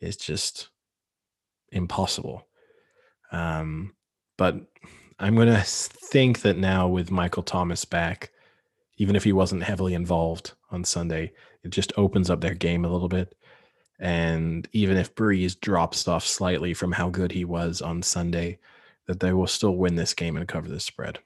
is 0.00 0.16
just 0.16 0.70
impossible. 1.72 2.46
Um, 3.32 3.94
but 4.36 4.56
I'm 5.18 5.34
going 5.34 5.48
to 5.48 5.62
think 5.62 6.42
that 6.42 6.58
now 6.58 6.88
with 6.88 7.10
Michael 7.10 7.42
Thomas 7.42 7.84
back, 7.84 8.30
even 8.98 9.16
if 9.16 9.24
he 9.24 9.32
wasn't 9.32 9.62
heavily 9.62 9.94
involved 9.94 10.52
on 10.70 10.84
Sunday, 10.84 11.32
it 11.62 11.70
just 11.70 11.92
opens 11.96 12.30
up 12.30 12.40
their 12.40 12.54
game 12.54 12.84
a 12.84 12.90
little 12.90 13.08
bit. 13.08 13.34
And 13.98 14.68
even 14.72 14.96
if 14.96 15.14
Brees 15.14 15.58
drops 15.58 16.06
off 16.06 16.26
slightly 16.26 16.74
from 16.74 16.92
how 16.92 17.08
good 17.08 17.32
he 17.32 17.44
was 17.44 17.80
on 17.80 18.02
Sunday, 18.02 18.58
that 19.06 19.20
they 19.20 19.32
will 19.32 19.46
still 19.46 19.76
win 19.76 19.96
this 19.96 20.14
game 20.14 20.36
and 20.36 20.46
cover 20.46 20.68
the 20.68 20.80
spread. 20.80 21.18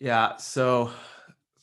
Yeah. 0.00 0.36
So 0.38 0.90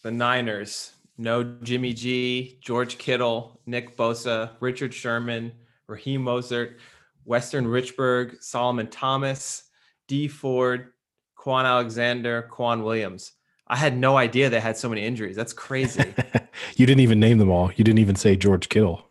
the 0.02 0.12
Niners, 0.12 0.94
no 1.18 1.44
Jimmy 1.44 1.94
G, 1.94 2.58
George 2.62 2.98
Kittle, 2.98 3.60
Nick 3.66 3.98
Bosa, 3.98 4.52
Richard 4.62 4.94
Sherman, 4.94 5.52
Raheem 5.88 6.24
Mostert, 6.24 6.76
Weston 7.26 7.66
Richburg, 7.66 8.42
Solomon 8.42 8.88
Thomas, 8.88 9.64
Dee 10.08 10.28
Ford, 10.28 10.88
Kwon 11.38 11.66
Alexander, 11.66 12.50
K'Waun 12.52 12.84
Williams. 12.84 13.32
I 13.68 13.76
had 13.76 13.96
no 13.98 14.18
idea 14.18 14.50
they 14.50 14.60
had 14.60 14.78
so 14.78 14.90
many 14.90 15.04
injuries. 15.06 15.36
That's 15.36 15.54
crazy. 15.54 16.04
you 16.76 16.86
didn't 16.88 17.02
even 17.02 17.20
name 17.20 17.38
them 17.38 17.52
all. 17.52 17.72
You 17.76 17.84
didn't 17.84 18.00
even 18.00 18.16
say 18.16 18.36
George 18.36 18.68
Kittle. 18.70 19.06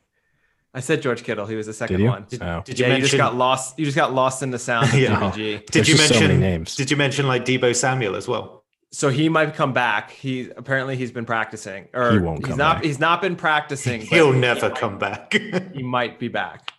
I 0.74 0.80
said 0.80 1.00
George 1.00 1.22
Kittle. 1.22 1.46
He 1.46 1.54
was 1.54 1.66
the 1.66 1.72
second 1.72 1.98
Did 1.98 2.02
you? 2.02 2.08
one. 2.10 2.26
Did, 2.28 2.42
Oh. 2.42 2.62
did 2.64 2.78
you 2.78 2.84
yeah, 2.84 2.88
mention? 2.90 3.02
you 3.04 3.08
just 3.08 3.16
got 3.16 3.36
lost. 3.36 3.78
You 3.78 3.84
just 3.84 3.96
got 3.96 4.12
lost 4.12 4.42
in 4.42 4.50
the 4.50 4.58
sound 4.58 4.88
of 4.88 4.94
Yeah. 4.98 5.30
Did 5.34 5.62
There's 5.72 5.88
you 5.88 5.94
just 5.96 6.08
so 6.08 6.20
mention? 6.20 6.40
names. 6.40 6.74
Did 6.76 6.90
you 6.90 6.96
mention 6.96 7.26
like 7.26 7.44
Deebo 7.44 7.74
Samuel 7.74 8.16
as 8.16 8.26
well? 8.28 8.64
So 8.90 9.10
he 9.10 9.28
might 9.28 9.54
come 9.54 9.72
back. 9.72 10.10
He 10.10 10.50
apparently 10.56 10.96
he's 10.96 11.12
been 11.12 11.24
practicing, 11.26 11.88
or 11.94 12.12
He 12.12 12.18
won't 12.18 12.46
he's 12.46 12.56
not. 12.56 12.76
back. 12.76 12.84
He's 12.84 12.98
not 12.98 13.20
been 13.22 13.36
practicing. 13.36 14.00
He'll 14.02 14.32
he 14.32 14.38
never 14.40 14.68
might- 14.68 14.78
come 14.78 14.98
back. 14.98 15.32
He 15.74 15.82
might 15.82 16.18
be 16.18 16.28
back. 16.28 16.72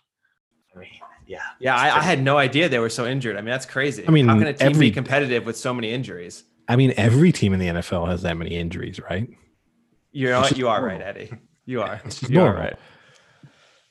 I 1.30 1.34
mean, 1.34 1.40
yeah. 1.60 1.74
Yeah, 1.74 1.76
I, 1.94 1.98
I 1.98 2.02
had 2.02 2.22
no 2.22 2.38
idea 2.38 2.68
they 2.68 2.78
were 2.78 2.88
so 2.90 3.06
injured. 3.06 3.36
I 3.36 3.40
mean, 3.40 3.50
that's 3.50 3.66
crazy. 3.66 4.04
I 4.06 4.10
mean, 4.10 4.26
how 4.28 4.38
can 4.38 4.46
a 4.48 4.52
team 4.52 4.68
every- 4.68 4.88
be 4.88 4.90
competitive 4.90 5.46
with 5.46 5.56
so 5.56 5.72
many 5.74 5.90
injuries? 5.90 6.44
I 6.68 6.76
mean, 6.76 6.92
every 6.96 7.32
team 7.32 7.52
in 7.52 7.58
the 7.60 7.66
NFL 7.66 8.08
has 8.08 8.22
that 8.22 8.36
many 8.36 8.50
injuries, 8.56 9.00
right? 9.00 9.28
You 10.12 10.28
know 10.28 10.42
It's 10.42 10.56
You 10.56 10.68
are 10.68 10.80
normal. 10.80 10.98
right, 10.98 11.06
Eddie. 11.06 11.32
You 11.66 11.82
are. 11.82 12.00
It's 12.04 12.20
just 12.20 12.32
you 12.32 12.40
are 12.40 12.54
right. 12.54 12.76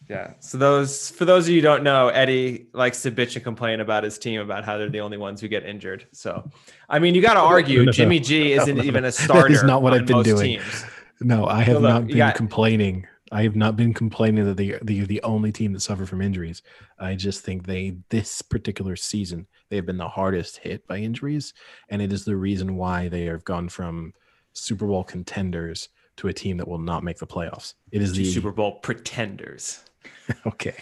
Yeah. 0.10 0.34
So 0.40 0.58
those 0.58 1.12
for 1.12 1.26
those 1.26 1.46
of 1.46 1.50
you 1.52 1.58
who 1.58 1.62
don't 1.62 1.84
know, 1.84 2.08
Eddie 2.08 2.68
likes 2.74 3.04
to 3.04 3.12
bitch 3.12 3.36
and 3.36 3.44
complain 3.44 3.80
about 3.80 4.04
his 4.04 4.18
team 4.18 4.42
about 4.42 4.66
how 4.66 4.78
they're 4.78 4.90
the 4.90 5.02
only 5.02 5.18
ones 5.18 5.40
who 5.40 5.48
get 5.48 5.66
injured. 5.66 6.08
So, 6.14 6.50
I 6.90 6.98
mean, 7.00 7.14
you 7.16 7.22
got 7.22 7.36
to 7.36 7.42
argue 7.42 7.80
no, 7.80 7.86
no. 7.86 7.92
Jimmy 7.92 8.20
G 8.20 8.56
No, 8.56 8.62
isn't 8.64 8.78
no, 8.78 8.84
even 8.84 9.04
no. 9.04 9.10
a 9.10 9.12
That 9.12 9.20
is 9.20 9.24
starter. 9.24 9.66
not 9.68 9.82
what 9.84 9.94
on 9.94 10.00
I've 10.00 10.06
been 10.08 10.24
doing. 10.24 10.60
Teams. 10.60 10.86
No, 11.22 11.46
I 11.46 11.62
have 11.62 11.76
So 11.76 11.80
look, 11.82 11.90
not 11.90 12.02
you 12.04 12.08
been 12.08 12.18
got- 12.18 12.36
complaining. 12.36 13.06
I 13.32 13.44
have 13.44 13.56
not 13.56 13.76
been 13.76 13.94
complaining 13.94 14.46
that 14.46 14.58
they 14.58 14.78
they 14.82 15.00
are 15.00 15.06
the 15.06 15.22
only 15.24 15.52
team 15.52 15.74
that 15.74 15.82
suffer 15.82 16.06
from 16.06 16.22
injuries. 16.22 16.62
I 16.98 17.16
just 17.16 17.44
think 17.44 17.66
they 17.66 17.98
this 18.10 18.42
particular 18.42 18.96
season 18.96 19.48
they 19.70 19.76
have 19.76 19.86
been 19.86 19.98
the 19.98 20.08
hardest 20.10 20.58
hit 20.58 20.88
by 20.88 20.98
injuries, 20.98 21.54
and 21.90 22.02
it 22.02 22.12
is 22.12 22.26
the 22.26 22.36
reason 22.36 22.76
why 22.76 23.08
they 23.08 23.26
have 23.26 23.44
gone 23.44 23.70
from 23.70 24.14
Super 24.54 24.88
Bowl 24.88 25.04
contenders 25.04 25.90
to 26.18 26.28
a 26.28 26.34
team 26.34 26.58
that 26.58 26.68
will 26.68 26.80
not 26.80 27.04
make 27.04 27.18
the 27.18 27.28
playoffs. 27.28 27.76
It 27.92 28.02
is 28.02 28.14
the 28.14 28.26
Super 28.26 28.52
Bowl 28.52 28.80
pretenders. 28.80 29.84
okay. 30.46 30.76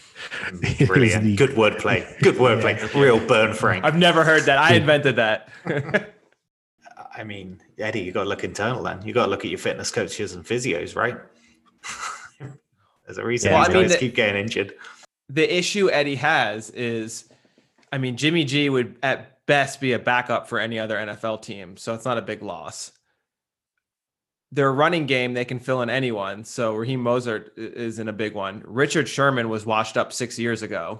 Mm, 0.45 0.63
it 0.63 0.81
is 0.81 0.87
Brilliant. 0.87 1.23
the- 1.23 1.35
Good 1.35 1.51
wordplay. 1.51 2.19
Good 2.21 2.35
wordplay. 2.35 2.93
Real 3.01 3.19
burn 3.25 3.53
Frank. 3.53 3.83
I've 3.85 3.97
never 3.97 4.23
heard 4.23 4.43
that. 4.43 4.57
I 4.57 4.75
invented 4.75 5.15
that. 5.17 5.49
I 7.15 7.23
mean, 7.23 7.59
Eddie, 7.79 8.01
you 8.01 8.11
got 8.11 8.23
to 8.23 8.29
look 8.29 8.43
internal 8.43 8.83
then. 8.83 9.01
You 9.03 9.13
got 9.13 9.25
to 9.25 9.31
look 9.31 9.43
at 9.43 9.49
your 9.49 9.57
fitness 9.57 9.89
coaches 9.91 10.33
and 10.33 10.45
physios, 10.45 10.95
right? 10.95 11.17
There's 13.07 13.17
a 13.17 13.25
reason 13.25 13.51
Yeah, 13.51 13.59
these 13.59 13.69
I 13.69 13.73
mean, 13.73 13.83
guys 13.83 13.91
the- 13.93 13.97
keep 13.97 14.15
getting 14.15 14.41
injured. 14.43 14.73
the 15.29 15.57
issue 15.57 15.89
Eddie 15.89 16.15
has 16.15 16.69
is 16.71 17.25
I 17.91 17.97
mean, 17.97 18.17
Jimmy 18.17 18.43
G 18.43 18.69
would 18.69 18.97
at 19.01 19.45
best 19.45 19.79
be 19.79 19.93
a 19.93 19.99
backup 19.99 20.47
for 20.49 20.59
any 20.59 20.77
other 20.77 20.97
NFL 20.97 21.41
team, 21.41 21.77
so 21.77 21.93
it's 21.93 22.03
not 22.03 22.17
a 22.17 22.21
big 22.21 22.43
loss. 22.43 22.91
Their 24.51 24.71
running 24.73 25.05
game, 25.05 25.33
they 25.33 25.45
can 25.45 25.59
fill 25.59 25.81
in 25.81 25.89
anyone. 25.89 26.43
So 26.43 26.73
Raheem 26.75 27.01
Mostert 27.03 27.49
is 27.57 27.99
in 27.99 28.07
a 28.09 28.13
big 28.13 28.33
one. 28.33 28.61
Richard 28.65 29.07
Sherman 29.07 29.47
was 29.49 29.65
washed 29.65 29.95
up 29.97 30.11
six 30.13 30.37
years 30.37 30.61
ago. 30.63 30.99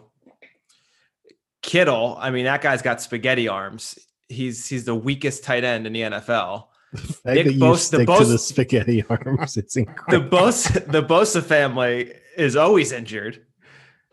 Kittle, 1.61 2.17
I 2.19 2.29
mean, 2.29 2.45
that 2.45 2.61
guy's 2.61 2.81
got 2.81 3.01
spaghetti 3.01 3.47
arms. 3.47 3.97
He's 4.29 4.67
he's 4.67 4.85
the 4.85 4.95
weakest 4.95 5.43
tight 5.43 5.63
end 5.63 5.85
in 5.87 5.93
the 5.93 6.01
NFL. 6.01 6.67
The 6.93 6.99
fact 6.99 7.35
Nick 7.35 7.47
Bosa, 7.57 7.97
the, 7.97 8.05
Bosa, 8.05 8.27
the 8.29 8.37
spaghetti 8.37 9.03
arms. 9.09 9.57
It's 9.57 9.75
incredible. 9.75 10.29
The 10.29 10.35
Bosa, 10.35 10.91
the 10.91 11.03
Bosa 11.03 11.43
family 11.43 12.13
is 12.37 12.55
always 12.55 12.91
injured. 12.91 13.45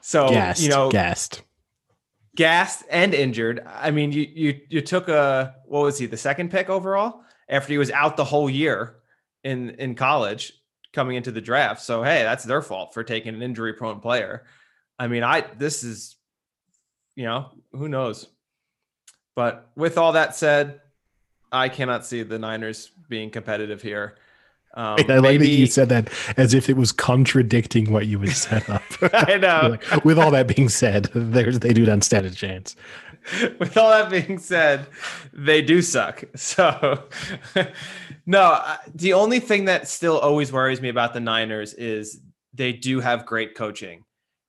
So 0.00 0.28
gassed, 0.28 0.62
you 0.62 0.68
know, 0.68 0.90
gassed, 0.90 1.42
gassed, 2.36 2.84
and 2.90 3.14
injured. 3.14 3.66
I 3.66 3.90
mean, 3.90 4.12
you 4.12 4.28
you 4.34 4.60
you 4.68 4.80
took 4.80 5.08
a 5.08 5.54
what 5.66 5.82
was 5.82 5.98
he 5.98 6.06
the 6.06 6.16
second 6.16 6.50
pick 6.50 6.68
overall 6.68 7.22
after 7.48 7.72
he 7.72 7.78
was 7.78 7.90
out 7.90 8.16
the 8.16 8.24
whole 8.24 8.50
year 8.50 8.96
in 9.44 9.70
in 9.70 9.94
college 9.94 10.52
coming 10.92 11.16
into 11.16 11.32
the 11.32 11.40
draft. 11.40 11.80
So 11.82 12.02
hey, 12.02 12.22
that's 12.22 12.44
their 12.44 12.60
fault 12.62 12.92
for 12.92 13.04
taking 13.04 13.34
an 13.34 13.42
injury 13.42 13.72
prone 13.72 14.00
player. 14.00 14.44
I 14.98 15.08
mean, 15.08 15.22
I 15.22 15.42
this 15.58 15.84
is 15.84 16.16
you 17.14 17.24
know 17.24 17.50
who 17.72 17.88
knows. 17.88 18.28
But 19.36 19.70
with 19.74 19.98
all 19.98 20.12
that 20.12 20.36
said, 20.36 20.80
I 21.54 21.68
cannot 21.68 22.04
see 22.04 22.22
the 22.22 22.38
Niners 22.38 22.90
being 23.08 23.30
competitive 23.30 23.80
here. 23.80 24.16
Um, 24.76 24.96
I 25.08 25.18
like 25.18 25.38
that 25.38 25.46
you 25.46 25.66
said 25.66 25.88
that 25.90 26.10
as 26.36 26.52
if 26.52 26.68
it 26.68 26.76
was 26.76 26.90
contradicting 26.90 27.92
what 27.92 28.06
you 28.08 28.18
would 28.18 28.32
set 28.32 28.68
up. 28.70 28.82
I 29.12 29.36
know. 29.36 29.78
like, 29.90 30.04
with 30.04 30.18
all 30.18 30.32
that 30.32 30.48
being 30.48 30.68
said, 30.68 31.04
they 31.14 31.72
do 31.72 31.86
not 31.86 32.02
stand 32.02 32.26
a 32.26 32.30
chance. 32.30 32.76
With 33.58 33.78
all 33.78 33.88
that 33.88 34.10
being 34.10 34.38
said, 34.38 34.86
they 35.32 35.62
do 35.62 35.80
suck. 35.80 36.24
So, 36.34 37.04
no, 38.26 38.62
the 38.94 39.14
only 39.14 39.40
thing 39.40 39.64
that 39.64 39.88
still 39.88 40.18
always 40.18 40.52
worries 40.52 40.82
me 40.82 40.90
about 40.90 41.14
the 41.14 41.20
Niners 41.20 41.72
is 41.72 42.20
they 42.52 42.74
do 42.74 43.00
have 43.00 43.24
great 43.24 43.54
coaching. 43.54 44.04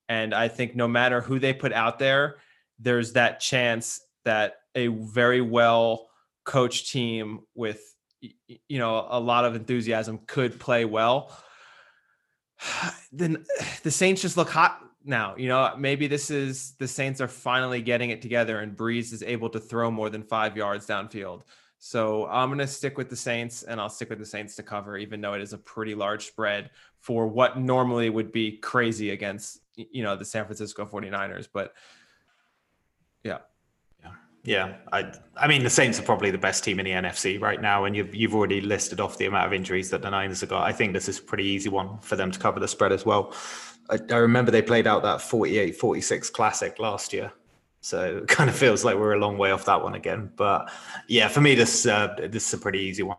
And 0.10 0.34
I 0.34 0.50
think 0.50 0.76
no 0.76 0.90
matter 0.90 1.22
who 1.22 1.40
they 1.40 1.54
put 1.54 1.72
out 1.72 2.00
there, 2.00 2.36
there's 2.78 3.14
that 3.14 3.40
chance 3.40 4.02
that 4.26 4.58
a 4.76 4.88
very 4.88 5.40
well 5.40 6.10
coached 6.46 6.92
team 6.92 7.42
with 7.54 7.82
you 8.22 8.80
know 8.80 9.06
a 9.10 9.20
lot 9.20 9.46
of 9.46 9.56
enthusiasm 9.56 10.20
could 10.26 10.60
play 10.60 10.86
well. 10.86 11.36
Then 13.12 13.46
the 13.84 13.92
saints 13.92 14.22
just 14.22 14.38
look 14.38 14.50
hot 14.50 14.82
now 15.04 15.36
you 15.38 15.48
know? 15.48 15.76
Maybe 15.78 16.08
this 16.08 16.32
is 16.32 16.74
the 16.80 16.88
saints 16.88 17.22
are 17.22 17.28
finally 17.28 17.82
getting 17.82 18.10
it 18.10 18.22
together 18.22 18.60
and 18.60 18.76
brees 18.76 19.14
is 19.14 19.24
able 19.24 19.50
to 19.50 19.60
throw 19.60 19.92
more 19.92 20.10
than 20.10 20.24
five 20.24 20.58
yards 20.58 20.88
downfield. 20.88 21.44
So 21.78 22.26
i'm 22.28 22.50
going 22.50 22.60
to 22.60 22.68
stick 22.68 22.98
with 22.98 23.10
the 23.10 23.16
saints 23.16 23.64
and 23.64 23.80
i'll 23.80 23.90
stick 23.90 24.10
with 24.10 24.20
the 24.20 24.26
saints 24.26 24.56
to 24.56 24.64
cover 24.64 24.98
even 24.98 25.22
though 25.22 25.34
it 25.34 25.42
is 25.42 25.54
a 25.54 25.58
pretty 25.58 25.94
large 25.94 26.26
spread 26.26 26.72
for 27.00 27.28
what 27.28 27.60
normally 27.60 28.10
would 28.10 28.32
be 28.32 28.58
crazy 28.58 29.12
against 29.12 29.60
you 29.76 30.02
know 30.02 30.16
the 30.16 30.26
san 30.26 30.46
francisco 30.46 30.86
49ers 30.86 31.48
but 31.54 31.74
yeah 33.24 33.40
yeah, 34.46 34.76
I 34.94 35.12
I 35.36 35.48
mean 35.48 35.64
the 35.64 35.70
Saints 35.70 36.00
are 36.00 36.04
probably 36.04 36.30
the 36.30 36.38
best 36.38 36.64
team 36.64 36.80
in 36.80 36.86
the 36.86 36.92
NFC 36.92 37.42
right 37.42 37.60
now, 37.60 37.86
and 37.86 37.96
you've 37.96 38.14
you've 38.14 38.36
already 38.36 38.62
listed 38.62 39.00
off 39.00 39.18
the 39.18 39.26
amount 39.26 39.48
of 39.48 39.54
injuries 39.54 39.90
that 39.90 40.04
the 40.04 40.10
Niners 40.10 40.42
have 40.42 40.52
got. 40.52 40.64
I 40.64 40.72
think 40.72 40.94
this 40.94 41.10
is 41.10 41.18
a 41.18 41.24
pretty 41.24 41.46
easy 41.46 41.70
one 41.70 41.98
for 42.00 42.16
them 42.16 42.32
to 42.32 42.40
cover 42.40 42.60
the 42.60 42.68
spread 42.68 42.92
as 42.92 43.06
well. 43.06 43.34
I, 43.90 43.98
I 44.12 44.18
remember 44.18 44.52
they 44.52 44.62
played 44.62 44.88
out 44.88 45.04
that 45.04 45.20
48-46 45.20 46.32
classic 46.32 46.80
last 46.80 47.14
year. 47.14 47.32
So 47.82 48.18
it 48.24 48.28
kind 48.28 48.50
of 48.50 48.56
feels 48.56 48.86
like 48.86 48.96
we're 48.96 49.14
a 49.14 49.20
long 49.20 49.38
way 49.38 49.52
off 49.52 49.66
that 49.66 49.82
one 49.82 49.96
again. 49.96 50.32
But 50.36 50.72
yeah, 51.08 51.28
for 51.28 51.42
me, 51.42 51.56
this 51.56 51.88
uh, 51.88 52.16
this 52.18 52.48
is 52.48 52.54
a 52.54 52.60
pretty 52.60 52.80
easy 52.80 53.04
one. 53.04 53.18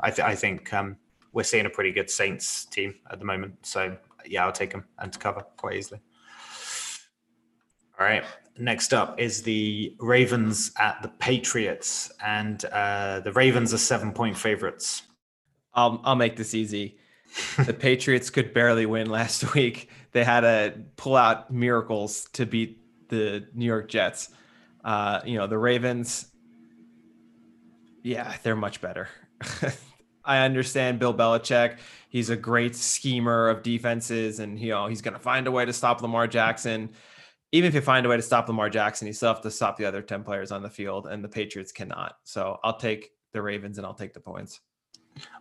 I, 0.00 0.10
th- 0.10 0.26
I 0.26 0.34
think 0.34 0.74
um, 0.74 0.96
we're 1.32 1.44
seeing 1.44 1.66
a 1.66 1.70
pretty 1.70 1.92
good 1.92 2.10
Saints 2.10 2.64
team 2.64 2.96
at 3.12 3.20
the 3.20 3.24
moment. 3.24 3.64
So 3.64 3.96
yeah, 4.26 4.44
I'll 4.44 4.52
take 4.52 4.72
them 4.72 4.84
and 4.98 5.12
to 5.12 5.18
cover 5.20 5.44
quite 5.56 5.76
easily. 5.76 6.00
All 7.98 8.06
right. 8.06 8.24
Next 8.56 8.94
up 8.94 9.18
is 9.18 9.42
the 9.42 9.96
Ravens 9.98 10.70
at 10.78 11.02
the 11.02 11.08
Patriots, 11.08 12.12
and 12.24 12.64
uh, 12.66 13.20
the 13.20 13.32
Ravens 13.32 13.74
are 13.74 13.78
seven 13.78 14.12
point 14.12 14.38
favorites. 14.38 15.02
I'll 15.74 16.00
I'll 16.04 16.14
make 16.14 16.36
this 16.36 16.54
easy. 16.54 16.98
the 17.64 17.74
Patriots 17.78 18.30
could 18.30 18.54
barely 18.54 18.86
win 18.86 19.10
last 19.10 19.54
week. 19.54 19.90
They 20.12 20.22
had 20.22 20.40
to 20.40 20.74
pull 20.96 21.16
out 21.16 21.52
miracles 21.52 22.28
to 22.34 22.46
beat 22.46 22.78
the 23.08 23.48
New 23.54 23.66
York 23.66 23.88
Jets. 23.88 24.28
Uh, 24.84 25.20
you 25.24 25.36
know, 25.36 25.48
the 25.48 25.58
Ravens, 25.58 26.28
yeah, 28.04 28.36
they're 28.44 28.54
much 28.54 28.80
better. 28.80 29.08
I 30.24 30.38
understand 30.44 31.00
Bill 31.00 31.12
Belichick. 31.12 31.78
He's 32.08 32.30
a 32.30 32.36
great 32.36 32.76
schemer 32.76 33.48
of 33.48 33.64
defenses, 33.64 34.38
and 34.38 34.60
you 34.60 34.70
know 34.70 34.86
he's 34.86 35.02
going 35.02 35.14
to 35.14 35.20
find 35.20 35.48
a 35.48 35.50
way 35.50 35.64
to 35.64 35.72
stop 35.72 36.00
Lamar 36.02 36.28
Jackson 36.28 36.90
even 37.54 37.68
if 37.68 37.74
you 37.74 37.80
find 37.80 38.04
a 38.04 38.08
way 38.08 38.16
to 38.16 38.22
stop 38.22 38.48
Lamar 38.48 38.68
Jackson, 38.68 39.06
you 39.06 39.12
still 39.12 39.32
have 39.32 39.40
to 39.42 39.50
stop 39.50 39.76
the 39.76 39.84
other 39.84 40.02
10 40.02 40.24
players 40.24 40.50
on 40.50 40.60
the 40.60 40.68
field, 40.68 41.06
and 41.06 41.22
the 41.22 41.28
Patriots 41.28 41.70
cannot. 41.70 42.16
So 42.24 42.58
I'll 42.64 42.76
take 42.76 43.12
the 43.30 43.40
Ravens 43.40 43.78
and 43.78 43.86
I'll 43.86 43.94
take 43.94 44.12
the 44.12 44.18
points. 44.18 44.58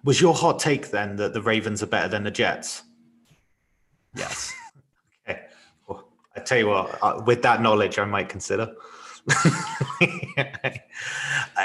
Was 0.03 0.21
your 0.21 0.35
hot 0.35 0.59
take 0.59 0.91
then 0.91 1.15
that 1.15 1.33
the 1.33 1.41
Ravens 1.41 1.81
are 1.81 1.87
better 1.87 2.07
than 2.07 2.23
the 2.23 2.29
Jets? 2.29 2.83
Yes. 4.15 4.53
okay. 5.27 5.45
Well, 5.87 6.07
I 6.35 6.41
tell 6.41 6.59
you 6.59 6.67
what, 6.67 6.99
uh, 7.01 7.23
with 7.25 7.41
that 7.41 7.63
knowledge, 7.63 7.97
I 7.97 8.05
might 8.05 8.29
consider. 8.29 8.75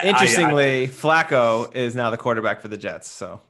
Interestingly, 0.03 0.81
I, 0.81 0.85
I, 0.85 0.87
Flacco 0.87 1.77
is 1.77 1.95
now 1.95 2.09
the 2.09 2.17
quarterback 2.17 2.63
for 2.63 2.69
the 2.69 2.79
Jets. 2.79 3.07
So 3.07 3.43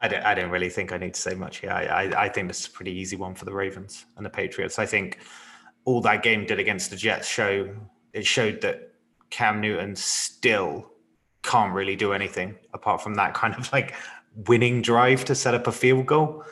I 0.00 0.08
don't, 0.08 0.22
I 0.24 0.34
don't 0.34 0.50
really 0.50 0.68
think 0.68 0.92
I 0.92 0.98
need 0.98 1.14
to 1.14 1.20
say 1.20 1.34
much 1.34 1.58
here. 1.58 1.70
I, 1.70 1.84
I, 1.84 2.24
I 2.24 2.28
think 2.28 2.48
this 2.48 2.60
is 2.60 2.66
a 2.66 2.70
pretty 2.70 2.92
easy 2.92 3.16
one 3.16 3.34
for 3.34 3.44
the 3.46 3.52
Ravens 3.52 4.04
and 4.16 4.26
the 4.26 4.30
Patriots. 4.30 4.78
I 4.78 4.86
think 4.86 5.18
all 5.84 6.00
that 6.02 6.22
game 6.22 6.44
did 6.44 6.58
against 6.58 6.90
the 6.90 6.96
Jets 6.96 7.28
show 7.28 7.74
it 8.16 8.26
showed 8.26 8.62
that 8.62 8.92
Cam 9.28 9.60
Newton 9.60 9.94
still 9.94 10.90
can't 11.42 11.74
really 11.74 11.96
do 11.96 12.12
anything 12.14 12.56
apart 12.72 13.02
from 13.02 13.14
that 13.14 13.34
kind 13.34 13.54
of 13.54 13.70
like 13.72 13.94
winning 14.48 14.80
drive 14.80 15.24
to 15.26 15.34
set 15.34 15.54
up 15.54 15.66
a 15.66 15.72
field 15.72 16.06
goal. 16.06 16.42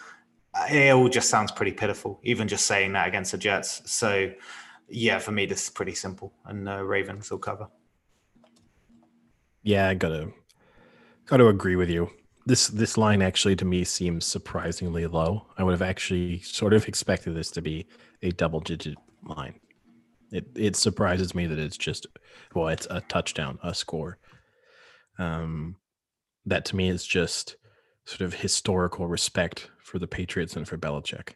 It 0.70 0.92
all 0.92 1.08
just 1.08 1.30
sounds 1.30 1.50
pretty 1.50 1.72
pitiful, 1.72 2.20
even 2.22 2.46
just 2.48 2.66
saying 2.66 2.92
that 2.92 3.08
against 3.08 3.32
the 3.32 3.38
Jets. 3.38 3.90
So, 3.90 4.30
yeah, 4.88 5.18
for 5.18 5.32
me, 5.32 5.46
this 5.46 5.64
is 5.64 5.70
pretty 5.70 5.94
simple, 5.94 6.32
and 6.44 6.68
uh, 6.68 6.84
Ravens 6.84 7.30
will 7.30 7.38
cover. 7.38 7.68
Yeah, 9.62 9.88
I 9.88 9.94
gotta 9.94 10.30
gotta 11.26 11.48
agree 11.48 11.76
with 11.76 11.88
you 11.88 12.10
this 12.46 12.68
this 12.68 12.98
line 12.98 13.22
actually 13.22 13.56
to 13.56 13.64
me 13.64 13.84
seems 13.84 14.24
surprisingly 14.24 15.06
low. 15.06 15.46
I 15.56 15.62
would 15.62 15.72
have 15.72 15.82
actually 15.82 16.40
sort 16.40 16.72
of 16.72 16.86
expected 16.88 17.34
this 17.34 17.50
to 17.52 17.62
be 17.62 17.86
a 18.22 18.30
double 18.30 18.60
digit 18.60 18.96
line. 19.24 19.60
It 20.30 20.46
it 20.54 20.76
surprises 20.76 21.34
me 21.34 21.46
that 21.46 21.58
it's 21.58 21.76
just 21.76 22.06
well, 22.54 22.68
it's 22.68 22.86
a 22.90 23.00
touchdown, 23.02 23.58
a 23.62 23.74
score. 23.74 24.18
Um, 25.18 25.76
that 26.46 26.64
to 26.66 26.76
me 26.76 26.88
is 26.88 27.06
just 27.06 27.56
sort 28.04 28.20
of 28.20 28.34
historical 28.34 29.06
respect 29.06 29.70
for 29.82 29.98
the 29.98 30.06
Patriots 30.06 30.56
and 30.56 30.68
for 30.68 30.76
Belichick, 30.76 31.34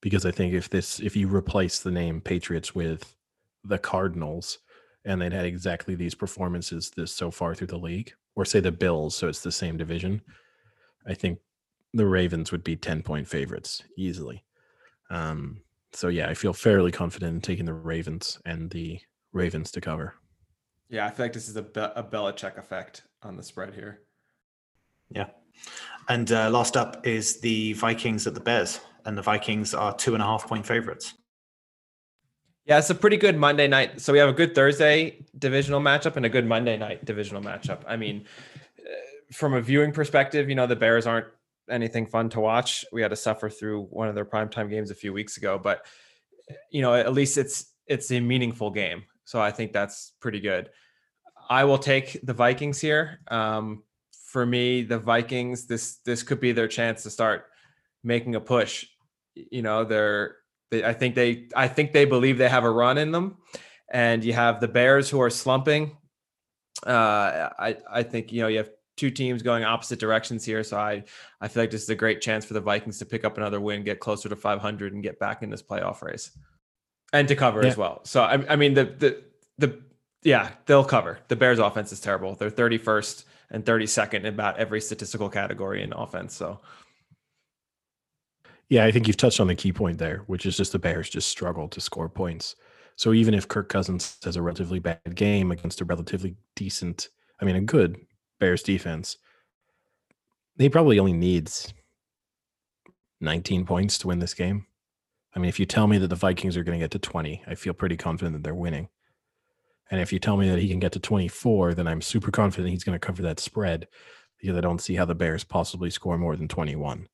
because 0.00 0.24
I 0.24 0.30
think 0.30 0.54
if 0.54 0.70
this 0.70 1.00
if 1.00 1.16
you 1.16 1.28
replace 1.28 1.80
the 1.80 1.90
name 1.90 2.20
Patriots 2.20 2.74
with 2.74 3.14
the 3.64 3.78
Cardinals, 3.78 4.58
and 5.04 5.20
they'd 5.20 5.32
had 5.32 5.46
exactly 5.46 5.94
these 5.94 6.14
performances 6.14 6.92
this 6.96 7.12
so 7.12 7.30
far 7.30 7.54
through 7.54 7.66
the 7.66 7.78
league, 7.78 8.14
or 8.36 8.44
say 8.44 8.60
the 8.60 8.72
Bills, 8.72 9.16
so 9.16 9.28
it's 9.28 9.42
the 9.42 9.52
same 9.52 9.76
division, 9.76 10.20
I 11.06 11.14
think 11.14 11.38
the 11.92 12.06
Ravens 12.06 12.50
would 12.50 12.64
be 12.64 12.76
10 12.76 13.02
point 13.02 13.28
favorites 13.28 13.82
easily. 13.96 14.44
Um, 15.10 15.60
so 15.92 16.08
yeah, 16.08 16.28
I 16.28 16.34
feel 16.34 16.52
fairly 16.52 16.90
confident 16.90 17.34
in 17.34 17.40
taking 17.40 17.64
the 17.64 17.74
Ravens 17.74 18.40
and 18.44 18.70
the 18.70 18.98
Ravens 19.32 19.70
to 19.72 19.80
cover. 19.80 20.14
Yeah, 20.88 21.06
I 21.06 21.10
feel 21.10 21.24
like 21.24 21.32
this 21.32 21.48
is 21.48 21.56
a, 21.56 21.62
Be- 21.62 21.80
a 21.80 22.02
Belichick 22.02 22.58
effect 22.58 23.02
on 23.22 23.36
the 23.36 23.42
spread 23.42 23.74
here. 23.74 24.00
Yeah. 25.10 25.26
And 26.08 26.30
uh, 26.32 26.50
last 26.50 26.76
up 26.76 27.06
is 27.06 27.40
the 27.40 27.72
Vikings 27.74 28.26
at 28.26 28.34
the 28.34 28.40
Bears, 28.40 28.80
and 29.04 29.16
the 29.16 29.22
Vikings 29.22 29.72
are 29.72 29.94
two 29.94 30.14
and 30.14 30.22
a 30.22 30.26
half 30.26 30.46
point 30.46 30.66
favorites. 30.66 31.14
Yeah, 32.66 32.78
it's 32.78 32.88
a 32.88 32.94
pretty 32.94 33.18
good 33.18 33.36
Monday 33.36 33.68
night. 33.68 34.00
So 34.00 34.12
we 34.12 34.18
have 34.18 34.28
a 34.28 34.32
good 34.32 34.54
Thursday 34.54 35.24
divisional 35.38 35.80
matchup 35.80 36.16
and 36.16 36.24
a 36.24 36.30
good 36.30 36.46
Monday 36.46 36.78
night 36.78 37.04
divisional 37.04 37.42
matchup. 37.42 37.82
I 37.86 37.96
mean, 37.96 38.24
uh, 38.78 39.32
from 39.32 39.54
a 39.54 39.60
viewing 39.60 39.92
perspective, 39.92 40.48
you 40.48 40.54
know, 40.54 40.66
the 40.66 40.76
Bears 40.76 41.06
aren't 41.06 41.26
anything 41.70 42.06
fun 42.06 42.30
to 42.30 42.40
watch. 42.40 42.84
We 42.90 43.02
had 43.02 43.08
to 43.08 43.16
suffer 43.16 43.50
through 43.50 43.82
one 43.84 44.08
of 44.08 44.14
their 44.14 44.24
primetime 44.24 44.70
games 44.70 44.90
a 44.90 44.94
few 44.94 45.12
weeks 45.12 45.36
ago, 45.36 45.58
but 45.58 45.84
you 46.70 46.80
know, 46.82 46.94
at 46.94 47.12
least 47.12 47.36
it's 47.36 47.72
it's 47.86 48.10
a 48.10 48.20
meaningful 48.20 48.70
game. 48.70 49.04
So 49.24 49.40
I 49.40 49.50
think 49.50 49.72
that's 49.72 50.12
pretty 50.20 50.40
good. 50.40 50.70
I 51.50 51.64
will 51.64 51.78
take 51.78 52.20
the 52.22 52.32
Vikings 52.32 52.80
here. 52.80 53.20
Um, 53.28 53.82
for 54.26 54.46
me, 54.46 54.82
the 54.82 54.98
Vikings, 54.98 55.66
this 55.66 55.96
this 56.04 56.22
could 56.22 56.40
be 56.40 56.52
their 56.52 56.68
chance 56.68 57.02
to 57.02 57.10
start 57.10 57.46
making 58.02 58.34
a 58.36 58.40
push. 58.40 58.86
You 59.34 59.62
know, 59.62 59.84
they're 59.84 60.36
They, 60.70 60.84
I 60.84 60.92
think 60.92 61.14
they 61.14 61.48
I 61.54 61.68
think 61.68 61.92
they 61.92 62.04
believe 62.04 62.38
they 62.38 62.48
have 62.48 62.64
a 62.64 62.70
run 62.70 62.98
in 62.98 63.12
them, 63.12 63.36
and 63.92 64.24
you 64.24 64.32
have 64.32 64.60
the 64.60 64.68
Bears 64.68 65.10
who 65.10 65.20
are 65.20 65.30
slumping. 65.30 65.96
Uh, 66.86 67.50
I 67.58 67.76
I 67.90 68.02
think 68.02 68.32
you 68.32 68.42
know 68.42 68.48
you 68.48 68.58
have 68.58 68.70
two 68.96 69.10
teams 69.10 69.42
going 69.42 69.64
opposite 69.64 69.98
directions 69.98 70.44
here, 70.44 70.62
so 70.64 70.76
I 70.76 71.04
I 71.40 71.48
feel 71.48 71.62
like 71.62 71.70
this 71.70 71.82
is 71.82 71.88
a 71.90 71.94
great 71.94 72.20
chance 72.20 72.44
for 72.44 72.54
the 72.54 72.60
Vikings 72.60 72.98
to 72.98 73.06
pick 73.06 73.24
up 73.24 73.36
another 73.38 73.60
win, 73.60 73.84
get 73.84 74.00
closer 74.00 74.28
to 74.28 74.36
500, 74.36 74.92
and 74.92 75.02
get 75.02 75.18
back 75.18 75.42
in 75.42 75.50
this 75.50 75.62
playoff 75.62 76.02
race, 76.02 76.30
and 77.12 77.28
to 77.28 77.36
cover 77.36 77.62
Yeah. 77.62 77.68
as 77.68 77.76
well. 77.76 78.00
So 78.04 78.22
I 78.22 78.44
I 78.52 78.56
mean 78.56 78.74
the 78.74 78.84
the 78.84 79.22
the 79.58 79.82
yeah 80.22 80.50
they'll 80.66 80.84
cover. 80.84 81.18
The 81.28 81.36
Bears 81.36 81.58
offense 81.58 81.92
is 81.92 82.00
terrible. 82.00 82.34
They're 82.34 82.50
31st 82.50 83.24
and 83.50 83.64
32nd 83.64 84.14
in 84.14 84.26
about 84.26 84.58
every 84.58 84.80
statistical 84.80 85.28
category 85.28 85.82
in 85.82 85.92
offense. 85.92 86.34
So 86.34 86.60
Yeah, 88.68 88.84
I 88.84 88.90
think 88.90 89.06
you've 89.06 89.16
touched 89.16 89.40
on 89.40 89.46
the 89.46 89.54
key 89.54 89.72
point 89.72 89.98
there, 89.98 90.22
which 90.26 90.46
is 90.46 90.56
just 90.56 90.72
the 90.72 90.78
Bears 90.78 91.10
just 91.10 91.28
struggle 91.28 91.68
to 91.68 91.80
score 91.80 92.08
points. 92.08 92.56
So 92.96 93.12
even 93.12 93.34
if 93.34 93.48
Kirk 93.48 93.68
Cousins 93.68 94.16
has 94.24 94.36
a 94.36 94.42
relatively 94.42 94.78
bad 94.78 95.14
game 95.14 95.50
against 95.50 95.80
a 95.80 95.84
relatively 95.84 96.36
decent, 96.54 97.08
I 97.40 97.44
mean, 97.44 97.56
a 97.56 97.60
good 97.60 97.98
Bears 98.40 98.62
defense, 98.62 99.16
he 100.56 100.68
probably 100.68 100.98
only 100.98 101.12
needs 101.12 101.74
19 103.20 103.66
points 103.66 103.98
to 103.98 104.08
win 104.08 104.20
this 104.20 104.34
game. 104.34 104.66
I 105.34 105.40
mean, 105.40 105.48
if 105.48 105.58
you 105.58 105.66
tell 105.66 105.88
me 105.88 105.98
that 105.98 106.08
the 106.08 106.14
Vikings 106.14 106.56
are 106.56 106.62
going 106.62 106.78
to 106.78 106.84
get 106.84 106.92
to 106.92 106.98
20, 106.98 107.42
I 107.46 107.56
feel 107.56 107.72
pretty 107.74 107.96
confident 107.96 108.34
that 108.34 108.44
they're 108.44 108.54
winning. 108.54 108.88
And 109.90 110.00
if 110.00 110.12
you 110.12 110.18
tell 110.18 110.36
me 110.36 110.48
that 110.48 110.60
he 110.60 110.68
can 110.68 110.78
get 110.78 110.92
to 110.92 111.00
24, 111.00 111.74
then 111.74 111.88
I'm 111.88 112.00
super 112.00 112.30
confident 112.30 112.70
he's 112.70 112.84
going 112.84 112.98
to 112.98 113.04
cover 113.04 113.22
that 113.22 113.40
spread 113.40 113.88
because 114.40 114.56
I 114.56 114.60
don't 114.60 114.80
see 114.80 114.94
how 114.94 115.04
the 115.04 115.14
Bears 115.14 115.44
possibly 115.44 115.90
score 115.90 116.16
more 116.16 116.36
than 116.36 116.48
21. 116.48 117.08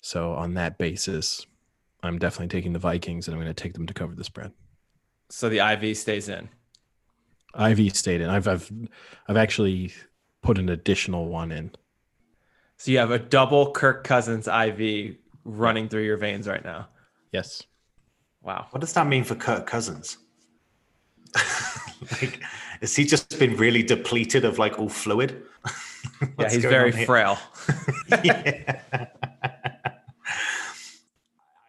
So 0.00 0.32
on 0.32 0.54
that 0.54 0.78
basis, 0.78 1.46
I'm 2.02 2.18
definitely 2.18 2.48
taking 2.48 2.72
the 2.72 2.78
Vikings 2.78 3.26
and 3.26 3.34
I'm 3.34 3.42
going 3.42 3.52
to 3.52 3.62
take 3.62 3.74
them 3.74 3.86
to 3.86 3.94
cover 3.94 4.14
the 4.14 4.24
spread. 4.24 4.52
so 5.30 5.48
the 5.48 5.58
IV 5.58 5.96
stays 5.96 6.28
in. 6.28 6.48
IV 7.58 7.96
stayed 7.96 8.20
in. 8.20 8.30
I've 8.30 8.46
I've 8.46 8.70
I've 9.26 9.36
actually 9.36 9.92
put 10.42 10.58
an 10.58 10.68
additional 10.68 11.28
one 11.28 11.50
in. 11.50 11.72
So 12.76 12.92
you 12.92 12.98
have 12.98 13.10
a 13.10 13.18
double 13.18 13.72
Kirk 13.72 14.04
Cousins 14.04 14.46
IV 14.46 15.16
running 15.44 15.88
through 15.88 16.04
your 16.04 16.16
veins 16.18 16.46
right 16.46 16.64
now. 16.64 16.88
Yes. 17.32 17.64
Wow. 18.42 18.66
What 18.70 18.80
does 18.80 18.92
that 18.92 19.06
mean 19.06 19.24
for 19.24 19.34
Kirk 19.34 19.66
Cousins? 19.66 20.18
like, 22.12 22.40
has 22.80 22.94
he 22.94 23.04
just 23.04 23.38
been 23.38 23.56
really 23.56 23.82
depleted 23.82 24.44
of 24.44 24.58
like 24.58 24.78
all 24.78 24.88
fluid? 24.88 25.42
Yeah, 26.38 26.50
he's 26.50 26.62
very 26.62 26.92
frail. 27.04 27.38
yeah. 28.24 29.06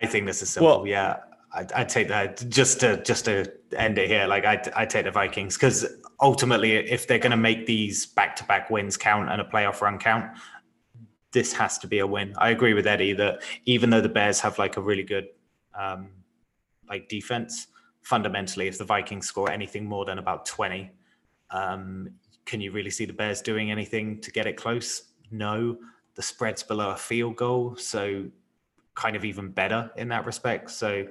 I 0.01 0.07
think 0.07 0.25
this 0.25 0.41
is 0.41 0.49
simple. 0.49 0.67
Well- 0.67 0.87
yeah, 0.87 1.17
I, 1.53 1.65
I 1.75 1.83
take 1.83 2.07
that 2.09 2.47
just 2.49 2.79
to 2.81 3.01
just 3.03 3.25
to 3.25 3.51
end 3.75 3.97
it 3.97 4.07
here. 4.07 4.27
Like 4.27 4.45
I, 4.45 4.61
I 4.75 4.85
take 4.85 5.05
the 5.05 5.11
Vikings 5.11 5.55
because 5.55 5.85
ultimately, 6.21 6.73
if 6.73 7.07
they're 7.07 7.19
going 7.19 7.31
to 7.31 7.37
make 7.37 7.65
these 7.65 8.05
back-to-back 8.05 8.69
wins 8.69 8.97
count 8.97 9.29
and 9.29 9.41
a 9.41 9.43
playoff 9.43 9.81
run 9.81 9.97
count, 9.97 10.25
this 11.31 11.53
has 11.53 11.77
to 11.79 11.87
be 11.87 11.99
a 11.99 12.07
win. 12.07 12.33
I 12.37 12.49
agree 12.49 12.73
with 12.73 12.85
Eddie 12.85 13.13
that 13.13 13.41
even 13.65 13.89
though 13.89 14.01
the 14.01 14.09
Bears 14.09 14.39
have 14.41 14.59
like 14.59 14.77
a 14.77 14.81
really 14.81 15.03
good 15.03 15.27
um, 15.77 16.09
like 16.87 17.09
defense, 17.09 17.67
fundamentally, 18.01 18.67
if 18.67 18.77
the 18.77 18.85
Vikings 18.85 19.27
score 19.27 19.49
anything 19.51 19.85
more 19.85 20.05
than 20.05 20.19
about 20.19 20.45
twenty, 20.45 20.91
um, 21.51 22.09
can 22.45 22.61
you 22.61 22.71
really 22.71 22.91
see 22.91 23.05
the 23.05 23.13
Bears 23.13 23.41
doing 23.41 23.71
anything 23.71 24.21
to 24.21 24.31
get 24.31 24.45
it 24.45 24.55
close? 24.55 25.03
No. 25.31 25.77
The 26.15 26.21
spread's 26.21 26.63
below 26.63 26.89
a 26.91 26.97
field 26.97 27.37
goal, 27.37 27.75
so 27.77 28.25
kind 28.99 29.15
of 29.15 29.23
even 29.23 29.49
better 29.49 29.89
in 29.95 30.09
that 30.09 30.25
respect. 30.25 30.69
So 30.69 31.07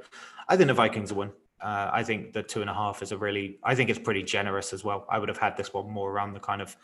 I 0.47 0.57
think 0.57 0.69
the 0.69 0.75
Vikings 0.75 1.11
will 1.11 1.21
win. 1.21 1.33
Uh, 1.61 1.91
I 1.93 2.03
think 2.05 2.35
the 2.35 2.43
two 2.43 2.61
and 2.61 2.69
a 2.69 2.75
half 2.75 3.03
is 3.03 3.13
a 3.13 3.17
really, 3.17 3.59
I 3.65 3.75
think 3.75 3.89
it's 3.89 3.99
pretty 3.99 4.23
generous 4.23 4.73
as 4.75 4.85
well. 4.85 5.07
I 5.11 5.19
would 5.19 5.29
have 5.31 5.39
had 5.39 5.57
this 5.57 5.73
one 5.73 5.91
more 5.91 6.13
around 6.13 6.35
the 6.35 6.41
kind 6.41 6.61
of 6.61 6.77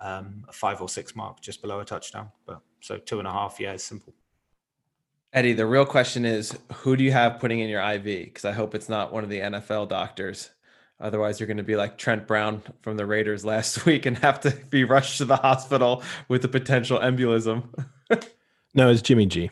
um, 0.00 0.44
five 0.52 0.80
or 0.80 0.88
six 0.88 1.16
mark, 1.16 1.40
just 1.40 1.60
below 1.60 1.80
a 1.80 1.84
touchdown. 1.84 2.30
But 2.46 2.60
so 2.80 2.96
two 2.96 3.18
and 3.18 3.26
a 3.26 3.32
half, 3.32 3.58
yeah, 3.58 3.72
it's 3.72 3.84
simple. 3.84 4.14
Eddie, 5.32 5.52
the 5.52 5.66
real 5.66 5.84
question 5.84 6.24
is 6.24 6.56
who 6.72 6.96
do 6.96 7.02
you 7.02 7.12
have 7.12 7.40
putting 7.40 7.58
in 7.58 7.68
your 7.68 7.82
IV? 7.82 8.04
Because 8.04 8.44
I 8.44 8.52
hope 8.52 8.74
it's 8.74 8.88
not 8.88 9.12
one 9.12 9.24
of 9.24 9.30
the 9.30 9.40
NFL 9.40 9.88
doctors. 9.88 10.50
Otherwise, 11.00 11.40
you're 11.40 11.48
going 11.48 11.56
to 11.56 11.64
be 11.64 11.74
like 11.74 11.98
Trent 11.98 12.28
Brown 12.28 12.62
from 12.82 12.96
the 12.96 13.04
Raiders 13.04 13.44
last 13.52 13.84
week 13.84 14.06
and 14.06 14.16
have 14.18 14.40
to 14.40 14.52
be 14.70 14.84
rushed 14.84 15.18
to 15.18 15.24
the 15.24 15.36
hospital 15.36 16.04
with 16.28 16.44
a 16.44 16.48
potential 16.48 17.00
embolism. 17.00 17.64
No, 18.74 18.88
it's 18.88 19.02
Jimmy 19.02 19.26
G. 19.26 19.50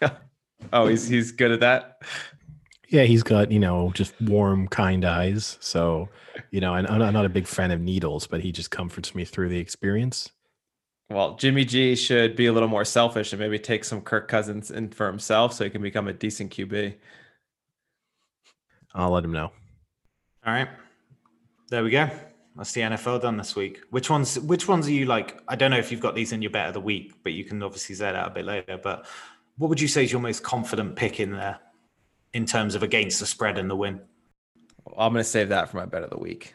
oh, 0.72 0.86
he's 0.86 1.06
he's 1.06 1.32
good 1.32 1.50
at 1.50 1.60
that. 1.60 2.02
Yeah, 2.88 3.04
he's 3.04 3.22
got 3.22 3.50
you 3.50 3.58
know 3.58 3.90
just 3.94 4.14
warm, 4.20 4.68
kind 4.68 5.04
eyes. 5.04 5.58
So 5.60 6.08
you 6.50 6.60
know, 6.60 6.74
and 6.74 6.86
I'm 6.88 6.98
not- 6.98 7.08
I'm 7.08 7.14
not 7.14 7.24
a 7.24 7.30
big 7.30 7.46
fan 7.46 7.70
of 7.70 7.80
needles, 7.80 8.26
but 8.26 8.40
he 8.40 8.52
just 8.52 8.70
comforts 8.70 9.14
me 9.14 9.24
through 9.24 9.48
the 9.48 9.58
experience. 9.58 10.30
Well, 11.10 11.36
Jimmy 11.36 11.64
G 11.64 11.94
should 11.96 12.34
be 12.34 12.46
a 12.46 12.52
little 12.52 12.68
more 12.68 12.84
selfish 12.84 13.32
and 13.32 13.40
maybe 13.40 13.58
take 13.58 13.84
some 13.84 14.00
Kirk 14.00 14.26
Cousins 14.26 14.70
in 14.70 14.90
for 14.90 15.06
himself 15.06 15.52
so 15.52 15.64
he 15.64 15.70
can 15.70 15.82
become 15.82 16.08
a 16.08 16.12
decent 16.12 16.50
QB. 16.50 16.94
I'll 18.94 19.10
let 19.10 19.24
him 19.24 19.32
know. 19.32 19.50
All 20.46 20.52
right. 20.52 20.68
There 21.68 21.82
we 21.84 21.90
go. 21.90 22.08
That's 22.56 22.72
the 22.72 22.82
NFL 22.82 23.22
done 23.22 23.36
this 23.36 23.56
week. 23.56 23.80
Which 23.90 24.08
ones 24.08 24.38
which 24.38 24.68
ones 24.68 24.86
are 24.86 24.92
you 24.92 25.06
like? 25.06 25.40
I 25.48 25.56
don't 25.56 25.70
know 25.72 25.78
if 25.78 25.90
you've 25.90 26.00
got 26.00 26.14
these 26.14 26.32
in 26.32 26.40
your 26.40 26.52
bet 26.52 26.68
of 26.68 26.74
the 26.74 26.80
week, 26.80 27.14
but 27.24 27.32
you 27.32 27.44
can 27.44 27.62
obviously 27.62 27.96
say 27.96 28.12
that 28.12 28.26
a 28.26 28.30
bit 28.30 28.44
later. 28.44 28.78
But 28.80 29.06
what 29.56 29.68
would 29.68 29.80
you 29.80 29.88
say 29.88 30.04
is 30.04 30.12
your 30.12 30.20
most 30.20 30.42
confident 30.42 30.96
pick 30.96 31.20
in 31.20 31.32
there 31.32 31.58
in 32.32 32.46
terms 32.46 32.74
of 32.74 32.82
against 32.82 33.20
the 33.20 33.26
spread 33.26 33.58
and 33.58 33.70
the 33.70 33.76
win? 33.76 34.00
I'm 34.98 35.12
going 35.12 35.22
to 35.22 35.28
save 35.28 35.48
that 35.50 35.70
for 35.70 35.76
my 35.76 35.86
bet 35.86 36.02
of 36.02 36.10
the 36.10 36.18
week. 36.18 36.54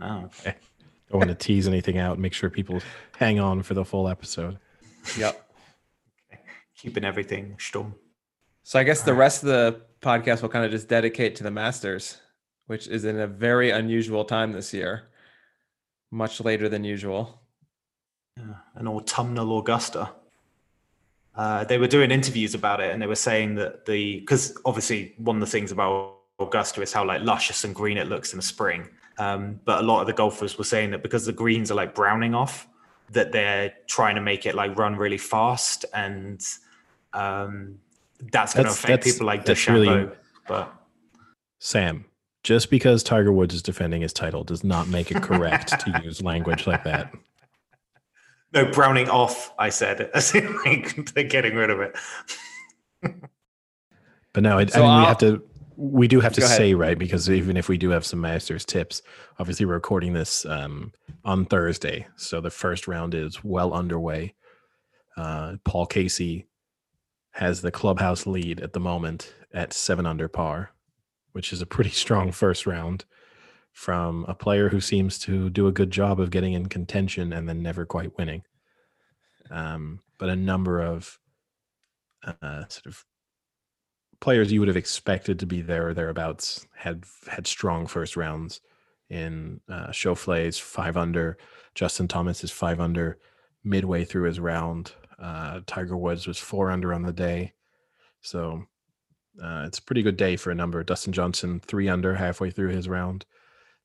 Oh, 0.00 0.24
okay. 0.24 0.56
Don't 1.10 1.18
want 1.18 1.28
to 1.30 1.34
tease 1.34 1.66
anything 1.66 1.98
out. 1.98 2.18
Make 2.18 2.32
sure 2.32 2.50
people 2.50 2.80
hang 3.18 3.40
on 3.40 3.62
for 3.62 3.74
the 3.74 3.84
full 3.84 4.08
episode. 4.08 4.58
Yep. 5.18 5.50
okay. 6.32 6.42
Keeping 6.76 7.04
everything 7.04 7.56
storm. 7.58 7.94
So 8.62 8.78
I 8.78 8.84
guess 8.84 9.02
the 9.02 9.14
rest 9.14 9.42
of 9.42 9.48
the 9.48 9.80
podcast 10.00 10.42
will 10.42 10.48
kind 10.48 10.64
of 10.64 10.70
just 10.70 10.88
dedicate 10.88 11.36
to 11.36 11.42
the 11.42 11.50
Masters, 11.50 12.18
which 12.66 12.86
is 12.86 13.04
in 13.04 13.18
a 13.18 13.26
very 13.26 13.70
unusual 13.70 14.24
time 14.24 14.52
this 14.52 14.72
year, 14.72 15.08
much 16.10 16.40
later 16.40 16.68
than 16.68 16.84
usual. 16.84 17.42
Yeah, 18.36 18.54
an 18.76 18.86
autumnal 18.86 19.58
Augusta. 19.58 20.10
Uh, 21.36 21.64
they 21.64 21.78
were 21.78 21.86
doing 21.86 22.10
interviews 22.10 22.54
about 22.54 22.80
it, 22.80 22.92
and 22.92 23.00
they 23.00 23.06
were 23.06 23.14
saying 23.14 23.54
that 23.56 23.86
the 23.86 24.20
because 24.20 24.56
obviously 24.64 25.14
one 25.18 25.36
of 25.36 25.40
the 25.40 25.46
things 25.46 25.70
about 25.72 26.16
Augusta 26.38 26.82
is 26.82 26.92
how 26.92 27.04
like 27.04 27.22
luscious 27.22 27.64
and 27.64 27.74
green 27.74 27.96
it 27.96 28.08
looks 28.08 28.32
in 28.32 28.36
the 28.38 28.42
spring. 28.42 28.88
Um, 29.18 29.60
but 29.64 29.80
a 29.80 29.86
lot 29.86 30.00
of 30.00 30.06
the 30.06 30.12
golfers 30.12 30.56
were 30.58 30.64
saying 30.64 30.90
that 30.92 31.02
because 31.02 31.26
the 31.26 31.32
greens 31.32 31.70
are 31.70 31.74
like 31.74 31.94
browning 31.94 32.34
off, 32.34 32.66
that 33.10 33.32
they're 33.32 33.74
trying 33.86 34.14
to 34.14 34.20
make 34.20 34.46
it 34.46 34.54
like 34.54 34.76
run 34.78 34.96
really 34.96 35.18
fast, 35.18 35.84
and 35.94 36.40
um, 37.12 37.78
that's 38.32 38.54
going 38.54 38.66
to 38.66 38.72
affect 38.72 39.04
people 39.04 39.26
like 39.26 39.44
that's 39.44 39.60
DeChambeau. 39.64 39.72
really- 39.74 40.08
But 40.48 40.74
Sam, 41.58 42.06
just 42.42 42.70
because 42.70 43.02
Tiger 43.02 43.32
Woods 43.32 43.54
is 43.54 43.62
defending 43.62 44.00
his 44.02 44.12
title 44.12 44.42
does 44.44 44.64
not 44.64 44.88
make 44.88 45.10
it 45.10 45.22
correct 45.22 45.78
to 45.80 46.00
use 46.02 46.22
language 46.22 46.66
like 46.66 46.84
that. 46.84 47.12
No, 48.52 48.70
browning 48.70 49.08
off. 49.08 49.52
I 49.58 49.68
said, 49.68 50.10
as 50.14 50.34
in 50.34 50.56
like 50.64 51.12
they're 51.14 51.24
getting 51.24 51.54
rid 51.54 51.70
of 51.70 51.80
it. 51.80 51.96
But 54.32 54.44
no, 54.44 54.58
I, 54.58 54.66
So 54.66 54.78
I 54.78 54.82
mean, 54.82 54.88
we 54.90 54.94
I'll- 55.00 55.06
have 55.06 55.18
to. 55.18 55.42
We 55.76 56.08
do 56.08 56.20
have 56.20 56.34
to 56.34 56.40
Go 56.40 56.46
ahead. 56.46 56.58
say 56.58 56.74
right 56.74 56.98
because 56.98 57.30
even 57.30 57.56
if 57.56 57.70
we 57.70 57.78
do 57.78 57.88
have 57.88 58.04
some 58.04 58.20
Masters 58.20 58.66
tips, 58.66 59.00
obviously 59.38 59.64
we're 59.64 59.72
recording 59.72 60.12
this 60.12 60.44
um, 60.44 60.92
on 61.24 61.46
Thursday, 61.46 62.06
so 62.16 62.38
the 62.42 62.50
first 62.50 62.86
round 62.86 63.14
is 63.14 63.42
well 63.42 63.72
underway. 63.72 64.34
Uh, 65.16 65.54
Paul 65.64 65.86
Casey 65.86 66.46
has 67.30 67.62
the 67.62 67.70
clubhouse 67.70 68.26
lead 68.26 68.60
at 68.60 68.74
the 68.74 68.78
moment 68.80 69.32
at 69.54 69.72
seven 69.72 70.04
under 70.04 70.28
par, 70.28 70.72
which 71.32 71.50
is 71.50 71.62
a 71.62 71.66
pretty 71.66 71.90
strong 72.04 72.30
first 72.30 72.66
round 72.66 73.06
from 73.80 74.26
a 74.28 74.34
player 74.34 74.68
who 74.68 74.78
seems 74.78 75.18
to 75.18 75.48
do 75.48 75.66
a 75.66 75.72
good 75.72 75.90
job 75.90 76.20
of 76.20 76.30
getting 76.30 76.52
in 76.52 76.66
contention 76.66 77.32
and 77.32 77.48
then 77.48 77.62
never 77.62 77.86
quite 77.86 78.14
winning. 78.18 78.42
Um, 79.50 80.00
but 80.18 80.28
a 80.28 80.36
number 80.36 80.82
of 80.82 81.18
uh, 82.22 82.68
sort 82.68 82.84
of 82.84 83.02
players 84.20 84.52
you 84.52 84.60
would 84.60 84.68
have 84.68 84.76
expected 84.76 85.38
to 85.38 85.46
be 85.46 85.62
there 85.62 85.88
or 85.88 85.94
thereabouts 85.94 86.66
had 86.76 87.04
had 87.26 87.46
strong 87.46 87.86
first 87.86 88.18
rounds 88.18 88.60
in 89.08 89.62
uh, 89.66 89.90
Schauffele's 89.92 90.58
five 90.58 90.98
under, 90.98 91.38
Justin 91.74 92.06
Thomas 92.06 92.44
is 92.44 92.50
five 92.50 92.80
under 92.80 93.16
midway 93.64 94.04
through 94.04 94.24
his 94.24 94.38
round. 94.38 94.92
Uh, 95.18 95.60
Tiger 95.66 95.96
Woods 95.96 96.26
was 96.26 96.36
four 96.36 96.70
under 96.70 96.92
on 96.92 97.00
the 97.00 97.14
day, 97.14 97.54
so 98.20 98.62
uh, 99.42 99.64
it's 99.66 99.78
a 99.78 99.82
pretty 99.82 100.02
good 100.02 100.18
day 100.18 100.36
for 100.36 100.50
a 100.50 100.54
number. 100.54 100.84
Dustin 100.84 101.14
Johnson 101.14 101.60
three 101.60 101.88
under 101.88 102.14
halfway 102.14 102.50
through 102.50 102.68
his 102.68 102.86
round, 102.86 103.24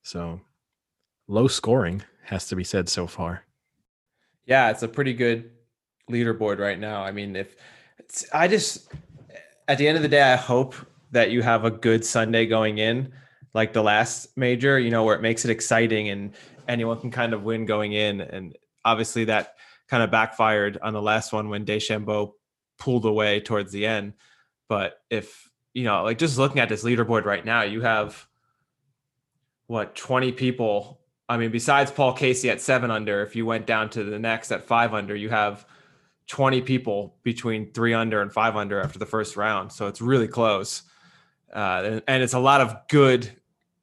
so 0.06 0.40
low 1.28 1.48
scoring 1.48 2.04
has 2.26 2.48
to 2.48 2.56
be 2.56 2.64
said 2.64 2.88
so 2.88 3.08
far. 3.08 3.44
Yeah, 4.46 4.70
it's 4.70 4.84
a 4.84 4.88
pretty 4.88 5.14
good 5.14 5.50
leaderboard 6.12 6.60
right 6.60 6.80
now. 6.80 7.02
I 7.02 7.12
mean, 7.12 7.36
if 7.36 7.56
I 8.32 8.48
just 8.48 8.88
at 9.68 9.80
the 9.80 9.88
end 9.88 9.98
of 9.98 10.04
the 10.04 10.10
day, 10.10 10.22
I 10.22 10.36
hope 10.36 10.76
that 11.10 11.32
you 11.32 11.42
have 11.42 11.66
a 11.66 11.72
good 11.72 12.06
Sunday 12.06 12.46
going 12.46 12.78
in, 12.78 13.14
like 13.56 13.74
the 13.74 13.82
last 13.82 14.38
major, 14.38 14.78
you 14.78 14.92
know, 14.92 15.04
where 15.04 15.16
it 15.16 15.24
makes 15.24 15.44
it 15.44 15.50
exciting 15.50 16.10
and 16.10 16.36
anyone 16.68 17.00
can 17.00 17.10
kind 17.10 17.34
of 17.34 17.42
win 17.42 17.66
going 17.66 17.94
in. 17.94 18.22
And 18.22 18.56
obviously 18.84 19.26
that 19.26 19.56
kind 19.88 20.04
of 20.04 20.12
backfired 20.12 20.78
on 20.84 20.94
the 20.94 21.02
last 21.02 21.34
one 21.34 21.50
when 21.50 21.66
DeChambeau 21.66 22.34
pulled 22.78 23.06
away 23.06 23.40
towards 23.40 23.72
the 23.72 23.88
end. 23.88 24.14
But 24.70 25.00
if, 25.10 25.50
you 25.74 25.84
know, 25.84 26.04
like 26.04 26.20
just 26.20 26.38
looking 26.38 26.60
at 26.60 26.70
this 26.70 26.84
leaderboard 26.84 27.26
right 27.26 27.44
now, 27.44 27.64
you 27.64 27.82
have 27.82 28.28
what 29.68 29.96
20 29.96 30.32
people. 30.34 31.00
I 31.28 31.38
mean, 31.38 31.52
besides 31.52 31.92
Paul 31.92 32.14
Casey 32.14 32.50
at 32.50 32.62
seven 32.62 32.92
under, 32.92 33.24
if 33.24 33.36
you 33.36 33.46
went 33.46 33.66
down 33.66 33.90
to 33.92 34.04
the 34.04 34.20
next 34.20 34.52
at 34.52 34.64
five 34.64 34.94
under, 34.94 35.16
you 35.16 35.30
have 35.30 35.66
20 36.28 36.62
people 36.62 37.16
between 37.24 37.72
three 37.72 37.94
under 37.94 38.22
and 38.22 38.32
five 38.32 38.56
under 38.56 38.82
after 38.82 39.00
the 39.00 39.06
first 39.06 39.36
round. 39.36 39.72
So 39.72 39.88
it's 39.88 40.02
really 40.02 40.28
close. 40.28 40.84
Uh, 41.54 42.02
and, 42.08 42.24
it's 42.24 42.34
a 42.34 42.40
lot 42.40 42.62
of 42.62 42.76
good 42.90 43.32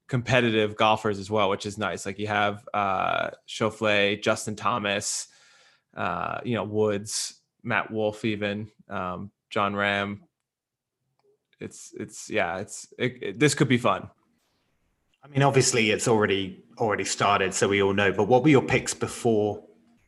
competitive 0.09 0.77
golfers 0.77 1.19
as 1.19 1.31
well, 1.31 1.49
which 1.49 1.65
is 1.65 1.79
nice. 1.79 2.05
Like 2.05 2.19
you 2.19 2.27
have 2.27 2.69
uh, 2.75 3.31
Justin 3.47 4.57
Thomas, 4.57 5.29
uh, 5.97 6.41
you 6.45 6.55
know, 6.55 6.65
Woods, 6.65 7.41
Matt 7.63 7.91
Wolff, 7.91 8.25
even 8.25 8.71
um, 8.91 9.31
Jon 9.49 9.73
Rahm. 9.75 10.21
It's, 11.61 11.95
it's, 11.99 12.29
yeah, 12.29 12.59
it's, 12.59 12.93
it, 12.99 13.23
it, 13.23 13.39
this 13.39 13.55
could 13.55 13.69
be 13.69 13.79
fun. 13.79 14.11
I 15.25 15.29
mean, 15.29 15.43
obviously 15.43 15.91
it's 15.91 16.09
already, 16.09 16.65
already 16.79 17.05
started. 17.05 17.55
So 17.55 17.69
we 17.69 17.83
all 17.83 17.95
know, 17.95 18.13
but 18.13 18.25
what 18.25 18.43
were 18.43 18.49
your 18.49 18.63
picks 18.63 18.95
before 18.95 19.63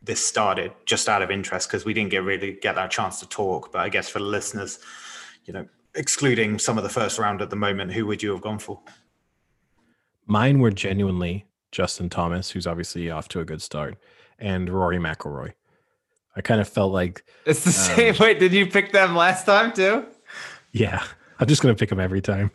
this 0.05 0.25
started 0.25 0.73
just 0.85 1.09
out 1.09 1.23
of 1.23 1.31
interest 1.31 1.69
because 1.69 1.85
we 1.85 1.95
didn't 1.95 2.11
get 2.11 2.23
really 2.23 2.53
get 2.61 2.75
that 2.75 2.91
chance 2.91 3.21
to 3.21 3.29
talk. 3.29 3.73
But 3.73 3.81
I 3.81 3.89
guess 3.89 4.09
for 4.09 4.19
the 4.19 4.25
listeners, 4.27 4.79
you 5.45 5.53
know, 5.53 5.67
excluding 5.95 6.59
some 6.59 6.77
of 6.77 6.85
the 6.85 6.91
first 6.91 7.19
round 7.19 7.41
at 7.41 7.51
the 7.51 7.57
moment, 7.57 7.93
who 7.93 8.07
would 8.07 8.23
you 8.23 8.33
have 8.33 8.41
gone 8.41 8.59
for? 8.59 8.81
Mine 10.27 10.59
were 10.59 10.71
genuinely 10.71 11.47
Justin 11.73 12.09
Thomas, 12.09 12.51
who's 12.51 12.67
obviously 12.67 13.11
off 13.11 13.29
to 13.29 13.41
a 13.41 13.45
good 13.45 13.63
start, 13.63 13.97
and 14.39 14.69
Rory 14.69 14.99
McIlroy. 14.99 15.53
I 16.37 16.41
kind 16.41 16.61
of 16.61 16.69
felt 16.69 16.93
like 16.93 17.25
it's 17.47 17.65
the 17.65 17.69
um, 17.69 17.97
same. 17.97 18.15
Wait, 18.21 18.39
did 18.39 18.53
you 18.53 18.67
pick 18.67 18.93
them 18.93 19.15
last 19.15 19.47
time 19.47 19.73
too? 19.73 20.07
Yeah, 20.73 21.03
I'm 21.39 21.47
just 21.47 21.63
gonna 21.63 21.75
pick 21.75 21.91
them 21.91 22.01
every 22.01 22.21
time. 22.21 22.51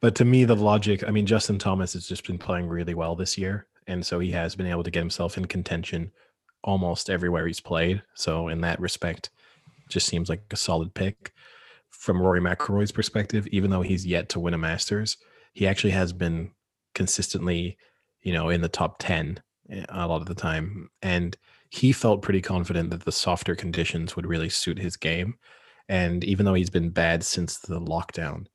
But 0.00 0.14
to 0.16 0.24
me, 0.24 0.44
the 0.44 0.56
logic. 0.56 1.02
I 1.06 1.10
mean, 1.10 1.26
Justin 1.26 1.58
Thomas 1.58 1.92
has 1.94 2.06
just 2.06 2.26
been 2.26 2.38
playing 2.38 2.68
really 2.68 2.94
well 2.94 3.16
this 3.16 3.36
year, 3.36 3.66
and 3.86 4.04
so 4.04 4.18
he 4.20 4.30
has 4.30 4.54
been 4.54 4.66
able 4.66 4.84
to 4.84 4.90
get 4.90 5.00
himself 5.00 5.36
in 5.36 5.46
contention 5.46 6.12
almost 6.62 7.10
everywhere 7.10 7.46
he's 7.46 7.60
played. 7.60 8.02
So 8.14 8.48
in 8.48 8.60
that 8.60 8.80
respect, 8.80 9.30
just 9.88 10.06
seems 10.06 10.28
like 10.28 10.42
a 10.50 10.56
solid 10.56 10.94
pick. 10.94 11.32
From 11.90 12.20
Rory 12.20 12.40
McIlroy's 12.40 12.92
perspective, 12.92 13.46
even 13.48 13.70
though 13.70 13.82
he's 13.82 14.06
yet 14.06 14.28
to 14.30 14.40
win 14.40 14.54
a 14.54 14.58
Masters, 14.58 15.16
he 15.52 15.66
actually 15.66 15.90
has 15.90 16.12
been 16.12 16.52
consistently, 16.94 17.76
you 18.22 18.32
know, 18.32 18.50
in 18.50 18.60
the 18.60 18.68
top 18.68 18.96
10 18.98 19.40
eh, 19.70 19.84
a 19.88 20.06
lot 20.06 20.20
of 20.20 20.26
the 20.26 20.34
time. 20.34 20.90
And 21.02 21.36
he 21.70 21.92
felt 21.92 22.22
pretty 22.22 22.42
confident 22.42 22.90
that 22.90 23.04
the 23.04 23.12
softer 23.12 23.54
conditions 23.54 24.14
would 24.14 24.26
really 24.26 24.48
suit 24.48 24.78
his 24.78 24.96
game. 24.96 25.38
And 25.88 26.22
even 26.24 26.44
though 26.44 26.54
he's 26.54 26.70
been 26.70 26.90
bad 26.90 27.24
since 27.24 27.58
the 27.58 27.80
lockdown, 27.80 28.46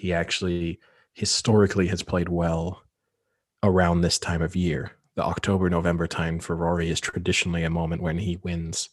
he 0.00 0.12
actually 0.12 0.80
historically 1.12 1.88
has 1.88 2.02
played 2.02 2.28
well 2.28 2.82
around 3.62 4.00
this 4.00 4.18
time 4.18 4.40
of 4.40 4.56
year 4.56 4.92
the 5.20 5.26
October 5.26 5.68
November 5.68 6.06
time 6.06 6.38
for 6.38 6.56
Rory 6.56 6.88
is 6.88 6.98
traditionally 6.98 7.62
a 7.62 7.68
moment 7.68 8.02
when 8.02 8.16
he 8.16 8.38
wins 8.38 8.88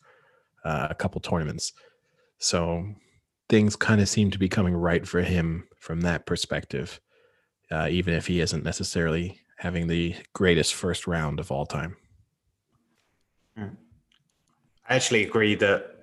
uh, 0.66 0.88
a 0.90 0.96
couple 0.96 1.22
tournaments. 1.22 1.72
So 2.38 2.86
things 3.48 3.78
kind 3.78 4.02
of 4.02 4.10
seem 4.10 4.32
to 4.32 4.38
be 4.38 4.50
coming 4.50 4.76
right 4.76 5.08
for 5.08 5.22
him 5.22 5.70
from 5.78 6.02
that 6.02 6.26
perspective, 6.26 7.00
uh, 7.72 7.88
even 7.90 8.14
if 8.14 8.28
he 8.28 8.42
isn't 8.42 8.66
necessarily 8.66 9.40
having 9.58 9.88
the 9.88 10.16
greatest 10.34 10.74
first 10.74 11.08
round 11.08 11.40
of 11.40 11.50
all 11.50 11.66
time. 11.66 11.96
Hmm. 13.56 13.76
I 14.90 14.96
actually 14.96 15.26
agree 15.26 15.56
that 15.56 15.96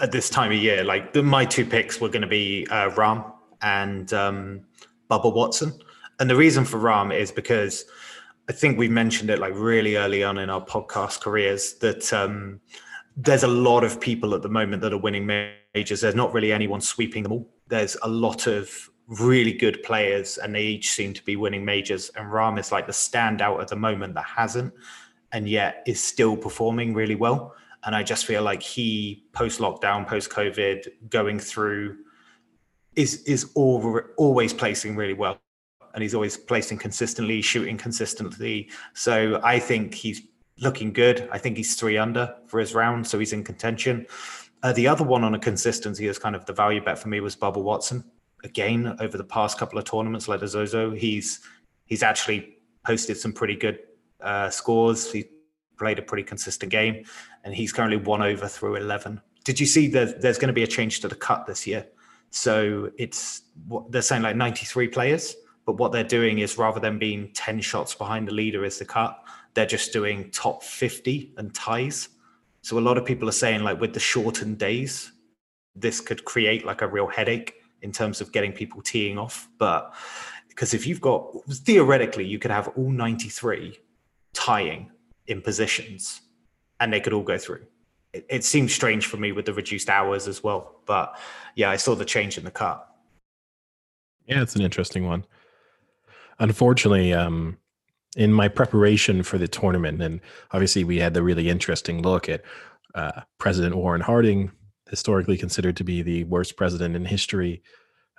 at 0.00 0.12
this 0.12 0.30
time 0.30 0.52
of 0.52 0.58
year, 0.58 0.84
like 0.84 1.12
the, 1.12 1.24
my 1.24 1.44
two 1.44 1.66
picks 1.66 2.00
were 2.00 2.08
going 2.08 2.22
to 2.22 2.28
be 2.28 2.66
uh, 2.70 2.90
Rahm 2.90 3.31
and 3.62 4.12
um, 4.12 4.62
Bubba 5.10 5.32
Watson. 5.34 5.72
And 6.20 6.28
the 6.28 6.36
reason 6.36 6.64
for 6.64 6.78
Rahm 6.78 7.14
is 7.14 7.32
because 7.32 7.84
I 8.48 8.52
think 8.52 8.78
we 8.78 8.88
mentioned 8.88 9.30
it 9.30 9.38
like 9.38 9.54
really 9.54 9.96
early 9.96 10.24
on 10.24 10.38
in 10.38 10.50
our 10.50 10.64
podcast 10.64 11.20
careers 11.20 11.74
that 11.74 12.12
um, 12.12 12.60
there's 13.16 13.44
a 13.44 13.48
lot 13.48 13.84
of 13.84 14.00
people 14.00 14.34
at 14.34 14.42
the 14.42 14.48
moment 14.48 14.82
that 14.82 14.92
are 14.92 14.98
winning 14.98 15.26
majors. 15.26 16.00
There's 16.00 16.14
not 16.14 16.32
really 16.32 16.52
anyone 16.52 16.80
sweeping 16.80 17.22
them 17.22 17.32
all. 17.32 17.48
There's 17.68 17.96
a 18.02 18.08
lot 18.08 18.46
of 18.46 18.90
really 19.06 19.52
good 19.52 19.82
players, 19.82 20.38
and 20.38 20.54
they 20.54 20.62
each 20.62 20.90
seem 20.90 21.12
to 21.12 21.24
be 21.24 21.36
winning 21.36 21.64
majors. 21.64 22.10
And 22.16 22.30
Rahm 22.30 22.58
is 22.58 22.72
like 22.72 22.86
the 22.86 22.92
standout 22.92 23.60
at 23.60 23.68
the 23.68 23.76
moment 23.76 24.14
that 24.14 24.24
hasn't, 24.24 24.72
and 25.32 25.48
yet 25.48 25.82
is 25.86 26.02
still 26.02 26.36
performing 26.36 26.94
really 26.94 27.14
well. 27.14 27.54
And 27.84 27.94
I 27.94 28.02
just 28.02 28.26
feel 28.26 28.42
like 28.42 28.62
he 28.62 29.24
post 29.32 29.60
lockdown, 29.60 30.06
post 30.06 30.30
COVID, 30.30 30.86
going 31.10 31.38
through 31.38 31.98
is 32.96 33.22
is 33.24 33.50
all, 33.54 34.00
always 34.16 34.52
placing 34.52 34.96
really 34.96 35.14
well 35.14 35.38
and 35.94 36.02
he's 36.02 36.14
always 36.14 36.36
placing 36.36 36.78
consistently, 36.78 37.42
shooting 37.42 37.76
consistently. 37.76 38.70
So 38.94 39.40
I 39.44 39.58
think 39.58 39.94
he's 39.94 40.22
looking 40.58 40.92
good. 40.92 41.28
I 41.32 41.38
think 41.38 41.56
he's 41.56 41.74
three 41.74 41.98
under 41.98 42.34
for 42.46 42.60
his 42.60 42.74
round, 42.74 43.06
so 43.06 43.18
he's 43.18 43.32
in 43.32 43.44
contention. 43.44 44.06
Uh, 44.62 44.72
the 44.72 44.86
other 44.86 45.04
one 45.04 45.24
on 45.24 45.34
a 45.34 45.38
consistency 45.38 46.06
is 46.06 46.18
kind 46.18 46.36
of 46.36 46.46
the 46.46 46.52
value 46.52 46.82
bet 46.82 46.98
for 46.98 47.08
me 47.08 47.20
was 47.20 47.36
Bubba 47.36 47.62
Watson. 47.62 48.04
Again, 48.44 48.96
over 49.00 49.16
the 49.16 49.24
past 49.24 49.58
couple 49.58 49.78
of 49.78 49.84
tournaments, 49.84 50.28
like 50.28 50.40
the 50.40 50.48
Zozo, 50.48 50.90
he's 50.90 51.40
he's 51.84 52.02
actually 52.02 52.58
posted 52.86 53.16
some 53.16 53.32
pretty 53.32 53.56
good 53.56 53.78
uh, 54.20 54.50
scores. 54.50 55.12
He 55.12 55.24
played 55.78 55.98
a 55.98 56.02
pretty 56.02 56.22
consistent 56.22 56.70
game, 56.70 57.04
and 57.44 57.54
he's 57.54 57.72
currently 57.72 57.98
one 57.98 58.22
over 58.22 58.48
through 58.48 58.76
eleven. 58.76 59.20
Did 59.44 59.58
you 59.58 59.66
see 59.66 59.88
that 59.88 60.22
there's 60.22 60.38
going 60.38 60.48
to 60.48 60.54
be 60.54 60.62
a 60.62 60.68
change 60.68 61.00
to 61.00 61.08
the 61.08 61.16
cut 61.16 61.46
this 61.46 61.66
year? 61.66 61.86
So 62.32 62.90
it's 62.98 63.42
they're 63.90 64.02
saying 64.02 64.22
like 64.22 64.36
93 64.36 64.88
players. 64.88 65.36
But 65.64 65.76
what 65.76 65.92
they're 65.92 66.02
doing 66.02 66.40
is 66.40 66.58
rather 66.58 66.80
than 66.80 66.98
being 66.98 67.30
10 67.34 67.60
shots 67.60 67.94
behind 67.94 68.26
the 68.26 68.34
leader 68.34 68.64
is 68.64 68.78
the 68.78 68.84
cut, 68.84 69.22
they're 69.54 69.66
just 69.66 69.92
doing 69.92 70.30
top 70.32 70.64
50 70.64 71.34
and 71.36 71.54
ties. 71.54 72.08
So 72.62 72.78
a 72.78 72.80
lot 72.80 72.98
of 72.98 73.04
people 73.04 73.28
are 73.28 73.32
saying, 73.32 73.62
like, 73.62 73.80
with 73.80 73.92
the 73.92 74.00
shortened 74.00 74.58
days, 74.58 75.12
this 75.76 76.00
could 76.00 76.24
create 76.24 76.66
like 76.66 76.82
a 76.82 76.88
real 76.88 77.06
headache 77.06 77.54
in 77.82 77.92
terms 77.92 78.20
of 78.20 78.32
getting 78.32 78.52
people 78.52 78.82
teeing 78.82 79.18
off. 79.18 79.48
But 79.58 79.94
because 80.48 80.74
if 80.74 80.86
you've 80.86 81.00
got 81.00 81.32
theoretically, 81.48 82.26
you 82.26 82.38
could 82.38 82.50
have 82.50 82.68
all 82.76 82.90
93 82.90 83.78
tying 84.32 84.90
in 85.26 85.42
positions 85.42 86.22
and 86.80 86.92
they 86.92 87.00
could 87.00 87.12
all 87.12 87.22
go 87.22 87.38
through. 87.38 87.66
It, 88.12 88.26
it 88.28 88.44
seems 88.44 88.74
strange 88.74 89.06
for 89.06 89.16
me 89.16 89.32
with 89.32 89.46
the 89.46 89.54
reduced 89.54 89.88
hours 89.88 90.28
as 90.28 90.42
well. 90.42 90.80
But 90.86 91.18
yeah, 91.54 91.70
I 91.70 91.76
saw 91.76 91.94
the 91.94 92.04
change 92.04 92.38
in 92.38 92.44
the 92.44 92.50
cut. 92.50 92.86
Yeah, 94.26 94.42
it's 94.42 94.54
an 94.54 94.62
interesting 94.62 95.06
one 95.06 95.24
unfortunately, 96.42 97.12
um, 97.12 97.56
in 98.16 98.32
my 98.32 98.48
preparation 98.48 99.22
for 99.22 99.38
the 99.38 99.48
tournament, 99.48 100.02
and 100.02 100.20
obviously 100.50 100.84
we 100.84 100.98
had 100.98 101.14
the 101.14 101.22
really 101.22 101.48
interesting 101.48 102.02
look 102.02 102.28
at 102.28 102.42
uh, 102.94 103.22
President 103.38 103.74
Warren 103.74 104.02
Harding, 104.02 104.50
historically 104.90 105.38
considered 105.38 105.76
to 105.78 105.84
be 105.84 106.02
the 106.02 106.24
worst 106.24 106.56
president 106.56 106.94
in 106.94 107.06
history, 107.06 107.62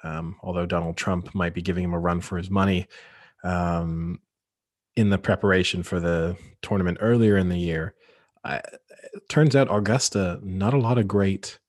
um, 0.03 0.37
although 0.41 0.65
Donald 0.65 0.97
Trump 0.97 1.35
might 1.35 1.53
be 1.53 1.61
giving 1.61 1.83
him 1.83 1.93
a 1.93 1.99
run 1.99 2.21
for 2.21 2.37
his 2.37 2.49
money. 2.49 2.87
Um, 3.43 4.19
in 4.95 5.09
the 5.09 5.17
preparation 5.17 5.83
for 5.83 5.99
the 5.99 6.37
tournament 6.61 6.99
earlier 7.01 7.37
in 7.37 7.49
the 7.49 7.57
year, 7.57 7.93
I, 8.43 8.61
turns 9.29 9.55
out 9.55 9.73
Augusta, 9.73 10.39
not 10.43 10.73
a 10.73 10.77
lot 10.77 10.97
of 10.97 11.07
great 11.07 11.59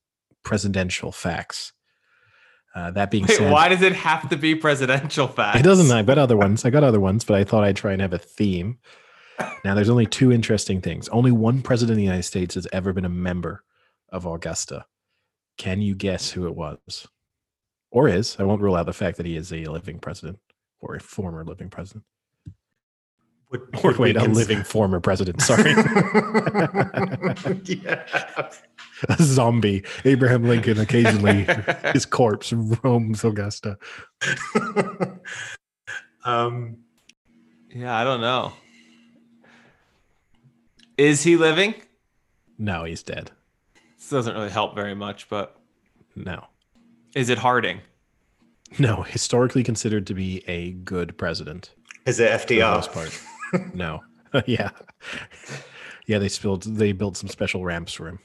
presidential 0.43 1.13
facts. 1.13 1.73
Uh, 2.75 2.91
that 2.91 3.11
being 3.11 3.25
Wait, 3.25 3.37
said, 3.37 3.53
why 3.53 3.69
does 3.69 3.83
it 3.83 3.93
have 3.93 4.29
to 4.29 4.37
be 4.37 4.55
presidential 4.55 5.29
facts? 5.29 5.61
It 5.61 5.63
doesn't. 5.63 5.91
I've 5.91 6.07
got 6.07 6.19
other 6.19 6.37
ones. 6.37 6.65
I 6.65 6.71
got 6.71 6.83
other 6.83 6.99
ones, 6.99 7.25
but 7.25 7.37
I 7.37 7.45
thought 7.45 7.63
I'd 7.63 7.77
try 7.77 7.93
and 7.93 8.03
have 8.03 8.13
a 8.13 8.19
theme. 8.19 8.79
Now, 9.65 9.75
there's 9.75 9.89
only 9.89 10.07
two 10.07 10.33
interesting 10.33 10.81
things. 10.81 11.09
Only 11.09 11.33
one 11.33 11.63
president 11.63 11.93
of 11.93 11.97
the 11.99 12.05
United 12.05 12.25
States 12.25 12.55
has 12.57 12.67
ever 12.73 12.93
been 12.93 13.05
a 13.05 13.11
member 13.11 13.65
of 14.11 14.27
Augusta. 14.27 14.87
Can 15.57 15.81
you 15.81 15.95
guess 15.95 16.31
who 16.31 16.47
it 16.47 16.57
was? 16.57 17.07
Or 17.91 18.09
is? 18.09 18.37
I 18.39 18.43
won't 18.45 18.61
rule 18.61 18.75
out 18.75 18.87
the 18.87 18.93
fact 18.93 19.17
that 19.19 19.27
he 19.27 19.37
is 19.37 19.53
a 19.53 19.67
living 19.67 20.01
president 20.01 20.41
or 20.81 20.97
a 20.97 21.01
former 21.01 21.45
living 21.45 21.71
president. 21.71 22.05
Would, 23.51 23.61
or 23.85 23.95
wait, 23.99 24.17
a 24.17 24.25
living 24.25 24.63
former 24.63 25.01
president. 25.01 25.41
Sorry. 25.43 25.71
yeah 27.65 28.05
a 29.09 29.23
zombie. 29.23 29.85
Abraham 30.05 30.45
Lincoln 30.45 30.79
occasionally 30.81 31.47
his 31.93 32.07
corpse 32.07 32.53
roams 32.53 33.25
Augusta. 33.25 33.77
um, 36.25 36.79
yeah, 37.71 37.95
I 37.97 38.05
don't 38.05 38.21
know. 38.21 38.53
Is 40.97 41.23
he 41.23 41.37
living? 41.37 41.75
No, 42.57 42.85
he's 42.85 43.03
dead. 43.03 43.33
This 43.99 44.11
doesn't 44.11 44.35
really 44.35 44.51
help 44.51 44.75
very 44.75 44.95
much, 44.95 45.29
but 45.29 45.57
no. 46.15 46.47
Is 47.15 47.29
it 47.29 47.39
Harding? 47.39 47.81
No, 48.79 49.03
historically 49.03 49.63
considered 49.65 50.07
to 50.09 50.15
be 50.15 50.43
a 50.49 50.73
good 50.73 51.17
president. 51.19 51.71
Is 52.07 52.21
it 52.21 52.41
For 52.41 52.47
the 52.47 52.59
FDR? 52.61 52.75
most 52.75 52.93
part. 52.93 53.21
No. 53.75 54.01
yeah. 54.47 54.71
Yeah, 56.07 56.19
they 56.19 56.29
spilled 56.29 56.63
they 56.65 56.93
built 56.93 57.17
some 57.17 57.29
special 57.29 57.65
ramps 57.65 57.93
for 57.93 58.09
him. 58.09 58.19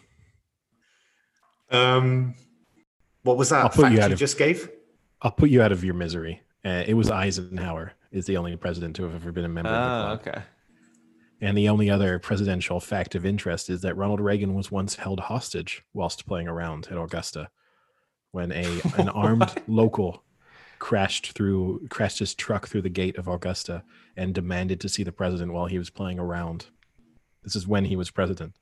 Um, 1.72 2.36
what 3.24 3.38
was 3.38 3.50
that 3.50 3.64
I'll 3.64 3.70
put 3.70 3.82
fact 3.84 3.92
you 3.94 4.00
you, 4.00 4.04
out 4.06 4.12
of- 4.12 4.20
just 4.20 4.38
gave? 4.38 4.70
I'll 5.22 5.32
put 5.32 5.50
you 5.50 5.62
out 5.62 5.72
of 5.72 5.84
your 5.84 5.94
misery. 5.94 6.42
Uh, 6.66 6.84
it 6.88 6.94
was 6.94 7.10
Eisenhower 7.12 7.94
is 8.12 8.26
the 8.26 8.38
only 8.38 8.56
president 8.56 8.96
to 8.98 9.04
have 9.04 9.14
ever 9.16 9.32
been 9.32 9.46
a 9.46 9.50
member 9.50 9.70
of 9.70 9.76
the 9.76 9.80
Oh, 9.80 10.18
club. 10.18 10.36
okay. 10.38 10.46
And 11.42 11.58
the 11.58 11.70
only 11.70 11.90
other 11.90 12.20
presidential 12.20 12.80
fact 12.82 13.16
of 13.16 13.26
interest 13.26 13.70
is 13.70 13.82
that 13.82 13.96
Ronald 13.96 14.20
Reagan 14.20 14.54
was 14.56 14.72
once 14.72 14.96
held 14.96 15.20
hostage 15.22 15.84
whilst 15.94 16.26
playing 16.26 16.48
around 16.50 16.88
at 16.92 16.98
Augusta 16.98 17.50
when 18.32 18.52
a 18.52 18.66
an 18.98 19.08
armed 19.14 19.54
local 19.68 20.24
crashed 20.80 21.34
through 21.34 21.86
crashed 21.90 22.20
his 22.20 22.34
truck 22.34 22.68
through 22.68 22.82
the 22.82 22.90
gate 22.90 23.18
of 23.18 23.28
Augusta 23.28 23.84
and 24.18 24.34
demanded 24.34 24.80
to 24.82 24.90
see 24.90 25.04
the 25.04 25.12
president 25.12 25.54
while 25.54 25.66
he 25.68 25.78
was 25.78 25.90
playing 25.90 26.20
around. 26.20 26.66
This 27.44 27.56
is 27.56 27.68
when 27.68 27.86
he 27.86 27.96
was 27.96 28.10
president. 28.12 28.54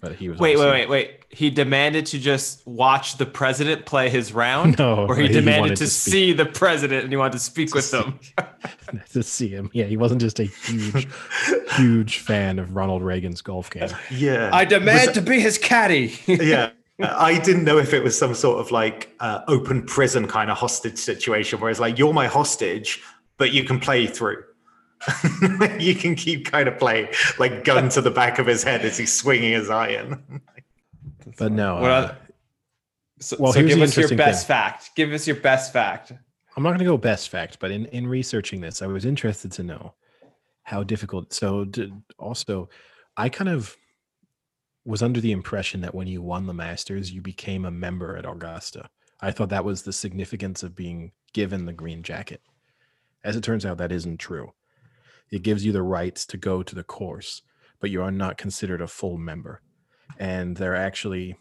But 0.00 0.16
he 0.16 0.28
was 0.28 0.40
Wait, 0.40 0.56
wait, 0.56 0.64
also- 0.64 0.70
wait, 0.72 0.88
wait. 0.88 1.10
He 1.30 1.48
demanded 1.48 2.06
to 2.06 2.18
just 2.18 2.66
watch 2.66 3.18
the 3.18 3.24
president 3.26 3.86
play 3.86 4.10
his 4.10 4.32
round? 4.32 4.76
No, 4.80 5.06
Or 5.06 5.14
he 5.16 5.28
he 5.28 5.32
demanded 5.32 5.76
to, 5.76 5.84
to 5.84 5.86
speak. 5.90 6.12
see 6.12 6.32
the 6.32 6.44
president 6.46 7.04
and 7.04 7.12
he 7.12 7.16
wanted 7.16 7.34
to 7.34 7.38
speak 7.38 7.68
To 7.68 7.76
with 7.76 7.84
see- 7.84 7.98
them. 7.98 8.18
to 9.12 9.22
see 9.22 9.48
him. 9.48 9.70
Yeah, 9.72 9.84
he 9.84 9.96
wasn't 9.96 10.20
just 10.20 10.40
a 10.40 10.44
huge, 10.44 11.06
huge 11.76 12.18
fan 12.18 12.58
of 12.58 12.74
Ronald 12.74 13.02
Reagan's 13.02 13.42
golf 13.42 13.70
game. 13.70 13.90
Yeah. 14.10 14.50
I 14.52 14.64
demand 14.64 15.06
Was- 15.08 15.14
to 15.14 15.22
be 15.22 15.38
his 15.40 15.56
caddy. 15.56 16.18
yeah. 16.26 16.70
I 17.00 17.38
didn't 17.38 17.64
know 17.64 17.78
if 17.78 17.94
it 17.94 18.02
was 18.02 18.16
some 18.18 18.34
sort 18.34 18.60
of 18.60 18.70
like 18.70 19.14
uh, 19.20 19.40
open 19.48 19.84
prison 19.84 20.28
kind 20.28 20.50
of 20.50 20.56
hostage 20.56 20.98
situation 20.98 21.58
where 21.60 21.70
it's 21.70 21.80
like, 21.80 21.98
you're 21.98 22.12
my 22.12 22.26
hostage, 22.26 23.02
but 23.38 23.52
you 23.52 23.64
can 23.64 23.80
play 23.80 24.06
through. 24.06 24.44
you 25.80 25.94
can 25.94 26.14
keep 26.14 26.46
kind 26.46 26.68
of 26.68 26.78
playing 26.78 27.08
like 27.38 27.64
gun 27.64 27.88
to 27.88 28.00
the 28.00 28.10
back 28.10 28.38
of 28.38 28.46
his 28.46 28.62
head 28.62 28.82
as 28.82 28.96
he's 28.96 29.12
swinging 29.12 29.52
his 29.52 29.68
iron. 29.68 30.42
But 31.38 31.50
no, 31.52 31.80
What 31.80 31.90
uh, 31.90 32.14
so, 33.18 33.36
well, 33.38 33.52
so 33.52 33.60
here's 33.60 33.74
give 33.74 33.82
us 33.82 33.96
your 33.96 34.16
best 34.16 34.46
thing. 34.46 34.54
fact. 34.54 34.90
Give 34.94 35.12
us 35.12 35.26
your 35.26 35.36
best 35.36 35.72
fact. 35.72 36.12
I'm 36.56 36.62
not 36.62 36.70
going 36.70 36.80
to 36.80 36.84
go 36.84 36.96
best 36.96 37.30
fact, 37.30 37.58
but 37.60 37.70
in, 37.70 37.86
in 37.86 38.06
researching 38.06 38.60
this, 38.60 38.82
I 38.82 38.86
was 38.86 39.04
interested 39.04 39.52
to 39.52 39.62
know 39.62 39.94
how 40.64 40.82
difficult. 40.82 41.32
So, 41.32 41.64
d 41.64 41.92
also, 42.18 42.68
I 43.16 43.28
kind 43.28 43.48
of 43.48 43.76
was 44.84 45.02
under 45.02 45.20
the 45.20 45.32
impression 45.32 45.80
that 45.80 45.94
when 45.94 46.06
you 46.06 46.22
won 46.22 46.46
the 46.46 46.54
Masters, 46.54 47.12
you 47.12 47.20
became 47.20 47.64
a 47.64 47.70
member 47.70 48.16
at 48.16 48.26
Augusta. 48.26 48.88
I 49.20 49.30
thought 49.30 49.50
that 49.50 49.64
was 49.64 49.82
the 49.82 49.92
significance 49.92 50.62
of 50.62 50.74
being 50.74 51.12
given 51.32 51.66
the 51.66 51.72
green 51.72 52.02
jacket. 52.02 52.42
As 53.22 53.36
it 53.36 53.44
turns 53.44 53.64
out, 53.64 53.78
that 53.78 53.92
isn't 53.92 54.18
true. 54.18 54.52
It 55.30 55.42
gives 55.42 55.64
you 55.64 55.72
the 55.72 55.82
rights 55.82 56.26
to 56.26 56.36
go 56.36 56.62
to 56.62 56.74
the 56.74 56.82
course, 56.82 57.42
but 57.80 57.90
you 57.90 58.02
are 58.02 58.10
not 58.10 58.36
considered 58.36 58.80
a 58.80 58.88
full 58.88 59.16
member. 59.16 59.62
And 60.18 60.56
there 60.56 60.72
are 60.72 60.76
actually 60.76 61.36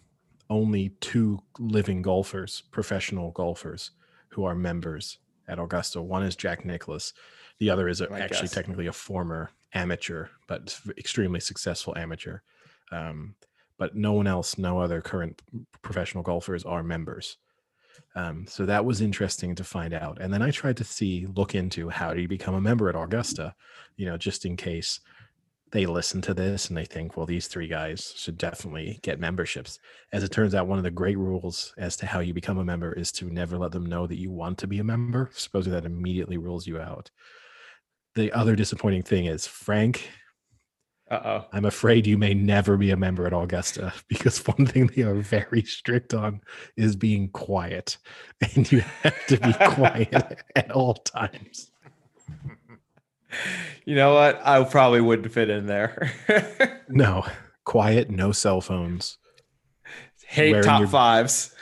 only 0.50 0.90
two 1.00 1.40
living 1.58 2.02
golfers, 2.02 2.64
professional 2.72 3.32
golfers, 3.32 3.92
who 4.30 4.44
are 4.46 4.56
members 4.56 5.18
at 5.48 5.60
Augusta. 5.60 6.02
One 6.02 6.24
is 6.24 6.36
Jack 6.36 6.64
Nicklaus. 6.64 7.14
The 7.58 7.70
other 7.70 7.90
is 7.90 8.02
a, 8.02 8.12
actually 8.14 8.48
guess. 8.48 8.54
technically 8.54 8.88
a 8.88 8.94
former 8.94 9.52
amateur, 9.74 10.28
but 10.48 10.80
extremely 10.98 11.40
successful 11.40 11.98
amateur. 11.98 12.40
Um, 12.92 13.36
but 13.78 13.96
no 13.96 14.14
one 14.14 14.28
else, 14.28 14.58
no 14.58 14.80
other 14.80 15.02
current 15.02 15.42
professional 15.82 16.24
golfers 16.24 16.64
are 16.64 16.84
members. 16.84 17.38
Um, 18.16 18.46
so 18.48 18.66
that 18.66 18.86
was 18.86 19.02
interesting 19.02 19.56
to 19.56 19.64
find 19.64 19.94
out. 19.94 20.20
And 20.22 20.34
then 20.34 20.42
I 20.42 20.52
tried 20.52 20.78
to 20.78 20.84
see, 20.84 21.28
look 21.36 21.56
into 21.56 21.90
how 21.90 22.14
do 22.14 22.22
you 22.22 22.28
become 22.28 22.56
a 22.56 22.62
member 22.62 22.90
at 22.90 22.96
Augusta, 22.96 23.56
you 23.96 24.06
know, 24.06 24.18
just 24.18 24.46
in 24.46 24.56
case 24.56 25.00
they 25.72 25.86
listen 25.86 26.22
to 26.22 26.34
this 26.34 26.68
and 26.68 26.78
they 26.78 26.86
think, 26.86 27.16
well, 27.16 27.26
these 27.26 27.48
three 27.48 27.68
guys 27.68 28.14
should 28.18 28.38
definitely 28.38 29.00
get 29.04 29.20
memberships. 29.20 29.80
As 30.12 30.24
it 30.24 30.32
turns 30.32 30.54
out, 30.54 30.68
one 30.68 30.78
of 30.78 30.84
the 30.84 30.92
great 30.92 31.18
rules 31.18 31.74
as 31.78 31.96
to 31.98 32.06
how 32.06 32.20
you 32.20 32.34
become 32.34 32.58
a 32.58 32.66
member 32.66 32.92
is 32.94 33.12
to 33.14 33.30
never 33.30 33.58
let 33.58 33.72
them 33.72 33.86
know 33.86 34.06
that 34.06 34.20
you 34.20 34.32
want 34.32 34.58
to 34.60 34.68
be 34.68 34.80
a 34.80 34.84
member. 34.84 35.30
Supposedly 35.34 35.80
that 35.80 35.86
immediately 35.86 36.38
rules 36.38 36.68
you 36.68 36.80
out. 36.80 37.10
The 38.16 38.34
other 38.34 38.56
disappointing 38.58 39.04
thing 39.04 39.26
is, 39.26 39.48
Frank, 39.48 40.10
Uh 41.12 41.20
oh. 41.26 41.46
I'm 41.52 41.66
afraid 41.66 42.08
you 42.08 42.18
may 42.18 42.34
never 42.34 42.78
be 42.78 42.90
a 42.90 42.96
member 42.96 43.28
at 43.28 43.34
Augusta 43.34 43.94
because 44.08 44.40
one 44.48 44.66
thing 44.66 44.88
they 44.88 45.02
are 45.04 45.16
very 45.16 45.62
strict 45.64 46.14
on 46.14 46.40
is 46.78 46.96
being 46.96 47.30
quiet. 47.30 47.98
And 48.56 48.72
you 48.72 48.80
have 49.04 49.28
to 49.28 49.38
be 49.38 49.54
quiet 49.54 50.40
at 50.56 50.72
all 50.72 50.96
times. 50.96 51.70
You 53.86 53.96
know 53.96 54.16
what? 54.16 54.42
I 54.44 54.64
probably 54.64 55.00
wouldn't 55.02 55.32
fit 55.32 55.50
in 55.50 55.68
there. 55.68 56.12
No, 56.90 57.24
quiet, 57.66 58.10
no 58.10 58.32
cell 58.32 58.62
phones. 58.62 59.18
Hate 60.26 60.64
top 60.64 60.80
your- 60.80 60.90
fives. 60.90 61.54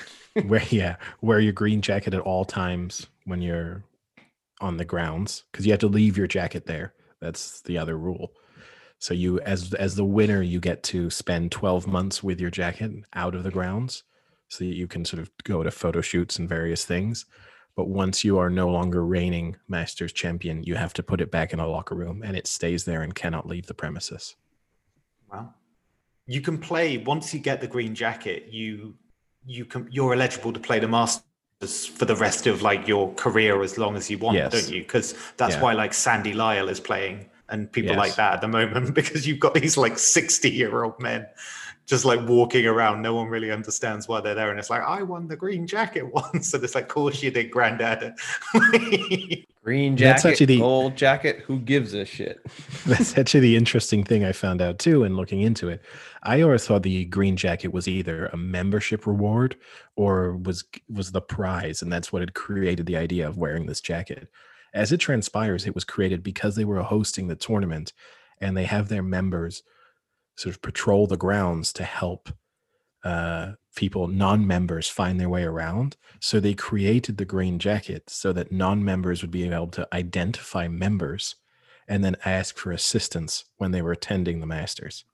Wear 0.46 0.64
yeah, 0.70 0.96
wear 1.22 1.40
your 1.40 1.52
green 1.54 1.82
jacket 1.82 2.14
at 2.14 2.22
all 2.22 2.46
times 2.46 3.08
when 3.26 3.42
you're 3.42 3.84
on 4.62 4.78
the 4.78 4.86
grounds 4.86 5.44
because 5.52 5.66
you 5.66 5.74
have 5.74 5.82
to 5.82 5.88
leave 5.88 6.18
your 6.18 6.28
jacket 6.28 6.66
there. 6.66 6.94
That's 7.20 7.62
the 7.62 7.78
other 7.78 7.98
rule. 7.98 8.32
So 9.00 9.14
you 9.14 9.40
as 9.42 9.74
as 9.74 9.96
the 9.96 10.06
winner, 10.06 10.42
you 10.42 10.60
get 10.60 10.84
to 10.84 11.10
spend 11.10 11.52
12 11.52 11.88
months 11.88 12.22
with 12.22 12.40
your 12.40 12.52
jacket 12.52 12.92
out 13.14 13.34
of 13.34 13.44
the 13.44 13.52
grounds 13.52 14.04
so 14.50 14.66
that 14.66 14.76
you 14.76 14.88
can 14.88 15.06
sort 15.06 15.22
of 15.22 15.32
go 15.44 15.64
to 15.64 15.72
photo 15.72 16.02
shoots 16.02 16.38
and 16.38 16.50
various 16.50 16.86
things. 16.86 17.26
But 17.76 17.88
once 17.88 18.26
you 18.26 18.38
are 18.40 18.50
no 18.50 18.68
longer 18.70 19.06
reigning 19.06 19.56
Masters 19.70 20.12
champion, 20.12 20.64
you 20.64 20.76
have 20.76 20.94
to 20.96 21.04
put 21.04 21.22
it 21.22 21.32
back 21.32 21.54
in 21.54 21.60
a 21.62 21.68
locker 21.68 21.96
room 21.96 22.24
and 22.24 22.36
it 22.36 22.46
stays 22.46 22.84
there 22.84 23.02
and 23.04 23.16
cannot 23.16 23.48
leave 23.48 23.68
the 23.68 23.74
premises. 23.74 24.36
Wow. 25.32 25.54
You 26.28 26.42
can 26.42 26.58
play 26.58 26.98
once 26.98 27.34
you 27.34 27.40
get 27.40 27.62
the 27.62 27.68
green 27.68 27.96
jacket, 27.96 28.48
you 28.52 28.96
you 29.46 29.64
can 29.64 29.88
you're 29.90 30.14
eligible 30.14 30.52
to 30.52 30.60
play 30.60 30.80
the 30.80 30.90
Masters 30.90 31.86
for 31.86 32.04
the 32.04 32.16
rest 32.18 32.48
of 32.48 32.62
like 32.62 32.86
your 32.86 33.14
career 33.14 33.62
as 33.64 33.78
long 33.78 33.96
as 33.96 34.10
you 34.10 34.18
want, 34.18 34.36
Yes. 34.36 34.52
don't 34.52 34.70
you? 34.76 34.82
Because 34.82 35.16
that's 35.38 35.56
Yeah. 35.56 35.62
why 35.62 35.74
like 35.74 35.94
Sandy 35.94 36.34
Lyle 36.34 36.68
is 36.68 36.82
playing 36.82 37.30
and 37.50 37.72
people 37.72 37.96
like 37.96 38.16
that 38.16 38.36
at 38.36 38.42
the 38.42 38.48
moment 38.48 38.94
because 38.96 39.28
you've 39.28 39.40
got 39.40 39.54
these 39.54 39.78
like 39.78 39.98
60 39.98 40.50
year 40.50 40.84
old 40.84 41.00
men 41.00 41.28
just 41.90 42.06
like 42.06 42.22
walking 42.28 42.68
around. 42.68 43.02
No 43.02 43.16
one 43.16 43.28
really 43.30 43.52
understands 43.52 44.08
why 44.08 44.22
they're 44.22 44.36
there. 44.36 44.52
And 44.52 44.60
it's 44.60 44.70
like, 44.70 44.84
I 44.84 45.02
won 45.02 45.28
the 45.28 45.36
green 45.36 45.66
jacket 45.66 46.04
once. 46.14 46.54
And 46.54 46.64
it's 46.64 46.76
like, 46.76 46.84
of 46.84 46.90
course 46.90 47.24
you 47.24 47.32
did, 47.32 47.50
granddad. 47.50 48.14
Green 49.62 49.98
jacket, 49.98 50.10
That's 50.10 50.24
jacket, 50.24 50.32
actually 50.32 50.46
the- 50.46 50.60
gold 50.60 50.96
jacket. 50.96 51.40
Who 51.46 51.60
gives 51.60 51.94
a 51.94 52.06
shit? 52.06 52.40
That's 52.86 53.18
actually 53.18 53.42
the 53.42 53.58
interesting 53.58 54.04
thing 54.04 54.24
I 54.24 54.32
found 54.32 54.62
out 54.62 54.80
too 54.80 55.04
in 55.04 55.18
looking 55.18 55.42
into 55.42 55.68
it. 55.68 55.84
I 56.24 56.42
always 56.42 56.66
thought 56.66 56.84
the 56.84 57.06
green 57.06 57.36
jacket 57.36 57.74
was 57.74 57.88
either 57.88 58.28
a 58.28 58.38
membership 58.38 59.06
reward 59.06 59.58
or 59.96 60.38
was 60.38 60.64
was 60.90 61.12
the 61.12 61.22
prize, 61.22 61.82
and 61.82 61.92
that's 61.92 62.12
what 62.12 62.22
had 62.22 62.34
created 62.34 62.86
the 62.86 62.96
idea 62.98 63.28
of 63.28 63.38
wearing 63.38 63.66
this 63.66 63.82
jacket. 63.82 64.30
As 64.74 64.92
it 64.92 64.98
transpires, 64.98 65.66
it 65.66 65.76
was 65.76 65.84
created 65.84 66.24
because 66.24 66.56
they 66.56 66.66
were 66.66 66.82
hosting 66.82 67.28
the 67.28 67.36
tournament, 67.36 67.94
and 68.40 68.56
they 68.56 68.66
have 68.66 68.88
their 68.90 69.04
members 69.04 69.64
sort 70.36 70.56
of 70.56 70.62
patrol 70.62 71.08
the 71.08 71.18
grounds 71.18 71.74
to 71.74 71.84
help 71.84 72.30
uh, 73.04 73.54
people, 73.76 74.08
non-members, 74.08 74.88
find 74.90 75.20
their 75.20 75.30
way 75.30 75.44
around. 75.44 75.98
So 76.20 76.40
they 76.40 76.54
created 76.54 77.18
the 77.18 77.26
green 77.26 77.60
jacket 77.60 78.10
so 78.10 78.34
that 78.34 78.52
non-members 78.52 79.22
would 79.22 79.32
be 79.32 79.50
able 79.50 79.68
to 79.68 79.88
identify 79.94 80.68
members 80.68 81.36
and 81.88 82.04
then 82.04 82.16
ask 82.24 82.58
for 82.58 82.72
assistance 82.72 83.46
when 83.58 83.72
they 83.72 83.82
were 83.82 83.92
attending 83.92 84.40
the 84.40 84.46
masters. 84.46 85.06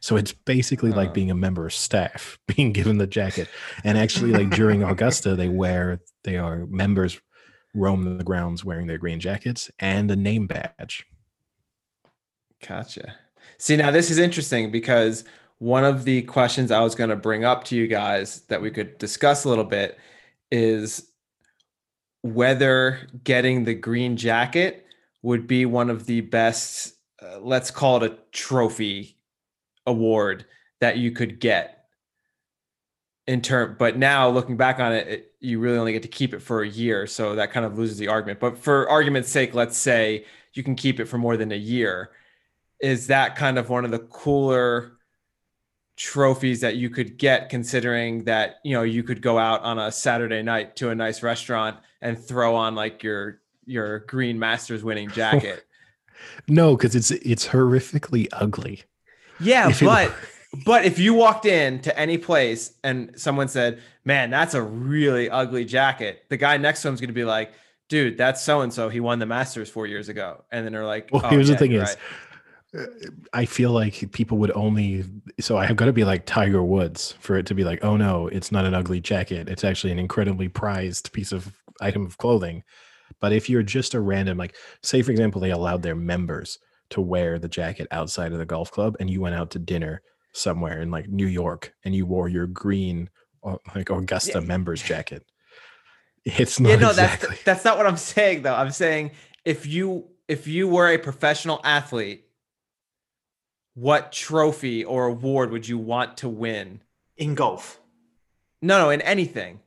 So 0.00 0.16
it's 0.16 0.32
basically 0.32 0.90
Huh. 0.90 0.96
like 0.96 1.14
being 1.14 1.30
a 1.30 1.34
member 1.34 1.66
of 1.66 1.72
staff, 1.72 2.38
being 2.56 2.72
given 2.72 2.98
the 2.98 3.06
jacket. 3.06 3.48
And 3.84 3.96
actually, 3.96 4.32
like 4.32 4.50
during 4.50 4.82
Augusta, 4.90 5.36
they 5.36 5.48
wear 5.48 6.00
they 6.24 6.36
are 6.38 6.66
members 6.66 7.20
roam 7.74 8.18
the 8.18 8.24
grounds 8.24 8.64
wearing 8.64 8.86
their 8.86 8.98
green 8.98 9.20
jackets 9.20 9.70
and 9.78 10.10
a 10.10 10.16
name 10.16 10.46
badge. 10.46 11.06
Gotcha. 12.66 13.14
See, 13.58 13.76
now 13.76 13.90
this 13.90 14.10
is 14.10 14.18
interesting 14.18 14.70
because 14.70 15.24
one 15.58 15.84
of 15.84 16.04
the 16.04 16.22
questions 16.22 16.70
I 16.70 16.80
was 16.80 16.94
going 16.94 17.10
to 17.10 17.16
bring 17.16 17.44
up 17.44 17.64
to 17.64 17.76
you 17.76 17.86
guys 17.86 18.40
that 18.48 18.60
we 18.60 18.70
could 18.70 18.98
discuss 18.98 19.44
a 19.44 19.48
little 19.48 19.64
bit 19.64 19.98
is 20.50 21.12
whether 22.22 23.08
getting 23.24 23.64
the 23.64 23.74
green 23.74 24.16
jacket 24.16 24.86
would 25.22 25.46
be 25.46 25.66
one 25.66 25.90
of 25.90 26.06
the 26.06 26.20
best, 26.20 26.94
uh, 27.22 27.38
let's 27.40 27.70
call 27.70 28.02
it 28.02 28.12
a 28.12 28.18
trophy 28.32 29.16
award 29.86 30.44
that 30.80 30.98
you 30.98 31.12
could 31.12 31.40
get 31.40 31.81
in 33.26 33.40
term 33.40 33.76
but 33.78 33.96
now 33.96 34.28
looking 34.28 34.56
back 34.56 34.80
on 34.80 34.92
it, 34.92 35.06
it 35.08 35.32
you 35.40 35.58
really 35.60 35.78
only 35.78 35.92
get 35.92 36.02
to 36.02 36.08
keep 36.08 36.34
it 36.34 36.40
for 36.40 36.62
a 36.62 36.68
year 36.68 37.06
so 37.06 37.34
that 37.36 37.52
kind 37.52 37.64
of 37.66 37.78
loses 37.78 37.98
the 37.98 38.08
argument. 38.08 38.40
But 38.40 38.58
for 38.58 38.88
argument's 38.88 39.28
sake 39.28 39.54
let's 39.54 39.76
say 39.76 40.24
you 40.54 40.62
can 40.62 40.74
keep 40.74 41.00
it 41.00 41.06
for 41.06 41.18
more 41.18 41.36
than 41.36 41.52
a 41.52 41.56
year. 41.56 42.10
Is 42.80 43.06
that 43.06 43.36
kind 43.36 43.58
of 43.58 43.68
one 43.70 43.84
of 43.84 43.90
the 43.90 44.00
cooler 44.00 44.92
trophies 45.96 46.60
that 46.62 46.76
you 46.76 46.90
could 46.90 47.16
get 47.18 47.48
considering 47.48 48.24
that 48.24 48.56
you 48.64 48.72
know 48.72 48.82
you 48.82 49.02
could 49.02 49.20
go 49.22 49.38
out 49.38 49.62
on 49.62 49.78
a 49.78 49.92
saturday 49.92 50.42
night 50.42 50.74
to 50.74 50.88
a 50.88 50.94
nice 50.94 51.22
restaurant 51.22 51.76
and 52.00 52.18
throw 52.18 52.56
on 52.56 52.74
like 52.74 53.02
your 53.02 53.40
your 53.66 54.00
green 54.00 54.38
masters 54.38 54.82
winning 54.82 55.10
jacket? 55.10 55.64
No, 56.46 56.76
because 56.76 56.94
it's 56.94 57.10
it's 57.10 57.48
horrifically 57.48 58.28
ugly. 58.32 58.84
yeah 59.40 59.68
If 59.70 59.80
but 59.80 60.14
but 60.64 60.84
if 60.84 60.98
you 60.98 61.14
walked 61.14 61.46
in 61.46 61.80
to 61.80 61.98
any 61.98 62.18
place 62.18 62.74
and 62.84 63.12
someone 63.16 63.48
said 63.48 63.80
man 64.04 64.30
that's 64.30 64.54
a 64.54 64.62
really 64.62 65.30
ugly 65.30 65.64
jacket 65.64 66.24
the 66.28 66.36
guy 66.36 66.56
next 66.56 66.82
to 66.82 66.88
him's 66.88 67.00
going 67.00 67.08
to 67.08 67.14
be 67.14 67.24
like 67.24 67.52
dude 67.88 68.16
that's 68.16 68.42
so 68.42 68.60
and 68.60 68.72
so 68.72 68.88
he 68.88 69.00
won 69.00 69.18
the 69.18 69.26
masters 69.26 69.68
four 69.70 69.86
years 69.86 70.08
ago 70.08 70.44
and 70.52 70.64
then 70.64 70.72
they're 70.72 70.86
like 70.86 71.08
Well, 71.12 71.22
"Oh, 71.24 71.28
here's 71.28 71.48
yeah, 71.48 71.54
the 71.54 71.58
thing 71.58 71.72
is, 71.72 71.82
right." 71.82 71.96
uh, 72.82 72.86
I 73.32 73.44
feel 73.44 73.70
like 73.70 74.12
people 74.12 74.38
would 74.38 74.50
only. 74.52 75.04
So 75.40 75.58
I 75.58 75.66
have 75.66 75.76
got 75.76 75.86
to 75.86 75.92
be 75.92 76.04
like 76.04 76.24
Tiger 76.24 76.62
Woods 76.62 77.14
for 77.20 77.36
it 77.36 77.44
to 77.46 77.54
be 77.54 77.64
like, 77.64 77.84
oh 77.84 77.96
no, 77.96 78.28
it's 78.28 78.50
not 78.50 78.64
an 78.64 78.74
ugly 78.74 79.00
jacket. 79.00 79.48
It's 79.48 79.64
actually 79.64 79.92
an 79.92 79.98
incredibly 79.98 80.48
prized 80.48 81.12
piece 81.12 81.32
of 81.32 81.52
item 81.82 82.06
of 82.06 82.16
clothing. 82.16 82.62
But 83.20 83.32
if 83.32 83.50
you're 83.50 83.62
just 83.62 83.94
a 83.94 84.00
random, 84.00 84.38
like, 84.38 84.56
say 84.82 85.02
for 85.02 85.10
example, 85.10 85.40
they 85.40 85.50
allowed 85.50 85.82
their 85.82 85.94
members 85.94 86.58
to 86.90 87.00
wear 87.00 87.38
the 87.38 87.48
jacket 87.48 87.88
outside 87.90 88.32
of 88.32 88.38
the 88.38 88.46
golf 88.46 88.70
club, 88.70 88.96
and 89.00 89.10
you 89.10 89.20
went 89.20 89.34
out 89.34 89.50
to 89.50 89.58
dinner 89.58 90.02
somewhere 90.32 90.80
in 90.80 90.90
like 90.90 91.08
New 91.08 91.26
York, 91.26 91.74
and 91.84 91.94
you 91.94 92.06
wore 92.06 92.28
your 92.28 92.46
green, 92.46 93.10
uh, 93.44 93.56
like 93.74 93.90
Augusta 93.90 94.38
Yeah. 94.40 94.46
members 94.46 94.82
jacket. 94.82 95.24
It's 96.24 96.60
not 96.60 96.68
yeah 96.70 96.76
no 96.76 96.90
exactly. 96.90 97.28
that's 97.30 97.42
that's 97.42 97.64
not 97.64 97.76
what 97.76 97.84
i'm 97.86 97.96
saying 97.96 98.42
though 98.42 98.54
i'm 98.54 98.70
saying 98.70 99.10
if 99.44 99.66
you 99.66 100.06
if 100.28 100.46
you 100.46 100.68
were 100.68 100.88
a 100.88 100.96
professional 100.96 101.60
athlete 101.64 102.26
what 103.74 104.12
trophy 104.12 104.84
or 104.84 105.06
award 105.06 105.50
would 105.50 105.66
you 105.66 105.78
want 105.78 106.18
to 106.18 106.28
win 106.28 106.80
In 107.16 107.34
golf. 107.34 107.80
no 108.60 108.78
no 108.78 108.90
in 108.90 109.00
anything 109.00 109.58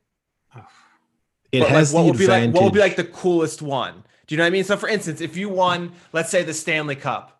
it 1.52 1.60
But, 1.60 1.68
has 1.68 1.92
like, 1.92 1.98
what 1.98 2.02
the 2.04 2.10
would 2.12 2.18
be 2.18 2.26
like 2.26 2.54
what 2.54 2.64
would 2.64 2.72
be 2.72 2.80
like 2.80 2.96
the 2.96 3.04
coolest 3.04 3.60
one 3.60 4.02
do 4.26 4.34
you 4.34 4.38
know 4.38 4.44
what 4.44 4.48
i 4.48 4.50
mean 4.50 4.64
so 4.64 4.78
for 4.78 4.88
instance 4.88 5.20
if 5.20 5.36
you 5.36 5.50
won 5.50 5.92
let's 6.14 6.30
say 6.30 6.42
the 6.42 6.54
stanley 6.54 6.96
cup 6.96 7.35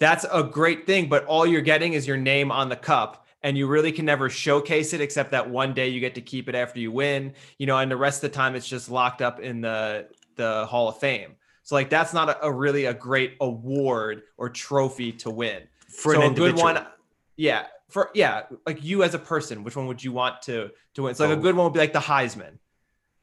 that's 0.00 0.26
a 0.32 0.42
great 0.42 0.86
thing 0.86 1.08
but 1.08 1.24
all 1.26 1.46
you're 1.46 1.60
getting 1.60 1.92
is 1.92 2.06
your 2.08 2.16
name 2.16 2.50
on 2.50 2.68
the 2.68 2.76
cup 2.76 3.26
and 3.42 3.56
you 3.56 3.66
really 3.66 3.92
can 3.92 4.04
never 4.04 4.28
showcase 4.28 4.92
it 4.92 5.00
except 5.00 5.30
that 5.30 5.48
one 5.48 5.72
day 5.72 5.88
you 5.88 6.00
get 6.00 6.14
to 6.16 6.20
keep 6.20 6.48
it 6.48 6.54
after 6.56 6.80
you 6.80 6.90
win 6.90 7.32
you 7.58 7.66
know 7.66 7.78
and 7.78 7.90
the 7.90 7.96
rest 7.96 8.24
of 8.24 8.30
the 8.30 8.34
time 8.36 8.56
it's 8.56 8.66
just 8.68 8.90
locked 8.90 9.22
up 9.22 9.38
in 9.40 9.60
the 9.60 10.08
the 10.36 10.64
hall 10.66 10.88
of 10.88 10.98
fame. 10.98 11.34
So 11.62 11.74
like 11.74 11.90
that's 11.90 12.14
not 12.14 12.30
a, 12.30 12.46
a 12.46 12.50
really 12.50 12.86
a 12.86 12.94
great 12.94 13.36
award 13.42 14.22
or 14.38 14.48
trophy 14.48 15.12
to 15.12 15.30
win. 15.30 15.64
For 15.88 16.14
so 16.14 16.22
an 16.22 16.32
a 16.32 16.34
good 16.34 16.56
one 16.56 16.84
yeah 17.36 17.66
for 17.90 18.10
yeah 18.14 18.44
like 18.66 18.82
you 18.82 19.02
as 19.02 19.14
a 19.14 19.18
person 19.18 19.64
which 19.64 19.76
one 19.76 19.86
would 19.86 20.02
you 20.02 20.12
want 20.12 20.40
to 20.42 20.70
to 20.94 21.02
win? 21.02 21.14
So 21.14 21.24
like 21.28 21.36
a 21.36 21.38
Oh. 21.38 21.42
good 21.42 21.54
one 21.54 21.64
would 21.64 21.74
be 21.74 21.80
like 21.80 21.92
the 21.92 21.98
heisman 22.00 22.58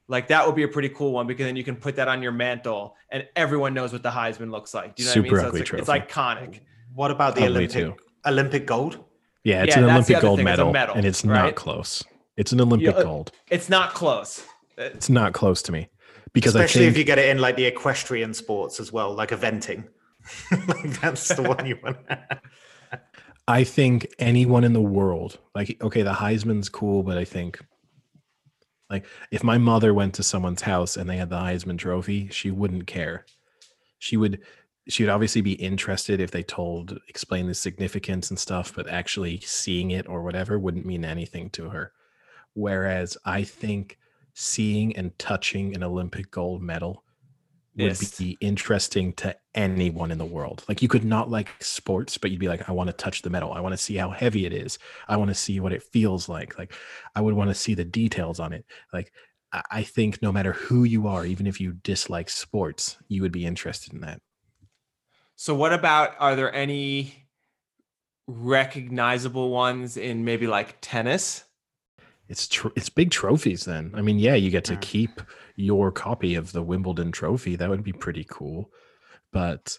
like 0.07 0.27
that 0.29 0.45
would 0.45 0.55
be 0.55 0.63
a 0.63 0.67
pretty 0.67 0.89
cool 0.89 1.11
one 1.11 1.27
because 1.27 1.45
then 1.45 1.55
you 1.55 1.63
can 1.63 1.75
put 1.75 1.95
that 1.97 2.07
on 2.07 2.21
your 2.23 2.31
mantle 2.31 2.95
and 3.11 3.27
everyone 3.35 3.73
knows 3.73 3.91
what 3.93 4.03
the 4.03 4.09
heisman 4.09 4.51
looks 4.51 4.73
like 4.73 4.95
do 4.95 5.03
you 5.03 5.07
know 5.09 5.13
Super 5.13 5.27
what 5.27 5.39
i 5.39 5.43
mean 5.43 5.47
ugly 5.47 5.65
so 5.65 5.77
it's, 5.77 5.87
like, 5.87 6.03
it's 6.03 6.13
iconic 6.13 6.59
What 6.93 7.11
about 7.11 7.35
the 7.35 7.41
Ugly 7.43 7.65
Olympic 7.67 7.71
too. 7.71 7.95
Olympic 8.25 8.65
gold? 8.65 9.03
Yeah, 9.43 9.63
it's 9.63 9.75
Yeah, 9.75 9.83
an 9.83 9.89
Olympic 9.89 10.19
gold 10.21 10.37
thing, 10.39 10.45
medal, 10.45 10.71
medal, 10.71 10.95
and 10.95 11.05
it's 11.05 11.23
right? 11.23 11.45
not 11.45 11.55
close. 11.55 12.03
It's 12.37 12.51
an 12.51 12.59
Olympic 12.61 12.95
uh, 12.95 13.03
gold. 13.03 13.31
it's 13.49 13.69
not 13.69 13.93
close 13.93 14.43
Uh, 14.77 14.83
It's 14.95 15.09
not 15.09 15.33
close 15.33 15.61
to 15.63 15.71
me 15.71 15.89
because 16.33 16.55
Especially 16.55 16.85
I 16.85 16.89
if 16.89 16.97
you 16.97 17.03
get 17.03 17.19
it 17.19 17.29
in 17.29 17.37
like 17.39 17.55
the 17.55 17.65
equestrian 17.65 18.33
sports 18.33 18.79
as 18.79 18.91
well, 18.91 19.13
like 19.13 19.29
eventing. 19.29 19.85
like 20.67 20.99
that's 21.01 21.27
the 21.35 21.41
one 21.43 21.65
you 21.65 21.77
want. 21.83 21.97
I 23.47 23.63
think 23.63 24.07
anyone 24.19 24.63
in 24.63 24.73
the 24.73 24.81
world, 24.81 25.39
like 25.55 25.77
okay, 25.81 26.01
the 26.01 26.13
Heisman's 26.13 26.67
cool, 26.69 27.01
but 27.03 27.17
I 27.17 27.23
think 27.25 27.59
like 28.89 29.05
if 29.31 29.43
my 29.43 29.57
mother 29.57 29.93
went 29.93 30.13
to 30.15 30.23
someone's 30.23 30.61
house 30.61 30.97
and 30.97 31.09
they 31.09 31.17
had 31.17 31.29
the 31.29 31.37
Heisman 31.37 31.77
trophy, 31.77 32.29
she 32.29 32.51
wouldn't 32.51 32.87
care. 32.87 33.25
She 33.99 34.17
would 34.17 34.41
she 34.89 35.03
would 35.03 35.11
obviously 35.11 35.41
be 35.41 35.53
interested 35.53 36.21
if 36.21 36.31
they 36.31 36.43
told 36.43 36.97
explain 37.09 37.47
the 37.47 37.53
significance 37.53 38.29
and 38.29 38.39
stuff, 38.39 38.73
but 38.73 38.87
actually 38.87 39.41
seeing 39.41 39.91
it 39.91 40.07
or 40.07 40.23
whatever 40.23 40.57
wouldn't 40.57 40.85
mean 40.85 41.03
anything 41.03 41.49
to 41.51 41.69
her. 41.69 41.91
Whereas 42.53 43.17
I 43.25 43.43
think 43.43 43.97
seeing 44.33 44.95
and 44.95 45.17
touching 45.19 45.75
an 45.75 45.83
Olympic 45.83 46.31
gold 46.31 46.61
medal 46.61 47.03
would 47.77 47.85
Yes. 48.01 48.17
be 48.17 48.37
interesting 48.41 49.13
to 49.13 49.35
anyone 49.53 50.11
in 50.11 50.17
the 50.17 50.25
world. 50.25 50.63
Like 50.67 50.81
you 50.81 50.87
could 50.87 51.05
not 51.05 51.29
like 51.29 51.49
sports, 51.61 52.17
but 52.17 52.31
you'd 52.31 52.39
be 52.39 52.47
like, 52.47 52.67
I 52.67 52.71
want 52.73 52.87
to 52.89 52.93
touch 52.93 53.21
the 53.21 53.29
metal. 53.29 53.53
I 53.53 53.59
want 53.61 53.73
to 53.73 53.77
see 53.77 53.95
how 53.95 54.09
heavy 54.09 54.45
it 54.45 54.53
is. 54.53 54.79
I 55.07 55.17
want 55.17 55.29
to 55.29 55.35
see 55.35 55.59
what 55.59 55.73
it 55.73 55.83
feels 55.83 56.27
like. 56.27 56.57
Like 56.57 56.73
I 57.15 57.21
would 57.21 57.35
want 57.35 57.49
to 57.49 57.55
see 57.55 57.73
the 57.75 57.85
details 57.85 58.39
on 58.39 58.53
it. 58.53 58.65
Like 58.93 59.11
I- 59.53 59.63
I 59.71 59.83
think 59.83 60.21
no 60.21 60.31
matter 60.31 60.53
who 60.53 60.83
you 60.83 61.07
are, 61.07 61.25
even 61.25 61.47
if 61.47 61.61
you 61.61 61.73
dislike 61.83 62.29
sports, 62.29 62.97
you 63.07 63.21
would 63.21 63.31
be 63.31 63.45
interested 63.45 63.93
in 63.93 64.01
that. 64.01 64.21
so 65.35 65.53
what 65.55 65.71
about 65.71 66.15
are 66.19 66.35
there 66.35 66.53
any 66.53 67.27
recognizable 68.27 69.49
ones 69.51 69.95
in 69.97 70.25
maybe 70.25 70.47
like 70.47 70.77
tennis 70.81 71.43
It's 72.27 72.47
tr- 72.47 72.75
it's 72.75 72.89
big 72.89 73.09
trophies 73.11 73.63
then. 73.65 73.91
I 73.95 74.01
mean, 74.01 74.19
yeah, 74.19 74.35
you 74.35 74.49
get 74.51 74.65
to 74.65 74.75
mm. 74.75 74.81
keep 74.81 75.21
your 75.57 75.91
copy 75.91 76.35
of 76.35 76.53
the 76.53 76.63
Wimbledon 76.63 77.11
trophy. 77.11 77.57
That 77.57 77.69
would 77.69 77.83
be 77.83 77.91
pretty 77.91 78.25
cool. 78.29 78.71
But 79.33 79.77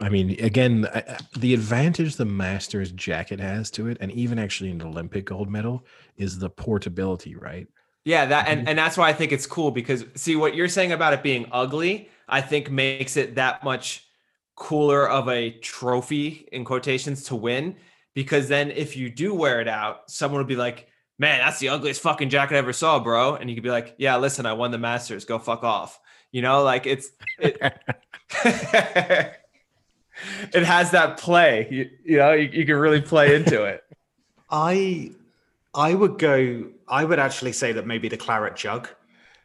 I 0.00 0.08
mean, 0.08 0.36
again, 0.40 0.86
I- 0.92 1.18
the 1.36 1.54
advantage 1.54 2.16
the 2.16 2.24
Masters 2.24 2.92
jacket 2.92 3.40
has 3.40 3.70
to 3.72 3.88
it, 3.88 3.96
and 4.00 4.12
even 4.12 4.38
actually 4.38 4.70
an 4.70 4.82
Olympic 4.82 5.24
gold 5.26 5.50
medal, 5.50 5.86
is 6.16 6.38
the 6.38 6.50
portability, 6.50 7.34
right? 7.34 7.66
Yeah, 8.04 8.26
that 8.26 8.48
and, 8.48 8.68
and 8.68 8.78
that's 8.78 8.98
why 8.98 9.08
I 9.08 9.14
think 9.14 9.32
it's 9.32 9.46
cool 9.46 9.70
because 9.70 10.04
see 10.14 10.36
what 10.36 10.54
you're 10.54 10.68
saying 10.68 10.92
about 10.92 11.14
it 11.14 11.22
being 11.22 11.46
ugly, 11.50 12.10
I 12.28 12.42
think 12.42 12.70
makes 12.70 13.16
it 13.16 13.36
that 13.36 13.64
much 13.64 14.06
cooler 14.56 15.08
of 15.08 15.28
a 15.28 15.52
trophy 15.58 16.46
in 16.52 16.64
quotations 16.64 17.24
to 17.24 17.36
win. 17.36 17.76
Because 18.14 18.46
then 18.46 18.70
if 18.70 18.96
you 18.96 19.10
do 19.10 19.34
wear 19.34 19.60
it 19.60 19.68
out, 19.68 20.10
someone 20.10 20.38
would 20.38 20.46
be 20.46 20.54
like, 20.54 20.88
Man, 21.18 21.38
that's 21.38 21.60
the 21.60 21.68
ugliest 21.68 22.00
fucking 22.02 22.28
jacket 22.28 22.56
I 22.56 22.58
ever 22.58 22.72
saw, 22.72 22.98
bro. 22.98 23.36
And 23.36 23.48
you 23.48 23.56
could 23.56 23.62
be 23.62 23.70
like, 23.70 23.94
Yeah, 23.98 24.16
listen, 24.16 24.46
I 24.46 24.52
won 24.54 24.70
the 24.70 24.78
Masters. 24.78 25.24
Go 25.24 25.38
fuck 25.38 25.62
off. 25.62 26.00
You 26.32 26.42
know, 26.42 26.62
like 26.64 26.86
it's 26.86 27.10
it, 27.38 27.56
it 30.52 30.64
has 30.64 30.90
that 30.90 31.18
play. 31.18 31.68
You, 31.70 31.90
you 32.04 32.18
know, 32.18 32.32
you, 32.32 32.48
you 32.52 32.66
can 32.66 32.76
really 32.76 33.00
play 33.00 33.34
into 33.36 33.64
it. 33.64 33.84
I 34.50 35.12
I 35.74 35.94
would 35.94 36.18
go. 36.18 36.70
I 36.88 37.04
would 37.04 37.18
actually 37.18 37.52
say 37.52 37.72
that 37.72 37.86
maybe 37.86 38.08
the 38.08 38.16
claret 38.16 38.56
jug 38.56 38.88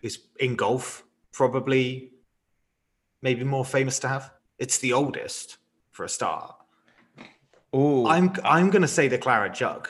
is 0.02 0.20
in 0.40 0.56
golf 0.56 1.04
probably 1.32 2.12
maybe 3.22 3.44
more 3.44 3.66
famous 3.66 4.00
to 4.00 4.08
have. 4.08 4.32
It's 4.58 4.80
the 4.80 4.94
oldest 4.94 5.58
for 5.92 6.04
a 6.04 6.10
start. 6.10 6.56
Ooh. 7.76 8.08
I'm 8.08 8.34
I'm 8.44 8.70
going 8.70 8.82
to 8.82 8.88
say 8.88 9.08
the 9.08 9.18
claret 9.18 9.54
jug 9.54 9.90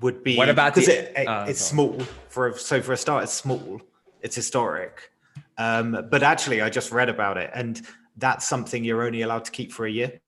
would 0.00 0.22
be. 0.22 0.36
What 0.36 0.48
about 0.48 0.74
because 0.74 0.88
it, 0.88 1.12
it- 1.16 1.28
oh, 1.28 1.44
it's 1.44 1.60
sorry. 1.60 1.88
small 1.92 2.00
for 2.28 2.48
a, 2.48 2.58
so 2.58 2.80
for 2.82 2.92
a 2.92 2.96
start 2.96 3.24
it's 3.24 3.32
small. 3.32 3.80
It's 4.22 4.36
historic, 4.36 5.10
um, 5.56 6.06
but 6.10 6.22
actually 6.22 6.60
I 6.60 6.68
just 6.68 6.92
read 6.92 7.08
about 7.08 7.38
it 7.38 7.50
and 7.54 7.80
that's 8.16 8.46
something 8.46 8.84
you're 8.84 9.02
only 9.02 9.22
allowed 9.22 9.44
to 9.46 9.50
keep 9.50 9.72
for 9.72 9.86
a 9.86 9.90
year. 9.90 10.20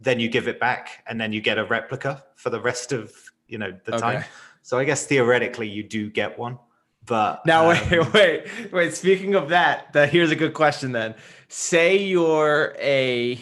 Then 0.00 0.20
you 0.20 0.28
give 0.28 0.46
it 0.46 0.60
back 0.60 1.02
and 1.08 1.20
then 1.20 1.32
you 1.32 1.40
get 1.40 1.58
a 1.58 1.64
replica 1.64 2.24
for 2.36 2.50
the 2.50 2.60
rest 2.60 2.92
of 2.92 3.12
you 3.48 3.58
know 3.58 3.76
the 3.84 3.98
time. 3.98 4.24
So 4.62 4.78
I 4.78 4.84
guess 4.84 5.06
theoretically 5.06 5.68
you 5.68 5.82
do 5.82 6.10
get 6.10 6.38
one, 6.38 6.58
but 7.06 7.44
Now 7.46 7.70
um, 7.70 7.78
wait, 7.90 8.12
wait, 8.12 8.72
wait. 8.72 8.94
Speaking 8.94 9.34
of 9.34 9.48
that, 9.48 9.92
that 9.94 10.10
here's 10.10 10.30
a 10.30 10.36
good 10.36 10.54
question 10.54 10.92
then. 10.92 11.14
Say 11.48 12.04
you're 12.04 12.76
a 12.78 13.40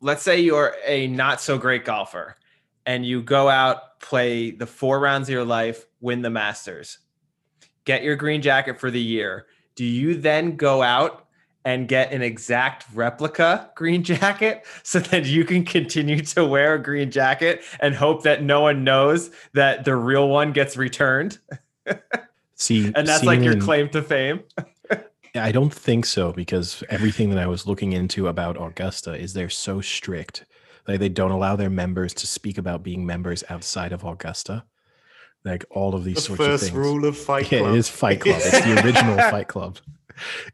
let's 0.00 0.22
say 0.22 0.40
you're 0.40 0.74
a 0.84 1.06
not 1.06 1.40
so 1.40 1.56
great 1.56 1.84
golfer 1.84 2.36
and 2.86 3.04
you 3.06 3.22
go 3.22 3.48
out, 3.48 4.00
play 4.00 4.50
the 4.50 4.66
four 4.66 5.00
rounds 5.00 5.28
of 5.28 5.32
your 5.32 5.44
life, 5.44 5.86
win 6.00 6.22
the 6.22 6.30
Masters, 6.30 6.98
get 7.84 8.02
your 8.02 8.16
green 8.16 8.42
jacket 8.42 8.78
for 8.78 8.90
the 8.90 9.00
year. 9.00 9.46
Do 9.74 9.84
you 9.84 10.14
then 10.14 10.56
go 10.56 10.82
out 10.82 11.26
and 11.64 11.86
get 11.86 12.12
an 12.12 12.22
exact 12.22 12.84
replica 12.94 13.70
green 13.76 14.02
jacket 14.02 14.66
so 14.82 14.98
that 14.98 15.26
you 15.26 15.44
can 15.44 15.64
continue 15.64 16.20
to 16.20 16.44
wear 16.44 16.74
a 16.74 16.82
green 16.82 17.10
jacket 17.10 17.62
and 17.80 17.94
hope 17.94 18.22
that 18.24 18.42
no 18.42 18.62
one 18.62 18.84
knows 18.84 19.30
that 19.54 19.84
the 19.84 19.94
real 19.94 20.28
one 20.28 20.52
gets 20.52 20.76
returned? 20.76 21.38
See, 22.56 22.92
And 22.94 23.06
that's 23.06 23.24
like 23.24 23.40
your 23.40 23.58
claim 23.58 23.88
to 23.90 24.02
fame? 24.02 24.42
I 25.34 25.50
don't 25.50 25.72
think 25.72 26.04
so 26.04 26.32
because 26.32 26.84
everything 26.90 27.30
that 27.30 27.38
I 27.38 27.46
was 27.46 27.66
looking 27.66 27.92
into 27.92 28.28
about 28.28 28.60
Augusta 28.60 29.14
is 29.14 29.32
they're 29.32 29.48
so 29.48 29.80
strict. 29.80 30.44
Like 30.86 31.00
they 31.00 31.08
don't 31.08 31.30
allow 31.30 31.56
their 31.56 31.70
members 31.70 32.12
to 32.14 32.26
speak 32.26 32.58
about 32.58 32.82
being 32.82 33.06
members 33.06 33.44
outside 33.48 33.92
of 33.92 34.04
Augusta. 34.04 34.64
Like 35.44 35.64
all 35.70 35.94
of 35.94 36.04
these 36.04 36.16
the 36.16 36.20
sorts 36.22 36.40
of 36.40 36.46
first 36.46 36.64
things. 36.64 36.76
rule 36.76 37.04
of 37.04 37.16
Fight 37.16 37.50
yeah, 37.50 37.60
Club. 37.60 37.74
it 37.74 37.78
is 37.78 37.88
Fight 37.88 38.20
Club. 38.20 38.40
It's 38.44 38.64
the 38.64 38.82
original 38.84 39.16
Fight 39.30 39.48
Club. 39.48 39.78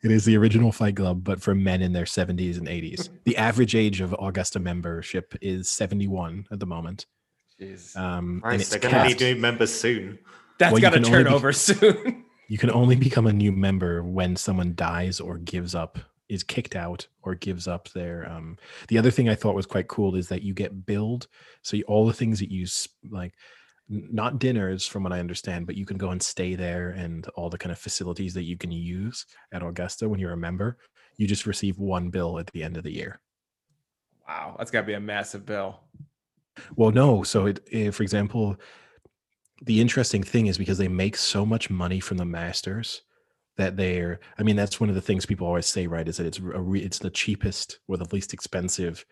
It 0.03 0.11
is 0.11 0.25
the 0.25 0.37
original 0.37 0.73
Fight 0.73 0.97
Club, 0.97 1.25
but 1.25 1.43
for 1.43 1.55
men 1.55 1.83
in 1.83 1.93
their 1.93 2.05
70s 2.05 2.59
and 2.59 2.69
80s. 2.69 3.09
The 3.25 3.37
average 3.37 3.75
age 3.75 4.01
of 4.01 4.15
Augusta 4.19 4.59
membership 4.61 5.35
is 5.43 5.69
71 5.69 6.47
at 6.51 6.61
the 6.61 6.67
moment. 6.67 7.07
Jeez. 7.61 7.95
Um, 7.97 8.41
and 8.45 8.61
it's 8.61 8.71
they're 8.71 8.79
going 8.79 8.95
to 8.95 9.01
capped. 9.01 9.21
need 9.21 9.35
new 9.35 9.41
members 9.41 9.75
soon. 9.75 10.19
That's 10.59 10.73
well, 10.73 10.81
got 10.81 10.95
to 10.95 11.01
turn 11.01 11.25
be- 11.27 11.31
over 11.31 11.53
soon. 11.53 12.25
You 12.51 12.57
can 12.57 12.71
only 12.71 12.97
become 12.97 13.27
a 13.27 13.33
new 13.33 13.53
member 13.53 14.03
when 14.03 14.35
someone 14.35 14.75
dies 14.75 15.21
or 15.21 15.37
gives 15.37 15.75
up, 15.75 15.99
is 16.29 16.43
kicked 16.43 16.77
out 16.77 17.07
or 17.23 17.35
gives 17.35 17.67
up 17.67 17.89
their. 17.91 18.29
Um, 18.31 18.59
the 18.89 18.99
other 18.99 19.11
thing 19.11 19.29
I 19.29 19.35
thought 19.35 19.55
was 19.55 19.67
quite 19.67 19.89
cool 19.89 20.15
is 20.15 20.29
that 20.29 20.43
you 20.43 20.55
get 20.55 20.87
billed. 20.87 21.29
So 21.63 21.77
you, 21.77 21.85
all 21.85 22.07
the 22.07 22.13
things 22.13 22.39
that 22.41 22.51
you 22.51 22.67
like, 23.11 23.35
not 23.89 24.39
dinners 24.39 24.87
from 24.87 25.03
what 25.03 25.13
I 25.13 25.21
understand, 25.21 25.67
but 25.67 25.77
you 25.77 25.87
can 25.87 25.97
go 25.97 26.11
and 26.11 26.23
stay 26.23 26.55
there 26.55 26.91
and 26.91 27.27
all 27.37 27.49
the 27.49 27.59
kind 27.59 27.73
of 27.73 27.79
facilities 27.79 28.35
that 28.35 28.45
you 28.45 28.57
can 28.57 28.71
use 28.71 29.25
at 29.53 29.63
Augusta 29.63 30.09
when 30.09 30.21
you're 30.21 30.33
a 30.33 30.37
member. 30.37 30.77
You 31.17 31.27
just 31.27 31.47
receive 31.47 31.79
one 31.79 32.11
bill 32.11 32.39
at 32.39 32.49
the 32.49 32.63
end 32.63 32.77
of 32.77 32.85
the 32.85 32.93
year. 32.93 33.21
wow, 34.29 34.55
that's 34.59 34.71
got 34.71 34.83
to 34.83 34.87
be 34.87 34.93
a 34.93 35.01
massive 35.01 35.47
bill. 35.47 35.81
Well, 36.77 36.91
no. 36.91 37.23
So, 37.23 37.47
it, 37.47 37.61
eh, 37.73 37.91
for 37.91 38.03
example, 38.03 38.57
the 39.63 39.81
interesting 39.81 40.23
thing 40.23 40.47
is 40.47 40.59
because 40.59 40.79
they 40.79 40.89
make 40.89 41.17
so 41.17 41.47
much 41.47 41.71
money 41.71 42.01
from 42.01 42.19
the 42.19 42.25
Masters 42.25 43.03
that 43.59 43.77
they're. 43.77 44.21
I 44.39 44.43
mean, 44.43 44.57
that's 44.57 44.81
one 44.81 44.89
of 44.89 44.95
the 44.95 45.03
things 45.03 45.27
people 45.27 45.47
always 45.47 45.67
say, 45.67 45.87
right? 45.87 46.09
Is 46.09 46.17
that 46.17 46.27
it's 46.27 46.41
re, 46.41 46.81
it's 46.81 46.99
the 46.99 47.11
cheapest 47.11 47.81
or 47.87 47.99
the 47.99 48.09
least 48.13 48.33
expensive 48.33 49.05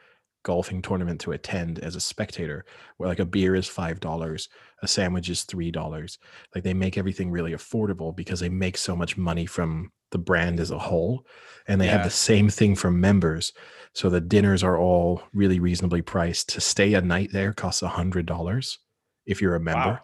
golfing 0.44 0.81
tournament 0.81 1.20
to 1.20 1.32
attend 1.32 1.81
as 1.81 1.97
a 1.97 2.01
spectator. 2.01 2.64
Where 2.97 3.09
like 3.09 3.18
a 3.18 3.27
beer 3.27 3.55
is 3.55 3.66
five 3.66 4.01
dollars, 4.01 4.48
a 4.82 4.89
sandwich 4.89 5.28
is 5.28 5.43
three 5.43 5.70
dollars. 5.70 6.18
Like 6.55 6.64
they 6.64 6.74
make 6.74 6.97
everything 6.97 7.31
really 7.31 7.52
affordable 7.52 8.16
because 8.16 8.40
they 8.40 8.48
make 8.48 8.78
so 8.78 8.97
much 8.97 9.18
money 9.18 9.44
from 9.44 9.90
the 10.12 10.18
brand 10.18 10.60
as 10.60 10.70
a 10.70 10.78
whole, 10.78 11.27
and 11.66 11.81
they 11.81 11.89
have 11.89 12.05
the 12.05 12.10
same 12.10 12.48
thing 12.48 12.77
for 12.77 12.90
members. 12.90 13.52
So 13.93 14.09
the 14.09 14.20
dinners 14.20 14.62
are 14.62 14.78
all 14.78 15.23
really 15.35 15.59
reasonably 15.59 16.01
priced. 16.01 16.48
To 16.51 16.60
stay 16.60 16.94
a 16.94 17.01
night 17.01 17.31
there 17.32 17.52
costs 17.52 17.82
a 17.82 17.89
hundred 17.89 18.27
dollars 18.27 18.78
if 19.27 19.43
you're 19.43 19.56
a 19.56 19.60
member. 19.60 19.94
Wow. 19.94 20.01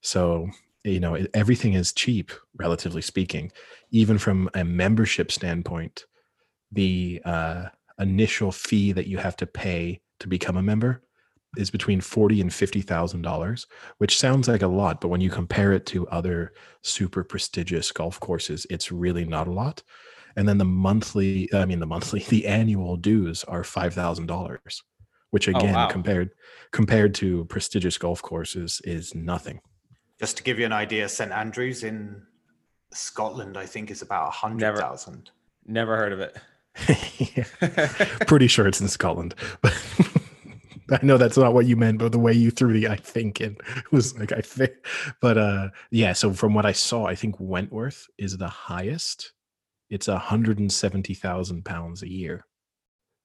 So 0.00 0.48
you 0.84 1.00
know 1.00 1.18
everything 1.34 1.74
is 1.74 1.92
cheap, 1.92 2.30
relatively 2.56 3.02
speaking. 3.02 3.52
Even 3.90 4.18
from 4.18 4.48
a 4.54 4.64
membership 4.64 5.32
standpoint, 5.32 6.06
the 6.72 7.20
uh, 7.24 7.66
initial 7.98 8.52
fee 8.52 8.92
that 8.92 9.06
you 9.06 9.18
have 9.18 9.36
to 9.36 9.46
pay 9.46 10.00
to 10.20 10.28
become 10.28 10.56
a 10.56 10.62
member 10.62 11.02
is 11.56 11.70
between 11.70 12.00
forty 12.00 12.40
and 12.40 12.52
fifty 12.52 12.82
thousand 12.82 13.22
dollars, 13.22 13.66
which 13.98 14.18
sounds 14.18 14.48
like 14.48 14.62
a 14.62 14.68
lot, 14.68 15.00
but 15.00 15.08
when 15.08 15.20
you 15.20 15.30
compare 15.30 15.72
it 15.72 15.86
to 15.86 16.08
other 16.08 16.52
super 16.82 17.24
prestigious 17.24 17.90
golf 17.90 18.20
courses, 18.20 18.66
it's 18.70 18.92
really 18.92 19.24
not 19.24 19.48
a 19.48 19.52
lot. 19.52 19.82
And 20.36 20.48
then 20.48 20.58
the 20.58 20.64
monthly, 20.64 21.52
I 21.52 21.64
mean 21.64 21.80
the 21.80 21.86
monthly, 21.86 22.20
the 22.28 22.46
annual 22.46 22.96
dues 22.96 23.44
are 23.44 23.64
five 23.64 23.94
thousand 23.94 24.26
dollars, 24.26 24.82
which 25.30 25.48
again 25.48 25.74
wow. 25.74 25.88
compared 25.88 26.30
compared 26.70 27.14
to 27.16 27.46
prestigious 27.46 27.98
golf 27.98 28.22
courses 28.22 28.80
is 28.84 29.14
nothing. 29.14 29.60
Just 30.18 30.36
to 30.38 30.42
give 30.42 30.58
you 30.58 30.66
an 30.66 30.72
idea, 30.72 31.08
St 31.08 31.30
Andrews 31.30 31.84
in 31.84 32.22
Scotland, 32.92 33.56
I 33.56 33.66
think, 33.66 33.90
is 33.90 34.02
about 34.02 34.28
a 34.28 34.30
hundred 34.30 34.60
Never. 34.60 35.30
Never 35.66 35.96
heard 35.96 36.12
of 36.12 36.20
it. 36.20 36.36
Pretty 38.26 38.46
sure 38.46 38.66
it's 38.66 38.80
in 38.80 38.88
Scotland, 38.88 39.34
but 39.60 39.74
I 40.90 41.00
know 41.02 41.18
that's 41.18 41.36
not 41.36 41.52
what 41.52 41.66
you 41.66 41.76
meant. 41.76 41.98
But 41.98 42.12
the 42.12 42.18
way 42.18 42.32
you 42.32 42.50
threw 42.50 42.72
the 42.72 42.88
"I 42.88 42.96
think" 42.96 43.40
in 43.40 43.56
was 43.90 44.18
like 44.18 44.32
I 44.32 44.40
think. 44.40 44.72
But 45.20 45.38
uh, 45.38 45.68
yeah. 45.90 46.12
So 46.12 46.32
from 46.32 46.54
what 46.54 46.66
I 46.66 46.72
saw, 46.72 47.04
I 47.06 47.14
think 47.14 47.36
Wentworth 47.38 48.06
is 48.16 48.36
the 48.36 48.48
highest. 48.48 49.32
It's 49.90 50.08
a 50.08 50.18
hundred 50.18 50.58
and 50.58 50.72
seventy 50.72 51.14
thousand 51.14 51.64
pounds 51.64 52.02
a 52.02 52.08
year. 52.08 52.46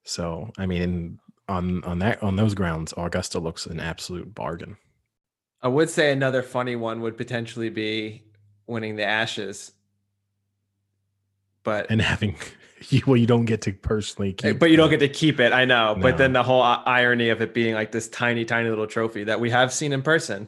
So 0.04 0.52
I 0.58 0.66
mean, 0.66 1.20
on 1.48 1.84
on 1.84 2.00
that 2.00 2.22
on 2.24 2.36
those 2.36 2.54
grounds, 2.54 2.94
Augusta 2.98 3.40
looks 3.40 3.66
an 3.66 3.80
absolute 3.80 4.34
bargain. 4.34 4.78
I 5.64 5.70
would 5.70 5.90
say 5.90 6.12
another 6.12 6.44
funny 6.44 6.76
one 6.76 7.00
would 7.02 7.18
potentially 7.18 7.70
be 7.70 8.24
winning 8.68 8.98
the 8.98 9.06
Ashes, 9.06 9.72
but 11.64 11.88
And 11.90 12.02
having 12.02 12.36
you, 12.90 13.02
well, 13.08 13.16
you 13.16 13.26
don't 13.26 13.46
get 13.46 13.62
to 13.62 13.72
personally 13.72 14.34
keep, 14.34 14.60
but 14.60 14.70
you 14.70 14.76
don't 14.76 14.90
get 14.90 15.00
to 15.00 15.08
keep 15.08 15.40
it. 15.40 15.54
I 15.54 15.64
know, 15.64 15.98
but 16.00 16.18
then 16.18 16.34
the 16.34 16.44
whole 16.44 16.62
uh, 16.62 16.84
irony 16.86 17.30
of 17.30 17.42
it 17.42 17.54
being 17.54 17.74
like 17.76 17.94
this 17.94 18.10
tiny, 18.10 18.44
tiny 18.44 18.70
little 18.70 18.88
trophy 18.88 19.24
that 19.24 19.40
we 19.40 19.50
have 19.52 19.72
seen 19.74 19.94
in 19.94 20.02
person. 20.02 20.48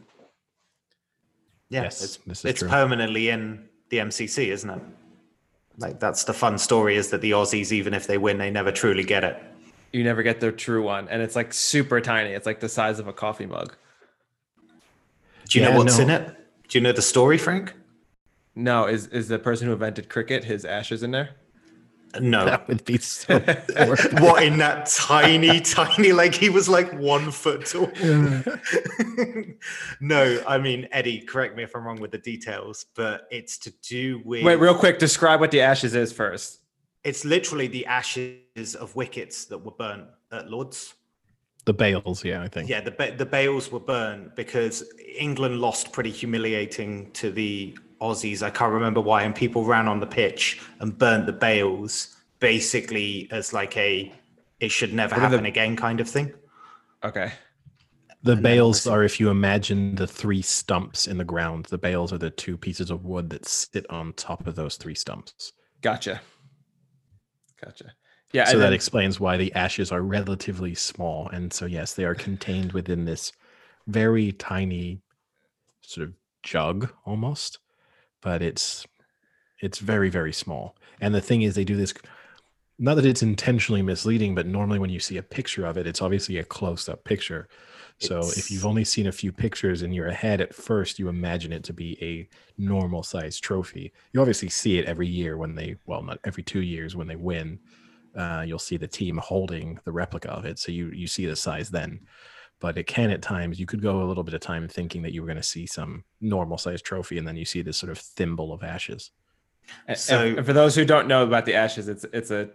Yeah, 1.70 1.84
Yes, 1.84 2.04
it's, 2.04 2.18
this 2.18 2.40
is 2.40 2.46
it's 2.46 2.60
true. 2.60 2.70
permanently 2.70 3.30
in 3.30 3.66
the 3.90 3.98
MCC, 3.98 4.48
isn't 4.50 4.70
it? 4.70 4.82
Like 5.78 6.00
that's 6.02 6.26
the 6.26 6.34
fun 6.34 6.58
story 6.58 6.98
is 6.98 7.10
that 7.10 7.22
the 7.22 7.32
Aussies, 7.32 7.72
even 7.72 7.94
if 7.94 8.06
they 8.06 8.18
win, 8.18 8.38
they 8.38 8.52
never 8.52 8.72
truly 8.72 9.04
get 9.04 9.24
it. 9.24 9.42
You 9.94 10.04
never 10.04 10.24
get 10.24 10.42
the 10.42 10.52
true 10.52 10.84
one, 10.84 11.08
and 11.08 11.22
it's 11.22 11.38
like 11.38 11.54
super 11.54 12.02
tiny. 12.02 12.32
It's 12.32 12.46
like 12.46 12.60
the 12.60 12.70
size 12.70 13.00
of 13.00 13.08
a 13.08 13.14
coffee 13.14 13.46
mug. 13.46 13.76
Do 15.56 15.62
you 15.62 15.68
Yeah, 15.68 15.72
know 15.72 15.78
what's 15.78 15.98
no. 16.00 16.04
in 16.04 16.10
it? 16.10 16.38
Do 16.68 16.78
you 16.78 16.84
know 16.84 16.92
the 16.92 17.02
story, 17.02 17.38
Frank? 17.38 17.74
No, 18.56 18.88
is 18.88 19.08
is 19.08 19.30
the 19.30 19.40
person 19.40 19.68
who 19.68 19.74
invented 19.74 20.10
cricket 20.10 20.44
his 20.44 20.66
ashes 20.66 21.02
in 21.02 21.12
there? 21.12 21.30
No. 22.20 22.44
that 22.46 22.68
would 22.68 22.84
be 22.84 22.98
so. 22.98 23.40
what 24.20 24.44
in 24.44 24.58
that 24.58 24.86
tiny, 24.88 25.60
tiny, 25.78 26.12
like 26.12 26.36
he 26.36 26.50
was 26.50 26.68
like 26.68 26.92
one 26.94 27.32
foot 27.32 27.66
tall. 27.68 27.90
no, 30.02 30.44
I 30.48 30.58
mean 30.58 30.88
Eddie, 30.92 31.22
correct 31.22 31.56
me 31.56 31.64
if 31.64 31.74
I'm 31.76 31.86
wrong 31.86 32.00
with 32.02 32.12
the 32.12 32.18
details, 32.18 32.86
but 32.96 33.28
it's 33.32 33.58
to 33.60 33.72
do 33.82 34.22
with 34.26 34.44
Wait, 34.44 34.58
real 34.58 34.76
quick, 34.76 35.00
describe 35.00 35.40
what 35.40 35.52
the 35.52 35.62
ashes 35.62 35.96
is 35.96 36.12
first. 36.12 36.60
it's 37.06 37.24
literally 37.26 37.68
the 37.68 37.86
ashes 37.86 38.76
of 38.76 38.96
wickets 38.96 39.46
that 39.46 39.58
were 39.58 39.72
burnt 39.72 40.08
at 40.32 40.50
Lords. 40.50 40.94
The 41.66 41.74
bails, 41.74 42.24
yeah, 42.24 42.44
I 42.44 42.48
think. 42.48 42.70
Yeah, 42.70 42.82
the 42.82 42.92
ba- 42.92 43.16
the 43.18 43.26
bails 43.26 43.72
were 43.72 43.80
burnt 43.80 44.36
because 44.36 44.84
England 45.18 45.60
lost 45.60 45.92
pretty 45.92 46.12
humiliating 46.12 47.12
to 47.14 47.32
the 47.32 47.78
Aussies. 48.02 48.44
I 48.44 48.50
can't 48.52 48.72
remember 48.74 49.02
why, 49.02 49.24
and 49.24 49.34
people 49.34 49.64
ran 49.66 49.88
on 49.88 50.00
the 50.00 50.06
pitch 50.06 50.62
and 50.80 50.96
burnt 50.98 51.26
the 51.26 51.34
bails, 51.34 52.16
basically 52.40 53.28
as 53.32 53.52
like 53.54 53.76
a 53.78 54.14
it 54.60 54.70
should 54.72 54.94
never 54.94 55.16
What 55.16 55.24
are 55.24 55.30
the- 55.30 55.38
happen 55.38 55.46
again 55.48 55.76
kind 55.76 56.00
of 56.00 56.08
thing. 56.10 56.34
Okay. 57.04 57.32
The 58.24 58.32
And 58.34 58.42
bails 58.44 58.88
are 58.88 59.04
if 59.04 59.20
you 59.20 59.30
imagine 59.30 59.96
the 59.96 60.08
three 60.08 60.42
stumps 60.42 61.08
in 61.08 61.18
the 61.18 61.24
ground. 61.24 61.66
The 61.66 61.78
bails 61.78 62.12
are 62.14 62.18
the 62.18 62.30
two 62.32 62.58
pieces 62.58 62.90
of 62.90 63.06
wood 63.06 63.30
that 63.32 63.46
sit 63.46 63.86
on 63.92 64.14
top 64.14 64.48
of 64.48 64.56
those 64.56 64.78
three 64.78 64.96
stumps. 64.96 65.54
Gotcha. 65.82 66.22
Gotcha. 67.64 67.94
Yeah. 68.36 68.46
so 68.46 68.54
and 68.54 68.62
that 68.62 68.74
explains 68.74 69.20
why 69.20 69.38
the 69.38 69.54
ashes 69.54 69.92
are 69.92 70.02
relatively 70.02 70.76
small. 70.76 71.30
And 71.30 71.54
so 71.54 71.66
yes, 71.66 71.94
they 71.94 72.04
are 72.04 72.16
contained 72.16 72.74
within 72.74 73.06
this 73.06 73.32
very 73.88 74.32
tiny 74.34 75.00
sort 75.82 76.08
of 76.08 76.14
jug 76.44 76.92
almost, 77.06 77.60
but 78.22 78.42
it's 78.42 78.86
it's 79.62 79.80
very 79.80 80.10
very 80.10 80.34
small. 80.34 80.76
And 81.00 81.16
the 81.16 81.22
thing 81.22 81.44
is 81.44 81.56
they 81.56 81.64
do 81.64 81.78
this 81.78 81.94
not 82.78 82.96
that 82.96 83.06
it's 83.06 83.24
intentionally 83.24 83.82
misleading, 83.82 84.36
but 84.36 84.46
normally 84.46 84.80
when 84.80 84.90
you 84.90 85.00
see 85.00 85.16
a 85.16 85.24
picture 85.24 85.66
of 85.66 85.78
it, 85.78 85.88
it's 85.88 86.02
obviously 86.02 86.38
a 86.38 86.44
close 86.44 86.90
up 86.90 87.06
picture. 87.06 87.48
So 88.00 88.20
if 88.20 88.52
you've 88.52 88.66
only 88.66 88.84
seen 88.84 89.08
a 89.08 89.12
few 89.14 89.32
pictures 89.32 89.82
in 89.82 89.94
your 89.94 90.12
head 90.12 90.42
at 90.42 90.54
first, 90.54 91.00
you 91.00 91.08
imagine 91.08 91.54
it 91.54 91.64
to 91.64 91.74
be 91.74 91.98
a 92.02 92.28
normal 92.62 93.04
size 93.04 93.40
trophy. 93.40 93.94
You 94.12 94.20
obviously 94.20 94.50
see 94.50 94.78
it 94.78 94.86
every 94.86 95.08
year 95.08 95.38
when 95.38 95.56
they, 95.56 95.78
well, 95.86 96.04
not 96.04 96.20
every 96.26 96.44
two 96.44 96.60
years 96.62 96.98
when 96.98 97.08
they 97.08 97.16
win. 97.16 97.60
Uh, 98.16 98.44
you'll 98.48 98.60
see 98.60 98.78
the 98.78 98.88
team 98.88 99.18
holding 99.18 99.80
the 99.84 99.92
replica 99.92 100.30
of 100.32 100.46
it, 100.46 100.60
so 100.60 100.72
you 100.72 100.90
you 100.92 101.08
see 101.08 101.26
the 101.26 101.36
size 101.36 101.70
then. 101.70 102.00
But 102.60 102.78
it 102.78 102.88
can 102.88 103.12
at 103.12 103.22
times 103.22 103.60
you 103.60 103.66
could 103.66 103.82
go 103.82 104.02
a 104.02 104.06
little 104.06 104.24
bit 104.24 104.34
of 104.34 104.40
time 104.42 104.68
thinking 104.68 105.02
that 105.02 105.12
you 105.12 105.22
were 105.22 105.28
going 105.28 105.38
to 105.38 105.44
see 105.44 105.66
some 105.66 106.04
normal 106.22 106.58
size 106.58 106.82
trophy, 106.82 107.18
and 107.18 107.28
then 107.28 107.36
you 107.36 107.46
see 107.46 107.62
this 107.62 107.78
sort 107.78 107.92
of 107.92 107.98
thimble 107.98 108.54
of 108.54 108.64
ashes. 108.64 109.12
So- 109.96 110.36
and 110.38 110.46
for 110.46 110.54
those 110.54 110.76
who 110.76 110.86
don't 110.86 111.08
know 111.08 111.24
about 111.24 111.46
the 111.46 111.56
Ashes, 111.56 111.88
it's 111.88 112.06
it's 112.14 112.32
a 112.32 112.50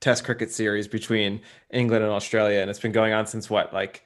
Test 0.00 0.24
cricket 0.24 0.50
series 0.50 0.88
between 0.88 1.40
England 1.70 2.04
and 2.04 2.12
Australia, 2.12 2.60
and 2.60 2.68
it's 2.68 2.80
been 2.80 2.92
going 2.92 3.12
on 3.14 3.26
since 3.26 3.48
what, 3.48 3.72
like 3.72 4.02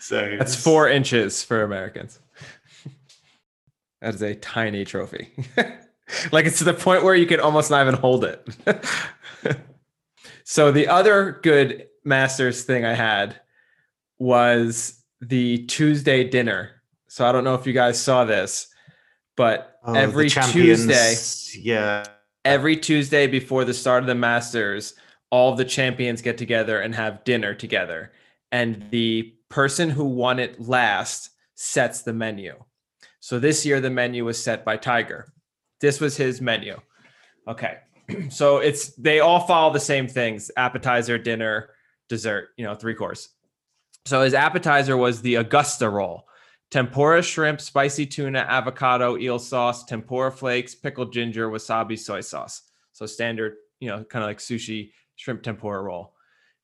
So 0.00 0.36
That's 0.38 0.56
four 0.56 0.88
inches 0.88 1.42
for 1.42 1.62
Americans. 1.62 2.20
That 4.06 4.14
is 4.14 4.22
a 4.22 4.36
tiny 4.36 4.84
trophy. 4.84 5.32
like 6.30 6.46
it's 6.46 6.58
to 6.58 6.64
the 6.64 6.72
point 6.72 7.02
where 7.02 7.16
you 7.16 7.26
can 7.26 7.40
almost 7.40 7.72
not 7.72 7.82
even 7.82 7.98
hold 8.00 8.24
it. 8.24 8.48
So 10.48 10.70
the 10.70 10.86
other 10.86 11.40
good 11.42 11.88
Masters 12.04 12.62
thing 12.62 12.84
I 12.84 12.94
had 12.94 13.40
was 14.20 15.02
the 15.20 15.66
Tuesday 15.66 16.22
dinner. 16.22 16.82
So 17.08 17.26
I 17.26 17.32
don't 17.32 17.42
know 17.42 17.56
if 17.56 17.66
you 17.66 17.72
guys 17.72 18.00
saw 18.00 18.24
this, 18.24 18.68
but 19.36 19.80
Oh, 19.84 19.94
every 19.94 20.30
Tuesday, 20.30 21.16
Yeah. 21.60 22.04
every 22.44 22.76
Tuesday 22.76 23.26
before 23.26 23.64
the 23.64 23.74
start 23.74 24.04
of 24.04 24.06
the 24.06 24.14
Masters, 24.14 24.94
all 25.30 25.56
the 25.56 25.64
champions 25.64 26.22
get 26.22 26.38
together 26.38 26.80
and 26.80 26.94
have 26.94 27.24
dinner 27.24 27.52
together. 27.52 28.12
And 28.52 28.88
the 28.92 29.34
person 29.48 29.90
who 29.90 30.04
won 30.04 30.38
it 30.38 30.60
last 30.60 31.30
sets 31.56 32.02
the 32.02 32.12
menu. 32.12 32.54
So 33.26 33.40
this 33.40 33.66
year, 33.66 33.80
the 33.80 33.90
menu 33.90 34.24
was 34.24 34.40
set 34.40 34.64
by 34.64 34.76
Tiger. 34.76 35.26
This 35.80 36.00
was 36.00 36.16
his 36.16 36.40
menu. 36.40 36.78
Okay. 37.48 37.78
So 38.28 38.58
it's, 38.58 38.94
they 38.94 39.18
all 39.18 39.40
follow 39.40 39.72
the 39.72 39.80
same 39.80 40.06
things 40.06 40.48
appetizer, 40.56 41.18
dinner, 41.18 41.70
dessert, 42.08 42.50
you 42.56 42.64
know, 42.64 42.76
three 42.76 42.94
course. 42.94 43.30
So 44.04 44.22
his 44.22 44.32
appetizer 44.32 44.96
was 44.96 45.22
the 45.22 45.34
Augusta 45.34 45.90
roll 45.90 46.28
tempura 46.70 47.20
shrimp, 47.20 47.60
spicy 47.60 48.06
tuna, 48.06 48.46
avocado, 48.48 49.18
eel 49.18 49.40
sauce, 49.40 49.82
tempura 49.82 50.30
flakes, 50.30 50.76
pickled 50.76 51.12
ginger, 51.12 51.50
wasabi, 51.50 51.98
soy 51.98 52.20
sauce. 52.20 52.62
So 52.92 53.06
standard, 53.06 53.56
you 53.80 53.88
know, 53.88 54.04
kind 54.04 54.22
of 54.22 54.28
like 54.28 54.38
sushi 54.38 54.92
shrimp 55.16 55.42
tempura 55.42 55.82
roll. 55.82 56.14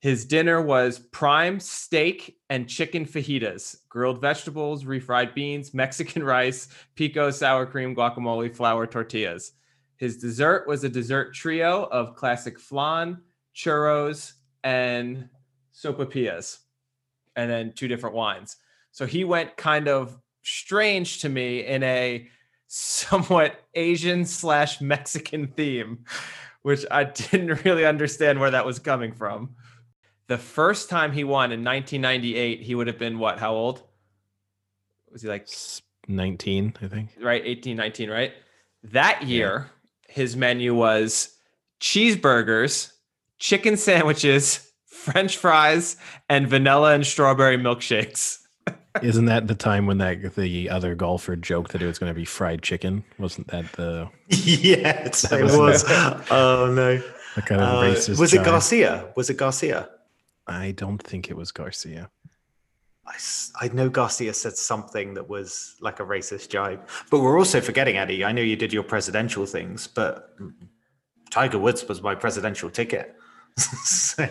His 0.02 0.24
dinner 0.24 0.60
was 0.60 0.98
prime 0.98 1.60
steak 1.60 2.36
and 2.50 2.68
chicken 2.68 3.06
fajitas, 3.06 3.76
grilled 3.88 4.20
vegetables, 4.20 4.82
refried 4.82 5.32
beans, 5.32 5.72
Mexican 5.74 6.24
rice, 6.24 6.66
pico, 6.96 7.30
sour 7.30 7.66
cream, 7.66 7.94
guacamole, 7.94 8.52
flour, 8.52 8.84
tortillas. 8.88 9.52
His 9.98 10.18
dessert 10.18 10.66
was 10.66 10.82
a 10.82 10.88
dessert 10.88 11.34
trio 11.34 11.84
of 11.84 12.16
classic 12.16 12.58
flan, 12.58 13.18
churros, 13.54 14.32
and 14.64 15.28
sopapillas, 15.72 16.58
and 17.36 17.48
then 17.48 17.72
two 17.72 17.86
different 17.86 18.16
wines. 18.16 18.56
So 18.90 19.06
he 19.06 19.22
went 19.22 19.56
kind 19.56 19.86
of 19.86 20.18
strange 20.42 21.20
to 21.20 21.28
me 21.28 21.64
in 21.64 21.84
a 21.84 22.26
somewhat 22.66 23.60
Asian 23.74 24.24
slash 24.24 24.80
Mexican 24.80 25.46
theme, 25.46 26.04
which 26.62 26.84
I 26.90 27.04
didn't 27.30 27.64
really 27.64 27.86
understand 27.86 28.40
where 28.40 28.50
that 28.50 28.66
was 28.66 28.80
coming 28.80 29.12
from. 29.12 29.54
The 30.32 30.38
first 30.38 30.88
time 30.88 31.12
he 31.12 31.24
won 31.24 31.52
in 31.52 31.62
1998, 31.62 32.62
he 32.62 32.74
would 32.74 32.86
have 32.86 32.98
been 32.98 33.18
what? 33.18 33.38
How 33.38 33.52
old? 33.52 33.82
Was 35.10 35.20
he 35.20 35.28
like 35.28 35.46
19, 36.08 36.72
I 36.80 36.88
think. 36.88 37.10
right 37.20 37.42
18 37.44 37.76
19 37.76 38.08
right 38.08 38.32
that 38.84 39.24
year 39.24 39.70
his 40.08 40.34
menu 40.34 40.74
was 40.74 41.36
cheeseburgers 41.82 42.92
chicken 43.38 43.76
sandwiches 43.76 44.72
french 44.86 45.36
fries 45.36 45.96
and 46.30 46.48
vanilla 46.48 46.94
and 46.94 47.06
strawberry 47.06 47.58
milkshakes 47.58 48.38
Isn't 49.02 49.26
that 49.26 49.48
the 49.48 49.54
time 49.54 49.84
when 49.84 49.98
that 49.98 50.34
the 50.34 50.70
other 50.70 50.94
golfer 50.94 51.36
joked 51.36 51.72
that 51.72 51.82
it 51.82 51.86
was 51.86 51.98
going 51.98 52.10
to 52.10 52.14
be 52.18 52.24
fried 52.24 52.62
chicken? 52.62 53.04
Wasn't 53.18 53.48
that 53.48 53.70
the, 53.72 54.08
yes, 54.28 55.22
That 55.22 55.40
it 55.40 55.44
was- 55.44 55.56
was. 55.58 55.84
oh 56.30 56.72
no. 56.74 57.02
the 57.34 57.42
kind 57.42 57.60
of 57.60 57.68
Uh, 57.68 57.82
racist? 57.82 58.18
was 58.18 58.32
it 58.32 58.38
jibe? 58.38 58.44
Garcia? 58.46 59.12
Was 59.16 59.28
it 59.30 59.36
Garcia? 59.36 59.88
I 60.46 60.72
don't 60.72 61.02
think 61.02 61.30
it 61.30 61.36
was 61.36 61.52
Garcia. 61.52 62.10
I, 63.06 63.14
I 63.60 63.68
know 63.68 63.88
Garcia 63.88 64.32
said 64.34 64.56
something 64.56 65.14
that 65.14 65.28
was 65.28 65.76
like 65.80 66.00
a 66.00 66.04
racist 66.04 66.48
jibe. 66.50 66.86
But 67.10 67.20
we're 67.20 67.38
also 67.38 67.60
forgetting, 67.60 67.96
Eddie. 67.96 68.24
I 68.24 68.32
know 68.32 68.42
you 68.42 68.56
did 68.56 68.72
your 68.72 68.84
presidential 68.84 69.44
things, 69.46 69.86
but 69.86 70.34
Tiger 71.30 71.58
Woods 71.58 71.84
was 71.88 72.00
my 72.02 72.14
presidential 72.14 72.70
ticket. 72.70 73.16
so, 73.56 74.26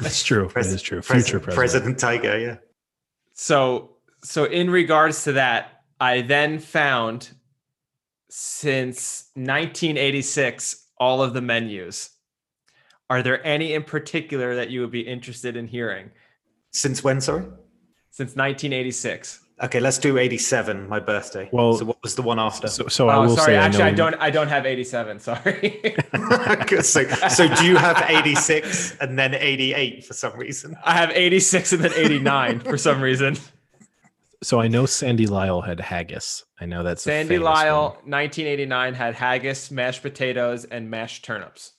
That's 0.00 0.22
true. 0.24 0.48
pres- 0.48 0.72
it 0.72 0.76
is 0.76 0.82
true. 0.82 1.00
pres- 1.02 1.24
Future 1.24 1.40
president. 1.40 1.54
President 1.56 1.98
Tiger, 1.98 2.38
yeah. 2.38 2.56
so 3.34 3.96
so 4.24 4.44
in 4.44 4.68
regards 4.70 5.22
to 5.24 5.32
that 5.32 5.82
i 6.00 6.20
then 6.22 6.58
found 6.58 7.30
since 8.28 9.30
1986 9.34 10.88
all 10.98 11.22
of 11.22 11.32
the 11.32 11.40
menus 11.40 12.10
are 13.08 13.22
there 13.22 13.44
any 13.46 13.72
in 13.74 13.84
particular 13.84 14.56
that 14.56 14.70
you 14.70 14.80
would 14.80 14.90
be 14.90 15.00
interested 15.00 15.56
in 15.56 15.68
hearing 15.68 16.10
Since 16.70 17.04
when, 17.04 17.20
sorry? 17.20 17.44
since 18.10 18.34
1986 18.34 19.40
Okay, 19.62 19.80
let's 19.80 19.96
do 19.96 20.18
87, 20.18 20.86
my 20.86 21.00
birthday. 21.00 21.48
Well- 21.50 21.78
so 21.78 21.86
what 21.86 22.02
was 22.02 22.14
the 22.14 22.20
one 22.20 22.38
after? 22.38 22.68
So, 22.68 22.88
so 22.88 23.08
I 23.08 23.16
oh 23.16 23.22
will 23.22 23.36
sorry 23.36 23.54
say, 23.54 23.56
actually 23.56 23.84
I, 23.84 23.88
I, 23.88 23.92
don't 23.92 24.14
i 24.16 24.28
don't 24.28 24.48
have 24.48 24.66
87 24.66 25.18
sorry 25.18 25.96
so, 26.82 27.04
so 27.04 27.54
do 27.54 27.64
you 27.64 27.76
have 27.76 28.04
86 28.06 28.96
and 29.00 29.18
then 29.18 29.34
88 29.34 30.04
for 30.04 30.12
some 30.12 30.36
reason? 30.36 30.76
I 30.84 30.92
have 30.92 31.10
86 31.10 31.72
and 31.72 31.84
then 31.84 31.92
89 31.94 32.60
for 32.60 32.76
some 32.76 33.00
reason. 33.00 33.36
So 34.42 34.60
I 34.60 34.68
know 34.68 34.84
Sandy 34.84 35.26
Lyle 35.26 35.62
had 35.62 35.80
haggis. 35.80 36.44
I 36.60 36.66
know 36.66 36.82
that's 36.82 37.02
Sandy 37.02 37.36
famous 37.36 37.44
Lyle, 37.46 37.82
one. 37.82 38.10
1989, 38.10 38.94
had 38.94 39.14
haggis, 39.14 39.70
mashed 39.70 40.02
potatoes, 40.02 40.64
and 40.66 40.90
mashed 40.90 41.24
turnips. 41.24 41.72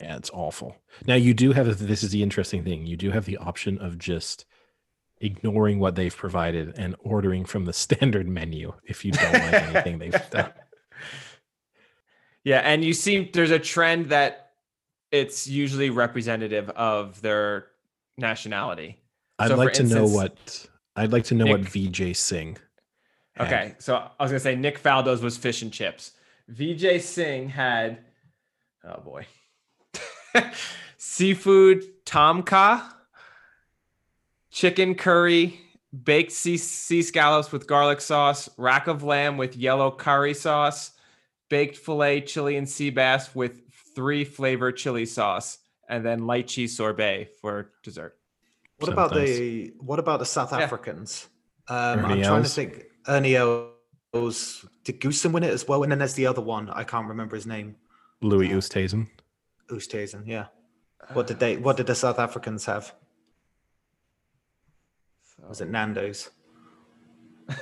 Yeah, 0.00 0.16
it's 0.16 0.30
awful. 0.32 0.76
Now 1.06 1.14
you 1.16 1.34
do 1.34 1.52
have 1.52 1.78
this 1.78 2.02
is 2.02 2.10
the 2.10 2.22
interesting 2.22 2.62
thing. 2.64 2.86
You 2.86 2.96
do 2.96 3.10
have 3.10 3.24
the 3.24 3.36
option 3.38 3.78
of 3.78 3.98
just 3.98 4.44
ignoring 5.20 5.80
what 5.80 5.96
they've 5.96 6.16
provided 6.16 6.78
and 6.78 6.94
ordering 7.00 7.44
from 7.44 7.64
the 7.64 7.72
standard 7.84 8.28
menu 8.28 8.72
if 8.84 9.04
you 9.04 9.12
don't 9.12 9.32
like 9.32 9.52
anything 9.54 9.98
they've 9.98 10.30
done. 10.30 10.52
Yeah, 12.44 12.60
and 12.60 12.84
you 12.84 12.94
see 12.94 13.30
there's 13.32 13.50
a 13.50 13.58
trend 13.58 14.10
that 14.10 14.50
it's 15.10 15.46
usually 15.46 15.90
representative 15.90 16.70
of 16.70 17.20
their 17.20 17.66
nationality. 18.16 19.02
I'd 19.38 19.48
So, 19.48 19.56
like 19.56 19.72
to 19.74 19.82
know 19.84 20.06
what 20.06 20.66
I'd 20.96 21.12
like 21.12 21.24
to 21.24 21.34
know 21.34 21.46
what 21.46 21.60
Nick- 21.62 21.70
Vijay 21.72 22.14
Singh. 22.16 22.56
had. 23.34 23.46
Okay, 23.46 23.74
so 23.78 23.96
I 23.96 24.22
was 24.22 24.30
gonna 24.30 24.40
say 24.40 24.56
Nick 24.56 24.80
Faldo's 24.82 25.22
was 25.22 25.36
fish 25.36 25.62
and 25.62 25.72
chips. 25.72 26.12
Vijay 26.50 27.00
Singh 27.00 27.48
had, 27.50 27.98
oh 28.84 29.00
boy, 29.00 29.26
seafood 30.98 31.84
tom 32.04 32.42
kha, 32.42 32.94
chicken 34.50 34.94
curry, 34.94 35.60
baked 36.04 36.32
sea, 36.32 36.56
sea 36.56 37.02
scallops 37.02 37.52
with 37.52 37.66
garlic 37.66 38.00
sauce, 38.00 38.48
rack 38.56 38.86
of 38.86 39.02
lamb 39.02 39.36
with 39.36 39.56
yellow 39.56 39.90
curry 39.90 40.34
sauce, 40.34 40.92
baked 41.48 41.76
filet 41.76 42.20
Chilean 42.20 42.66
sea 42.66 42.90
bass 42.90 43.34
with 43.34 43.60
three 43.94 44.24
flavor 44.24 44.72
chili 44.72 45.06
sauce, 45.06 45.58
and 45.88 46.04
then 46.04 46.20
lychee 46.20 46.68
sorbet 46.68 47.28
for 47.40 47.72
dessert. 47.82 48.16
What 48.78 48.86
Sounds 48.86 48.92
about 48.92 49.14
nice. 49.14 49.38
the 49.38 49.72
what 49.80 49.98
about 49.98 50.20
the 50.20 50.26
South 50.26 50.52
Yeah. 50.52 50.58
Africans? 50.60 51.28
Um, 51.68 52.04
I'm 52.04 52.22
trying 52.22 52.42
to 52.42 52.48
think. 52.48 52.84
Ernie 53.06 53.36
Els 53.36 54.64
did 54.84 55.00
Goosen 55.00 55.32
win 55.32 55.42
it 55.42 55.50
as 55.52 55.66
well? 55.66 55.82
And 55.82 55.90
then 55.90 55.98
there's 55.98 56.14
the 56.14 56.26
other 56.26 56.42
one. 56.42 56.68
I 56.70 56.84
can't 56.84 57.08
remember 57.08 57.34
his 57.36 57.46
name. 57.46 57.76
Louis 58.20 58.48
Oosthuizen. 58.50 59.08
Oosthuizen. 59.70 60.22
Yeah. 60.26 60.46
What 61.12 61.26
did 61.26 61.38
they? 61.38 61.56
What 61.56 61.76
did 61.76 61.86
the 61.86 61.94
South 61.94 62.18
Africans 62.18 62.64
have? 62.66 62.92
Was 65.48 65.60
it 65.60 65.68
Nando's? 65.70 66.30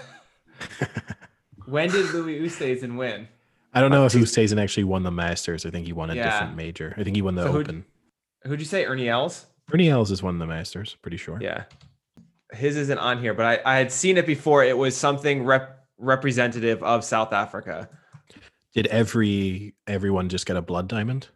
When 1.66 1.90
did 1.90 2.12
Louis 2.14 2.38
Oosthuizen 2.40 2.96
win? 2.96 3.26
I 3.74 3.80
don't 3.80 3.90
know 3.90 4.02
Uh, 4.04 4.06
if 4.06 4.12
two- 4.12 4.20
Oosthuizen 4.20 4.62
actually 4.62 4.84
won 4.84 5.02
the 5.02 5.10
Masters. 5.10 5.66
I 5.66 5.70
think 5.70 5.84
he 5.86 5.92
won 5.92 6.10
a 6.10 6.14
Yeah. 6.14 6.30
different 6.30 6.56
major. 6.56 6.94
I 6.96 7.02
think 7.02 7.16
he 7.16 7.22
won 7.22 7.34
the 7.34 7.42
So 7.42 7.52
who'd- 7.52 7.68
Open. 7.70 7.84
Who'd 8.44 8.60
you 8.60 8.66
say? 8.66 8.84
Ernie 8.84 9.08
Els? 9.08 9.46
Ernie 9.74 9.88
Els 9.90 10.10
has 10.10 10.22
won 10.22 10.38
the 10.38 10.46
Masters, 10.46 10.96
pretty 11.02 11.16
sure. 11.16 11.38
Yeah. 11.40 11.64
His 12.52 12.76
isn't 12.76 12.98
on 12.98 13.18
here, 13.18 13.34
but 13.34 13.44
I, 13.66 13.74
I 13.74 13.76
had 13.78 13.90
seen 13.90 14.16
it 14.16 14.26
before. 14.26 14.62
It 14.64 14.78
was 14.78 14.96
something 14.96 15.42
rep, 15.44 15.84
representative 15.98 16.80
of 16.84 17.04
South 17.04 17.32
Africa. 17.32 17.88
Did 18.72 18.86
every 18.86 19.74
everyone 19.88 20.28
just 20.28 20.46
get 20.46 20.56
a 20.56 20.62
blood 20.62 20.86
diamond? 20.86 21.28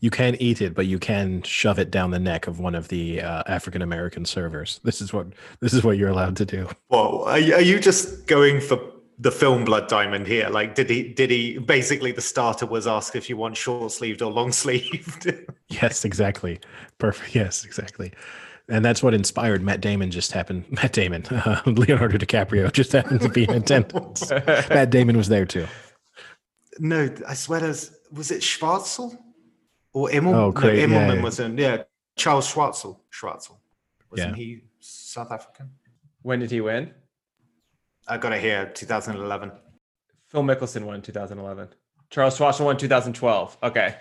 You 0.00 0.10
can 0.10 0.36
eat 0.38 0.60
it, 0.60 0.74
but 0.74 0.86
you 0.86 0.98
can 0.98 1.42
shove 1.44 1.78
it 1.78 1.90
down 1.90 2.10
the 2.10 2.18
neck 2.18 2.46
of 2.46 2.60
one 2.60 2.74
of 2.74 2.88
the 2.88 3.22
uh, 3.22 3.42
African 3.46 3.80
American 3.80 4.26
servers. 4.26 4.78
This 4.84 5.00
is 5.00 5.14
what 5.14 5.28
this 5.60 5.72
is 5.72 5.82
what 5.82 5.96
you're 5.96 6.10
allowed 6.10 6.36
to 6.36 6.44
do. 6.44 6.68
Well, 6.90 7.22
are 7.24 7.38
you, 7.38 7.54
are 7.54 7.62
you 7.62 7.78
just 7.78 8.26
going 8.26 8.60
for 8.60 8.78
the 9.18 9.30
film 9.30 9.64
Blood 9.64 9.88
Diamond 9.88 10.26
here? 10.26 10.50
Like, 10.50 10.74
did 10.74 10.90
he? 10.90 11.14
Did 11.14 11.30
he? 11.30 11.56
Basically, 11.56 12.12
the 12.12 12.20
starter 12.20 12.66
was 12.66 12.86
asked 12.86 13.16
if 13.16 13.30
you 13.30 13.38
want 13.38 13.56
short 13.56 13.92
sleeved 13.92 14.20
or 14.20 14.30
long 14.30 14.52
sleeved. 14.52 15.32
Yes, 15.70 16.04
exactly. 16.04 16.60
Perfect. 16.98 17.34
Yes, 17.34 17.64
exactly. 17.64 18.12
And 18.68 18.84
that's 18.84 19.02
what 19.02 19.14
inspired 19.14 19.62
Matt 19.62 19.80
Damon. 19.80 20.10
Just 20.10 20.32
happened. 20.32 20.66
Matt 20.70 20.92
Damon, 20.92 21.24
uh, 21.26 21.62
Leonardo 21.66 22.18
DiCaprio, 22.18 22.70
just 22.70 22.92
happened 22.92 23.22
to 23.22 23.30
be 23.30 23.44
in 23.44 23.50
attendance. 23.50 24.30
Matt 24.30 24.90
Damon 24.90 25.16
was 25.16 25.28
there 25.28 25.46
too. 25.46 25.66
no, 26.78 27.08
I 27.26 27.34
swear, 27.34 27.60
there's 27.60 27.93
was 28.12 28.30
it 28.30 28.40
Schwartzel 28.42 29.16
or 29.92 30.08
Immel? 30.10 30.28
Oh, 30.28 30.32
no, 30.32 30.52
great, 30.52 30.88
yeah, 30.88 31.12
yeah. 31.14 31.22
was 31.22 31.40
in. 31.40 31.56
Yeah, 31.58 31.82
Charles 32.16 32.52
Schwartzel. 32.52 32.98
Schwartzel. 33.12 33.56
Wasn't 34.10 34.36
Yeah. 34.36 34.36
he 34.36 34.62
South 34.80 35.32
African? 35.32 35.70
When 36.22 36.40
did 36.40 36.50
he 36.50 36.60
win? 36.60 36.92
I 38.06 38.18
got 38.18 38.32
it 38.32 38.40
here, 38.40 38.70
2011. 38.74 39.52
Phil 40.28 40.42
Mickelson 40.42 40.84
won 40.84 40.96
in 40.96 41.02
2011. 41.02 41.68
Charles 42.10 42.38
Schwarzenegger 42.38 42.64
won 42.64 42.76
2012. 42.76 43.56
Okay. 43.62 43.96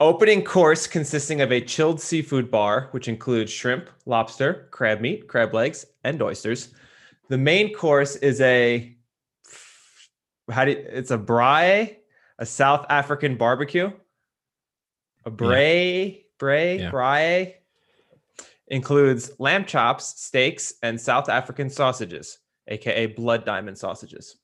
Opening 0.00 0.42
course 0.42 0.86
consisting 0.86 1.42
of 1.42 1.52
a 1.52 1.60
chilled 1.60 2.00
seafood 2.00 2.50
bar, 2.50 2.88
which 2.90 3.08
includes 3.08 3.52
shrimp, 3.52 3.88
lobster, 4.04 4.68
crab 4.70 5.00
meat, 5.00 5.28
crab 5.28 5.54
legs, 5.54 5.86
and 6.02 6.20
oysters. 6.20 6.70
The 7.28 7.38
main 7.38 7.72
course 7.72 8.16
is 8.16 8.40
a 8.40 8.96
how 10.50 10.64
do 10.64 10.72
you, 10.72 10.78
it's 10.88 11.12
a 11.12 11.18
braai, 11.18 11.96
a 12.38 12.46
South 12.46 12.86
African 12.88 13.36
barbecue. 13.36 13.90
A 15.24 15.30
braai, 15.30 16.24
braai, 16.38 16.80
Yeah. 16.80 16.90
braai 16.90 17.54
includes 18.68 19.32
lamb 19.38 19.64
chops, 19.64 20.20
steaks, 20.20 20.74
and 20.82 21.00
South 21.00 21.28
African 21.28 21.70
sausages, 21.70 22.38
aka 22.68 23.06
blood 23.06 23.44
diamond 23.44 23.78
sausages. 23.78 24.36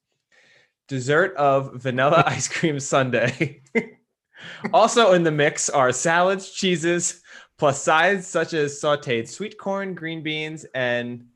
Dessert 0.86 1.34
of 1.36 1.74
vanilla 1.74 2.22
ice 2.26 2.48
cream 2.48 2.78
sundae. 2.78 3.60
also 4.72 5.12
in 5.12 5.22
the 5.22 5.30
mix 5.30 5.68
are 5.68 5.92
salads, 5.92 6.50
cheeses, 6.50 7.22
plus 7.58 7.82
sides 7.82 8.26
such 8.26 8.52
as 8.54 8.80
sauteed 8.80 9.28
sweet 9.28 9.58
corn, 9.58 9.94
green 9.94 10.22
beans, 10.22 10.64
and 10.74 11.26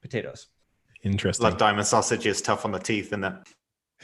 potatoes. 0.00 0.48
Interesting. 1.04 1.48
Blood 1.48 1.58
diamond 1.58 1.86
sausage 1.86 2.26
is 2.26 2.42
tough 2.42 2.64
on 2.64 2.72
the 2.72 2.78
teeth, 2.78 3.06
isn't 3.06 3.24
it? 3.24 3.34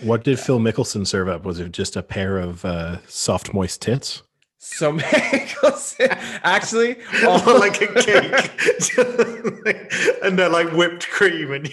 What 0.02 0.24
did 0.24 0.38
Phil 0.38 0.60
Mickelson 0.60 1.06
serve 1.06 1.28
up? 1.28 1.44
Was 1.44 1.58
it 1.60 1.72
just 1.72 1.96
a 1.96 2.02
pair 2.02 2.38
of 2.38 2.64
uh, 2.64 2.98
soft, 3.06 3.52
moist 3.52 3.82
tits? 3.82 4.22
So 4.58 4.92
Mickelson, 4.98 6.08
actually, 6.44 6.96
Or 7.22 7.28
all- 7.28 7.58
like 7.58 7.80
a 7.80 7.86
cake, 8.02 8.50
and 10.22 10.38
they're 10.38 10.48
like 10.48 10.70
whipped 10.72 11.08
cream, 11.08 11.52
and 11.52 11.70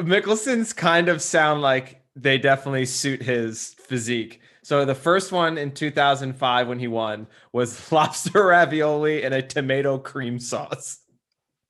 Mickelson's 0.00 0.72
kind 0.72 1.08
of 1.08 1.22
sound 1.22 1.62
like 1.62 2.02
they 2.16 2.38
definitely 2.38 2.86
suit 2.86 3.22
his 3.22 3.74
physique. 3.86 4.40
So 4.62 4.84
the 4.84 4.94
first 4.94 5.30
one 5.30 5.58
in 5.58 5.72
2005 5.72 6.68
when 6.68 6.78
he 6.78 6.88
won 6.88 7.26
was 7.52 7.92
lobster 7.92 8.46
ravioli 8.46 9.22
and 9.24 9.34
a 9.34 9.42
tomato 9.42 9.98
cream 9.98 10.38
sauce. 10.38 10.98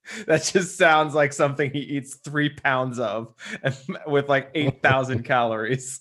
That 0.27 0.45
just 0.45 0.77
sounds 0.77 1.15
like 1.15 1.33
something 1.33 1.71
he 1.71 1.81
eats 1.81 2.17
three 2.17 2.51
pounds 2.51 2.99
of 2.99 3.35
and 3.63 3.77
with 4.07 4.29
like 4.29 4.51
8,000 4.55 5.23
calories. 5.25 6.01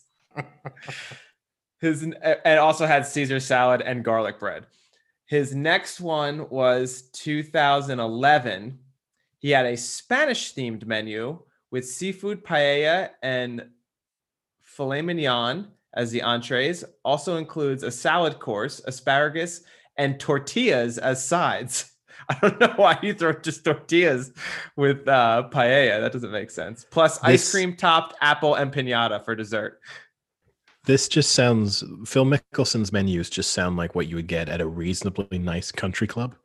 His 1.80 2.04
and 2.04 2.60
also 2.60 2.86
had 2.86 3.06
Caesar 3.06 3.40
salad 3.40 3.82
and 3.82 4.04
garlic 4.04 4.40
bread. 4.40 4.66
His 5.26 5.56
next 5.56 6.00
one 6.00 6.50
was 6.50 7.04
2011. 7.14 8.80
He 9.40 9.50
had 9.50 9.66
a 9.66 9.78
Spanish 9.78 10.54
themed 10.54 10.86
menu 10.86 11.40
with 11.72 11.88
seafood 11.88 12.44
paella 12.44 13.10
and 13.22 13.68
filet 14.62 15.02
mignon 15.02 15.68
as 15.94 16.12
the 16.12 16.22
entrees. 16.22 16.84
Also 17.04 17.38
includes 17.38 17.84
a 17.84 17.92
salad 17.92 18.40
course, 18.40 18.82
asparagus, 18.86 19.62
and 19.98 20.20
tortillas 20.20 20.98
as 20.98 21.26
sides. 21.26 21.93
I 22.30 22.38
don't 22.41 22.60
know 22.60 22.74
why 22.76 23.00
you 23.02 23.14
throw 23.14 23.34
just 23.34 23.66
tortillas 23.66 24.32
with 24.76 25.08
uh, 25.08 25.50
paella. 25.52 26.02
That 26.02 26.12
doesn't 26.12 26.32
make 26.32 26.52
sense. 26.52 26.86
Plus 26.90 27.22
ice 27.24 27.52
cream 27.52 27.76
topped 27.76 28.16
apple 28.22 28.54
empanada 28.54 29.24
for 29.24 29.36
dessert. 29.36 29.80
This 30.86 31.08
just 31.08 31.32
sounds 31.32 31.84
Phil 32.06 32.26
Mickelson's 32.26 32.91
menus 32.91 33.30
just 33.30 33.54
sound 33.54 33.78
like 33.78 33.95
what 33.95 34.08
you 34.08 34.18
would 34.18 34.28
get 34.28 34.50
at 34.50 34.60
a 34.60 34.68
reasonably 34.68 35.40
nice 35.40 35.72
country 35.72 36.08
club. 36.08 36.36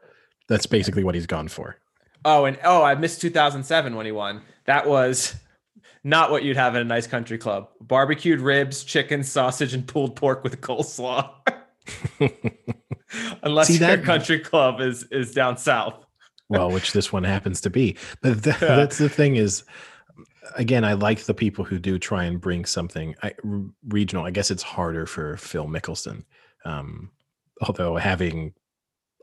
That's 0.48 0.66
basically 0.66 1.05
what 1.05 1.14
he's 1.14 1.26
gone 1.26 1.48
for. 1.48 1.76
Oh, 2.24 2.44
and 2.44 2.59
oh, 2.64 2.82
I 2.82 2.94
missed 2.94 3.20
2007 3.20 3.94
when 3.94 4.06
he 4.06 4.12
won. 4.12 4.42
That 4.66 4.86
was 4.88 5.34
not 6.05 6.30
what 6.30 6.44
you'd 6.44 6.56
have 6.56 6.74
in 6.74 6.80
a 6.80 6.84
nice 6.84 7.06
country 7.06 7.38
club. 7.38 7.68
Barbecued 7.80 8.40
ribs, 8.40 8.84
chicken, 8.84 9.22
sausage, 9.22 9.74
and 9.74 9.86
pulled 9.86 10.16
pork 10.16 10.44
with 10.44 10.60
coleslaw. 10.60 11.30
Unless 13.43 13.69
See, 13.69 13.78
your 13.78 13.97
that- 13.97 14.05
country 14.05 14.39
club 14.39 14.81
is 14.81 15.05
is 15.10 15.32
down 15.32 15.56
south. 15.56 16.05
well, 16.48 16.70
which 16.70 16.93
this 16.93 17.12
one 17.12 17.24
happens 17.24 17.60
to 17.62 17.70
be. 17.70 17.97
But 18.23 18.43
th- 18.44 18.56
Yeah. 18.60 18.77
that's 18.77 18.98
the 18.98 19.09
thing 19.09 19.36
is, 19.36 19.65
again, 20.56 20.85
I 20.85 20.93
like 20.94 21.24
the 21.24 21.35
people 21.35 21.65
who 21.65 21.78
do 21.78 21.98
try 21.98 22.24
and 22.24 22.40
bring 22.40 22.65
something 22.65 23.15
I, 23.23 23.35
r- 23.44 23.60
regional. 23.89 24.24
I 24.24 24.31
guess 24.31 24.51
it's 24.51 24.62
harder 24.62 25.06
for 25.06 25.36
Phil 25.36 25.66
Mickelson, 25.66 26.24
um, 26.65 27.10
although 27.62 27.97
having 27.97 28.55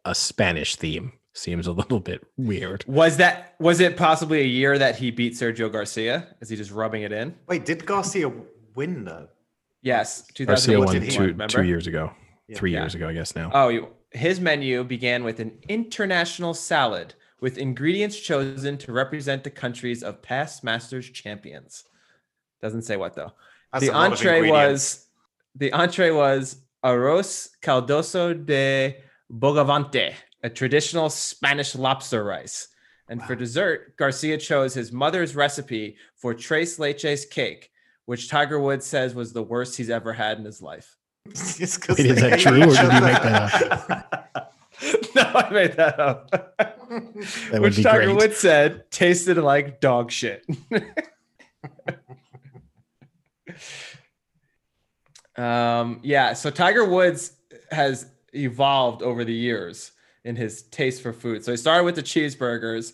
a 0.03 0.13
Spanish 0.15 0.75
theme 0.75 1.13
seems 1.33 1.67
a 1.67 1.71
little 1.71 1.99
bit 1.99 2.23
weird. 2.37 2.83
Was 2.87 3.17
that 3.17 3.55
was 3.59 3.79
it 3.79 3.97
possibly 3.97 4.41
a 4.41 4.45
year 4.45 4.77
that 4.77 4.95
he 4.97 5.11
beat 5.11 5.33
Sergio 5.33 5.71
Garcia? 5.71 6.27
Is 6.41 6.49
he 6.49 6.55
just 6.55 6.71
rubbing 6.71 7.03
it 7.03 7.11
in? 7.11 7.35
wait, 7.47 7.65
did 7.65 7.85
Garcia 7.85 8.31
win 8.75 9.03
though? 9.05 9.27
Yes, 9.81 10.23
Garcia 10.31 10.79
won 10.79 10.99
two, 10.99 11.33
two 11.47 11.63
years 11.63 11.85
ago, 11.85 12.11
Yeah. 12.11 12.24
Three 12.53 12.73
Yeah. 12.73 12.81
years 12.81 12.95
ago, 12.95 13.07
I 13.07 13.13
guess 13.13 13.35
now. 13.35 13.51
Oh, 13.53 13.89
his 14.11 14.39
menu 14.39 14.83
began 14.83 15.23
with 15.23 15.39
an 15.39 15.57
international 15.67 16.53
salad 16.53 17.13
with 17.41 17.57
ingredients 17.57 18.19
chosen 18.19 18.77
to 18.77 18.91
represent 18.91 19.43
the 19.43 19.49
countries 19.49 20.03
of 20.03 20.21
past 20.21 20.63
Masters 20.63 21.09
champions. 21.09 21.83
Doesn't 22.61 22.83
say 22.83 22.97
what 22.97 23.15
though. 23.15 23.33
That's 23.73 23.85
the 23.85 23.91
a 23.91 23.93
lot 23.93 24.05
of 24.07 24.11
entree 24.13 24.49
was 24.49 25.07
the 25.55 25.71
entree 25.73 26.11
was 26.11 26.57
arroz 26.83 27.49
caldoso 27.61 28.33
de 28.45 28.97
bogavante, 29.31 30.13
a 30.43 30.49
traditional 30.49 31.09
Spanish 31.09 31.75
lobster 31.75 32.23
rice. 32.23 32.69
And 33.07 33.21
for 33.21 33.35
dessert, 33.35 33.95
Garcia 33.97 34.37
chose 34.37 34.73
his 34.73 34.91
mother's 34.91 35.35
recipe 35.35 35.97
for 36.15 36.33
tres 36.33 36.79
leches 36.79 37.29
cake, 37.29 37.69
which 38.05 38.29
Tiger 38.29 38.59
Woods 38.59 38.85
says 38.85 39.13
was 39.13 39.31
the 39.31 39.43
worst 39.43 39.77
he's 39.77 39.91
ever 39.91 40.13
had 40.13 40.39
in 40.39 40.45
his 40.45 40.59
life. 40.61 40.97
Just 41.33 41.81
'cause 41.81 41.97
Wait, 41.97 42.05
is 42.07 42.21
that 42.21 42.39
true, 42.39 42.61
or 42.63 42.67
did 42.67 42.93
you 42.93 43.01
make 43.01 43.21
that 43.21 43.53
up? 44.33 44.53
no, 45.15 45.21
I 45.23 45.49
made 45.51 45.73
that 45.73 45.99
up. 45.99 46.31
That 47.49 47.53
would 47.53 47.61
Which 47.61 47.77
be 47.77 47.83
Tiger 47.83 48.05
great. 48.05 48.15
Woods 48.15 48.37
said 48.37 48.89
tasted 48.91 49.37
like 49.37 49.81
dog 49.81 50.11
shit. 50.11 50.45
um, 55.35 55.99
yeah, 56.03 56.33
so 56.33 56.49
Tiger 56.49 56.85
Woods 56.85 57.33
has 57.71 58.07
evolved 58.33 59.01
over 59.01 59.23
the 59.25 59.33
years 59.33 59.91
in 60.23 60.35
his 60.35 60.63
taste 60.63 61.01
for 61.01 61.11
food. 61.13 61.43
So 61.43 61.51
he 61.51 61.57
started 61.57 61.83
with 61.83 61.95
the 61.95 62.03
cheeseburgers. 62.03 62.93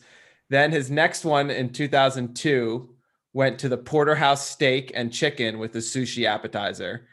Then 0.50 0.72
his 0.72 0.90
next 0.90 1.24
one 1.26 1.50
in 1.50 1.70
2002 1.72 2.90
went 3.34 3.60
to 3.60 3.70
the 3.70 3.78
porterhouse 3.78 4.46
steak 4.50 4.92
and 4.96 5.12
chicken 5.14 5.60
with 5.60 5.72
the 5.74 5.80
sushi 5.80 6.26
appetizer. 6.26 7.08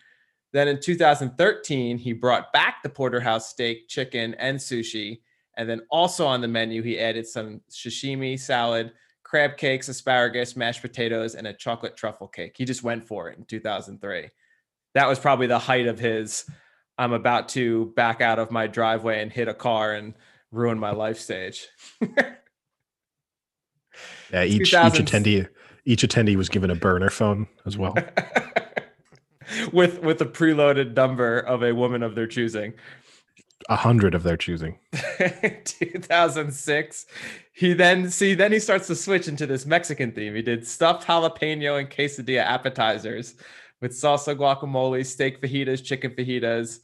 Then 0.53 0.69
in 0.69 0.81
2013, 0.81 1.99
he 1.99 2.12
brought 2.12 2.53
back 2.53 2.83
the 2.83 2.89
porterhouse 2.89 3.51
steak, 3.51 3.89
chicken, 3.89 4.35
and 4.35 4.59
sushi. 4.59 5.20
And 5.57 5.69
then 5.69 5.83
also 5.91 6.27
on 6.27 6.41
the 6.41 6.49
menu, 6.49 6.83
he 6.83 6.99
added 6.99 7.27
some 7.27 7.61
sashimi 7.70 8.39
salad, 8.39 8.93
crab 9.25 9.57
cakes, 9.57 9.89
asparagus, 9.89 10.57
mashed 10.57 10.83
potatoes, 10.83 11.35
and 11.35 11.47
a 11.47 11.53
chocolate 11.53 11.97
truffle 11.97 12.29
cake. 12.29 12.55
He 12.57 12.65
just 12.65 12.83
went 12.83 13.07
for 13.07 13.29
it 13.29 13.39
in 13.39 13.45
2003. 13.45 14.29
That 14.95 15.09
was 15.09 15.19
probably 15.19 15.47
the 15.47 15.59
height 15.59 15.87
of 15.87 15.99
his 15.99 16.49
I'm 16.97 17.12
about 17.12 17.49
to 17.51 17.93
back 17.97 18.20
out 18.20 18.39
of 18.39 18.51
my 18.51 18.66
driveway 18.66 19.23
and 19.23 19.33
hit 19.33 19.49
a 19.49 19.55
car 19.55 19.93
and 19.93 20.15
ruin 20.51 20.79
my 20.79 20.91
life 20.91 21.19
stage. 21.19 21.66
Yeah, 24.33 24.45
each, 24.45 24.61
each 24.61 24.73
attendee 24.75 25.49
each 25.85 26.03
attendee 26.03 26.37
was 26.37 26.49
given 26.49 26.70
a 26.70 26.75
burner 26.75 27.09
phone 27.09 27.47
as 27.65 27.79
well. 27.79 27.95
with 29.73 30.01
with 30.03 30.20
a 30.20 30.27
preloaded 30.27 30.95
number 30.95 31.39
of 31.39 31.62
a 31.62 31.75
woman 31.75 32.03
of 32.03 32.15
their 32.15 32.27
choosing. 32.27 32.75
A 33.69 33.77
hundred 33.77 34.15
of 34.15 34.23
their 34.23 34.37
choosing. 34.37 34.79
2006 35.65 37.07
he 37.53 37.73
then 37.75 38.11
see 38.11 38.35
then 38.35 38.53
he 38.53 38.61
starts 38.61 38.87
to 38.87 38.95
switch 38.95 39.27
into 39.29 39.47
this 39.47 39.66
mexican 39.66 40.12
theme. 40.12 40.35
He 40.35 40.43
did 40.43 40.66
stuffed 40.66 41.07
jalapeno 41.07 41.79
and 41.79 41.91
quesadilla 41.91 42.45
appetizers 42.45 43.35
with 43.81 43.93
salsa 43.93 44.37
guacamole 44.37 45.05
steak 45.05 45.43
fajitas 45.43 45.85
chicken 45.85 46.12
fajitas 46.12 46.79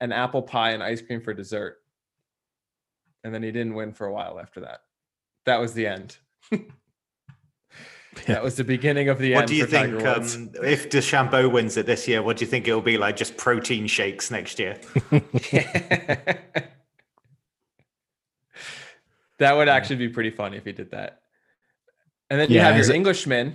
and 0.00 0.12
apple 0.12 0.42
pie 0.42 0.72
and 0.72 0.82
ice 0.82 1.00
cream 1.00 1.20
for 1.20 1.34
dessert. 1.34 1.78
And 3.24 3.34
then 3.34 3.42
he 3.42 3.50
didn't 3.50 3.74
win 3.74 3.92
for 3.92 4.06
a 4.06 4.12
while 4.12 4.38
after 4.38 4.60
that. 4.60 4.80
That 5.46 5.60
was 5.60 5.72
the 5.72 5.86
end 5.86 6.16
that 8.26 8.42
was 8.42 8.56
the 8.56 8.64
beginning 8.64 9.08
of 9.08 9.18
the 9.18 9.34
What 9.34 9.42
end 9.42 9.48
do 9.48 9.54
you 9.56 9.64
for 9.66 9.70
think 9.70 10.04
um, 10.04 10.50
if 10.64 10.88
DeChambeau 10.90 11.50
wins 11.50 11.76
it 11.76 11.86
this 11.86 12.08
year? 12.08 12.22
What 12.22 12.36
do 12.38 12.44
you 12.44 12.50
think 12.50 12.66
it'll 12.66 12.80
be 12.80 12.98
like? 12.98 13.16
Just 13.16 13.36
protein 13.36 13.86
shakes 13.86 14.30
next 14.30 14.58
year? 14.58 14.78
that 19.38 19.56
would 19.56 19.68
actually 19.68 19.96
be 19.96 20.08
pretty 20.08 20.30
funny 20.30 20.56
if 20.56 20.64
he 20.64 20.72
did 20.72 20.90
that. 20.90 21.20
And 22.28 22.40
then 22.40 22.50
you 22.50 22.56
Yeah, 22.56 22.66
have 22.68 22.76
as 22.76 22.88
your 22.88 22.94
a- 22.94 22.96
Englishman 22.96 23.54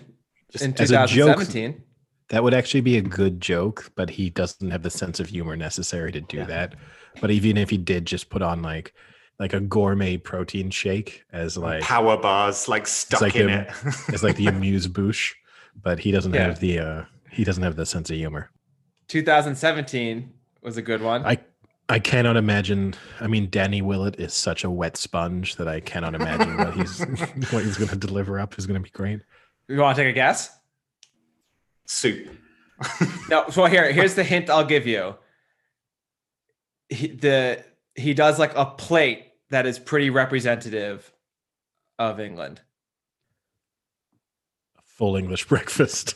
Just 0.52 0.64
in 0.66 0.74
as 0.80 0.92
a 0.92 1.06
joke, 1.08 1.38
2017. 1.38 1.84
that 2.30 2.44
would 2.44 2.54
actually 2.54 2.82
be 2.82 2.98
a 2.98 3.02
good 3.02 3.40
joke, 3.42 3.92
but 3.96 4.10
he 4.10 4.30
doesn't 4.30 4.72
have 4.72 4.84
the 4.84 4.90
sense 4.90 5.20
of 5.20 5.28
humor 5.28 5.56
necessary 5.56 6.12
to 6.12 6.22
do 6.22 6.38
Yeah. 6.38 6.46
that. 6.46 6.76
But 7.22 7.32
even 7.32 7.58
if 7.58 7.70
he 7.70 7.78
did 7.78 8.06
just 8.06 8.30
put 8.30 8.42
on 8.42 8.62
like 8.62 8.94
like 9.40 9.54
a 9.54 9.60
gourmet 9.60 10.18
protein 10.18 10.70
shake 10.70 11.26
as 11.32 11.58
like 11.58 11.82
Power 11.82 12.18
bars 12.18 12.68
like 12.68 12.88
stuck 12.88 13.22
like 13.22 13.36
in 13.36 13.50
a- 13.50 13.62
it. 13.62 14.14
as 14.14 14.24
like 14.24 14.36
the 14.38 14.48
amuse 14.54 14.88
bouche, 14.88 15.34
but 15.82 16.00
he 16.00 16.12
doesn't 16.12 16.34
Yeah. 16.34 16.44
have 16.46 16.60
the 16.60 16.80
uh 16.80 17.04
he 17.32 17.44
doesn't 17.44 17.64
have 17.64 17.76
the 17.76 17.86
sense 17.86 18.10
of 18.10 18.16
humor. 18.16 18.50
2017 19.10 20.32
was 20.62 20.78
a 20.78 20.82
good 20.82 21.02
one. 21.02 21.26
I 21.26 21.38
I 21.88 22.00
cannot 22.00 22.36
imagine. 22.38 22.96
I 23.20 23.28
mean, 23.28 23.50
Danny 23.52 23.82
Willett 23.84 24.20
is 24.20 24.34
such 24.34 24.64
a 24.64 24.72
wet 24.72 24.98
sponge 24.98 25.58
that 25.58 25.68
I 25.68 25.80
cannot 25.82 26.16
imagine 26.16 26.58
what 26.58 26.74
he's 26.74 27.00
what 27.52 27.64
he's 27.64 27.78
going 27.78 27.90
to 27.90 27.96
deliver 27.98 28.40
up 28.40 28.58
is 28.58 28.66
going 28.66 28.80
to 28.80 28.84
be 28.84 28.90
great. 28.90 29.20
you 29.68 29.78
want 29.78 29.96
to 29.96 30.04
take 30.04 30.12
a 30.12 30.16
guess? 30.16 30.58
Soup. 31.86 32.28
No. 33.30 33.46
So 33.52 33.66
here, 33.66 33.92
here's 33.92 34.16
the 34.16 34.24
hint 34.24 34.50
I'll 34.50 34.66
give 34.66 34.88
you. 34.88 35.16
He, 36.90 37.08
the 37.08 37.64
he 37.96 38.14
does 38.14 38.38
like 38.40 38.54
a 38.56 38.66
plate 38.66 39.26
that 39.50 39.66
is 39.66 39.80
pretty 39.80 40.10
representative 40.10 41.12
of 41.98 42.20
England. 42.20 42.62
Full 44.84 45.16
English 45.16 45.48
breakfast. 45.48 46.16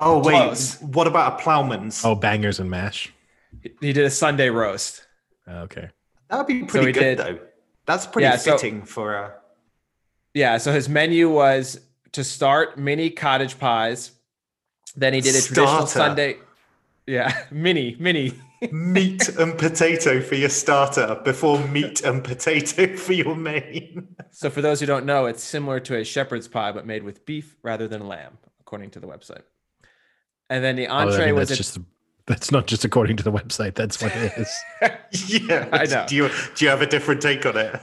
Oh 0.00 0.18
wait, 0.22 0.34
Close. 0.34 0.80
what 0.80 1.06
about 1.06 1.38
a 1.38 1.42
ploughman's? 1.42 2.04
oh, 2.04 2.14
bangers 2.14 2.60
and 2.60 2.70
mash. 2.70 3.12
He- 3.62 3.72
He 3.80 3.92
did 3.92 4.04
a 4.04 4.10
Sunday 4.10 4.48
roast. 4.50 5.06
Oh, 5.46 5.60
okay. 5.62 5.88
that 6.28 6.36
would 6.38 6.46
be 6.46 6.64
pretty 6.64 6.88
he 6.88 6.92
good 6.92 7.00
did- 7.00 7.18
though. 7.18 7.38
That's 7.86 8.06
pretty 8.06 8.24
Yeah, 8.28 8.36
so- 8.36 8.52
fitting 8.58 8.82
for 8.82 9.14
a. 9.14 9.34
Yeah. 10.34 10.58
So 10.58 10.72
his 10.72 10.88
menu 10.88 11.30
was 11.30 11.80
to 12.12 12.22
start 12.22 12.78
mini 12.78 13.08
cottage 13.10 13.58
pies. 13.58 14.12
Then 14.94 15.14
he 15.14 15.20
did 15.20 15.34
a 15.36 15.40
traditional 15.40 15.86
Sunday. 15.86 16.36
Yeah, 17.06 17.44
mini, 17.50 17.96
mini. 17.98 18.34
Meat 18.72 19.28
and 19.28 19.56
potato 19.58 20.20
for 20.20 20.34
your 20.34 20.48
starter 20.48 21.20
before 21.24 21.58
meat 21.68 22.02
and 22.02 22.22
potato 22.24 22.96
for 22.96 23.12
your 23.12 23.34
main. 23.34 24.08
So 24.30 24.50
for 24.50 24.60
those 24.60 24.80
who 24.80 24.86
don't 24.86 25.06
know, 25.06 25.26
it's 25.26 25.42
similar 25.42 25.80
to 25.80 25.96
a 25.96 26.04
shepherd's 26.04 26.48
pie, 26.48 26.72
but 26.72 26.86
made 26.86 27.02
with 27.02 27.24
beef 27.26 27.56
rather 27.62 27.86
than 27.88 28.06
lamb, 28.08 28.38
according 28.60 28.90
to 28.90 29.00
the 29.00 29.06
website. 29.06 29.42
And 30.50 30.64
then 30.64 30.76
the 30.76 30.88
Oh, 30.88 30.94
I 30.94 31.02
entree 31.04 31.26
mean, 31.26 31.34
was 31.36 31.48
that's 31.48 31.60
a, 31.60 31.62
just 31.62 31.78
that's 32.26 32.50
not 32.50 32.66
just 32.66 32.84
according 32.84 33.16
to 33.18 33.22
the 33.22 33.32
website. 33.32 33.74
That's 33.74 34.02
what 34.02 34.12
it 34.14 34.32
is. 34.36 35.30
yeah, 35.48 35.68
I 35.72 35.84
know. 35.84 36.06
Do 36.08 36.16
you 36.16 36.30
do 36.54 36.64
you 36.64 36.70
have 36.70 36.82
a 36.82 36.86
different 36.86 37.20
take 37.22 37.44
on 37.46 37.56
it? 37.56 37.80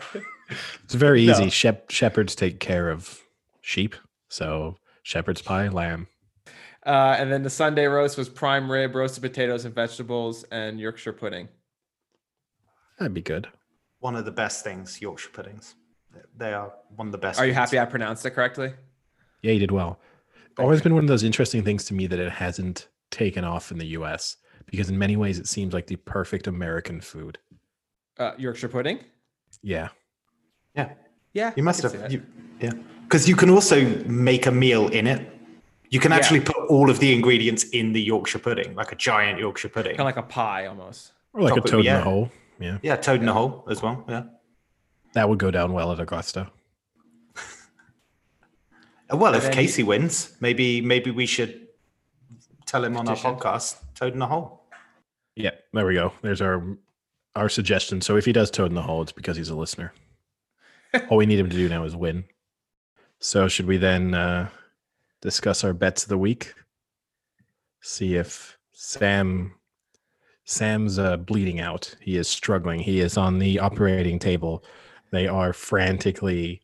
It's 0.83 0.93
very 0.93 1.25
No. 1.25 1.31
easy. 1.33 1.49
Shep- 1.49 1.89
shepherds 1.89 2.35
take 2.35 2.59
care 2.59 2.89
of 2.89 3.21
sheep, 3.61 3.95
so 4.29 4.77
shepherd's 5.03 5.41
pie, 5.41 5.67
lamb. 5.69 6.07
Uh, 6.85 7.15
and 7.17 7.31
then 7.31 7.43
the 7.43 7.49
Sunday 7.49 7.85
roast 7.85 8.17
was 8.17 8.29
prime 8.29 8.71
rib, 8.71 8.95
roasted 8.95 9.21
potatoes 9.21 9.65
and 9.65 9.73
vegetables, 9.73 10.43
and 10.51 10.79
Yorkshire 10.79 11.13
pudding. 11.13 11.47
That'd 12.99 13.13
be 13.13 13.21
good. 13.21 13.47
One 13.99 14.15
of 14.15 14.25
the 14.25 14.31
best 14.31 14.63
things, 14.63 15.01
Yorkshire 15.01 15.29
puddings. 15.29 15.75
They 16.37 16.53
are 16.53 16.73
one 16.95 17.07
of 17.07 17.11
the 17.11 17.17
best. 17.17 17.39
Are 17.39 17.45
you 17.45 17.51
things. 17.53 17.71
happy 17.71 17.79
I 17.79 17.85
pronounced 17.85 18.25
it 18.25 18.31
correctly? 18.31 18.73
Yeah, 19.41 19.51
you 19.51 19.59
did 19.59 19.71
well. 19.71 19.99
Always 20.57 20.81
been 20.81 20.93
one 20.95 21.03
of 21.03 21.09
those 21.09 21.23
interesting 21.23 21.63
things 21.63 21.83
to 21.85 21.93
me 21.93 22.07
that 22.07 22.19
it 22.19 22.31
hasn't 22.31 22.87
taken 23.11 23.43
off 23.43 23.71
in 23.71 23.77
the 23.77 23.87
U.S. 23.87 24.37
because 24.65 24.89
in 24.89 24.97
many 24.97 25.17
ways 25.17 25.37
it 25.39 25.47
seems 25.47 25.73
like 25.73 25.87
the 25.87 25.97
perfect 25.97 26.47
American 26.47 27.01
food. 27.01 27.37
Uh, 28.17 28.31
Yorkshire 28.37 28.69
pudding? 28.69 28.99
Yeah. 29.61 29.89
Yeah, 30.75 30.93
Yeah. 31.33 31.51
you 31.57 31.63
must 31.63 31.81
have. 31.83 32.11
You, 32.11 32.23
yeah, 32.61 32.71
because 33.03 33.27
you 33.27 33.35
can 33.35 33.49
also 33.49 33.85
make 34.05 34.45
a 34.45 34.51
meal 34.51 34.87
in 34.87 35.07
it. 35.07 35.34
You 35.89 35.99
can 35.99 36.11
Yeah. 36.11 36.17
actually 36.17 36.41
put 36.41 36.57
all 36.69 36.89
of 36.89 36.99
the 36.99 37.13
ingredients 37.13 37.63
in 37.65 37.93
the 37.93 38.01
Yorkshire 38.01 38.39
pudding, 38.39 38.75
like 38.75 38.91
a 38.91 38.95
giant 38.95 39.39
Yorkshire 39.39 39.69
pudding. 39.69 39.95
Kind 39.95 40.01
of 40.09 40.15
like 40.15 40.17
a 40.17 40.27
pie 40.27 40.65
almost. 40.65 41.11
Or 41.33 41.41
like 41.41 41.53
Top 41.55 41.65
a 41.65 41.67
it- 41.67 41.71
toad 41.71 41.79
in 41.81 41.85
yeah. 41.85 41.97
the 41.97 42.03
hole. 42.03 42.31
Yeah. 42.59 42.77
yeah, 42.81 42.95
toad 42.95 43.21
in 43.21 43.27
a 43.29 43.33
hole 43.33 43.65
as 43.69 43.81
well. 43.81 44.03
Yeah. 44.07 44.23
That 45.13 45.27
would 45.29 45.39
go 45.39 45.51
down 45.51 45.73
well 45.73 45.91
at 45.91 45.99
Augusta. 45.99 46.49
Uh, 49.11 49.17
Well, 49.17 49.33
And 49.33 49.37
if 49.37 49.43
then- 49.43 49.53
Casey 49.53 49.83
wins, 49.83 50.35
maybe 50.39 50.81
maybe 50.81 51.11
we 51.11 51.25
should 51.25 51.67
tell 52.65 52.83
him 52.83 52.97
on 52.97 53.05
Petition. 53.05 53.27
our 53.31 53.35
podcast, 53.39 53.75
toad 53.93 54.13
in 54.15 54.21
a 54.21 54.27
hole. 54.27 54.63
Yeah, 55.35 55.51
there 55.73 55.85
we 55.85 55.93
go. 55.93 56.13
There's 56.21 56.41
our 56.41 56.77
our 57.35 57.49
suggestion. 57.49 58.01
So 58.01 58.15
if 58.17 58.25
he 58.25 58.31
does 58.31 58.49
toad 58.49 58.71
in 58.71 58.75
the 58.75 58.81
hole, 58.81 59.01
it's 59.03 59.11
because 59.11 59.37
he's 59.37 59.49
a 59.49 59.55
listener. 59.55 59.93
All 61.09 61.17
we 61.17 61.25
need 61.25 61.37
him 61.39 61.49
to 61.49 61.55
do 61.55 61.67
now 61.69 61.83
is 61.83 61.95
win. 61.95 62.23
So 63.19 63.47
should 63.47 63.67
we 63.67 63.77
then 63.77 64.13
uh, 64.13 64.49
discuss 65.25 65.63
our 65.63 65.73
bets 65.73 66.03
of 66.03 66.09
the 66.09 66.17
week? 66.17 66.53
See 67.81 68.15
if 68.15 68.57
Sam 68.71 69.55
Sam's 70.45 70.99
uh, 70.99 71.17
bleeding 71.17 71.59
out. 71.59 71.95
He 71.99 72.17
is 72.17 72.27
struggling. 72.27 72.79
He 72.79 72.99
is 72.99 73.17
on 73.17 73.39
the 73.39 73.57
operating 73.59 74.19
table. 74.19 74.63
They 75.11 75.27
are 75.27 75.53
frantically, 75.53 76.61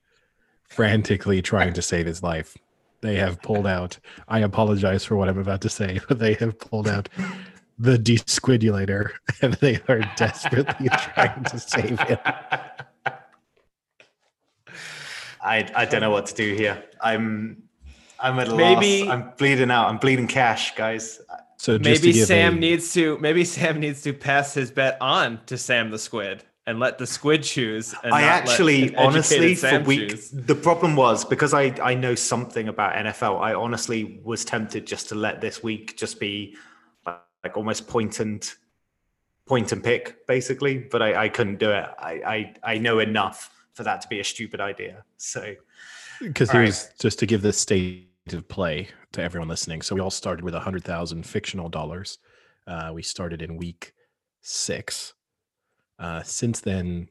frantically 0.69 1.41
trying 1.41 1.73
to 1.73 1.81
save 1.81 2.05
his 2.05 2.21
life. 2.21 2.55
They 3.01 3.15
have 3.15 3.41
pulled 3.41 3.65
out. 3.65 3.97
I 4.27 4.39
apologize 4.39 5.03
for 5.03 5.15
what 5.15 5.27
I'm 5.27 5.39
about 5.39 5.61
to 5.61 5.69
say, 5.69 5.99
but 6.07 6.19
they 6.19 6.35
have 6.35 6.59
pulled 6.59 6.87
out 6.87 7.09
the 7.79 7.97
desquidulator 7.97 9.09
and 9.41 9.55
they 9.55 9.79
are 9.87 10.01
desperately 10.15 10.89
trying 10.89 11.43
to 11.45 11.59
save 11.59 11.99
him. 12.01 12.19
I 15.43 15.67
I 15.75 15.85
don't 15.85 16.01
know 16.01 16.11
what 16.11 16.27
to 16.27 16.35
do 16.35 16.53
here. 16.53 16.83
I'm 17.01 17.63
I'm 18.21 18.37
at 18.39 18.49
a 18.49 18.55
Maybe- 18.55 19.03
loss. 19.05 19.09
I'm 19.13 19.31
bleeding 19.37 19.71
out. 19.71 19.87
I'm 19.89 19.97
bleeding 19.97 20.27
cash, 20.27 20.75
guys. 20.75 21.19
So 21.57 21.77
just 21.77 22.03
Maybe 22.03 22.13
Sam 22.17 22.55
a- 22.55 22.59
needs 22.59 22.93
to 22.93 23.17
maybe 23.19 23.45
Sam 23.45 23.79
needs 23.79 24.01
to 24.03 24.13
pass 24.13 24.53
his 24.53 24.71
bet 24.71 24.97
on 25.01 25.39
to 25.45 25.57
Sam 25.57 25.91
the 25.91 25.99
Squid 25.99 26.43
and 26.67 26.79
let 26.79 26.97
the 26.97 27.07
squid 27.07 27.43
choose. 27.43 27.93
And 28.03 28.13
I 28.13 28.21
actually, 28.23 28.95
honestly, 28.95 29.37
educated 29.37 29.57
for 29.59 29.67
Sam 29.67 29.83
week, 29.83 30.09
choose. 30.11 30.29
the 30.31 30.55
problem 30.55 30.95
was 30.95 31.25
because 31.25 31.53
I 31.53 31.75
I 31.83 31.93
know 31.95 32.15
something 32.15 32.67
about 32.67 32.95
NFL. 32.95 33.39
I 33.41 33.53
honestly 33.53 34.21
was 34.23 34.45
tempted 34.45 34.85
just 34.87 35.09
to 35.09 35.15
let 35.15 35.41
this 35.41 35.61
week 35.63 35.97
just 35.97 36.19
be 36.19 36.55
like, 37.05 37.19
like 37.43 37.57
almost 37.57 37.87
point 37.87 38.19
and 38.19 38.47
point 39.47 39.71
and 39.71 39.83
pick, 39.83 40.25
basically. 40.27 40.77
But 40.79 41.01
I, 41.01 41.23
I 41.25 41.29
couldn't 41.29 41.57
do 41.57 41.71
it. 41.71 41.85
I, 41.99 42.11
I 42.63 42.73
I 42.73 42.77
know 42.77 42.99
enough 42.99 43.49
for 43.73 43.83
that 43.83 44.01
to 44.01 44.07
be 44.07 44.19
a 44.19 44.23
stupid 44.23 44.59
idea. 44.61 45.03
So 45.17 45.55
because 46.21 46.49
All 46.49 46.57
right. 46.57 46.63
here's 46.65 46.89
just 46.99 47.19
to 47.19 47.25
give 47.25 47.41
the 47.41 47.53
state 47.53 48.10
of 48.31 48.47
play 48.47 48.89
to 49.11 49.21
everyone 49.21 49.49
listening. 49.49 49.81
So 49.81 49.95
we 49.95 50.01
all 50.01 50.11
started 50.11 50.43
with 50.43 50.55
a 50.55 50.59
hundred 50.59 50.83
thousand 50.83 51.25
fictional 51.25 51.69
dollars. 51.69 52.17
Uh, 52.67 52.91
we 52.93 53.01
started 53.03 53.41
in 53.41 53.57
week 53.57 53.93
six. 54.41 55.13
Uh, 55.99 56.23
since 56.23 56.61
then, 56.61 57.09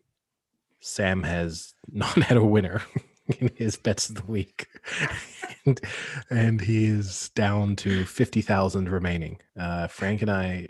Sam 0.80 1.22
has 1.22 1.74
not 1.90 2.22
had 2.22 2.36
a 2.36 2.44
winner 2.44 2.82
in 3.40 3.50
his 3.56 3.76
bets 3.76 4.08
of 4.08 4.16
the 4.16 4.30
week, 4.30 4.66
and, 5.66 5.80
and 6.30 6.60
he 6.60 6.86
is 6.86 7.30
down 7.34 7.76
to 7.76 8.04
fifty 8.04 8.40
thousand 8.40 8.88
remaining. 8.88 9.38
Uh, 9.58 9.86
Frank 9.88 10.22
and 10.22 10.30
I, 10.30 10.68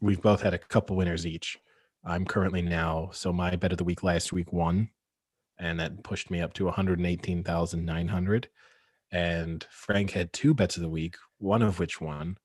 we've 0.00 0.22
both 0.22 0.42
had 0.42 0.54
a 0.54 0.58
couple 0.58 0.96
winners 0.96 1.26
each. 1.26 1.58
I'm 2.04 2.24
currently 2.24 2.62
now 2.62 3.10
so 3.12 3.32
my 3.32 3.56
bet 3.56 3.72
of 3.72 3.78
the 3.78 3.84
week 3.84 4.04
last 4.04 4.32
week 4.32 4.52
won 4.52 4.90
and 5.58 5.80
that 5.80 6.02
pushed 6.04 6.30
me 6.30 6.40
up 6.40 6.52
to 6.54 6.64
118,900. 6.64 8.48
And 9.12 9.66
Frank 9.70 10.10
had 10.10 10.32
two 10.32 10.54
bets 10.54 10.76
of 10.76 10.82
the 10.82 10.88
week, 10.88 11.16
one 11.38 11.62
of 11.62 11.78
which 11.78 12.00
won, 12.00 12.38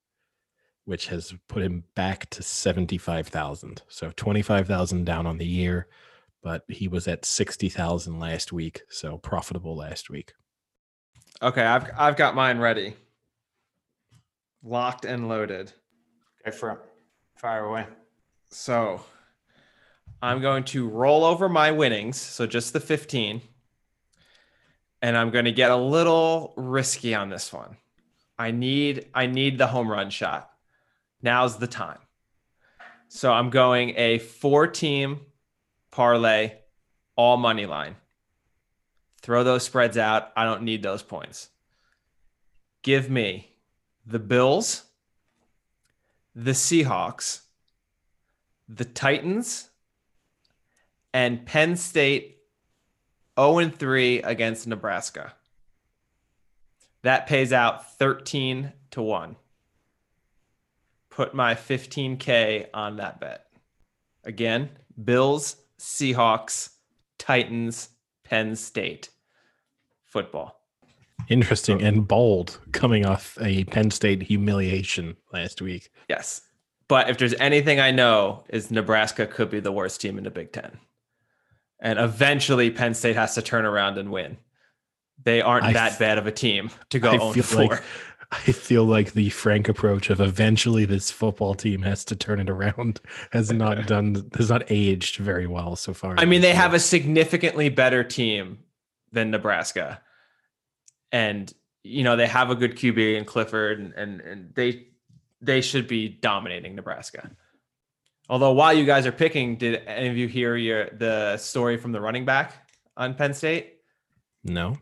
which 0.86 1.08
has 1.08 1.34
put 1.48 1.64
him 1.64 1.84
back 1.96 2.30
to 2.32 2.44
75,000. 2.44 3.82
So 3.88 4.12
25,000 4.16 5.06
down 5.06 5.26
on 5.26 5.38
the 5.38 5.46
year, 5.46 5.88
but 6.44 6.64
he 6.68 6.88
was 6.88 7.08
at 7.08 7.26
60,000 7.26 8.20
last 8.20 8.52
week, 8.52 8.82
so 8.90 9.18
profitable 9.18 9.76
last 9.76 10.10
week. 10.10 10.34
Okay, 11.42 11.64
I've 11.64 11.90
I've 11.98 12.16
got 12.18 12.36
mine 12.36 12.60
ready. 12.60 12.96
Locked 14.64 15.06
and 15.06 15.28
loaded. 15.28 15.74
Okay, 16.46 16.56
for 16.56 16.72
it. 16.72 16.80
Fire 17.38 17.66
away. 17.66 17.88
So 18.50 19.04
I'm 20.22 20.42
going 20.42 20.64
to 20.66 20.88
roll 20.88 21.24
over 21.24 21.50
my 21.50 21.72
winnings, 21.72 22.18
so 22.18 22.46
just 22.46 22.74
the 22.74 22.80
15. 22.80 23.42
And 25.02 25.18
I'm 25.18 25.32
going 25.32 25.46
to 25.46 25.52
get 25.52 25.72
a 25.72 25.76
little 25.76 26.54
risky 26.56 27.16
on 27.16 27.30
this 27.30 27.52
one. 27.52 27.78
I 28.38 28.52
need 28.52 29.08
I 29.14 29.28
need 29.28 29.58
the 29.58 29.68
home 29.68 29.90
run 29.90 30.10
shot. 30.10 30.52
Now's 31.22 31.58
the 31.58 31.68
time. 31.68 32.00
So 33.08 33.32
I'm 33.32 33.50
going 33.50 33.94
a 33.98 34.20
four 34.20 34.68
team 34.68 35.22
parlay 35.92 36.54
all 37.16 37.38
money 37.38 37.66
line. 37.66 37.98
Throw 39.22 39.44
those 39.44 39.64
spreads 39.64 39.98
out. 39.98 40.32
I 40.36 40.46
don't 40.46 40.64
need 40.64 40.82
those 40.82 41.04
points. 41.04 41.50
Give 42.82 43.10
me 43.10 43.52
the 44.06 44.18
Bills, 44.18 44.86
the 46.34 46.52
Seahawks, 46.52 47.42
the 48.68 48.86
Titans, 48.86 49.70
and 51.14 51.46
Penn 51.46 51.76
State 51.76 52.40
0 53.42 53.70
3 53.70 54.22
against 54.22 54.68
Nebraska. 54.68 55.34
That 57.02 57.26
pays 57.26 57.52
out 57.52 57.98
13 57.98 58.74
to 58.92 59.02
1. 59.02 59.36
Put 61.10 61.34
my 61.34 61.56
15K 61.56 62.68
on 62.74 62.98
that 62.98 63.20
bet. 63.20 63.48
Again, 64.24 64.70
Bills, 65.04 65.56
Seahawks, 65.80 66.70
Titans, 67.18 67.90
Penn 68.24 68.56
State 68.56 69.10
football. 70.06 70.62
Interesting 71.28 71.82
and 71.82 72.08
bold 72.08 72.60
coming 72.72 73.06
off 73.06 73.38
a 73.42 73.64
Penn 73.66 73.90
State 73.90 74.22
humiliation 74.22 75.18
last 75.34 75.62
week. 75.62 75.92
Yes. 76.10 76.42
But 76.88 77.10
if 77.10 77.18
there's 77.18 77.34
anything 77.36 77.80
I 77.80 77.92
know, 77.92 78.44
is 78.50 78.70
Nebraska 78.70 79.26
could 79.26 79.50
be 79.50 79.60
the 79.60 79.72
worst 79.72 80.02
team 80.02 80.18
in 80.18 80.26
the 80.26 80.30
Big 80.30 80.52
Ten, 80.52 80.78
and 81.82 82.00
eventually 82.00 82.70
Penn 82.70 82.94
State 82.94 83.16
has 83.16 83.36
to 83.36 83.42
turn 83.42 83.66
around 83.66 83.98
and 83.98 84.12
win. 84.12 84.38
They 85.24 85.42
aren't 85.42 85.66
I 85.66 85.74
that 85.74 85.94
f- 85.94 86.00
bad 86.00 86.18
of 86.18 86.28
a 86.28 86.32
team 86.32 86.70
to 86.90 87.00
go 87.00 87.12
I 87.12 87.34
feel 87.34 87.44
four. 87.44 87.66
like 87.66 87.84
I 88.32 88.54
feel 88.54 88.86
like 88.86 89.12
the 89.12 89.30
frank 89.30 89.68
approach 89.68 90.10
of 90.10 90.22
eventually 90.22 90.86
this 90.86 91.12
football 91.12 91.54
team 91.54 91.82
has 91.82 92.06
to 92.06 92.16
turn 92.16 92.40
it 92.40 92.50
around 92.50 93.02
has 93.32 93.52
not 93.52 93.86
done 93.88 94.30
has 94.38 94.50
not 94.50 94.64
aged 94.70 95.18
very 95.18 95.48
well 95.48 95.76
so 95.76 95.94
far. 95.94 96.16
I 96.18 96.26
mean, 96.26 96.42
they 96.42 96.54
have 96.54 96.74
a 96.74 96.80
significantly 96.80 97.70
better 97.70 98.04
team 98.04 98.60
than 99.12 99.32
Nebraska, 99.32 100.02
and 101.12 101.54
you 101.84 102.04
know 102.04 102.16
they 102.16 102.28
have 102.28 102.50
a 102.50 102.56
good 102.56 102.78
QB 102.78 103.18
in 103.18 103.26
Clifford, 103.26 103.80
and 103.80 103.94
and, 103.94 104.22
and 104.22 104.56
they 104.56 104.88
they 105.42 105.62
should 105.62 105.88
be 105.88 106.08
dominating 106.08 106.76
Nebraska. 106.76 107.30
Although 108.32 108.54
while 108.54 108.74
you 108.74 108.86
guys 108.86 109.06
are 109.06 109.12
picking, 109.12 109.58
did 109.58 109.84
any 109.86 110.08
of 110.08 110.16
you 110.18 110.28
hear 110.28 110.56
your 110.56 110.90
the 110.92 111.36
story 111.38 111.76
from 111.78 111.92
the 111.92 112.00
running 112.02 112.24
back 112.26 112.54
on 112.98 113.14
Penn 113.14 113.34
State? 113.34 113.74
no. 114.44 114.78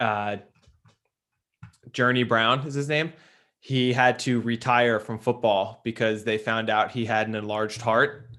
uh, 0.00 0.38
Journey 1.92 2.22
Brown 2.22 2.66
is 2.66 2.74
his 2.74 2.88
name. 2.88 3.12
He 3.60 3.92
had 3.92 4.18
to 4.20 4.40
retire 4.40 4.98
from 5.00 5.18
football 5.18 5.80
because 5.84 6.24
they 6.24 6.38
found 6.38 6.70
out 6.70 6.90
he 6.92 7.04
had 7.04 7.28
an 7.28 7.34
enlarged 7.34 7.82
heart, 7.82 8.30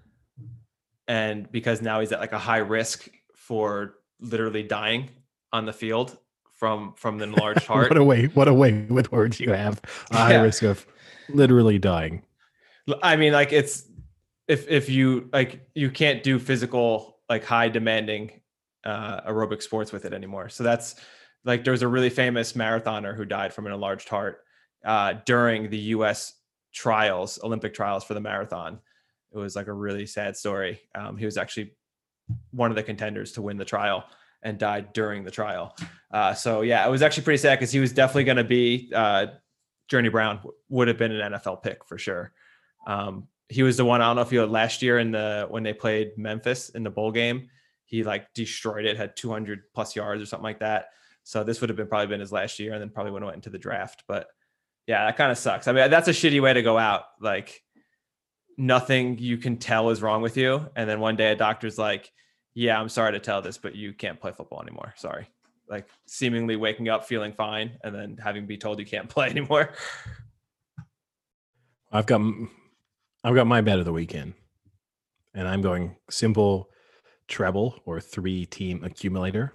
and 1.07 1.51
because 1.51 1.81
now 1.81 1.99
he's 1.99 2.11
at 2.11 2.19
like 2.19 2.31
a 2.31 2.39
high 2.39 2.57
risk 2.57 3.07
for 3.35 3.95
literally 4.19 4.63
dying 4.63 5.09
on 5.53 5.65
the 5.65 5.73
field 5.73 6.17
from 6.55 6.93
from 6.95 7.17
the 7.19 7.25
enlarged 7.25 7.65
heart. 7.67 7.89
what 7.89 7.97
a 7.97 8.03
way! 8.03 8.25
What 8.27 8.47
a 8.47 8.53
way 8.53 8.85
with 8.89 9.11
words 9.11 9.39
you 9.39 9.51
have. 9.51 9.79
A 10.11 10.17
high 10.17 10.31
Yeah. 10.31 10.41
risk 10.41 10.63
of 10.63 10.87
literally 11.29 11.77
dying. 11.77 12.23
I 13.03 13.15
mean, 13.15 13.31
like 13.31 13.53
it's 13.53 13.83
if 14.51 14.67
if 14.67 14.89
you 14.89 15.29
like 15.31 15.65
you 15.75 15.89
can't 15.89 16.23
do 16.23 16.37
physical 16.37 17.19
like 17.29 17.45
high 17.45 17.69
demanding 17.69 18.41
uh, 18.83 19.21
aerobic 19.21 19.61
sports 19.63 19.93
with 19.93 20.03
it 20.03 20.11
anymore. 20.11 20.49
So 20.49 20.61
that's 20.63 20.95
like 21.45 21.63
there 21.63 21.71
was 21.71 21.83
a 21.83 21.87
really 21.87 22.09
famous 22.09 22.51
marathoner 22.51 23.15
who 23.15 23.23
died 23.23 23.53
from 23.53 23.65
an 23.65 23.71
enlarged 23.71 24.09
heart 24.09 24.43
uh, 24.83 25.13
during 25.25 25.69
the 25.69 25.77
U.S. 25.95 26.33
trials, 26.73 27.39
Olympic 27.41 27.73
trials 27.73 28.03
for 28.03 28.13
the 28.13 28.19
marathon. 28.19 28.79
It 29.33 29.37
was 29.37 29.55
like 29.55 29.67
a 29.67 29.73
really 29.73 30.05
sad 30.05 30.35
story. 30.35 30.81
Um, 30.95 31.15
he 31.15 31.23
was 31.23 31.37
actually 31.37 31.73
one 32.51 32.71
of 32.71 32.75
the 32.75 32.83
contenders 32.83 33.31
to 33.33 33.41
win 33.41 33.55
the 33.55 33.63
trial 33.63 34.03
and 34.43 34.57
died 34.57 34.91
during 34.91 35.23
the 35.23 35.31
trial. 35.31 35.77
Uh, 36.11 36.33
so 36.33 36.61
yeah, 36.61 36.85
it 36.85 36.91
was 36.91 37.01
actually 37.01 37.23
pretty 37.23 37.37
sad 37.37 37.57
because 37.57 37.71
he 37.71 37.79
was 37.79 37.93
definitely 37.93 38.25
going 38.25 38.37
to 38.37 38.43
be 38.43 38.91
uh, 38.93 39.27
Journey 39.87 40.09
Brown 40.09 40.41
would 40.67 40.89
have 40.89 40.97
been 40.97 41.13
an 41.13 41.31
NFL 41.31 41.63
pick 41.63 41.85
for 41.85 41.97
sure. 41.97 42.33
Um, 42.85 43.29
he 43.51 43.63
was 43.63 43.75
the 43.75 43.83
one 43.83 44.01
I 44.01 44.07
don't 44.07 44.15
know 44.15 44.21
if 44.21 44.31
you 44.31 44.39
had 44.39 44.49
last 44.49 44.81
year 44.81 44.97
in 44.99 45.11
the 45.11 45.45
when 45.49 45.61
they 45.61 45.73
played 45.73 46.17
Memphis 46.17 46.69
in 46.69 46.83
the 46.83 46.89
bowl 46.89 47.11
game. 47.11 47.49
He 47.85 48.03
like 48.03 48.33
destroyed 48.33 48.85
it, 48.85 48.95
had 48.95 49.17
200 49.17 49.63
plus 49.73 49.93
yards 49.93 50.23
or 50.23 50.25
something 50.25 50.45
like 50.45 50.59
that. 50.59 50.87
So 51.23 51.43
this 51.43 51.59
would 51.59 51.69
have 51.69 51.75
been 51.75 51.87
probably 51.87 52.07
been 52.07 52.21
his 52.21 52.31
last 52.31 52.59
year, 52.59 52.71
and 52.71 52.81
then 52.81 52.89
probably 52.89 53.11
would 53.11 53.21
have 53.21 53.27
went 53.27 53.35
into 53.35 53.49
the 53.49 53.57
draft. 53.57 54.05
But 54.07 54.27
yeah, 54.87 55.05
that 55.05 55.17
kind 55.17 55.31
of 55.31 55.37
sucks. 55.37 55.67
I 55.67 55.73
mean, 55.73 55.91
that's 55.91 56.07
a 56.07 56.11
shitty 56.11 56.41
way 56.41 56.53
to 56.53 56.61
go 56.61 56.77
out. 56.77 57.03
Like 57.19 57.61
nothing 58.57 59.17
you 59.17 59.37
can 59.37 59.57
tell 59.57 59.89
is 59.89 60.01
wrong 60.01 60.21
with 60.21 60.37
you, 60.37 60.69
and 60.77 60.89
then 60.89 61.01
one 61.01 61.17
day 61.17 61.33
a 61.33 61.35
doctor's 61.35 61.77
like, 61.77 62.09
"Yeah, 62.53 62.79
I'm 62.79 62.89
sorry 62.89 63.11
to 63.11 63.19
tell 63.19 63.41
this, 63.41 63.57
but 63.57 63.75
you 63.75 63.91
can't 63.91 64.19
play 64.19 64.31
football 64.31 64.61
anymore. 64.61 64.93
Sorry." 64.95 65.27
Like 65.69 65.87
seemingly 66.05 66.55
waking 66.55 66.87
up 66.87 67.05
feeling 67.05 67.33
fine, 67.33 67.77
and 67.83 67.93
then 67.93 68.17
having 68.23 68.43
to 68.43 68.47
be 68.47 68.57
told 68.57 68.79
you 68.79 68.85
can't 68.85 69.09
play 69.15 69.27
anymore. 69.27 69.73
I've 71.91 72.05
got 72.05 72.21
I've 73.23 73.35
got 73.35 73.47
my 73.47 73.61
bet 73.61 73.79
of 73.79 73.85
the 73.85 73.93
weekend, 73.93 74.33
and 75.33 75.47
I'm 75.47 75.61
going 75.61 75.95
simple 76.09 76.69
treble 77.27 77.79
or 77.85 78.01
three 78.01 78.45
team 78.45 78.83
accumulator, 78.83 79.53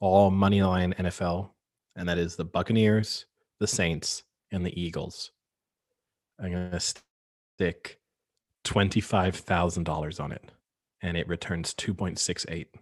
all 0.00 0.30
money 0.30 0.62
line 0.62 0.94
NFL, 0.98 1.50
and 1.94 2.08
that 2.08 2.18
is 2.18 2.36
the 2.36 2.44
Buccaneers, 2.44 3.26
the 3.60 3.66
Saints, 3.66 4.24
and 4.50 4.66
the 4.66 4.80
Eagles. 4.80 5.30
I'm 6.40 6.78
stick 6.80 8.00
twenty 8.64 9.00
five 9.00 9.36
thousand 9.36 9.84
dollars 9.84 10.18
on 10.18 10.32
it, 10.32 10.50
and 11.02 11.16
it 11.16 11.28
returns 11.28 11.72
two 11.72 11.94
point 11.94 12.18
six 12.18 12.44
eight. 12.48 12.74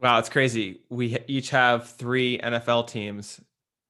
Wow, 0.00 0.18
it's 0.18 0.28
crazy. 0.28 0.80
We 0.90 1.18
each 1.26 1.50
have 1.50 1.88
three 1.88 2.38
NFL 2.38 2.88
teams, 2.88 3.40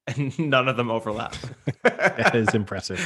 and 0.07 0.39
none 0.51 0.69
of 0.69 0.77
them 0.77 0.91
overlap. 0.91 1.35
That 1.83 2.37
is 2.37 2.49
impressive. 2.55 3.01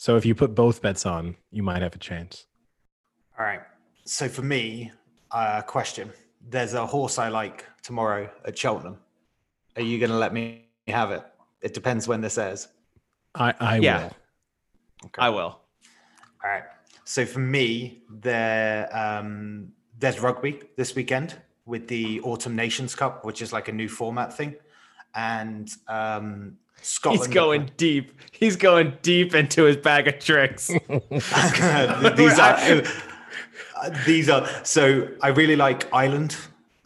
So 0.00 0.16
if 0.16 0.24
you 0.24 0.36
put 0.36 0.54
both 0.54 0.80
bets 0.80 1.04
on, 1.06 1.34
you 1.50 1.64
might 1.64 1.82
have 1.82 1.92
a 1.92 1.98
chance. 1.98 2.46
All 3.36 3.44
right. 3.44 3.62
So 4.04 4.28
for 4.28 4.42
me, 4.42 4.92
uh, 5.32 5.62
question: 5.62 6.12
There's 6.48 6.74
a 6.74 6.86
horse 6.86 7.18
I 7.18 7.28
like 7.30 7.64
tomorrow 7.82 8.30
at 8.44 8.56
Cheltenham. 8.56 8.98
Are 9.74 9.82
you 9.82 9.98
going 9.98 10.12
to 10.12 10.16
let 10.16 10.32
me 10.32 10.66
have 10.86 11.10
it? 11.10 11.24
It 11.62 11.74
depends 11.74 12.06
when 12.06 12.20
this 12.20 12.38
airs. 12.38 12.68
I, 13.34 13.52
I 13.58 13.80
Yeah. 13.80 13.98
will. 13.98 14.16
Okay. 15.06 15.20
I 15.20 15.30
will. 15.30 15.60
All 16.44 16.44
right. 16.44 16.62
So 17.04 17.26
for 17.26 17.40
me, 17.40 18.04
there 18.08 18.88
um, 18.96 19.72
there's 19.98 20.20
rugby 20.20 20.60
this 20.76 20.94
weekend 20.94 21.34
with 21.66 21.88
the 21.88 22.20
Autumn 22.20 22.54
Nations 22.54 22.94
Cup, 22.94 23.24
which 23.24 23.42
is 23.42 23.52
like 23.52 23.66
a 23.66 23.72
new 23.72 23.88
format 23.88 24.32
thing, 24.32 24.54
and 25.16 25.68
um, 25.88 26.56
Scotland. 26.82 27.26
He's 27.26 27.34
going 27.34 27.70
deep. 27.76 28.12
He's 28.32 28.56
going 28.56 28.96
deep 29.02 29.34
into 29.34 29.64
his 29.64 29.76
bag 29.76 30.08
of 30.08 30.18
tricks. 30.18 30.68
these 30.88 32.38
are 32.38 32.56
uh, 33.76 34.04
these 34.06 34.28
are 34.28 34.46
so 34.64 35.08
I 35.20 35.28
really 35.28 35.56
like 35.56 35.92
Ireland 35.92 36.36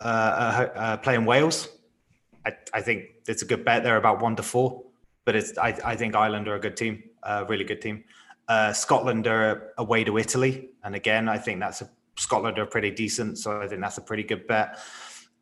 uh, 0.01 0.05
uh, 0.05 0.79
uh, 0.79 0.97
playing 0.99 1.25
Wales. 1.25 1.69
I, 2.45 2.53
I 2.75 2.81
think 2.81 3.05
it's 3.29 3.43
a 3.43 3.47
good 3.47 3.65
bet. 3.65 3.85
They're 3.85 3.97
about 3.97 4.21
one 4.21 4.37
to 4.37 4.43
four, 4.43 4.83
but 5.25 5.37
it's 5.37 5.57
I, 5.59 5.79
I 5.85 5.97
think 5.97 6.15
Ireland 6.15 6.49
are 6.49 6.57
a 6.57 6.61
good 6.61 6.77
team, 6.77 7.03
a 7.23 7.45
really 7.45 7.65
good 7.65 7.81
team. 7.81 8.05
Uh, 8.49 8.73
Scotland 8.73 9.27
are 9.27 9.73
away 9.79 10.05
to 10.05 10.19
Italy, 10.19 10.71
and 10.85 10.95
again, 10.95 11.29
I 11.29 11.39
think 11.39 11.61
that's 11.61 11.83
a 11.83 11.89
Scotland 12.17 12.59
are 12.59 12.67
pretty 12.67 12.91
decent, 12.91 13.39
so 13.39 13.61
I 13.63 13.67
think 13.67 13.81
that's 13.81 13.99
a 13.99 14.03
pretty 14.03 14.23
good 14.23 14.47
bet. 14.47 14.79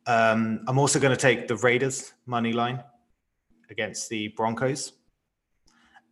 Um, 0.07 0.63
I'm 0.67 0.79
also 0.79 0.99
going 0.99 1.15
to 1.15 1.21
take 1.21 1.47
the 1.47 1.55
Raiders 1.57 2.13
money 2.25 2.53
line 2.53 2.83
against 3.71 4.09
the 4.09 4.29
Broncos, 4.29 4.93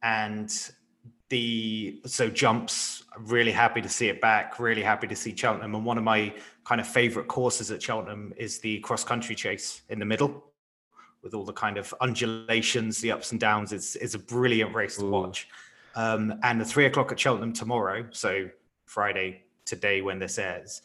and 0.02 0.72
the 1.30 2.02
so 2.06 2.30
jumps. 2.30 3.04
Really 3.18 3.52
happy 3.52 3.82
to 3.82 3.90
see 3.90 4.08
it 4.08 4.22
back. 4.22 4.60
Really 4.60 4.84
happy 4.84 5.08
to 5.08 5.16
see 5.16 5.36
Cheltenham, 5.36 5.76
and 5.76 5.86
one 5.86 5.98
of 5.98 6.04
my 6.04 6.34
kind 6.64 6.82
of 6.82 6.88
favorite 6.88 7.28
courses 7.28 7.72
at 7.72 7.82
Cheltenham 7.82 8.34
is 8.38 8.60
the 8.60 8.80
cross 8.80 9.04
country 9.04 9.36
chase 9.36 9.82
in 9.90 10.00
the 10.00 10.06
middle, 10.06 10.44
with 11.22 11.34
all 11.34 11.46
the 11.46 11.54
kind 11.54 11.78
of 11.78 11.94
undulations, 12.02 13.02
the 13.02 13.12
ups 13.12 13.32
and 13.32 13.40
downs. 13.40 13.74
It's 13.74 13.96
it's 13.98 14.16
a 14.16 14.20
brilliant 14.20 14.74
race 14.74 14.98
to 14.98 15.06
watch. 15.06 15.48
Um, 15.96 16.40
and 16.44 16.62
the 16.62 16.66
three 16.66 16.86
o'clock 16.86 17.12
at 17.12 17.20
Cheltenham 17.20 17.54
tomorrow, 17.54 18.06
so 18.12 18.50
Friday 18.86 19.44
today 19.66 20.02
when 20.02 20.20
this 20.20 20.40
airs, 20.40 20.82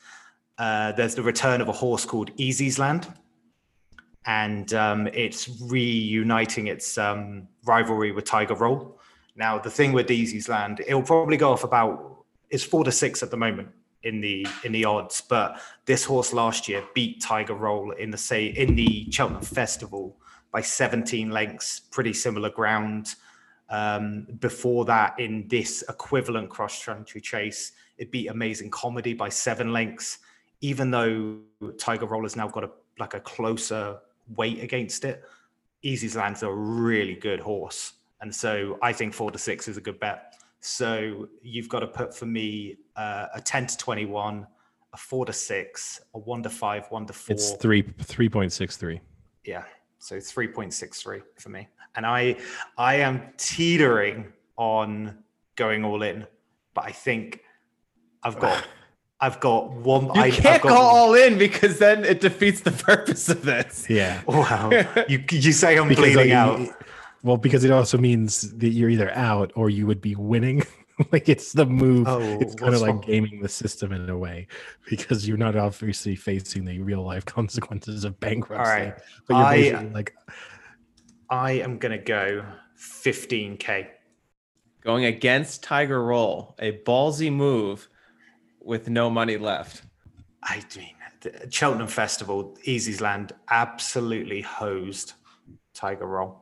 uh, 0.58 0.92
there's 0.92 1.14
the 1.14 1.22
return 1.22 1.60
of 1.60 1.68
a 1.68 1.72
horse 1.72 2.04
called 2.04 2.34
Easysland, 2.36 3.14
and 4.26 4.72
um, 4.74 5.06
it's 5.08 5.48
reuniting 5.62 6.68
its 6.68 6.96
um, 6.96 7.46
rivalry 7.64 8.12
with 8.12 8.24
Tiger 8.24 8.54
Roll. 8.54 8.98
Now, 9.36 9.58
the 9.58 9.70
thing 9.70 9.92
with 9.92 10.06
Easysland, 10.08 10.80
it'll 10.80 11.02
probably 11.02 11.36
go 11.36 11.52
off 11.52 11.64
about 11.64 12.24
it's 12.50 12.64
four 12.64 12.84
to 12.84 12.92
six 12.92 13.22
at 13.22 13.30
the 13.30 13.36
moment 13.36 13.68
in 14.04 14.20
the 14.20 14.46
in 14.64 14.72
the 14.72 14.84
odds, 14.84 15.20
but 15.20 15.60
this 15.86 16.04
horse 16.04 16.32
last 16.32 16.68
year 16.68 16.84
beat 16.94 17.20
Tiger 17.20 17.54
Roll 17.54 17.90
in 17.92 18.10
the 18.10 18.18
say 18.18 18.46
in 18.46 18.74
the 18.74 19.10
Cheltenham 19.10 19.42
Festival 19.42 20.16
by 20.52 20.60
17 20.60 21.30
lengths, 21.30 21.80
pretty 21.80 22.12
similar 22.12 22.48
ground. 22.48 23.16
Um, 23.70 24.26
before 24.38 24.84
that, 24.84 25.18
in 25.18 25.48
this 25.48 25.82
equivalent 25.88 26.48
cross 26.48 26.84
country 26.84 27.20
chase, 27.20 27.72
it 27.98 28.12
beat 28.12 28.28
Amazing 28.28 28.70
Comedy 28.70 29.14
by 29.14 29.30
seven 29.30 29.72
lengths. 29.72 30.18
Even 30.60 30.90
though 30.90 31.38
Tiger 31.78 32.06
Roll 32.06 32.22
has 32.22 32.36
now 32.36 32.46
got 32.46 32.64
a 32.64 32.70
like 32.98 33.14
a 33.14 33.20
closer 33.20 33.98
weight 34.36 34.62
against 34.62 35.04
it, 35.04 35.24
Easysland's 35.84 36.42
a 36.42 36.50
really 36.50 37.14
good 37.14 37.40
horse, 37.40 37.94
and 38.20 38.34
so 38.34 38.78
I 38.82 38.92
think 38.92 39.14
four 39.14 39.30
to 39.30 39.38
six 39.38 39.68
is 39.68 39.76
a 39.76 39.80
good 39.80 40.00
bet. 40.00 40.36
So 40.60 41.28
you've 41.42 41.68
got 41.68 41.80
to 41.80 41.86
put 41.86 42.16
for 42.16 42.26
me 42.26 42.76
uh, 42.96 43.26
a 43.34 43.40
ten 43.40 43.66
to 43.66 43.76
twenty-one, 43.76 44.46
a 44.92 44.96
four 44.96 45.26
to 45.26 45.32
six, 45.32 46.00
a 46.14 46.18
one 46.18 46.42
to 46.42 46.50
five, 46.50 46.86
one 46.90 47.06
to 47.06 47.12
four. 47.12 47.34
It's 47.34 47.52
three 47.52 47.82
three 48.00 48.28
point 48.28 48.52
six 48.52 48.76
three. 48.76 49.00
Yeah. 49.44 49.64
So 50.04 50.16
3.63 50.16 51.22
for 51.38 51.48
me. 51.48 51.66
And 51.96 52.04
I 52.04 52.36
I 52.76 52.96
am 52.96 53.32
teetering 53.38 54.34
on 54.56 55.24
going 55.56 55.82
all 55.82 56.02
in, 56.02 56.26
but 56.74 56.84
I 56.84 56.90
think 56.90 57.40
I've 58.22 58.38
got 58.38 58.66
I've 59.24 59.40
got 59.40 59.72
one 59.72 60.04
You 60.14 60.20
I, 60.20 60.30
can't 60.30 60.46
I've 60.46 60.60
got, 60.62 60.68
go 60.70 60.76
all 60.76 61.14
in 61.14 61.38
because 61.38 61.78
then 61.78 62.04
it 62.04 62.20
defeats 62.20 62.60
the 62.60 62.72
purpose 62.90 63.28
of 63.28 63.42
this. 63.42 63.88
Yeah. 63.88 64.20
Wow. 64.28 64.70
You 65.08 65.24
you 65.30 65.52
say 65.52 65.78
I'm 65.78 65.88
Because 65.88 66.12
bleeding 66.14 66.32
I- 66.32 66.36
out. 66.36 66.68
Well, 67.22 67.38
because 67.38 67.64
it 67.64 67.70
also 67.70 67.96
means 67.96 68.52
that 68.58 68.68
you're 68.68 68.90
either 68.90 69.10
out 69.14 69.50
or 69.54 69.70
you 69.70 69.86
would 69.86 70.02
be 70.02 70.14
winning. 70.14 70.62
like 71.12 71.28
it's 71.28 71.52
the 71.54 71.64
move. 71.64 72.06
Oh, 72.06 72.20
it's 72.40 72.54
kind 72.54 72.74
of 72.74 72.82
like 72.82 72.90
wrong? 72.96 73.00
gaming 73.00 73.40
the 73.40 73.48
system 73.48 73.92
in 73.92 74.08
a 74.10 74.16
way 74.18 74.46
because 74.90 75.26
you're 75.26 75.38
not 75.38 75.56
obviously 75.56 76.16
facing 76.16 76.66
the 76.66 76.78
real 76.80 77.02
life 77.02 77.24
consequences 77.24 78.04
of 78.04 78.20
bankruptcy. 78.20 78.70
All 78.70 78.78
right. 78.78 78.94
But 79.26 79.34
you're 79.36 79.46
I- 79.46 79.56
basically 79.56 79.90
like, 79.90 80.14
I 81.30 81.52
am 81.52 81.78
going 81.78 81.92
to 81.98 82.04
go 82.04 82.44
15K. 82.78 83.86
Going 84.82 85.06
against 85.06 85.62
Tiger 85.62 86.04
Roll, 86.04 86.54
a 86.58 86.72
ballsy 86.84 87.32
move 87.32 87.88
with 88.64 88.88
no 88.88 89.10
money 89.10 89.36
left. 89.36 89.82
I 90.42 90.62
mean, 90.76 90.94
the 91.20 91.48
Cheltenham 91.50 91.88
Festival, 91.88 92.56
Easysland 92.66 93.32
absolutely 93.50 94.42
hosed 94.42 95.14
Tiger 95.74 96.06
Roll. 96.06 96.40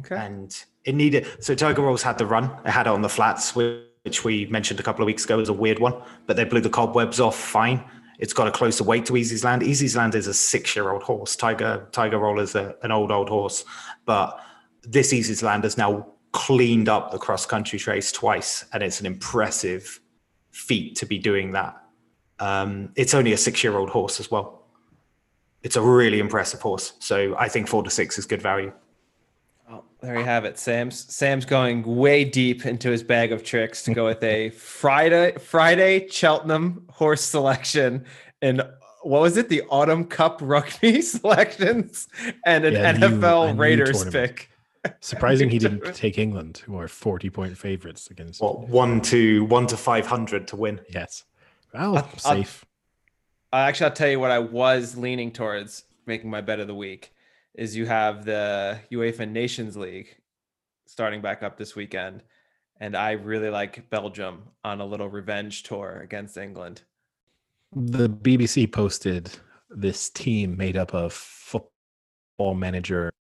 Okay. 0.00 0.14
and 0.14 0.64
it 0.84 0.94
needed 0.94 1.26
so 1.40 1.54
tiger 1.54 1.80
rolls 1.80 2.02
had 2.02 2.18
the 2.18 2.26
run 2.26 2.54
it 2.66 2.70
had 2.70 2.86
it 2.86 2.90
on 2.90 3.00
the 3.00 3.08
flats 3.08 3.56
which 3.56 4.24
we 4.24 4.44
mentioned 4.46 4.78
a 4.78 4.82
couple 4.82 5.02
of 5.02 5.06
weeks 5.06 5.24
ago 5.24 5.40
as 5.40 5.48
a 5.48 5.54
weird 5.54 5.78
one 5.78 5.94
but 6.26 6.36
they 6.36 6.44
blew 6.44 6.60
the 6.60 6.68
cobwebs 6.68 7.18
off 7.18 7.34
fine 7.34 7.82
it's 8.18 8.34
got 8.34 8.46
a 8.46 8.50
closer 8.50 8.84
weight 8.84 9.06
to 9.06 9.14
Easysland 9.14 9.62
easy's 9.62 9.96
land 9.96 10.14
is 10.14 10.26
a 10.26 10.34
six 10.34 10.76
year 10.76 10.90
old 10.90 11.02
horse 11.02 11.34
tiger 11.34 11.88
tiger 11.92 12.18
roll 12.18 12.38
is 12.38 12.54
a, 12.54 12.76
an 12.82 12.92
old 12.92 13.10
old 13.10 13.30
horse 13.30 13.64
but 14.04 14.38
this 14.82 15.14
Easysland 15.14 15.62
has 15.64 15.78
now 15.78 16.06
cleaned 16.32 16.88
up 16.88 17.10
the 17.10 17.18
cross 17.18 17.46
country 17.46 17.78
trace 17.78 18.12
twice 18.12 18.66
and 18.74 18.82
it's 18.82 19.00
an 19.00 19.06
impressive 19.06 20.00
feat 20.56 20.96
to 20.96 21.06
be 21.06 21.18
doing 21.18 21.52
that 21.52 21.76
um, 22.38 22.90
it's 22.96 23.14
only 23.14 23.32
a 23.32 23.36
six 23.36 23.62
year 23.62 23.76
old 23.76 23.90
horse 23.90 24.20
as 24.20 24.30
well 24.30 24.66
it's 25.62 25.76
a 25.76 25.82
really 25.82 26.18
impressive 26.18 26.60
horse 26.60 26.94
so 26.98 27.34
i 27.38 27.48
think 27.48 27.68
four 27.68 27.82
to 27.82 27.90
six 27.90 28.18
is 28.18 28.26
good 28.26 28.42
value 28.42 28.72
Well, 29.68 29.84
there 30.00 30.18
you 30.18 30.24
have 30.24 30.44
it. 30.44 30.58
Sam's 30.58 31.12
Sam's 31.14 31.44
going 31.44 31.82
way 31.82 32.24
deep 32.24 32.64
into 32.66 32.90
his 32.90 33.02
bag 33.02 33.32
of 33.32 33.42
tricks 33.42 33.82
to 33.84 33.94
go 33.94 34.04
with 34.06 34.22
a 34.22 34.50
Friday 34.80 35.32
Friday 35.38 36.08
Cheltenham 36.08 36.84
horse 36.90 37.22
selection 37.22 38.04
and 38.42 38.62
what 39.02 39.20
was 39.20 39.36
it? 39.36 39.48
The 39.48 39.62
Autumn 39.70 40.04
Cup 40.04 40.40
rugby 40.42 41.00
selections 41.16 42.08
and 42.44 42.64
an 42.64 42.74
Yeah, 42.74 42.94
NFL 42.94 43.54
new 43.54 43.60
Raiders 43.60 44.04
pick. 44.10 44.50
Surprising 45.00 45.48
he 45.50 45.58
didn't 45.58 45.94
take 45.94 46.18
England, 46.18 46.58
who 46.64 46.78
are 46.78 46.88
40 46.88 47.30
point 47.30 47.56
favorites 47.58 48.10
against. 48.10 48.40
what 48.40 48.68
one 48.68 49.00
to 49.02 49.44
one 49.46 49.66
to 49.68 49.76
five 49.76 50.06
hundred 50.06 50.48
to 50.48 50.56
win. 50.56 50.80
Yes. 50.90 51.24
Well, 51.72 51.98
I'll- 51.98 52.18
safe. 52.18 52.64
Uh, 53.52 53.56
actually, 53.56 53.86
I'll 53.86 53.92
tell 53.96 54.08
you 54.08 54.20
what 54.20 54.30
I 54.30 54.38
was 54.40 54.96
leaning 54.96 55.30
towards 55.30 55.84
making 56.06 56.28
my 56.30 56.40
bet 56.40 56.60
of 56.60 56.66
the 56.66 56.74
week 56.74 57.12
is 57.54 57.74
you 57.76 57.86
have 57.86 58.24
the 58.24 58.78
UEFA 58.92 59.28
Nations 59.30 59.76
League 59.76 60.16
starting 60.86 61.22
back 61.22 61.42
up 61.42 61.56
this 61.56 61.74
weekend, 61.74 62.22
and 62.80 62.96
I 62.96 63.12
really 63.12 63.48
like 63.50 63.88
Belgium 63.88 64.42
on 64.64 64.80
a 64.80 64.84
little 64.86 65.08
revenge 65.08 65.62
tour 65.62 66.00
against 66.04 66.36
England. 66.36 66.82
the 67.74 68.08
BBC 68.08 68.70
posted 68.70 69.30
this 69.70 70.10
team 70.10 70.56
made 70.56 70.76
up 70.76 70.94
of 70.94 71.12
football 71.12 72.54
manager 72.54 73.12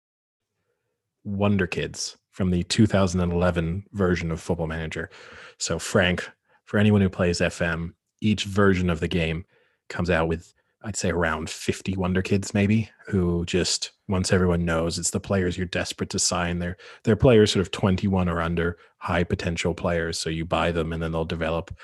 wonder 1.26 1.68
kids 1.68 2.18
from 2.32 2.52
the 2.52 2.64
2011 2.64 3.86
version 3.92 4.32
of 4.32 4.40
football 4.40 4.68
manager 4.68 5.10
so 5.58 5.78
frank 5.78 6.30
for 6.64 6.78
anyone 6.78 7.02
who 7.02 7.10
plays 7.10 7.40
fm 7.40 7.94
each 8.22 8.46
version 8.46 8.90
of 8.90 9.00
the 9.00 9.08
game 9.08 9.46
comes 9.90 10.10
out 10.10 10.28
with 10.28 10.54
i'd 10.84 10.96
say 10.96 11.10
around 11.10 11.50
50 11.50 11.98
wonder 11.98 12.22
kids 12.22 12.54
maybe 12.54 12.90
who 13.08 13.44
just 13.46 13.92
once 14.08 14.32
everyone 14.32 14.64
knows 14.64 14.98
it's 15.00 15.10
the 15.10 15.20
players 15.20 15.58
you're 15.58 15.66
desperate 15.66 16.10
to 16.12 16.20
sign 16.20 16.60
they're 16.60 16.78
they're 17.04 17.16
players 17.16 17.52
sort 17.52 17.62
of 17.62 17.72
21 17.72 18.30
or 18.30 18.42
under 18.42 18.78
high 18.98 19.24
potential 19.24 19.74
players 19.74 20.18
so 20.18 20.30
you 20.30 20.46
buy 20.46 20.72
them 20.72 20.94
and 20.94 21.02
then 21.02 21.12
they'll 21.12 21.26
develop 21.26 21.76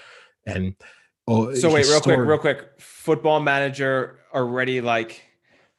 and 0.45 0.76
oh 1.27 1.53
So 1.53 1.72
wait, 1.72 1.85
real 1.85 2.01
quick, 2.01 2.19
real 2.19 2.38
quick. 2.38 2.69
Football 2.80 3.39
manager 3.39 4.19
already 4.34 4.81
like 4.81 5.23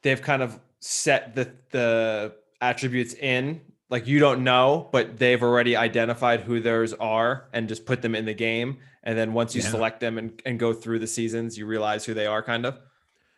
they've 0.02 0.20
kind 0.20 0.42
of 0.42 0.58
set 0.80 1.34
the 1.34 1.52
the 1.70 2.34
attributes 2.62 3.14
in. 3.14 3.60
Like 3.90 4.06
you 4.06 4.18
don't 4.20 4.42
know, 4.42 4.88
but 4.90 5.18
they've 5.18 5.42
already 5.42 5.76
identified 5.76 6.40
who 6.40 6.60
theirs 6.60 6.94
are 6.94 7.48
and 7.52 7.68
just 7.68 7.84
put 7.84 8.00
them 8.00 8.14
in 8.14 8.24
the 8.24 8.32
game. 8.32 8.78
And 9.02 9.18
then 9.18 9.34
once 9.34 9.54
you 9.54 9.60
Yeah. 9.60 9.68
select 9.68 10.00
them 10.00 10.16
and, 10.16 10.40
and 10.46 10.58
go 10.58 10.72
through 10.72 11.00
the 11.00 11.06
seasons, 11.06 11.58
you 11.58 11.66
realize 11.66 12.06
who 12.06 12.14
they 12.14 12.24
are 12.26 12.42
kind 12.42 12.64
of. 12.64 12.80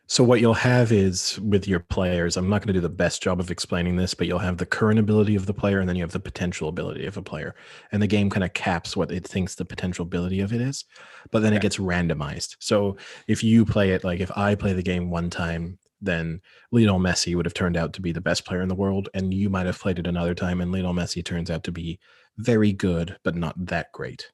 So 0.06 0.22
what 0.22 0.40
you'll 0.40 0.52
have 0.54 0.92
is 0.92 1.40
with 1.40 1.66
your 1.66 1.80
players, 1.80 2.36
I'm 2.36 2.48
not 2.50 2.60
going 2.60 2.68
to 2.68 2.74
do 2.74 2.80
the 2.80 2.90
best 2.90 3.22
job 3.22 3.40
of 3.40 3.50
explaining 3.50 3.96
this, 3.96 4.12
but 4.12 4.26
you'll 4.26 4.38
have 4.38 4.58
the 4.58 4.66
current 4.66 4.98
ability 5.00 5.34
of 5.34 5.46
the 5.46 5.54
player 5.54 5.80
and 5.80 5.88
then 5.88 5.96
you 5.96 6.02
have 6.02 6.12
the 6.12 6.20
potential 6.20 6.68
ability 6.68 7.06
of 7.06 7.16
a 7.16 7.22
player. 7.22 7.54
And 7.90 8.02
the 8.02 8.06
game 8.06 8.28
kind 8.28 8.44
of 8.44 8.52
caps 8.52 8.96
what 8.96 9.10
it 9.10 9.26
thinks 9.26 9.54
the 9.54 9.64
potential 9.64 10.02
ability 10.04 10.40
of 10.40 10.52
it 10.52 10.60
is, 10.60 10.84
but 11.30 11.40
then 11.42 11.54
it 11.54 11.62
gets 11.62 11.78
randomized. 11.78 12.56
So 12.60 12.98
if 13.26 13.42
you 13.42 13.64
play 13.64 13.92
it 13.92 14.04
like 14.04 14.20
if 14.20 14.30
I 14.36 14.54
play 14.54 14.74
the 14.74 14.82
game 14.82 15.10
one 15.10 15.30
time, 15.30 15.78
then 16.00 16.40
Lionel 16.70 17.00
Messi 17.00 17.34
would 17.34 17.46
have 17.46 17.54
turned 17.54 17.76
out 17.76 17.92
to 17.94 18.00
be 18.00 18.12
the 18.12 18.20
best 18.20 18.44
player 18.44 18.62
in 18.62 18.68
the 18.68 18.74
world 18.74 19.08
and 19.14 19.32
you 19.32 19.48
might 19.48 19.66
have 19.66 19.78
played 19.78 19.98
it 19.98 20.06
another 20.06 20.34
time 20.34 20.60
and 20.60 20.72
Lionel 20.72 20.94
Messi 20.94 21.24
turns 21.24 21.50
out 21.50 21.64
to 21.64 21.72
be 21.72 21.98
very 22.36 22.72
good 22.72 23.16
but 23.22 23.34
not 23.34 23.54
that 23.66 23.92
great. 23.92 24.30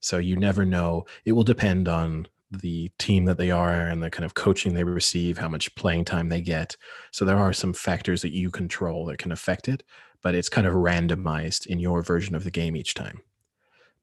So 0.00 0.18
you 0.18 0.36
never 0.36 0.64
know. 0.64 1.06
It 1.24 1.32
will 1.32 1.44
depend 1.44 1.88
on 1.88 2.28
the 2.50 2.90
team 2.98 3.24
that 3.24 3.38
they 3.38 3.50
are 3.50 3.88
and 3.88 4.02
the 4.02 4.10
kind 4.10 4.24
of 4.24 4.34
coaching 4.34 4.74
they 4.74 4.84
receive, 4.84 5.38
how 5.38 5.48
much 5.48 5.74
playing 5.74 6.04
time 6.04 6.28
they 6.28 6.40
get. 6.40 6.76
So 7.10 7.24
there 7.24 7.38
are 7.38 7.52
some 7.52 7.72
factors 7.72 8.22
that 8.22 8.32
you 8.32 8.50
control 8.50 9.06
that 9.06 9.18
can 9.18 9.32
affect 9.32 9.68
it, 9.68 9.82
but 10.22 10.34
it's 10.34 10.48
kind 10.48 10.66
of 10.66 10.74
randomized 10.74 11.66
in 11.66 11.78
your 11.78 12.02
version 12.02 12.34
of 12.34 12.44
the 12.44 12.50
game 12.50 12.76
each 12.76 12.94
time. 12.94 13.20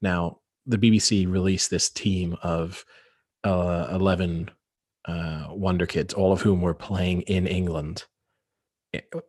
Now, 0.00 0.38
the 0.66 0.78
BBC 0.78 1.30
released 1.30 1.70
this 1.70 1.88
team 1.90 2.36
of 2.42 2.84
uh, 3.44 3.88
11 3.90 4.50
uh, 5.04 5.46
Wonder 5.50 5.86
Kids, 5.86 6.14
all 6.14 6.32
of 6.32 6.42
whom 6.42 6.60
were 6.60 6.74
playing 6.74 7.22
in 7.22 7.46
England 7.46 8.04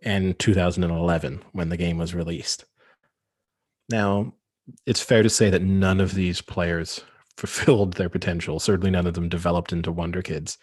in 0.02 0.34
2011 0.36 1.44
when 1.52 1.70
the 1.70 1.78
game 1.78 1.98
was 1.98 2.14
released. 2.14 2.66
Now, 3.90 4.34
it's 4.86 5.02
fair 5.02 5.24
to 5.24 5.30
say 5.30 5.50
that 5.50 5.62
none 5.62 6.00
of 6.00 6.14
these 6.14 6.41
players 6.41 7.02
fulfilled 7.38 7.94
their 7.94 8.10
potential. 8.10 8.60
Certainly, 8.60 8.91
none 8.91 9.08
of 9.08 9.14
them 9.14 9.30
developed 9.30 9.74
into 9.74 9.91
Wonder 9.91 10.22
Kids. 10.22 10.58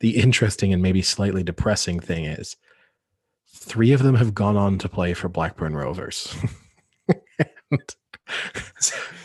The 0.00 0.16
interesting 0.16 0.72
and 0.72 0.82
maybe 0.82 1.02
slightly 1.02 1.42
depressing 1.42 2.00
thing 2.00 2.24
is 2.24 2.56
three 3.54 3.92
of 3.92 4.02
them 4.02 4.16
have 4.16 4.34
gone 4.34 4.56
on 4.56 4.78
to 4.78 4.88
play 4.88 5.14
for 5.14 5.28
Blackburn 5.28 5.74
Rovers. 5.76 6.34
And- 7.70 7.94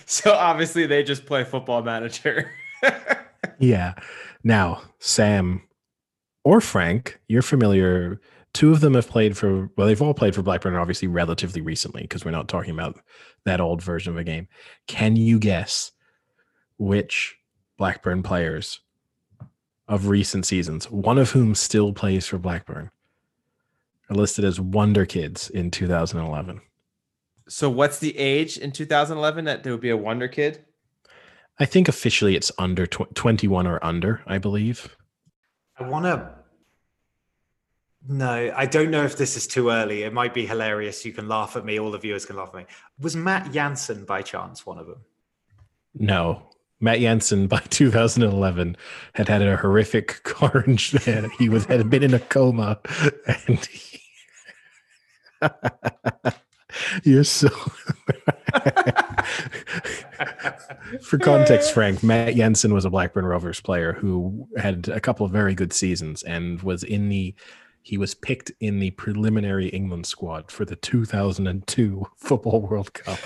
So 0.06 0.32
obviously 0.34 0.86
they 0.86 1.04
just 1.04 1.26
play 1.26 1.44
football 1.44 1.82
manager. 1.84 2.50
yeah. 3.60 3.94
Now, 4.48 4.84
Sam 5.00 5.62
or 6.46 6.62
Frank, 6.62 7.20
you're 7.28 7.42
familiar. 7.42 8.22
Two 8.54 8.72
of 8.72 8.80
them 8.80 8.94
have 8.94 9.10
played 9.10 9.36
for, 9.36 9.70
well, 9.76 9.88
they've 9.88 10.02
all 10.02 10.14
played 10.14 10.34
for 10.34 10.42
Blackburn, 10.42 10.74
obviously, 10.78 11.10
relatively 11.10 11.60
recently, 11.60 12.04
because 12.04 12.24
we're 12.24 12.32
not 12.32 12.48
talking 12.48 12.74
about 12.74 12.98
that 13.44 13.60
old 13.60 13.82
version 13.84 14.14
of 14.14 14.18
a 14.18 14.24
game. 14.24 14.48
Can 14.88 15.18
you 15.18 15.38
guess 15.38 15.92
which 16.78 17.36
Blackburn 17.78 18.24
players 18.24 18.80
of 19.90 20.08
recent 20.08 20.46
seasons, 20.46 20.90
one 20.90 21.18
of 21.18 21.32
whom 21.32 21.54
still 21.54 21.92
plays 21.92 22.26
for 22.26 22.38
Blackburn, 22.38 22.90
are 24.10 24.16
listed 24.16 24.46
as 24.46 24.62
Wonder 24.62 25.06
Kids 25.06 25.50
in 25.50 25.72
2011? 25.72 26.62
so 27.50 27.70
what's 27.70 28.00
the 28.00 28.18
age 28.18 28.58
in 28.58 28.72
2011 28.72 29.46
that 29.46 29.64
there 29.64 29.74
would 29.74 29.82
be 29.82 29.90
a 29.90 29.98
wonder 29.98 30.28
kid? 30.28 30.66
I 31.60 31.66
think 31.66 31.88
officially 31.88 32.36
it's 32.36 32.52
under 32.58 32.86
tw- 32.86 33.14
21 33.16 33.66
or 33.68 33.84
under, 33.84 34.22
I 34.28 34.38
believe. 34.38 34.96
I 35.80 35.88
want 35.88 36.06
to. 36.06 36.30
No, 38.10 38.54
I 38.56 38.66
don't 38.66 38.92
know 38.92 39.04
if 39.04 39.18
this 39.18 39.36
is 39.36 39.48
too 39.48 39.70
early. 39.70 40.04
It 40.04 40.14
might 40.14 40.34
be 40.34 40.46
hilarious. 40.46 41.04
You 41.04 41.12
can 41.12 41.28
laugh 41.28 41.56
at 41.58 41.66
me. 41.66 41.80
All 41.80 41.92
the 41.92 41.98
viewers 41.98 42.26
can 42.26 42.38
laugh 42.38 42.50
at 42.50 42.56
me. 42.56 42.66
Was 43.00 43.16
Matt 43.16 43.52
Jansen 43.52 44.06
by 44.06 44.22
chance 44.22 44.66
one 44.66 44.78
of 44.78 44.88
them? 44.88 45.02
No. 45.94 46.44
Matt 46.80 47.00
Jansen 47.00 47.48
by 47.48 47.60
2011 47.70 48.78
had 49.14 49.28
had 49.28 49.42
a 49.42 49.58
horrific 49.58 50.24
car 50.24 50.64
incident. 50.66 51.34
He 51.38 51.50
was 51.50 51.66
had 51.66 51.90
been 51.90 52.04
in 52.04 52.14
a 52.14 52.20
coma, 52.20 52.80
and 53.48 53.66
he, 53.66 54.02
you're 57.04 57.24
so. 57.24 57.50
For 61.02 61.18
context, 61.18 61.74
Frank, 61.74 62.04
Matt 62.04 62.36
Jansen 62.36 62.74
was 62.74 62.86
a 62.86 62.90
Blackburn 62.90 63.26
Rovers 63.26 63.60
player 63.60 63.94
who 63.94 64.48
had 64.58 64.88
a 64.90 65.00
couple 65.00 65.26
of 65.26 65.32
very 65.32 65.54
good 65.54 65.74
seasons 65.74 66.24
and 66.24 66.62
was 66.62 66.84
in 66.84 67.10
the. 67.10 67.36
He 67.84 67.98
was 67.98 68.14
picked 68.14 68.52
in 68.60 68.80
the 68.80 68.92
preliminary 68.92 69.70
England 69.70 70.06
squad 70.06 70.52
for 70.52 70.66
the 70.66 70.76
2002 70.76 72.06
Football 72.18 72.62
World 72.62 72.94
Cup. 72.94 73.20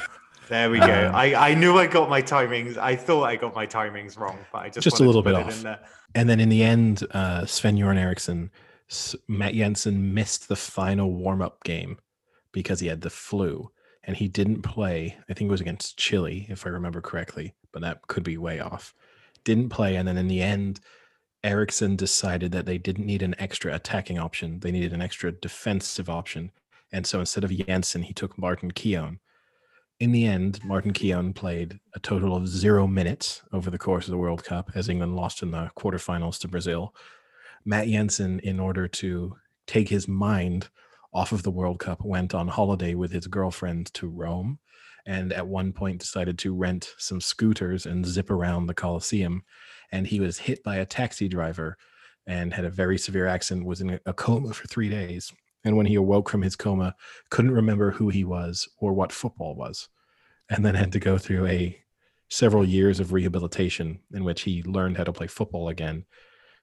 There 0.49 0.69
we 0.69 0.77
go. 0.79 1.07
Um, 1.07 1.15
I, 1.15 1.33
I 1.33 1.53
knew 1.55 1.77
I 1.77 1.88
got 1.88 2.09
my 2.09 2.21
timings. 2.21 2.77
I 2.77 2.95
thought 2.95 3.23
I 3.23 3.38
got 3.38 3.55
my 3.55 3.65
timings 3.65 4.19
wrong, 4.19 4.38
but 4.51 4.59
I 4.59 4.69
just 4.69 4.83
Just 4.83 4.99
a 4.99 5.03
little 5.03 5.23
to 5.23 5.29
bit 5.29 5.35
off. 5.35 5.65
And 6.13 6.29
then 6.29 6.39
in 6.39 6.49
the 6.49 6.61
end, 6.61 7.03
uh, 7.11 7.45
Sven 7.45 7.77
Göran 7.77 7.97
Eriksson, 7.97 8.51
S- 8.89 9.15
Matt 9.27 9.53
Jansen 9.53 10.13
missed 10.13 10.47
the 10.47 10.55
final 10.55 11.11
warm 11.13 11.41
up 11.41 11.63
game 11.63 11.97
because 12.52 12.80
he 12.80 12.88
had 12.88 13.02
the 13.02 13.10
flu 13.10 13.72
and 14.03 14.18
he 14.18 14.28
didn't 14.28 14.61
play. 14.61 15.18
I 15.30 15.34
think 15.34 15.48
it 15.48 15.52
was 15.52 15.61
against 15.61 15.98
Chile, 15.98 16.48
if 16.49 16.65
I 16.65 16.69
remember 16.69 17.02
correctly, 17.02 17.53
but 17.72 17.82
that 17.82 18.07
could 18.07 18.23
be 18.23 18.38
way 18.38 18.60
off. 18.60 18.94
Didn't 19.44 19.69
play. 19.69 19.95
And 19.95 20.07
then 20.07 20.18
in 20.18 20.28
the 20.28 20.41
end, 20.41 20.80
Eriksson 21.44 21.95
decided 21.95 22.52
that 22.52 22.65
they 22.65 22.78
didn't 22.78 23.06
need 23.06 23.23
an 23.23 23.36
extra 23.40 23.73
attacking 23.73 24.19
option. 24.19 24.60
They 24.60 24.72
needed 24.72 24.94
an 24.94 25.02
extra 25.02 25.32
defensive 25.32 26.10
option. 26.10 26.52
And 26.91 27.07
so 27.07 27.19
instead 27.19 27.44
of 27.44 27.52
Jansen, 27.52 28.03
he 28.03 28.14
took 28.14 28.38
Martin 28.38 28.72
Keown. 28.72 29.19
In 29.99 30.11
the 30.11 30.26
end, 30.26 30.64
Martin 30.64 30.94
Keown 30.94 31.34
played 31.34 31.80
a 31.94 31.99
total 31.99 32.36
of 32.36 32.48
zero 32.48 32.88
minutes 32.88 33.44
over 33.53 33.69
the 33.69 33.78
course 33.78 34.07
of 34.07 34.11
the 34.11 34.18
World 34.18 34.44
Cup 34.44 34.72
as 34.76 34.90
England 34.90 35.15
lost 35.15 35.44
in 35.44 35.52
the 35.52 35.69
quarterfinals 35.78 36.40
to 36.40 36.48
Brazil. 36.48 36.95
Matt 37.65 37.88
Jansen, 37.88 38.40
in 38.40 38.60
order 38.60 38.88
to 38.88 39.36
take 39.68 39.90
his 39.90 40.07
mind 40.07 40.69
off 41.13 41.31
of 41.31 41.43
the 41.43 41.51
World 41.51 41.79
Cup, 41.79 42.03
went 42.03 42.33
on 42.33 42.47
holiday 42.47 42.95
with 42.95 43.11
his 43.11 43.27
girlfriend 43.27 43.93
to 43.95 44.07
Rome 44.07 44.59
and 45.05 45.33
at 45.33 45.47
one 45.47 45.73
point 45.73 45.99
decided 45.99 46.38
to 46.39 46.53
rent 46.53 46.93
some 46.97 47.21
scooters 47.21 47.85
and 47.85 48.05
zip 48.05 48.29
around 48.29 48.67
the 48.67 48.73
Colosseum. 48.73 49.43
And 49.91 50.07
he 50.07 50.19
was 50.19 50.38
hit 50.38 50.63
by 50.63 50.77
a 50.77 50.85
taxi 50.85 51.27
driver 51.27 51.77
and 52.27 52.53
had 52.53 52.65
a 52.65 52.69
very 52.69 52.97
severe 52.97 53.27
accident, 53.27 53.65
was 53.65 53.81
in 53.81 53.99
a 54.05 54.13
coma 54.13 54.53
for 54.53 54.67
three 54.67 54.89
days. 54.89 55.33
And 55.63 55.75
when 55.75 55.85
he 55.85 55.95
awoke 55.95 56.29
from 56.29 56.41
his 56.41 56.55
coma, 56.55 56.95
couldn't 57.29 57.51
remember 57.51 57.91
who 57.91 58.09
he 58.09 58.23
was 58.23 58.67
or 58.77 58.93
what 58.93 59.11
football 59.11 59.55
was. 59.55 59.89
And 60.49 60.65
then 60.65 60.75
had 60.75 60.91
to 60.93 60.99
go 60.99 61.17
through 61.17 61.47
a 61.47 61.77
several 62.29 62.65
years 62.65 62.99
of 62.99 63.11
rehabilitation 63.11 63.99
in 64.13 64.23
which 64.23 64.43
he 64.43 64.63
learned 64.63 64.97
how 64.97 65.03
to 65.03 65.13
play 65.13 65.27
football 65.27 65.67
again 65.67 66.05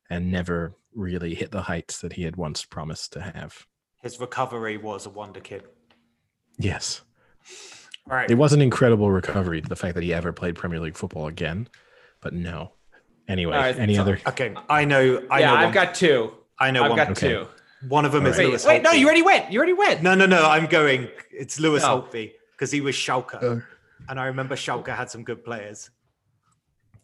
and 0.09 0.31
never 0.31 0.75
really 0.95 1.35
hit 1.35 1.51
the 1.51 1.63
heights 1.63 2.01
that 2.01 2.15
he 2.15 2.23
had 2.23 2.37
once 2.37 2.65
promised 2.65 3.13
to 3.13 3.21
have. 3.21 3.67
His 4.03 4.21
recovery 4.21 4.77
was 4.77 5.07
a 5.07 5.11
wonder 5.11 5.41
kid. 5.41 5.65
Yes. 6.59 7.03
All 8.11 8.17
right. 8.17 8.31
It 8.31 8.35
was 8.37 8.53
an 8.53 8.63
incredible 8.63 9.11
recovery 9.11 9.61
the 9.61 9.77
fact 9.77 9.95
that 9.95 10.03
he 10.03 10.15
ever 10.15 10.33
played 10.33 10.55
Premier 10.55 10.81
League 10.81 10.97
football 10.97 11.27
again, 11.27 11.69
but 12.21 12.33
no. 12.33 12.73
Anyway, 13.27 13.55
All 13.55 13.61
right, 13.63 13.79
any 13.79 13.97
so- 13.97 14.01
other? 14.03 14.19
Okay. 14.27 14.55
I 14.71 14.85
know. 14.85 15.23
I 15.31 15.41
yeah, 15.41 15.47
know. 15.47 15.55
I've 15.57 15.65
one, 15.67 15.75
got 15.75 15.95
two. 15.95 16.33
I 16.59 16.71
know 16.71 16.85
I've 16.85 16.91
one. 16.91 16.97
got 16.97 17.11
Okay. 17.11 17.29
two. 17.29 17.47
one 17.89 18.05
of 18.05 18.13
them 18.13 18.25
is 18.27 18.37
All 18.39 18.45
right. 18.45 18.49
Lewis. 18.51 18.67
Wait, 18.67 18.83
no, 18.83 18.91
you 18.93 19.05
already 19.07 19.23
went. 19.23 19.53
You 19.53 19.59
already 19.59 19.75
went. 19.75 20.03
No, 20.03 20.15
no, 20.15 20.27
no. 20.27 20.45
I'm 20.49 20.67
going. 20.67 21.09
It's 21.31 21.61
Lewis 21.61 21.85
Oh. 21.85 22.03
Holtby 22.03 22.33
because 22.53 22.71
he 22.73 22.81
was 22.81 22.95
Schalke, 22.97 23.41
Uh, 23.43 23.61
and 24.09 24.19
I 24.19 24.27
remember 24.27 24.57
Schalke 24.57 24.89
had 24.97 25.11
some 25.11 25.23
good 25.23 25.45
players. 25.45 25.91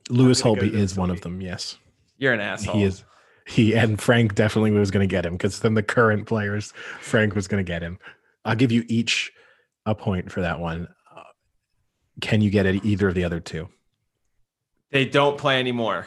Lewis 0.08 0.42
gonna 0.42 0.56
go 0.56 0.62
Holtby 0.62 0.72
Lewis 0.72 0.92
is 0.92 0.96
one 0.96 1.10
of 1.10 1.20
them. 1.20 1.40
Yes, 1.40 1.78
You're 2.18 2.32
an 2.32 2.40
asshole. 2.40 2.74
he 2.76 2.84
is. 2.84 3.04
He 3.46 3.74
and 3.74 4.00
Frank 4.00 4.34
definitely 4.34 4.70
was 4.70 4.90
going 4.90 5.06
to 5.06 5.10
get 5.10 5.26
him 5.26 5.34
because 5.34 5.60
then 5.60 5.74
the 5.74 5.82
current 5.82 6.26
players, 6.26 6.72
Frank 7.00 7.34
was 7.34 7.46
going 7.46 7.64
to 7.64 7.70
get 7.70 7.82
him. 7.82 7.98
I'll 8.44 8.56
give 8.56 8.72
you 8.72 8.84
each 8.88 9.32
a 9.86 9.94
point 9.94 10.32
for 10.32 10.40
that 10.40 10.60
one. 10.60 10.88
Uh, 11.14 11.22
can 12.20 12.40
you 12.40 12.50
get 12.50 12.66
it 12.66 12.84
either 12.84 13.08
of 13.08 13.14
the 13.14 13.24
other 13.24 13.40
two? 13.40 13.68
They 14.90 15.04
don't 15.04 15.36
play 15.36 15.58
anymore. 15.58 16.06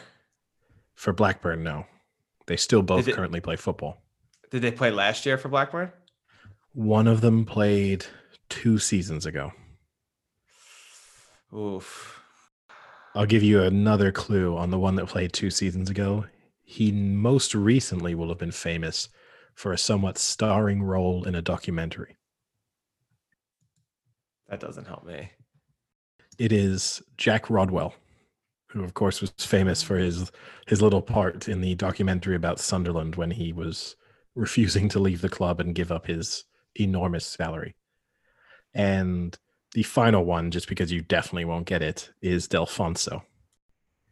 For 0.94 1.12
Blackburn, 1.12 1.62
no. 1.62 1.86
They 2.46 2.56
still 2.56 2.82
both 2.82 3.06
it- 3.06 3.14
currently 3.14 3.40
play 3.40 3.56
football. 3.56 4.02
Did 4.50 4.62
they 4.62 4.72
play 4.72 4.90
last 4.90 5.26
year 5.26 5.36
for 5.36 5.48
Blackburn? 5.48 5.92
One 6.72 7.06
of 7.06 7.20
them 7.20 7.44
played 7.44 8.06
two 8.48 8.78
seasons 8.78 9.26
ago. 9.26 9.52
Oof. 11.54 12.20
I'll 13.14 13.26
give 13.26 13.42
you 13.42 13.62
another 13.62 14.12
clue 14.12 14.56
on 14.56 14.70
the 14.70 14.78
one 14.78 14.94
that 14.96 15.06
played 15.06 15.32
two 15.32 15.50
seasons 15.50 15.90
ago. 15.90 16.24
He 16.70 16.92
most 16.92 17.54
recently 17.54 18.14
will 18.14 18.28
have 18.28 18.36
been 18.36 18.52
famous 18.52 19.08
for 19.54 19.72
a 19.72 19.78
somewhat 19.78 20.18
starring 20.18 20.82
role 20.82 21.24
in 21.24 21.34
a 21.34 21.40
documentary. 21.40 22.14
That 24.50 24.60
doesn't 24.60 24.86
help 24.86 25.06
me. 25.06 25.30
It 26.38 26.52
is 26.52 27.02
Jack 27.16 27.48
Rodwell, 27.48 27.94
who 28.66 28.84
of 28.84 28.92
course 28.92 29.22
was 29.22 29.30
famous 29.38 29.82
for 29.82 29.96
his 29.96 30.30
his 30.66 30.82
little 30.82 31.00
part 31.00 31.48
in 31.48 31.62
the 31.62 31.74
documentary 31.74 32.36
about 32.36 32.60
Sunderland 32.60 33.16
when 33.16 33.30
he 33.30 33.54
was 33.54 33.96
refusing 34.34 34.90
to 34.90 34.98
leave 34.98 35.22
the 35.22 35.30
club 35.30 35.60
and 35.60 35.74
give 35.74 35.90
up 35.90 36.06
his 36.06 36.44
enormous 36.74 37.24
salary. 37.24 37.76
And 38.74 39.34
the 39.72 39.84
final 39.84 40.26
one, 40.26 40.50
just 40.50 40.68
because 40.68 40.92
you 40.92 41.00
definitely 41.00 41.46
won't 41.46 41.66
get 41.66 41.80
it, 41.80 42.10
is 42.20 42.46
Delfouneso. 42.46 43.22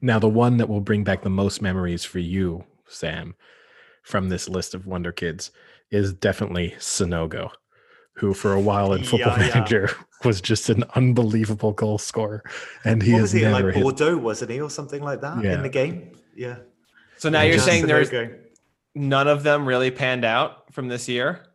Now, 0.00 0.18
the 0.18 0.28
one 0.28 0.58
that 0.58 0.68
will 0.68 0.80
bring 0.80 1.04
back 1.04 1.22
the 1.22 1.30
most 1.30 1.62
memories 1.62 2.04
for 2.04 2.18
you, 2.18 2.64
Sam, 2.88 3.34
from 4.02 4.28
this 4.28 4.48
list 4.48 4.74
of 4.74 4.86
Wonder 4.86 5.12
Kids 5.12 5.50
is 5.90 6.12
definitely 6.12 6.74
Sonogo, 6.78 7.50
who 8.16 8.34
for 8.34 8.52
a 8.52 8.60
while 8.60 8.92
in 8.92 9.02
Football 9.04 9.38
Yeah, 9.38 9.46
yeah. 9.46 9.54
Manager 9.54 9.90
was 10.24 10.40
just 10.40 10.68
an 10.68 10.84
unbelievable 10.94 11.72
goal 11.72 11.98
scorer. 11.98 12.42
And 12.84 13.02
he 13.02 13.12
what 13.12 13.20
has 13.20 13.22
was 13.22 13.32
he 13.32 13.40
never 13.42 13.66
like 13.66 13.74
hit. 13.74 13.82
Bordeaux, 13.82 14.16
wasn't 14.18 14.50
he, 14.50 14.60
or 14.60 14.70
something 14.70 15.02
like 15.02 15.20
that 15.22 15.42
Yeah. 15.42 15.54
in 15.54 15.62
the 15.62 15.68
game? 15.68 16.12
Yeah. 16.36 16.56
So 17.18 17.28
now 17.30 17.42
you're 17.42 17.56
Yeah. 17.56 17.62
saying 17.62 17.86
there's 17.86 18.10
none 18.94 19.28
of 19.28 19.42
them 19.42 19.66
really 19.66 19.90
panned 19.90 20.24
out 20.24 20.72
from 20.72 20.88
this 20.88 21.08
year, 21.08 21.46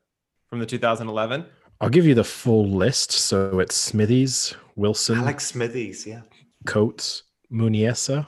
from 0.49 0.59
the 0.59 0.65
2011. 0.65 1.45
I'll 1.79 1.89
give 1.89 2.05
you 2.05 2.13
the 2.15 2.23
full 2.23 2.69
list. 2.69 3.11
So 3.11 3.59
it's 3.59 3.75
Smithies, 3.75 4.55
Wilson, 4.75 5.19
Alex 5.19 5.45
Smithies. 5.47 6.05
Yeah. 6.05 6.21
Coates, 6.65 7.23
Muniesa, 7.51 8.27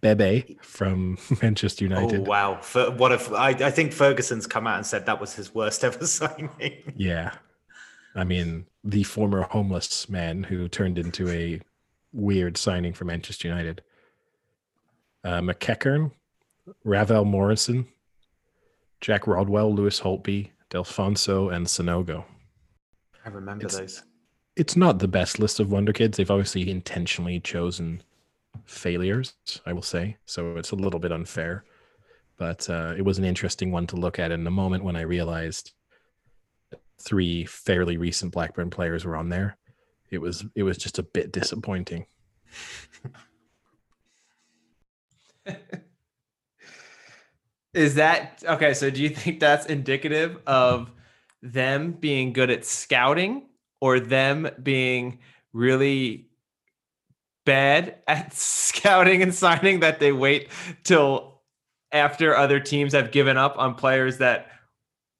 Bebe 0.00 0.58
from 0.62 1.18
Manchester 1.42 1.84
United. 1.84 2.20
Oh 2.20 2.24
wow! 2.24 2.58
For, 2.60 2.90
what 2.90 3.12
if 3.12 3.32
I, 3.32 3.50
I 3.50 3.70
think 3.70 3.92
Ferguson's 3.92 4.46
come 4.46 4.66
out 4.66 4.76
and 4.78 4.86
said 4.86 5.06
that 5.06 5.20
was 5.20 5.34
his 5.34 5.54
worst 5.54 5.84
ever 5.88 6.06
signing. 6.06 6.50
Yeah. 6.96 7.34
I 8.14 8.24
mean, 8.24 8.66
the 8.84 9.04
former 9.04 9.42
homeless 9.42 10.08
man 10.08 10.42
who 10.42 10.68
turned 10.68 10.98
into 10.98 11.30
a 11.30 11.60
weird 12.12 12.58
signing 12.58 12.92
for 12.92 13.04
Manchester 13.06 13.48
United. 13.48 13.82
Uh, 15.24 15.40
McEachran, 15.40 16.10
Ravel 16.84 17.24
Morrison, 17.24 17.86
Jack 19.00 19.26
Rodwell, 19.26 19.72
Lewis 19.74 20.00
Holtby, 20.00 20.50
Delfouneso, 20.68 21.54
and 21.54 21.66
Sonogo. 21.66 22.24
I 23.24 23.30
remember 23.30 23.64
It's- 23.66 23.78
those. 23.78 24.02
It's 24.56 24.76
not 24.76 24.98
the 24.98 25.08
best 25.08 25.38
list 25.38 25.60
of 25.60 25.70
Wonder 25.70 25.92
Kids. 25.92 26.16
They've 26.16 26.30
obviously 26.30 26.68
intentionally 26.68 27.40
chosen 27.40 28.02
failures, 28.64 29.34
I 29.64 29.72
will 29.72 29.82
say. 29.82 30.18
So 30.26 30.56
it's 30.56 30.72
a 30.72 30.76
little 30.76 31.00
bit 31.00 31.12
unfair. 31.12 31.64
But 32.36 32.68
uh, 32.68 32.94
it 32.96 33.02
was 33.02 33.18
an 33.18 33.24
interesting 33.24 33.70
one 33.70 33.86
to 33.88 33.96
look 33.96 34.18
at 34.18 34.30
in 34.30 34.44
the 34.44 34.50
moment 34.50 34.84
when 34.84 34.96
I 34.96 35.02
realized 35.02 35.72
three 37.00 37.44
fairly 37.44 37.96
recent 37.96 38.32
Blackburn 38.32 38.70
players 38.70 39.04
were 39.04 39.16
on 39.16 39.28
there. 39.28 39.56
It 40.10 40.18
was 40.18 40.44
it 40.54 40.62
was 40.62 40.76
just 40.76 40.98
a 40.98 41.02
bit 41.02 41.32
disappointing. 41.32 42.06
Is 47.74 47.94
that 47.94 48.44
okay? 48.46 48.74
So 48.74 48.90
do 48.90 49.02
you 49.02 49.08
think 49.08 49.40
that's 49.40 49.64
indicative 49.66 50.38
of 50.46 50.90
them 51.42 51.92
being 51.92 52.34
good 52.34 52.50
at 52.50 52.66
scouting 52.66 53.46
or 53.82 53.98
them 53.98 54.48
being 54.62 55.18
really 55.52 56.28
bad 57.44 57.96
at 58.06 58.32
scouting 58.32 59.20
and 59.20 59.34
signing 59.34 59.80
that 59.80 59.98
they 59.98 60.12
wait 60.12 60.48
till 60.84 61.42
after 61.90 62.34
other 62.36 62.60
teams 62.60 62.92
have 62.92 63.10
given 63.10 63.36
up 63.36 63.58
on 63.58 63.74
players 63.74 64.18
that 64.18 64.46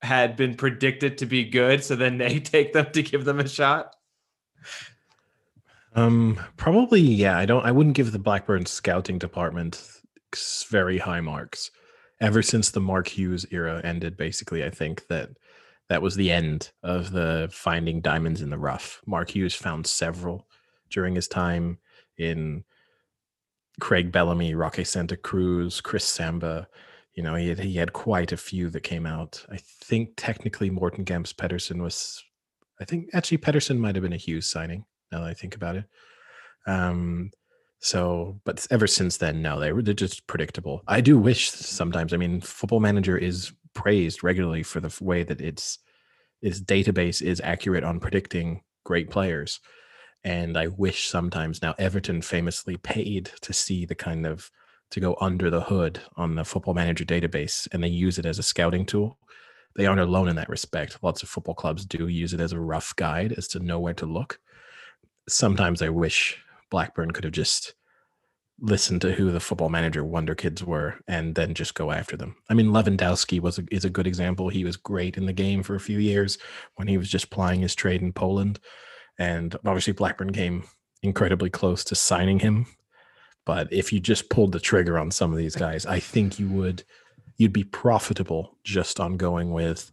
had 0.01 0.37
been 0.37 0.55
predicted 0.55 1.19
to 1.19 1.27
be 1.27 1.45
good 1.45 1.83
so 1.83 1.97
then 1.97 2.19
they 2.19 2.39
take 2.55 2.73
them 2.73 2.87
to 2.93 3.03
give 3.03 3.25
them 3.25 3.41
a 3.41 3.49
shot 3.49 3.95
Um, 5.95 6.41
probably 6.57 7.01
yeah. 7.01 7.37
I 7.37 7.45
don't. 7.45 7.67
I 7.67 7.71
wouldn't 7.73 7.97
give 7.97 8.13
the 8.13 8.19
Blackburn 8.19 8.65
scouting 8.65 9.19
department 9.19 9.83
very 10.71 10.97
high 10.97 11.21
marks. 11.21 11.71
Ever 12.21 12.41
since 12.41 12.71
the 12.71 12.81
Mark 12.81 13.09
Hughes 13.09 13.45
era 13.51 13.83
ended, 13.85 14.17
basically, 14.17 14.65
I 14.65 14.71
think 14.71 15.07
that 15.09 15.31
that 15.93 16.01
was 16.01 16.17
the 16.17 16.33
end 16.33 16.71
of 16.83 17.11
the 17.11 17.51
finding 17.53 18.01
diamonds 18.01 18.41
in 18.41 18.49
the 18.49 18.57
rough. 18.57 19.03
Mark 19.05 19.29
Hughes 19.29 19.55
found 19.55 19.87
several 19.87 20.49
during 20.89 21.15
his 21.15 21.29
time 21.29 21.77
in 22.17 22.65
Craig 23.79 24.11
Bellamy, 24.11 24.55
Roque 24.55 24.87
Santa 24.87 25.19
Cruz, 25.19 25.83
Chris 25.83 26.07
Samba. 26.07 26.67
You 27.13 27.23
know, 27.23 27.35
he 27.35 27.49
had, 27.51 27.59
he 27.59 27.75
had 27.75 27.93
quite 27.93 28.33
a 28.33 28.39
few 28.39 28.71
that 28.71 28.81
came 28.81 29.05
out. 29.05 29.45
I 29.53 29.59
think 29.59 30.15
technically 30.17 30.71
Morten 30.71 31.05
Gamst 31.05 31.37
Pedersen 31.37 31.83
was, 31.83 32.25
I 32.81 32.87
think 32.87 33.11
actually 33.13 33.37
Pedersen 33.37 33.79
might 33.79 33.95
have 33.95 34.03
been 34.03 34.15
a 34.15 34.17
Hughes 34.17 34.49
signing 34.49 34.87
now 35.13 35.21
that 35.21 35.29
I 35.29 35.35
think 35.35 35.55
about 35.55 35.77
it. 35.77 35.85
Um, 36.67 37.33
so, 37.81 38.41
but 38.47 38.67
ever 38.71 38.87
since 38.87 39.19
then, 39.19 39.43
no, 39.43 39.61
they 39.61 39.73
were 39.73 39.83
they're 39.83 39.93
just 39.93 40.27
predictable. 40.27 40.85
I 40.89 41.03
do 41.03 41.19
wish 41.19 41.51
sometimes. 41.51 42.15
I 42.15 42.17
mean, 42.17 42.41
Football 42.41 42.81
Manager 42.81 43.19
is 43.19 43.53
praised 43.75 44.23
regularly 44.23 44.63
for 44.63 44.81
the 44.81 44.95
way 45.05 45.23
that 45.23 45.41
its 45.41 45.79
its 46.43 46.61
database 46.61 47.23
is 47.23 47.41
accurate 47.43 47.85
on 47.85 48.01
predicting 48.01 48.63
great 48.85 49.09
players, 49.11 49.61
and 50.25 50.57
I 50.57 50.67
wish 50.67 51.09
sometimes 51.09 51.63
now 51.63 51.75
Everton 51.79 52.21
famously 52.23 52.77
paid 52.77 53.31
to 53.43 53.53
see 53.53 53.87
the 53.87 53.95
kind 53.95 54.27
of 54.27 54.51
to 54.91 55.01
go 55.01 55.17
under 55.21 55.49
the 55.51 55.63
hood 55.63 56.01
on 56.17 56.35
the 56.35 56.45
Football 56.45 56.75
Manager 56.75 57.05
database, 57.05 57.67
and 57.73 57.83
they 57.83 57.89
use 57.89 58.19
it 58.19 58.27
as 58.27 58.39
a 58.39 58.43
scouting 58.43 58.85
tool. 58.85 59.19
they 59.75 59.87
aren't 59.87 60.01
alone 60.01 60.29
in 60.29 60.37
that 60.37 60.49
respect. 60.49 60.99
Lots 61.03 61.23
of 61.23 61.29
football 61.29 61.55
clubs 61.55 61.85
do 61.87 62.09
use 62.09 62.35
it 62.35 62.41
as 62.41 62.53
a 62.53 62.61
rough 62.61 62.95
guide 62.97 63.33
as 63.37 63.49
to 63.49 63.59
know 63.59 63.81
where 63.81 63.95
to 63.95 64.07
look. 64.07 64.39
Sometimes 65.29 65.81
I 65.81 65.89
wish 65.89 66.39
Blackburn 66.71 67.13
could 67.13 67.25
have 67.25 67.33
just 67.33 67.75
listened 68.63 69.01
to 69.01 69.13
who 69.13 69.33
the 69.33 69.41
football 69.41 69.69
manager 69.69 70.05
wonder 70.05 70.37
kids 70.37 70.63
were 70.63 70.95
and 71.09 71.35
then 71.35 71.53
just 71.53 71.75
go 71.75 71.91
after 71.91 72.17
them. 72.17 72.37
I 72.49 72.55
mean, 72.55 72.69
Lewandowski 72.69 73.41
was 73.41 73.59
a, 73.59 73.65
is 73.73 73.85
a 73.85 73.91
good 73.91 74.07
example. 74.07 74.49
He 74.49 74.65
was 74.65 74.77
great 74.77 75.17
in 75.17 75.27
the 75.27 75.33
game 75.33 75.65
for 75.65 75.75
a 75.75 75.81
few 75.81 75.99
years 75.99 76.39
when 76.77 76.87
he 76.87 76.97
was 76.97 77.11
just 77.11 77.29
plying 77.29 77.61
his 77.61 77.75
trade 77.75 78.03
in 78.03 78.13
Poland, 78.13 78.61
and 79.19 79.55
obviously 79.67 79.93
Blackburn 79.93 80.33
came 80.33 80.65
incredibly 81.03 81.51
close 81.51 81.83
to 81.85 81.97
signing 81.97 82.39
him. 82.39 82.67
But 83.45 83.73
if 83.73 83.93
you 83.93 83.99
just 83.99 84.31
pulled 84.31 84.53
the 84.53 84.61
trigger 84.61 84.97
on 84.97 85.11
some 85.11 85.33
of 85.33 85.39
these 85.39 85.57
guys, 85.57 85.85
I 85.85 85.99
think 85.99 86.39
you 86.39 86.49
would 86.49 86.85
you'd 87.39 87.53
be 87.53 87.65
profitable 87.65 88.57
just 88.63 89.01
on 89.01 89.17
going 89.17 89.51
with 89.51 89.91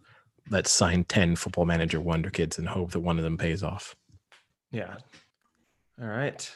let's 0.51 0.71
sign 0.71 1.03
10 1.03 1.35
football 1.35 1.65
manager 1.65 1.99
wonder 1.99 2.29
kids 2.29 2.59
and 2.59 2.67
hope 2.67 2.91
that 2.91 2.99
one 2.99 3.17
of 3.17 3.23
them 3.23 3.37
pays 3.37 3.63
off. 3.63 3.95
Yeah. 4.71 4.97
All 5.99 6.07
right. 6.07 6.51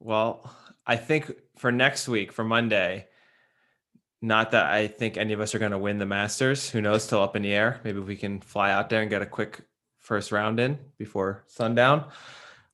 Well, 0.00 0.52
I 0.86 0.96
think 0.96 1.32
for 1.56 1.70
next 1.70 2.08
week, 2.08 2.32
for 2.32 2.44
Monday, 2.44 3.06
not 4.20 4.52
that 4.52 4.66
I 4.66 4.86
think 4.86 5.16
any 5.16 5.32
of 5.32 5.40
us 5.40 5.54
are 5.54 5.58
going 5.58 5.72
to 5.72 5.78
win 5.78 5.98
the 5.98 6.06
Masters. 6.06 6.70
Who 6.70 6.80
knows? 6.80 7.04
Still 7.04 7.22
up 7.22 7.36
in 7.36 7.42
the 7.42 7.52
air. 7.52 7.80
Maybe 7.84 8.00
we 8.00 8.16
can 8.16 8.40
fly 8.40 8.70
out 8.70 8.88
there 8.88 9.02
and 9.02 9.10
get 9.10 9.22
a 9.22 9.26
quick 9.26 9.60
first 9.98 10.32
round 10.32 10.60
in 10.60 10.78
before 10.98 11.44
sundown. 11.48 12.06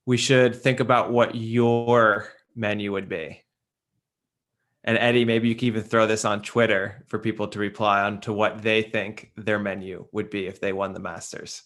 We 0.06 0.16
should 0.16 0.56
think 0.56 0.80
about 0.80 1.10
what 1.10 1.34
your 1.34 2.28
menu 2.54 2.92
would 2.92 3.08
be. 3.08 3.42
And 4.84 4.96
Eddie, 4.96 5.24
maybe 5.24 5.48
you 5.48 5.54
can 5.54 5.68
even 5.68 5.82
throw 5.82 6.06
this 6.06 6.24
on 6.24 6.42
Twitter 6.42 7.04
for 7.08 7.18
people 7.18 7.48
to 7.48 7.58
reply 7.58 8.02
on 8.02 8.20
to 8.22 8.32
what 8.32 8.62
they 8.62 8.82
think 8.82 9.32
their 9.36 9.58
menu 9.58 10.06
would 10.12 10.30
be 10.30 10.46
if 10.46 10.60
they 10.60 10.72
won 10.72 10.94
the 10.94 11.00
Masters. 11.00 11.62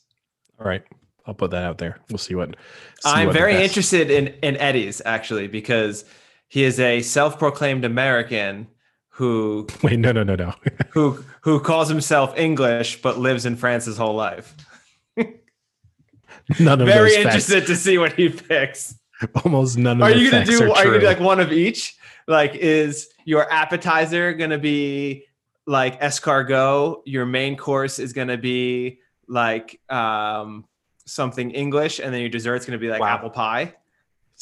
All 0.59 0.67
right. 0.67 0.83
I'll 1.25 1.35
put 1.35 1.53
that 1.53 1.63
out 1.63 1.79
there. 1.79 1.99
We'll 2.09 2.19
see 2.19 2.35
what. 2.35 2.51
See 2.51 3.11
I'm 3.11 3.29
what 3.29 3.37
very 3.37 3.63
interested 3.63 4.11
in 4.11 4.29
in 4.43 4.57
Eddie's 4.57 5.01
actually 5.05 5.47
because 5.47 6.05
he 6.53 6.65
is 6.65 6.79
a 6.79 7.01
self-proclaimed 7.01 7.83
American 7.83 8.67
who 9.09 9.67
Wait, 9.83 9.99
no, 9.99 10.13
no, 10.13 10.23
no, 10.23 10.35
no. 10.35 10.53
who 10.91 11.25
who 11.41 11.59
calls 11.61 11.89
himself 11.89 12.37
English 12.37 13.01
but 13.01 13.17
lives 13.19 13.47
in 13.47 13.57
France 13.57 13.87
his 13.87 13.97
whole 13.97 14.15
life. 14.15 14.55
none 16.61 16.79
of 16.83 16.87
Very 16.87 17.09
those 17.15 17.15
facts. 17.15 17.27
interested 17.27 17.67
to 17.69 17.75
see 17.75 17.97
what 17.97 18.13
he 18.13 18.29
picks. 18.29 18.95
Almost 19.47 19.79
none 19.79 19.97
of 19.97 20.03
Are 20.03 20.11
you 20.11 20.31
gonna 20.31 20.45
do? 20.45 20.65
are 20.65 20.77
Are, 20.77 20.85
you 20.85 20.91
gonna 20.91 21.01
do 21.01 21.07
like 21.07 21.21
one 21.21 21.41
of 21.41 21.53
each? 21.53 21.97
Like, 22.29 22.55
is 22.55 23.09
your 23.25 23.51
appetizer 23.51 24.35
gonna 24.35 24.59
be 24.59 25.25
like 25.67 26.03
escargot? 26.03 27.01
Your 27.07 27.25
main 27.25 27.57
course 27.57 27.99
is 27.99 28.13
gonna 28.13 28.37
be 28.37 28.99
like 29.27 29.81
um, 29.89 30.67
something 31.07 31.51
English, 31.53 31.99
and 31.99 32.13
then 32.13 32.21
your 32.21 32.29
dessert's 32.29 32.67
gonna 32.67 32.77
be 32.77 32.91
like 32.91 33.01
Wow. 33.01 33.15
apple 33.15 33.31
pie 33.31 33.75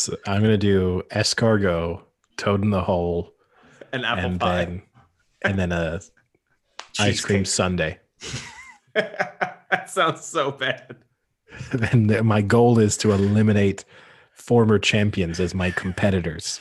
So 0.01 0.17
I'm 0.27 0.41
gonna 0.41 0.57
do 0.57 1.03
escargot, 1.11 2.01
toad 2.39 2.65
in 2.65 2.71
the 2.71 2.81
hole, 2.81 3.35
and 3.93 4.07
apple 4.07 4.25
and 4.25 4.41
pie. 4.41 4.65
then 4.65 4.83
and 5.45 5.59
then 5.59 5.73
a 5.73 6.01
ice 6.99 7.23
cream 7.23 7.45
sundae. 7.45 7.99
that 8.95 9.91
sounds 9.91 10.25
so 10.25 10.53
bad. 10.53 10.97
Then 11.75 12.25
my 12.25 12.41
goal 12.41 12.79
is 12.79 12.97
to 12.99 13.13
eliminate 13.13 13.85
former 14.33 14.79
champions 14.79 15.39
as 15.39 15.55
my 15.55 15.71
competitors. 15.71 16.61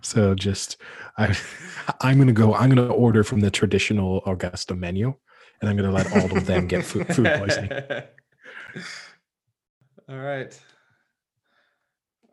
So 0.00 0.34
just 0.34 0.78
I 1.18 1.36
I'm 2.00 2.16
gonna 2.18 2.32
go. 2.32 2.54
I'm 2.54 2.70
gonna 2.70 2.90
order 2.90 3.22
from 3.22 3.40
the 3.40 3.50
traditional 3.50 4.22
Augusta 4.24 4.74
menu, 4.74 5.12
and 5.60 5.68
I'm 5.68 5.76
gonna 5.76 5.92
let 5.92 6.10
all 6.16 6.34
of 6.34 6.46
them 6.46 6.68
get 6.68 6.86
food, 6.86 7.14
food 7.14 7.26
poisoning. 7.36 7.72
All 10.08 10.16
right. 10.16 10.58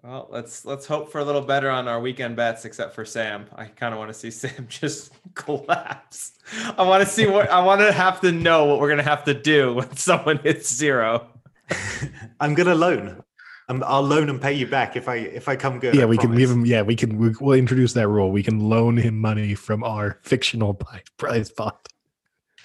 Well, 0.07 0.29
let's 0.31 0.63
let's 0.63 0.85
hope 0.85 1.11
for 1.11 1.19
a 1.19 1.25
little 1.25 1.41
better 1.41 1.69
on 1.69 1.89
our 1.89 1.99
weekend 1.99 2.37
bets, 2.37 2.63
except 2.63 2.95
for 2.95 3.03
Sam. 3.03 3.45
I 3.53 3.65
kind 3.65 3.93
of 3.93 3.99
want 3.99 4.09
to 4.09 4.13
see 4.13 4.31
Sam 4.47 4.65
just 4.69 5.11
collapse. 5.33 6.31
I 6.77 6.83
want 6.83 7.03
to 7.03 7.09
see 7.09 7.27
what 7.27 7.49
I 7.49 7.61
want 7.61 7.81
to 7.81 7.91
have 7.91 8.21
to 8.21 8.31
know 8.31 8.63
what 8.63 8.79
we're 8.79 8.87
gonna 8.87 9.03
have 9.03 9.25
to 9.25 9.33
do 9.33 9.73
when 9.73 9.95
someone 9.97 10.37
hits 10.37 10.73
zero. 10.73 11.27
I'm 12.39 12.53
gonna 12.53 12.73
loan. 12.73 13.21
Um, 13.67 13.83
I'll 13.85 14.01
loan 14.01 14.29
and 14.29 14.41
pay 14.41 14.53
you 14.53 14.65
back 14.65 14.95
if 14.95 15.09
I 15.09 15.15
if 15.15 15.49
I 15.49 15.57
come 15.57 15.77
good. 15.77 15.93
Yeah, 15.93 16.03
I 16.03 16.05
we 16.05 16.15
can 16.15 16.27
promise. 16.27 16.37
leave 16.39 16.51
him. 16.51 16.65
Yeah, 16.65 16.83
we 16.83 16.95
can. 16.95 17.17
We, 17.17 17.33
we'll 17.41 17.59
introduce 17.59 17.91
that 17.93 18.07
rule. 18.07 18.31
We 18.31 18.43
can 18.43 18.61
loan 18.61 18.95
him 18.95 19.19
money 19.19 19.55
from 19.55 19.83
our 19.83 20.19
fictional 20.23 20.79
prize 21.17 21.51
pot. 21.51 21.85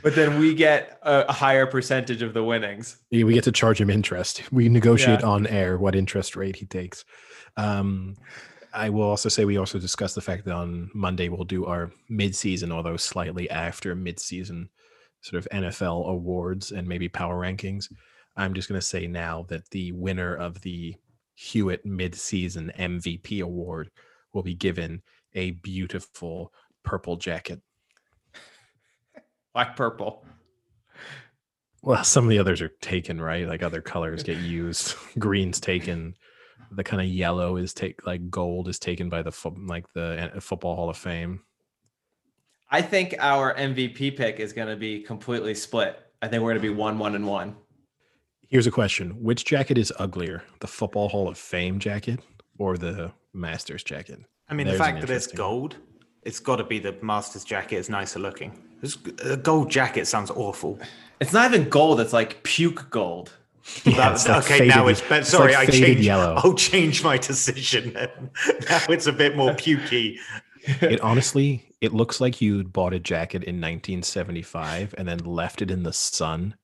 But 0.05 0.15
then 0.15 0.39
we 0.39 0.55
get 0.55 1.01
a, 1.03 1.25
a 1.29 1.33
higher 1.33 1.67
percentage 1.67 2.23
of 2.23 2.35
the 2.35 2.45
winnings. 2.45 2.99
Yeah, 3.11 3.25
we 3.25 3.35
get 3.35 3.45
to 3.45 3.53
charge 3.53 3.81
him 3.81 3.91
interest. 3.91 4.43
We 4.53 4.69
negotiate 4.69 5.21
Yeah. 5.21 5.27
on 5.27 5.47
air 5.49 5.77
what 5.77 5.97
interest 5.97 6.37
rate 6.37 6.57
he 6.57 6.67
takes. 6.67 7.05
Um, 7.57 8.17
I 8.73 8.89
will 8.89 9.03
also 9.03 9.29
say 9.29 9.45
we 9.45 9.59
also 9.59 9.79
discussed 9.79 10.15
the 10.15 10.21
fact 10.21 10.45
that 10.45 10.55
on 10.55 10.91
Monday 10.95 11.29
we'll 11.29 11.45
do 11.45 11.67
our 11.67 11.93
mid-season, 12.09 12.73
although 12.73 12.97
slightly 12.97 13.51
after 13.51 13.95
mid-season, 13.95 14.71
sort 15.21 15.45
of 15.45 15.49
NFL 15.53 16.09
awards 16.09 16.73
and 16.73 16.89
maybe 16.89 17.09
power 17.09 17.41
rankings. 17.41 17.93
I'm 18.37 18.55
just 18.55 18.69
going 18.69 18.81
to 18.81 18.87
say 18.87 19.07
now 19.07 19.45
that 19.49 19.69
the 19.71 19.93
winner 19.93 20.35
of 20.35 20.61
the 20.63 20.95
Hewitt 21.35 21.85
mid-season 21.85 22.73
MVP 22.79 23.43
award 23.43 23.91
will 24.33 24.43
be 24.43 24.55
given 24.55 25.03
a 25.35 25.53
beautiful 25.53 26.53
purple 26.83 27.17
jacket. 27.17 27.61
Black 29.53 29.77
purple. 29.77 30.25
Well, 31.83 32.05
some 32.05 32.25
of 32.25 32.31
the 32.31 32.39
others 32.39 32.63
are 32.63 32.71
taken, 32.81 33.21
right? 33.21 33.47
Like 33.47 33.63
other 33.63 33.83
colors 33.83 34.23
get 34.23 34.39
used. 34.39 34.95
Green's 35.19 35.61
taken. 35.61 36.15
The 36.71 36.85
kind 36.85 37.03
of 37.03 37.09
yellow 37.09 37.57
is 37.57 37.75
take 37.75 38.07
like 38.07 38.31
gold 38.31 38.69
is 38.69 38.79
taken 38.79 39.09
by 39.09 39.23
the 39.23 39.33
fo- 39.33 39.57
like 39.67 39.93
the 39.93 40.33
uh, 40.37 40.41
football 40.41 40.77
Hall 40.77 40.91
of 40.91 40.97
Fame. 40.97 41.43
I 42.71 42.81
think 42.81 43.15
our 43.19 43.55
MVP 43.55 44.17
pick 44.17 44.41
is 44.41 44.53
going 44.53 44.69
to 44.69 44.77
be 44.77 45.01
completely 45.01 45.55
split. 45.55 45.99
I 46.23 46.29
think 46.29 46.43
we're 46.43 46.53
going 46.53 46.63
to 46.63 46.69
be 46.69 46.75
one, 46.75 46.99
one, 46.99 47.15
and 47.15 47.27
one. 47.27 47.57
Here's 48.49 48.67
a 48.67 48.71
question: 48.71 49.11
Which 49.23 49.45
jacket 49.45 49.79
is 49.79 49.93
uglier, 49.99 50.43
the 50.61 50.67
football 50.67 51.09
Hall 51.09 51.29
of 51.29 51.37
Fame 51.37 51.79
jacket 51.79 52.21
or 52.59 52.79
the 52.79 53.13
Masters 53.33 53.83
jacket? 53.83 54.21
I 54.49 54.55
mean, 54.55 54.67
There's 54.67 54.79
the 54.79 54.85
fact 54.85 55.01
that 55.01 55.11
it's 55.11 55.27
gold, 55.27 55.77
it's 56.23 56.41
got 56.41 56.57
to 56.57 56.65
be 56.65 56.79
the 56.79 56.95
Masters 57.03 57.45
jacket 57.45 57.77
is 57.77 57.89
nicer 57.89 58.19
looking. 58.19 58.59
This, 58.81 58.99
a 59.25 59.37
gold 59.37 59.71
jacket 59.71 60.07
sounds 60.07 60.31
awful. 60.31 60.79
It's 61.21 61.33
not 61.33 61.53
even 61.53 61.69
gold. 61.69 62.01
It's 62.01 62.13
like 62.13 62.43
puke 62.43 62.91
gold. 62.91 63.33
Yeah, 63.85 64.13
it's 64.13 64.25
that 64.25 64.45
okay, 64.45 64.67
now 64.67 64.83
faded- 64.85 64.91
it's 64.91 65.01
better. 65.03 65.15
it's 65.21 65.29
Sorry, 65.31 65.53
like 65.55 65.69
I 65.69 65.73
faded 65.73 65.87
changed. 65.87 66.05
yellow. 66.05 66.35
I'll 66.45 66.55
change 66.55 67.03
my 67.05 67.17
decision 67.19 67.93
then. 67.95 68.11
now 68.69 68.81
it's 68.89 69.07
a 69.07 69.13
bit 69.13 69.37
more 69.37 69.53
pukey. 69.53 70.17
It 70.81 71.01
honestly, 71.01 71.65
it 71.81 71.93
looks 71.93 72.21
like 72.21 72.41
you 72.41 72.63
bought 72.65 72.93
a 72.95 73.01
jacket 73.01 73.43
in 73.45 73.61
1975 73.61 74.95
and 74.99 75.09
then 75.09 75.19
left 75.19 75.63
it 75.63 75.71
in 75.71 75.83
the 75.83 75.93
sun 75.93 76.55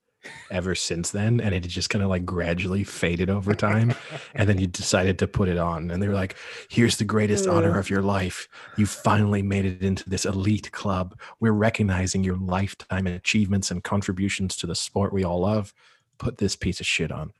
ever 0.50 0.74
since 0.74 1.10
then, 1.12 1.40
and 1.40 1.54
it 1.54 1.60
just 1.60 1.90
kind 1.90 2.02
of 2.02 2.10
like 2.10 2.24
gradually 2.24 2.84
faded 2.84 3.30
over 3.30 3.54
time. 3.54 3.94
and 4.34 4.48
then 4.48 4.58
you 4.58 4.66
decided 4.66 5.18
to 5.20 5.26
put 5.28 5.48
it 5.48 5.56
on, 5.58 5.90
and 5.90 6.02
they 6.02 6.08
were 6.08 6.14
like, 6.14 6.36
"Here's 6.68 6.96
the 6.96 7.04
greatest 7.04 7.46
honor 7.46 7.78
of 7.78 7.88
your 7.88 8.02
life. 8.02 8.48
You 8.76 8.86
finally 8.86 9.42
made 9.42 9.64
it 9.64 9.82
into 9.82 10.08
this 10.10 10.24
elite 10.26 10.70
club. 10.72 11.18
We're 11.40 11.52
recognizing 11.52 12.24
your 12.24 12.36
lifetime 12.36 13.06
achievements 13.06 13.70
and 13.70 13.82
contributions 13.82 14.56
to 14.56 14.66
the 14.66 14.74
sport 14.74 15.12
we 15.12 15.24
all 15.24 15.40
love. 15.40 15.72
Put 16.18 16.38
this 16.38 16.56
piece 16.56 16.80
of 16.80 16.86
shit 16.86 17.10
on." 17.10 17.32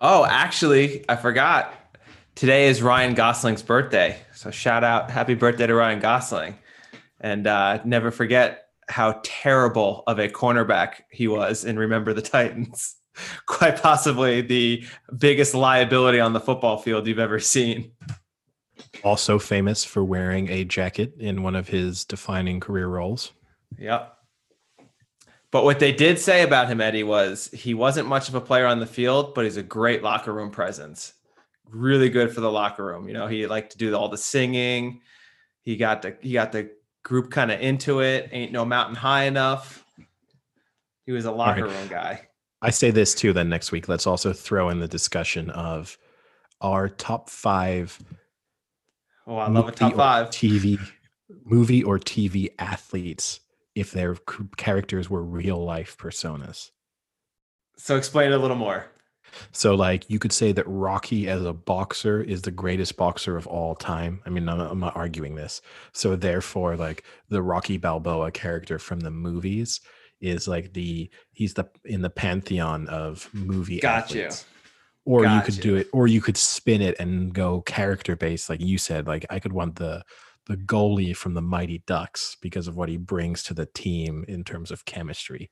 Oh, 0.00 0.24
actually, 0.24 1.04
I 1.08 1.16
forgot. 1.16 1.74
Today 2.36 2.68
is 2.68 2.82
Ryan 2.82 3.14
Gosling's 3.14 3.64
birthday. 3.64 4.16
So 4.32 4.52
shout 4.52 4.84
out, 4.84 5.10
happy 5.10 5.34
birthday 5.34 5.66
to 5.66 5.74
Ryan 5.74 5.98
Gosling. 5.98 6.54
And 7.20 7.48
uh, 7.48 7.80
never 7.84 8.12
forget 8.12 8.66
how 8.88 9.20
terrible 9.24 10.04
of 10.06 10.20
a 10.20 10.28
cornerback 10.28 11.00
he 11.10 11.26
was 11.26 11.64
in 11.64 11.76
Remember 11.76 12.14
the 12.14 12.22
Titans. 12.22 12.94
Quite 13.46 13.82
possibly 13.82 14.40
the 14.40 14.86
biggest 15.18 15.52
liability 15.52 16.20
on 16.20 16.32
the 16.32 16.38
football 16.38 16.78
field 16.78 17.08
you've 17.08 17.18
ever 17.18 17.40
seen. 17.40 17.90
Also 19.02 19.40
famous 19.40 19.84
for 19.84 20.04
wearing 20.04 20.48
a 20.48 20.64
jacket 20.64 21.14
in 21.18 21.42
one 21.42 21.56
of 21.56 21.66
his 21.66 22.04
defining 22.04 22.60
career 22.60 22.86
roles. 22.86 23.32
Yep. 23.78 24.16
But 25.50 25.64
what 25.64 25.78
they 25.78 25.92
did 25.92 26.18
say 26.18 26.42
about 26.42 26.68
him, 26.68 26.80
Eddie, 26.80 27.04
was 27.04 27.48
he 27.52 27.72
wasn't 27.72 28.08
much 28.08 28.28
of 28.28 28.34
a 28.34 28.40
player 28.40 28.66
on 28.66 28.80
the 28.80 28.86
field, 28.86 29.34
but 29.34 29.44
he's 29.44 29.56
a 29.56 29.62
great 29.62 30.02
locker 30.02 30.32
room 30.32 30.50
presence. 30.50 31.14
Really 31.70 32.10
good 32.10 32.32
for 32.32 32.40
the 32.40 32.50
locker 32.50 32.84
room. 32.84 33.08
You 33.08 33.14
know, 33.14 33.26
he 33.26 33.46
liked 33.46 33.72
to 33.72 33.78
do 33.78 33.94
all 33.94 34.08
the 34.08 34.18
singing. 34.18 35.00
He 35.62 35.76
got 35.76 36.02
the 36.02 36.16
he 36.20 36.32
got 36.32 36.52
the 36.52 36.70
group 37.02 37.30
kind 37.30 37.50
of 37.50 37.60
into 37.60 38.00
it. 38.00 38.28
Ain't 38.32 38.52
no 38.52 38.64
mountain 38.64 38.94
high 38.94 39.24
enough. 39.24 39.84
He 41.06 41.12
was 41.12 41.24
a 41.24 41.32
locker 41.32 41.64
right. 41.64 41.74
room 41.74 41.88
guy. 41.88 42.28
I 42.60 42.70
say 42.70 42.90
this 42.90 43.14
too. 43.14 43.32
Then 43.32 43.48
next 43.48 43.72
week, 43.72 43.88
let's 43.88 44.06
also 44.06 44.32
throw 44.32 44.68
in 44.68 44.80
the 44.80 44.88
discussion 44.88 45.48
of 45.50 45.96
our 46.60 46.88
top 46.88 47.30
five. 47.30 47.98
Oh, 49.26 49.36
I 49.36 49.48
love 49.48 49.68
a 49.68 49.72
top 49.72 49.94
five. 49.94 50.28
TV 50.28 50.78
movie 51.44 51.82
or 51.82 51.98
TV 51.98 52.50
athletes 52.58 53.40
if 53.78 53.92
their 53.92 54.16
characters 54.56 55.08
were 55.08 55.22
real 55.22 55.64
life 55.64 55.96
personas. 55.96 56.70
So 57.76 57.96
explain 57.96 58.32
it 58.32 58.34
a 58.34 58.38
little 58.38 58.56
more. 58.56 58.86
So, 59.52 59.74
like, 59.74 60.08
you 60.08 60.18
could 60.18 60.32
say 60.32 60.52
that 60.52 60.64
Rocky 60.66 61.28
as 61.28 61.44
a 61.44 61.52
boxer 61.52 62.22
is 62.22 62.42
the 62.42 62.50
greatest 62.50 62.96
boxer 62.96 63.36
of 63.36 63.46
all 63.46 63.74
time. 63.74 64.20
I 64.24 64.30
mean, 64.30 64.48
I'm, 64.48 64.58
I'm 64.58 64.80
not 64.80 64.96
arguing 64.96 65.34
this. 65.34 65.60
So, 65.92 66.16
therefore, 66.16 66.76
like, 66.76 67.04
the 67.28 67.42
Rocky 67.42 67.76
Balboa 67.76 68.30
character 68.30 68.78
from 68.78 69.00
the 69.00 69.10
movies 69.10 69.80
is 70.20 70.48
like 70.48 70.72
the 70.72 71.08
he's 71.30 71.54
the 71.54 71.68
in 71.84 72.02
the 72.02 72.10
pantheon 72.10 72.88
of 72.88 73.28
movie. 73.32 73.80
Got 73.80 74.12
you. 74.12 74.22
athletes. 74.22 74.46
Or 75.04 75.24
you 75.24 75.40
could 75.40 75.56
you. 75.56 75.62
do 75.62 75.76
it, 75.76 75.88
or 75.94 76.06
you 76.06 76.20
could 76.20 76.36
spin 76.36 76.82
it 76.82 76.96
and 77.00 77.32
go 77.32 77.62
character 77.62 78.14
based, 78.14 78.50
like 78.50 78.60
you 78.60 78.76
said. 78.76 79.06
Like, 79.06 79.24
I 79.30 79.38
could 79.40 79.54
want 79.54 79.76
the 79.76 80.02
the 80.48 80.56
goalie 80.56 81.14
from 81.14 81.34
the 81.34 81.42
Mighty 81.42 81.82
Ducks 81.86 82.36
because 82.40 82.66
of 82.66 82.76
what 82.76 82.88
he 82.88 82.96
brings 82.96 83.42
to 83.44 83.54
the 83.54 83.66
team 83.66 84.24
in 84.26 84.42
terms 84.44 84.70
of 84.70 84.84
chemistry. 84.84 85.50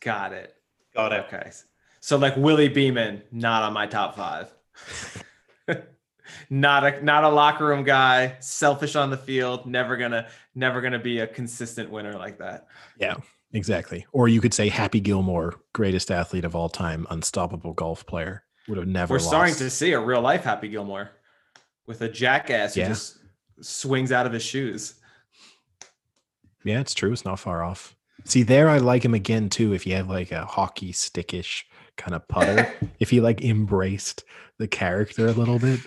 Got 0.00 0.32
it. 0.32 0.54
Got 0.94 1.12
it. 1.12 1.24
Okay. 1.26 1.50
So 2.00 2.16
like 2.16 2.36
Willie 2.36 2.68
Beamen, 2.68 3.22
not 3.30 3.62
on 3.62 3.72
my 3.72 3.86
top 3.86 4.16
five. 4.16 4.52
not 6.50 6.84
a 6.84 7.04
not 7.04 7.24
a 7.24 7.28
locker 7.28 7.66
room 7.66 7.84
guy, 7.84 8.36
selfish 8.40 8.96
on 8.96 9.10
the 9.10 9.16
field, 9.16 9.66
never 9.66 9.96
gonna 9.96 10.28
never 10.54 10.80
gonna 10.80 10.98
be 10.98 11.20
a 11.20 11.26
consistent 11.26 11.90
winner 11.90 12.14
like 12.14 12.38
that. 12.38 12.66
Yeah, 12.98 13.16
exactly. 13.52 14.06
Or 14.12 14.28
you 14.28 14.40
could 14.40 14.54
say 14.54 14.68
Happy 14.68 15.00
Gilmore, 15.00 15.54
greatest 15.72 16.10
athlete 16.10 16.44
of 16.44 16.56
all 16.56 16.68
time, 16.68 17.06
unstoppable 17.10 17.74
golf 17.74 18.06
player, 18.06 18.42
would 18.68 18.78
have 18.78 18.88
never. 18.88 19.14
We're 19.14 19.18
starting 19.20 19.54
to 19.56 19.70
see 19.70 19.92
a 19.92 20.00
real 20.00 20.20
life 20.22 20.42
Happy 20.42 20.68
Gilmore 20.68 21.10
with 21.86 22.00
a 22.00 22.08
jackass 22.08 22.76
Yeah. 22.76 22.84
who 22.86 22.94
just 22.94 23.18
swings 23.60 24.12
out 24.12 24.26
of 24.26 24.32
his 24.32 24.42
shoes. 24.42 24.94
Yeah, 26.64 26.80
it's 26.80 26.94
true. 26.94 27.12
It's 27.12 27.24
not 27.24 27.38
far 27.40 27.62
off. 27.64 27.96
See, 28.24 28.42
there 28.42 28.68
I 28.68 28.78
like 28.78 29.04
him 29.04 29.14
again 29.14 29.48
too. 29.48 29.72
If 29.72 29.86
you 29.86 29.94
have 29.94 30.08
like 30.10 30.30
a 30.30 30.44
hockey 30.44 30.92
stickish 30.92 31.64
kind 31.96 32.14
of 32.14 32.26
putter, 32.28 32.72
if 33.00 33.10
he 33.10 33.20
like 33.20 33.42
embraced 33.42 34.24
the 34.58 34.68
character 34.68 35.26
a 35.26 35.32
little 35.32 35.58
bit, 35.58 35.80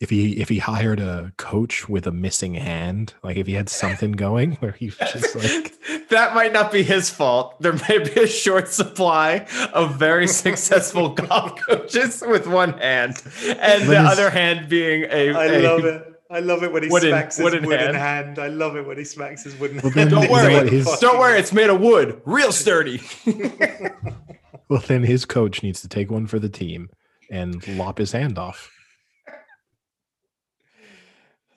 if 0.00 0.10
he 0.10 0.32
if 0.40 0.48
he 0.48 0.58
hired 0.58 0.98
a 0.98 1.32
coach 1.36 1.88
with 1.88 2.08
a 2.08 2.10
missing 2.10 2.54
hand, 2.54 3.14
like 3.22 3.36
if 3.36 3.46
he 3.46 3.52
had 3.52 3.68
something 3.68 4.10
going 4.12 4.52
where 4.54 4.72
he 4.72 4.86
was 4.86 4.96
just 5.12 5.36
like 5.36 6.08
that 6.08 6.34
might 6.34 6.52
not 6.52 6.72
be 6.72 6.82
his 6.82 7.08
fault. 7.08 7.60
There 7.62 7.78
may 7.88 7.98
be 7.98 8.22
a 8.22 8.26
short 8.26 8.68
supply 8.68 9.46
of 9.72 9.94
very 9.94 10.26
successful 10.42 11.10
golf 11.10 11.60
coaches 11.64 12.24
with 12.26 12.48
one 12.48 12.72
hand, 12.78 13.22
and 13.46 13.84
the 13.84 13.94
But 13.94 14.06
other 14.06 14.30
hand 14.30 14.68
being 14.68 15.04
a. 15.04 15.32
I 15.32 15.44
a- 15.44 15.62
love 15.62 15.84
it. 15.84 16.11
I 16.32 16.40
love 16.40 16.62
it 16.62 16.72
when 16.72 16.82
he 16.82 16.88
Wooden- 16.88 17.10
smacks 17.10 17.36
his 17.36 17.44
wooden 17.44 17.66
wooden, 17.66 17.94
hand. 17.94 18.36
hand. 18.36 18.38
I 18.38 18.46
love 18.48 18.74
it 18.76 18.86
when 18.86 18.96
he 18.96 19.04
smacks 19.04 19.44
his 19.44 19.54
wooden 19.56 19.80
Well, 19.82 19.92
hand. 19.92 20.10
Don't 20.10 20.30
worry, 20.30 20.68
his- 20.70 20.98
don't 20.98 21.18
worry. 21.18 21.38
It's 21.38 21.52
made 21.52 21.68
of 21.68 21.80
wood, 21.80 22.22
real 22.24 22.52
sturdy. 22.52 23.02
well 24.68 24.82
then 24.86 25.02
his 25.02 25.24
coach 25.26 25.62
needs 25.62 25.82
to 25.82 25.88
take 25.88 26.10
one 26.10 26.26
for 26.26 26.38
the 26.38 26.48
team 26.48 26.88
and 27.30 27.66
lop 27.76 27.98
his 27.98 28.12
hand 28.12 28.38
off. 28.38 28.70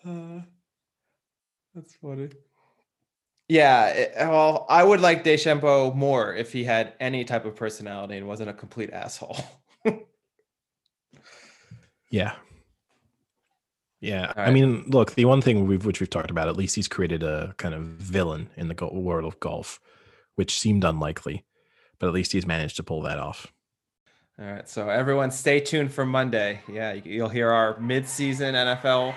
Uh, 0.05 0.41
that's 1.73 1.95
funny. 1.95 2.29
Yeah, 3.47 3.87
it- 3.87 4.13
well, 4.17 4.65
I 4.67 4.83
would 4.83 4.99
like 4.99 5.23
DeChambeau 5.23 5.95
more 5.95 6.35
if 6.35 6.51
he 6.51 6.63
had 6.65 6.93
any 6.99 7.23
type 7.23 7.45
of 7.45 7.55
personality 7.55 8.17
and 8.17 8.27
wasn't 8.27 8.49
a 8.49 8.53
complete 8.53 8.91
asshole. 8.91 9.37
Yeah. 12.11 12.33
Yeah. 14.01 14.33
I 14.35 14.51
mean, 14.51 14.83
look, 14.87 15.15
the 15.15 15.25
one 15.25 15.41
thing 15.41 15.65
we've 15.67 15.85
which 15.85 15.99
we've 15.99 16.09
talked 16.09 16.29
about, 16.29 16.47
at 16.47 16.55
least 16.57 16.75
he's 16.75 16.87
created 16.87 17.23
a 17.23 17.53
kind 17.57 17.73
of 17.73 17.81
villain 17.83 18.49
in 18.55 18.67
the 18.67 18.73
go- 18.73 18.91
world 18.93 19.25
of 19.25 19.39
golf, 19.39 19.79
which 20.35 20.59
seemed 20.59 20.83
unlikely, 20.83 21.43
but 21.99 22.07
at 22.07 22.13
least 22.13 22.31
he's 22.33 22.45
managed 22.45 22.75
to 22.77 22.83
pull 22.83 23.01
that 23.03 23.17
off. 23.19 23.47
All 24.37 24.45
right, 24.45 24.67
so 24.67 24.89
everyone, 24.89 25.31
stay 25.31 25.59
tuned 25.61 25.93
for 25.93 26.05
Monday. 26.05 26.59
Yeah, 26.71 26.91
you- 26.93 27.01
you'll 27.05 27.29
hear 27.29 27.51
our 27.51 27.79
mid-season 27.79 28.53
NFL 28.53 29.15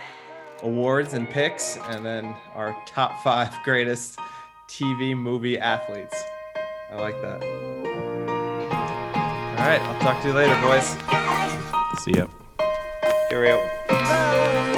awards 0.62 1.12
and 1.12 1.28
picks, 1.28 1.76
and 1.88 2.04
then 2.06 2.34
our 2.54 2.74
top 2.86 3.20
five 3.24 3.52
greatest 3.64 4.18
TV 4.70 5.16
movie 5.16 5.58
athletes. 5.58 6.16
I 6.90 6.96
like 7.00 7.20
that. 7.20 7.42
All 9.58 9.66
right, 9.66 9.80
I'll 9.82 10.00
talk 10.00 10.22
to 10.22 10.28
you 10.28 10.34
later, 10.34 10.54
boys. 10.62 10.96
See 12.02 12.12
ya. 12.12 12.26
Cheerio. 13.28 14.77